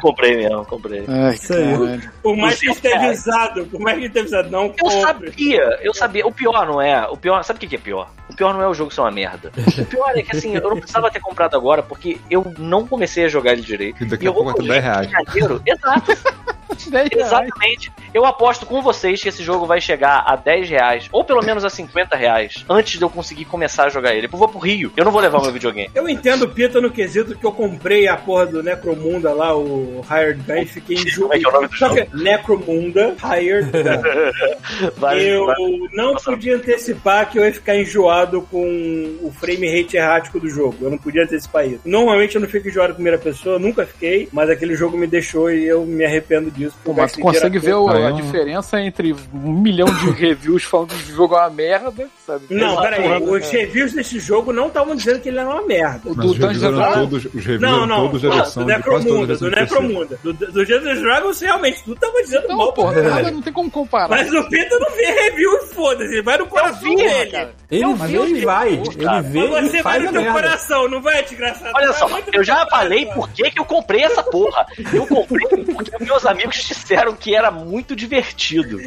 [0.00, 1.04] Comprei mesmo, comprei.
[1.08, 1.72] Ai, Isso aí.
[1.72, 2.10] caralho.
[2.22, 3.12] Por mais que esteja cara.
[3.12, 5.00] usado, por mais que esteja usado, não Eu compre.
[5.00, 6.26] sabia, eu sabia.
[6.26, 7.06] O pior não é.
[7.08, 8.08] O pior, sabe o que é pior?
[8.30, 9.50] O pior não é o jogo ser uma merda.
[9.78, 13.24] O pior é que assim, eu não precisava ter comprado agora porque eu não comecei
[13.24, 14.02] a jogar ele direito.
[14.02, 15.10] E daqui E a eu vou pouco ter 10 reais.
[15.10, 15.62] janeiro.
[15.66, 16.12] Exato.
[16.90, 17.26] 10 reais.
[17.26, 17.92] Exatamente.
[18.14, 21.64] Eu aposto com vocês que esse jogo vai chegar a 10 reais, ou pelo menos
[21.64, 24.26] a 50 reais, antes de eu conseguir começar a jogar ele.
[24.32, 25.90] Eu vou pro Rio, eu não vou levar o meu videogame.
[25.94, 30.00] Eu entendo o Pita no quesito que eu comprei a porra do Necromunda lá, o
[30.10, 31.28] Hired Gun, e fiquei enjoado.
[31.28, 34.90] Como é que é o nome do Só que Necromunda Hired Gun.
[34.96, 35.56] Vai- eu vai-
[35.92, 40.76] não podia antecipar que eu ia ficar enjoado com o frame rate errático do jogo.
[40.82, 41.80] Eu não podia antecipar isso.
[41.84, 45.50] Normalmente eu não fico enjoado em primeira pessoa, nunca fiquei, mas aquele jogo me deixou
[45.50, 46.76] e eu me arrependo disso.
[46.84, 48.12] Pô, mas tu eu gastei consegue ver a é?
[48.12, 52.46] diferença entre um milhão de reviews falando que o jogo é uma merda, sabe?
[52.50, 53.22] Não, peraí.
[53.22, 56.10] Os reviews desse jogo não estavam dizendo que ele era uma merda.
[56.10, 58.22] O Mas do os Dungeons reviews eram todos, os reviews Não, não, todos
[58.54, 59.50] do Necromunda, do.
[59.50, 60.18] Necromunda.
[60.22, 63.70] Do, do Dungeons Dragons, realmente, tu tava dizendo Não, mal porra, nada, não tem como
[63.70, 64.08] comparar.
[64.08, 67.48] Mas o Pita não vê review e foda-se, ele vai no coração dele.
[67.70, 68.72] Ele Eu vê vi o e vai.
[68.72, 71.72] Ele vê Mas você vai no a teu coração, não vai, desgraçado?
[71.74, 74.66] Olha só, eu já falei por que que eu comprei essa porra.
[74.92, 78.78] Eu comprei porque meus amigos disseram que era muito divertido.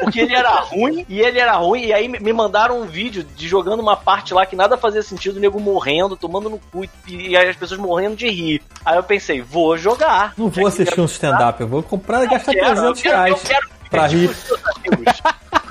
[0.00, 1.86] Porque ele era ruim e ele era ruim.
[1.86, 5.36] E aí me mandaram um vídeo de jogando uma parte lá que nada fazia sentido,
[5.36, 8.62] o nego morrendo, tomando no cu e, as pessoas morrendo de rir.
[8.84, 10.34] Aí eu pensei, vou jogar.
[10.36, 13.24] Não vou assistir um stand-up, eu vou comprar e gastar Quero, eu 300 quero, eu
[13.24, 14.30] reais quero pra rir.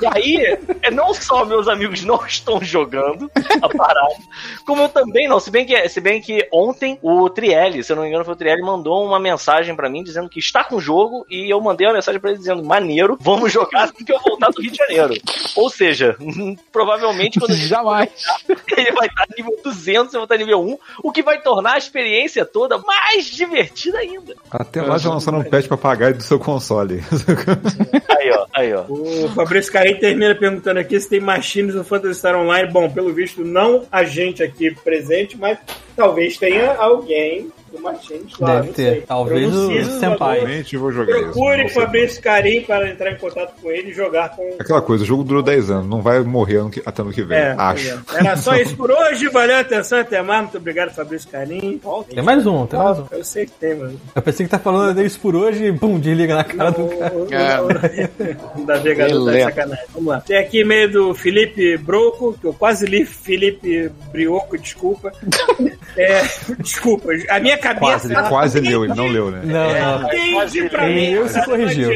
[0.01, 3.29] E aí, é, não só meus amigos não estão jogando
[3.61, 4.15] a parada,
[4.65, 5.39] como eu também não.
[5.39, 8.33] Se bem que, se bem que ontem o Trielli, se eu não me engano, foi
[8.33, 11.59] o Trielli, mandou uma mensagem pra mim dizendo que está com o jogo e eu
[11.61, 14.71] mandei uma mensagem pra ele dizendo: maneiro, vamos jogar assim que eu voltar do Rio
[14.71, 15.13] de Janeiro.
[15.55, 16.15] Ou seja,
[16.71, 18.09] provavelmente quando ele Jamais.
[18.77, 21.77] ele vai estar nível 200, eu vou estar nível 1, o que vai tornar a
[21.77, 24.35] experiência toda mais divertida ainda.
[24.51, 27.03] Até lá já lançaram um patch pra pagar do seu console.
[28.09, 28.85] Aí, ó, aí, ó.
[28.87, 32.71] O Fabrício Caim termina perguntando aqui se tem machines no Phantasy Star Online.
[32.71, 35.59] Bom, pelo visto, não a gente aqui presente, mas
[35.95, 38.55] talvez tenha alguém do lá.
[38.55, 38.91] Deve não ter.
[38.91, 39.01] sei.
[39.01, 40.35] Talvez não o Senpai.
[40.39, 41.23] Realmente vou jogar isso.
[41.31, 41.81] Procure não sei.
[41.81, 44.55] Fabrício Carim para entrar em contato com ele e jogar com.
[44.59, 47.23] Aquela coisa, o jogo durou 10 anos, não vai morrer ano que- até ano que
[47.23, 47.37] vem.
[47.37, 47.89] É, acho.
[47.89, 47.99] é.
[48.19, 49.27] Era só isso por hoje.
[49.29, 49.99] Valeu a atenção.
[49.99, 50.41] Até mais.
[50.43, 51.79] Muito obrigado, Fabrício Carim.
[52.09, 53.05] Tem mais um, tem mais um.
[53.11, 53.99] Eu sei que tem, mano.
[54.15, 57.13] Eu pensei que tá falando isso por hoje e pum, desliga na cara do cara.
[58.55, 59.85] O navegador tá sacanagem.
[59.93, 60.21] Vamos lá.
[60.21, 65.11] Tem aqui e-mail do Felipe Broco, que eu quase li Felipe Brioco, desculpa.
[65.97, 66.23] É,
[66.59, 67.85] desculpa, a minha cabeça.
[67.85, 69.41] Quase, ele quase leu, ele não leu, né?
[69.43, 70.13] Não, não.
[70.13, 71.11] Entende pra Ele mim.
[71.15, 71.91] leu e se corrigiu.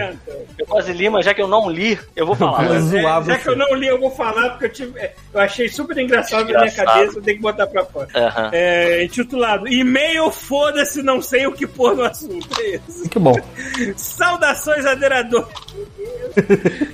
[0.58, 2.68] Eu quase li, mas já que eu não li, eu vou falar.
[2.68, 3.38] Vou zoar É, já você.
[3.38, 6.42] que eu não li, eu vou falar, porque eu, tive, é, eu achei super engraçado,
[6.42, 6.86] na minha Engraçado.
[6.86, 8.08] cabeça, eu tenho que botar pra fora.
[8.14, 8.50] Aham.
[8.52, 12.48] É, intitulado E-mail foda-se, não sei o que pôr no assunto.
[12.60, 13.08] É isso.
[13.10, 13.36] Que bom.
[13.96, 15.48] Saudações, adoradores.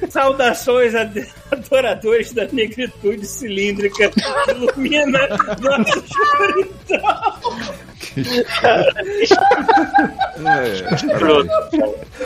[0.09, 0.93] Saudações,
[1.51, 4.21] adoradores da negritude cilíndrica que
[4.51, 5.27] ilumina
[5.59, 7.55] nossa escuridão.
[10.45, 11.49] É, Pronto.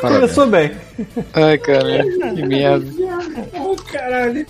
[0.02, 0.72] Começou bem.
[1.34, 2.04] Ai, cara,
[2.36, 2.86] que merda.
[3.60, 4.46] Oh, caralho.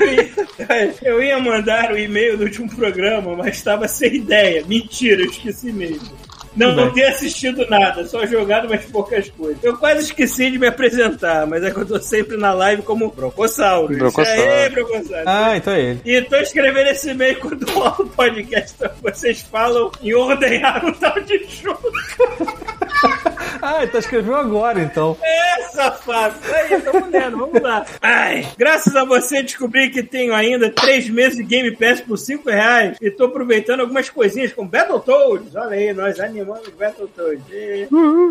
[0.00, 4.64] Eu ia, eu ia mandar o e-mail do último programa, mas estava sem ideia.
[4.66, 6.10] Mentira, eu esqueci mesmo.
[6.54, 9.62] Não, não tenho assistido nada, só jogado mais poucas coisas.
[9.62, 13.10] Eu quase esqueci de me apresentar, mas é que eu tô sempre na live como
[13.10, 13.96] Brocossauro.
[13.96, 14.40] Brocossauro.
[14.40, 15.24] Aê, Brocossauro.
[15.26, 16.00] Ah, então é ele.
[16.04, 21.44] E tô escrevendo esse e-mail quando o podcast vocês falam em ordenhar um tal de
[21.46, 21.92] jogo.
[23.72, 25.16] Ah, ele tá escrevendo agora, então.
[25.22, 26.34] É, safado.
[26.52, 27.86] Aí, tamo lendo, vamos lá.
[28.00, 32.50] Ai, graças a você descobri que tenho ainda três meses de Game Pass por 5
[32.50, 35.54] reais e tô aproveitando algumas coisinhas como Battletoads.
[35.54, 37.44] Olha aí, nós animamos Battletoads.
[37.52, 37.88] E...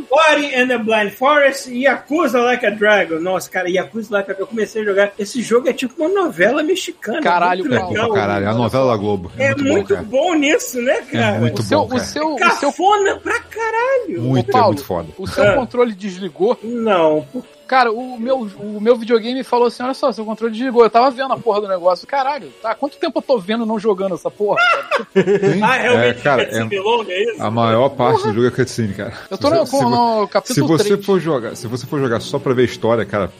[0.09, 3.19] Ori and the Blind Forest e Yakuza Like a Dragon.
[3.19, 4.43] Nossa, cara, Yakuza Like a Dragon.
[4.43, 5.13] Eu comecei a jogar.
[5.17, 7.21] Esse jogo é tipo uma novela mexicana.
[7.21, 8.09] Caralho, muito legal.
[8.09, 9.31] pra caralho, é a novela da Globo.
[9.37, 11.07] É muito, bom, bom, nisso, né, cara.
[11.11, 11.35] cara?
[11.37, 12.03] É muito O seu, bom, o cara.
[12.03, 14.21] seu, o seu, Cafona pra caralho.
[14.21, 15.20] Muito, Ô, Paulo, é muito foda.
[15.21, 15.53] O seu Ah.
[15.55, 16.57] controle desligou.
[16.63, 17.25] Não,
[17.71, 20.83] Cara, o meu, o meu videogame falou assim: olha só, seu controle desligou.
[20.83, 22.05] Eu tava vendo a porra do negócio.
[22.05, 22.75] Caralho, tá?
[22.75, 24.57] Quanto tempo eu tô vendo não jogando essa porra?
[25.15, 25.25] cara?
[25.63, 27.41] Ah, realmente É, cara, é, é- longa, é isso?
[27.41, 29.13] A maior parte do jogo é cutscene, cara.
[29.29, 31.05] Eu tô Se no, se no Se capítulo você 3.
[31.05, 33.31] for jogar, se você for jogar só pra ver a história, cara,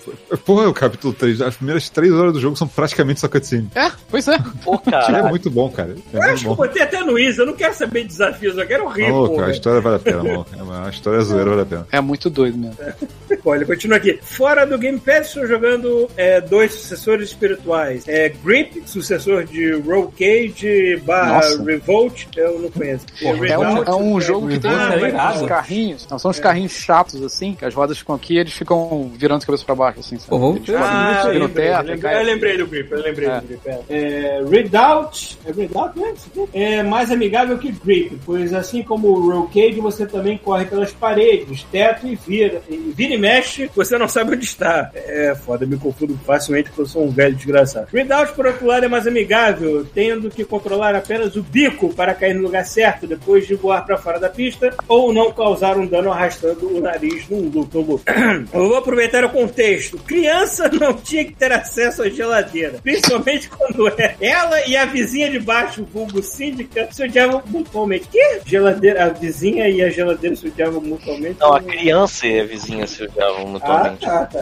[0.46, 3.70] porra, o capítulo 3, as primeiras 3 horas do jogo são praticamente só cutscene.
[3.76, 4.38] É, pois é.
[4.64, 5.24] Pô, É cara.
[5.28, 5.94] muito bom, cara.
[6.14, 6.56] É Eu acho muito que eu bom.
[6.56, 9.48] botei até no Easy, eu não quero saber de desafios, eu quero rir, louco, porra.
[9.48, 10.50] a história vale a pena, maluco.
[10.86, 11.88] A história é zoeira, vale a pena.
[11.92, 12.78] É muito doido mesmo.
[13.44, 14.21] Olha, continua aqui.
[14.22, 18.08] Fora do Game Pass, estou jogando é, dois sucessores espirituais.
[18.08, 21.64] É Grip, sucessor de Roll Cage barra Nossa.
[21.64, 23.06] Revolt, eu não conheço.
[23.22, 25.46] É um, Revolt, é um jogo que tem é uns irado.
[25.48, 26.08] carrinhos.
[26.10, 29.42] Não, são uns carrinhos chatos, assim, que as rodas ficam aqui e eles ficam virando
[29.42, 30.46] de cabeça pra baixo, assim, sabe?
[30.46, 33.40] Eles Ah, subir eu lembrei, teto, eu lembrei, eu lembrei do Grip, eu lembrei É.
[33.42, 33.62] do Grip.
[33.68, 36.14] É, é, Redoubt, é Redoubt, né?
[36.16, 36.50] Isso aqui?
[36.54, 40.92] É mais amigável que Grip, pois assim como o Roll Cage, você também corre pelas
[40.92, 42.62] paredes, teto e vira.
[42.70, 44.92] E vira e mexe, você não sabe onde está.
[44.94, 47.88] É foda, me confundo facilmente porque eu sou um velho desgraçado.
[47.92, 52.34] Redoubt, por outro lado, é mais amigável, tendo que controlar apenas o bico para cair
[52.36, 56.12] no lugar certo depois de voar para fora da pista ou não causar um dano
[56.12, 57.74] arrastando o nariz num loop.
[57.76, 58.02] Eu vou
[58.78, 59.98] aproveitar o contexto.
[60.00, 65.30] Criança não tinha que ter acesso à geladeira, principalmente quando é ela e a vizinha
[65.30, 68.08] de baixo, o vulgo síndica, se odiavam mutuamente.
[68.08, 68.42] Que?
[68.46, 71.40] Geladeira, a vizinha e a geladeira se odiavam mutuamente?
[71.40, 73.90] Não, a criança e a vizinha se odiavam Ah, mutuamente.
[73.90, 73.91] tá,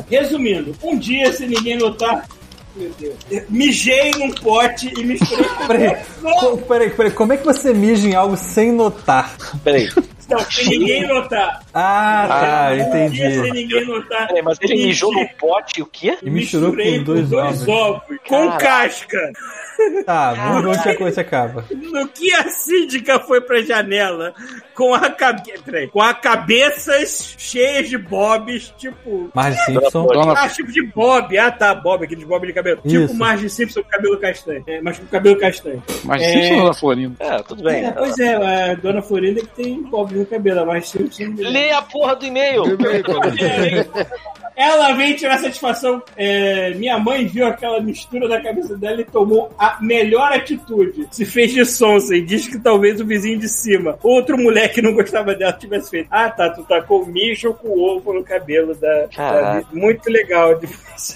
[0.09, 2.27] Resumindo, um dia, se ninguém notar.
[3.49, 5.95] Mijei num pote e misturei com Peraí,
[6.39, 9.35] co- peraí, peraí, como é que você mija em algo sem notar?
[9.63, 9.89] Peraí,
[10.29, 11.61] Não, sem ninguém notar.
[11.73, 13.51] Ah, tá, Um dia, sem entendi.
[13.51, 14.27] ninguém notar.
[14.27, 16.17] peraí, mas ele mijou no pote o quê?
[16.23, 17.67] E misturou Misturei com dois ovos.
[17.67, 18.01] ovos.
[18.27, 19.31] Com casca.
[20.05, 21.65] Tá, vamos ver onde a coisa acaba.
[21.71, 24.33] No que a síndica foi pra janela
[24.75, 25.87] com a cabeça.
[25.91, 29.29] Com a cabeças cheias de bobs, tipo.
[29.33, 30.05] Marge Simpson.
[30.07, 31.37] Dona- Ah, tipo de bob.
[31.37, 32.81] Ah, tá, bob, aqueles bob de cabelo.
[32.83, 33.07] Isso.
[33.07, 34.63] Tipo Marge Simpson com cabelo castanho.
[34.67, 35.81] É, mas com cabelo castanho.
[36.03, 36.29] Mas É.
[36.33, 37.15] Simpson da Florinda.
[37.23, 37.85] É, tudo bem.
[37.85, 41.33] É, pois é, a dona Florinda que tem bob no cabelo, a Marge Simpson.
[41.37, 42.63] Lê a porra do e-mail.
[44.55, 46.01] ela vem tirar satisfação.
[46.17, 51.07] É, minha mãe viu aquela mistura da cabeça dela e tomou a melhor atitude.
[51.11, 54.81] Se fez de sonsa e diz que talvez o vizinho de cima, outro moleque que
[54.81, 56.07] não gostava dela, tivesse feito.
[56.11, 59.07] Ah, tá, tu tacou mijo com ovo no cabelo da.
[59.15, 60.57] Da- Muito legal.
[60.59, 60.67] de-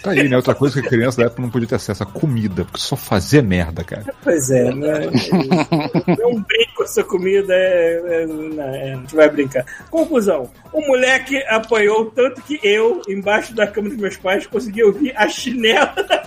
[0.02, 0.36] Tá aí, né?
[0.38, 2.96] Outra coisa que a criança da época não podia ter acesso a comida, porque só
[2.96, 4.06] fazia merda, cara.
[4.24, 5.10] Pois é, né?
[6.20, 9.66] É um brinco com essa comida, é, é, não, é, a gente vai brincar.
[9.90, 15.14] Conclusão: o moleque apanhou tanto que eu, embaixo da cama dos meus pais, consegui ouvir
[15.16, 16.18] a chinela da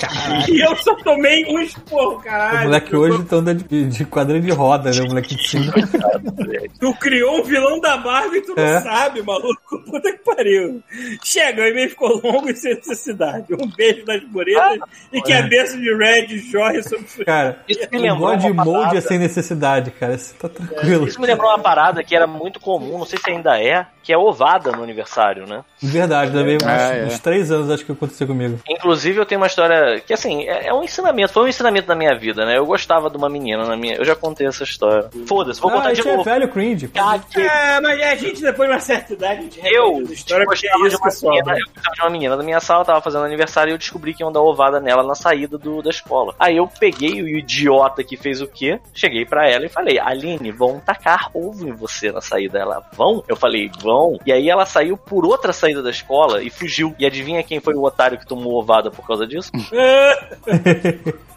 [0.00, 0.54] Caralho.
[0.54, 2.60] E eu só tomei um esporro, caralho.
[2.60, 4.04] O moleque hoje tá andando de, de
[4.40, 5.00] de roda, né?
[5.02, 5.72] O moleque de cima.
[6.80, 8.80] Tu criou um vilão da Marvel e tu não É.
[8.80, 9.78] sabe, maluco.
[9.84, 10.82] Puta que pariu.
[11.24, 13.46] Chega, o e-mail ficou longo e sem necessidade.
[13.54, 14.78] Um beijo nas muretas
[15.12, 18.44] e que a bênção de Red jorre sobre o Cara, Isso me o lembrou God
[18.44, 19.00] uma Mode é parada.
[19.00, 20.14] sem necessidade, cara.
[20.14, 21.06] Isso tá tranquilo.
[21.06, 24.12] Isso me lembrou uma parada que era muito comum, não sei se ainda é, que
[24.12, 25.64] é ovada no aniversário, né?
[25.80, 27.06] De verdade, uns, É, é.
[27.06, 28.58] uns três anos, acho que aconteceu comigo.
[28.68, 31.94] Inclusive, eu tenho uma história que, assim, é, é um ensinamento, foi um ensinamento da
[31.94, 32.56] minha vida, né?
[32.56, 33.96] Eu gostava de uma menina na minha.
[33.96, 35.08] Eu já contei essa história.
[35.26, 36.24] Foda-se, vou ah, contar de é novo.
[36.24, 36.88] velho cringe.
[36.88, 37.46] Caguei.
[37.46, 40.88] É, mas a gente, depois de uma certa idade, a gente Eu história é gostava
[40.88, 43.74] de uma menina, eu gostava de uma menina da minha sala, tava fazendo aniversário e
[43.74, 46.34] eu descobri que iam dar ovada nela na saída do, da escola.
[46.38, 48.80] Aí eu peguei o idiota que fez o quê?
[48.92, 52.58] Cheguei pra ela e falei, Aline, vão tacar ovo em você na saída.
[52.58, 53.22] Ela, vão?
[53.28, 54.18] Eu falei, vão.
[54.24, 56.94] E aí ela saiu por outra saída da escola e fugiu.
[56.98, 59.50] E adivinha quem foi o otário que tomou ovada por causa disso?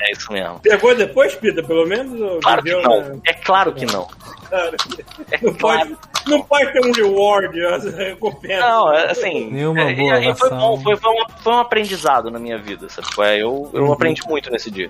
[0.02, 0.60] É isso mesmo.
[0.62, 2.20] Pegou depois, Pita, pelo menos?
[2.22, 2.82] Ou Claro que não.
[2.82, 4.08] na- É claro que não.
[4.50, 4.76] Cara,
[5.32, 5.90] É Não claro.
[5.90, 7.60] pode, não pode ter um reward,
[7.92, 8.60] recompensa.
[8.68, 9.52] Não, é, assim.
[9.52, 12.88] Nenhuma é, boa é, foi bom, foi, foi, um, foi um aprendizado na minha vida,
[12.90, 13.08] sabe?
[13.14, 13.36] qual é?
[13.36, 13.94] Eu, eu Uhum.
[13.94, 14.90] aprendi muito nesse dia.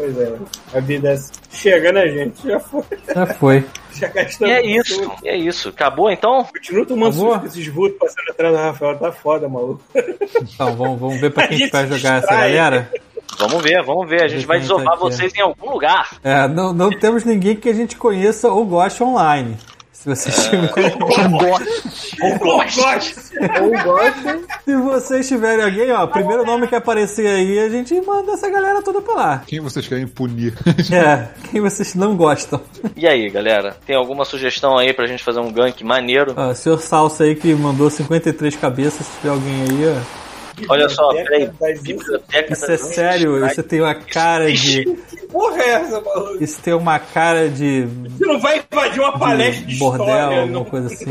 [0.00, 0.32] Pois é,
[0.74, 1.32] a vida é assim.
[1.52, 2.82] chega na gente, já foi.
[3.14, 3.66] Já foi.
[3.92, 4.08] Já
[4.46, 5.14] E é isso, tudo.
[5.22, 5.68] e é isso.
[5.68, 6.42] Acabou então?
[6.44, 7.32] Continua tomando Acabou?
[7.32, 9.82] susto com esses vultos passando atrás da Rafael, tá foda, maluco.
[9.94, 12.90] Então, vamos, vamos ver pra quem que gente vai jogar essa galera.
[13.38, 14.22] Vamos ver, vamos ver.
[14.24, 16.16] A gente vai quem tá desovar vocês em algum lugar.
[16.24, 19.56] É, não, não temos ninguém que a gente conheça ou goste online.
[20.02, 23.20] Se vocês, tiverem, Eu gosto.
[23.38, 24.46] Eu gosto.
[24.64, 28.80] se vocês tiverem alguém, ó, primeiro nome que aparecer aí, a gente manda essa galera
[28.80, 29.42] toda pra lá.
[29.46, 30.54] Quem vocês querem punir?
[30.90, 32.60] É, quem vocês não gostam.
[32.96, 33.76] E aí, galera?
[33.86, 36.32] Tem alguma sugestão aí pra gente fazer um gank maneiro?
[36.36, 40.29] Ó, o senhor Salsa aí que mandou 53 cabeças, se tiver alguém aí, ó.
[40.68, 41.50] Olha só, peraí.
[41.82, 44.84] Biblioteca Isso é sério, isso tem uma cara de.
[44.84, 46.42] Que porra é essa, maluco?
[46.42, 47.84] Isso tem uma cara de.
[47.84, 50.64] Você não vai invadir uma palestra de bordel, história, alguma não.
[50.64, 51.04] coisa assim.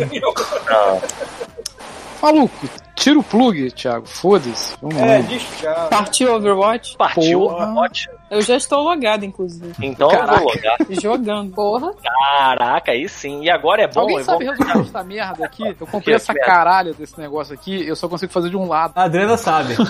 [2.21, 4.05] Maluco, tira o plug, Thiago.
[4.05, 4.75] Foda-se.
[4.81, 5.21] Vamos É, lá.
[5.21, 5.87] diz tchau.
[5.89, 6.97] Partiu Overwatch?
[6.97, 7.73] Partiu, Porra.
[7.75, 8.19] ótimo.
[8.29, 9.73] Eu já estou logado, inclusive.
[9.81, 10.77] Então eu vou logar.
[11.01, 11.51] Jogando.
[11.55, 11.91] Porra.
[12.03, 13.41] Caraca, aí sim.
[13.43, 14.01] E agora é bom.
[14.01, 14.53] Alguém eu sabe vou...
[14.53, 15.75] resolver essa merda aqui?
[15.79, 16.45] Eu comprei essa merda?
[16.47, 18.93] caralha desse negócio aqui, eu só consigo fazer de um lado.
[18.95, 19.75] A Adriana sabe.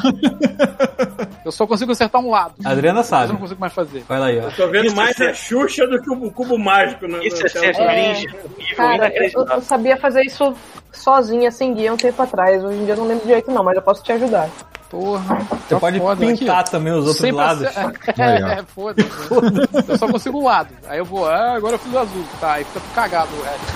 [1.43, 2.53] Eu só consigo acertar um lado.
[2.64, 3.32] A Adriana Eu sabe.
[3.33, 4.03] não consigo mais fazer.
[4.09, 4.49] Olha aí, ó.
[4.51, 7.08] Tô vendo Isso mais é a Xuxa do que o cubo mágico.
[7.08, 8.27] No, Isso no é ser cringe,
[8.58, 10.53] nível Cara, eu, eu sabia fazer isso
[10.92, 12.64] sozinha, sem guia, um tempo atrás.
[12.64, 14.50] Hoje em dia eu não lembro direito não, mas eu posso te ajudar.
[14.90, 15.35] Porra.
[15.35, 16.26] Você tá pode foda.
[16.26, 17.68] pintar Aqui, também os outros sempre lados.
[18.18, 18.48] Aí, ó.
[18.48, 19.09] É, foda-se.
[19.88, 20.69] Eu só consigo um lado.
[20.88, 22.24] Aí eu vou, ah, agora eu fiz o azul.
[22.40, 23.69] Tá, aí fica cagado o resto.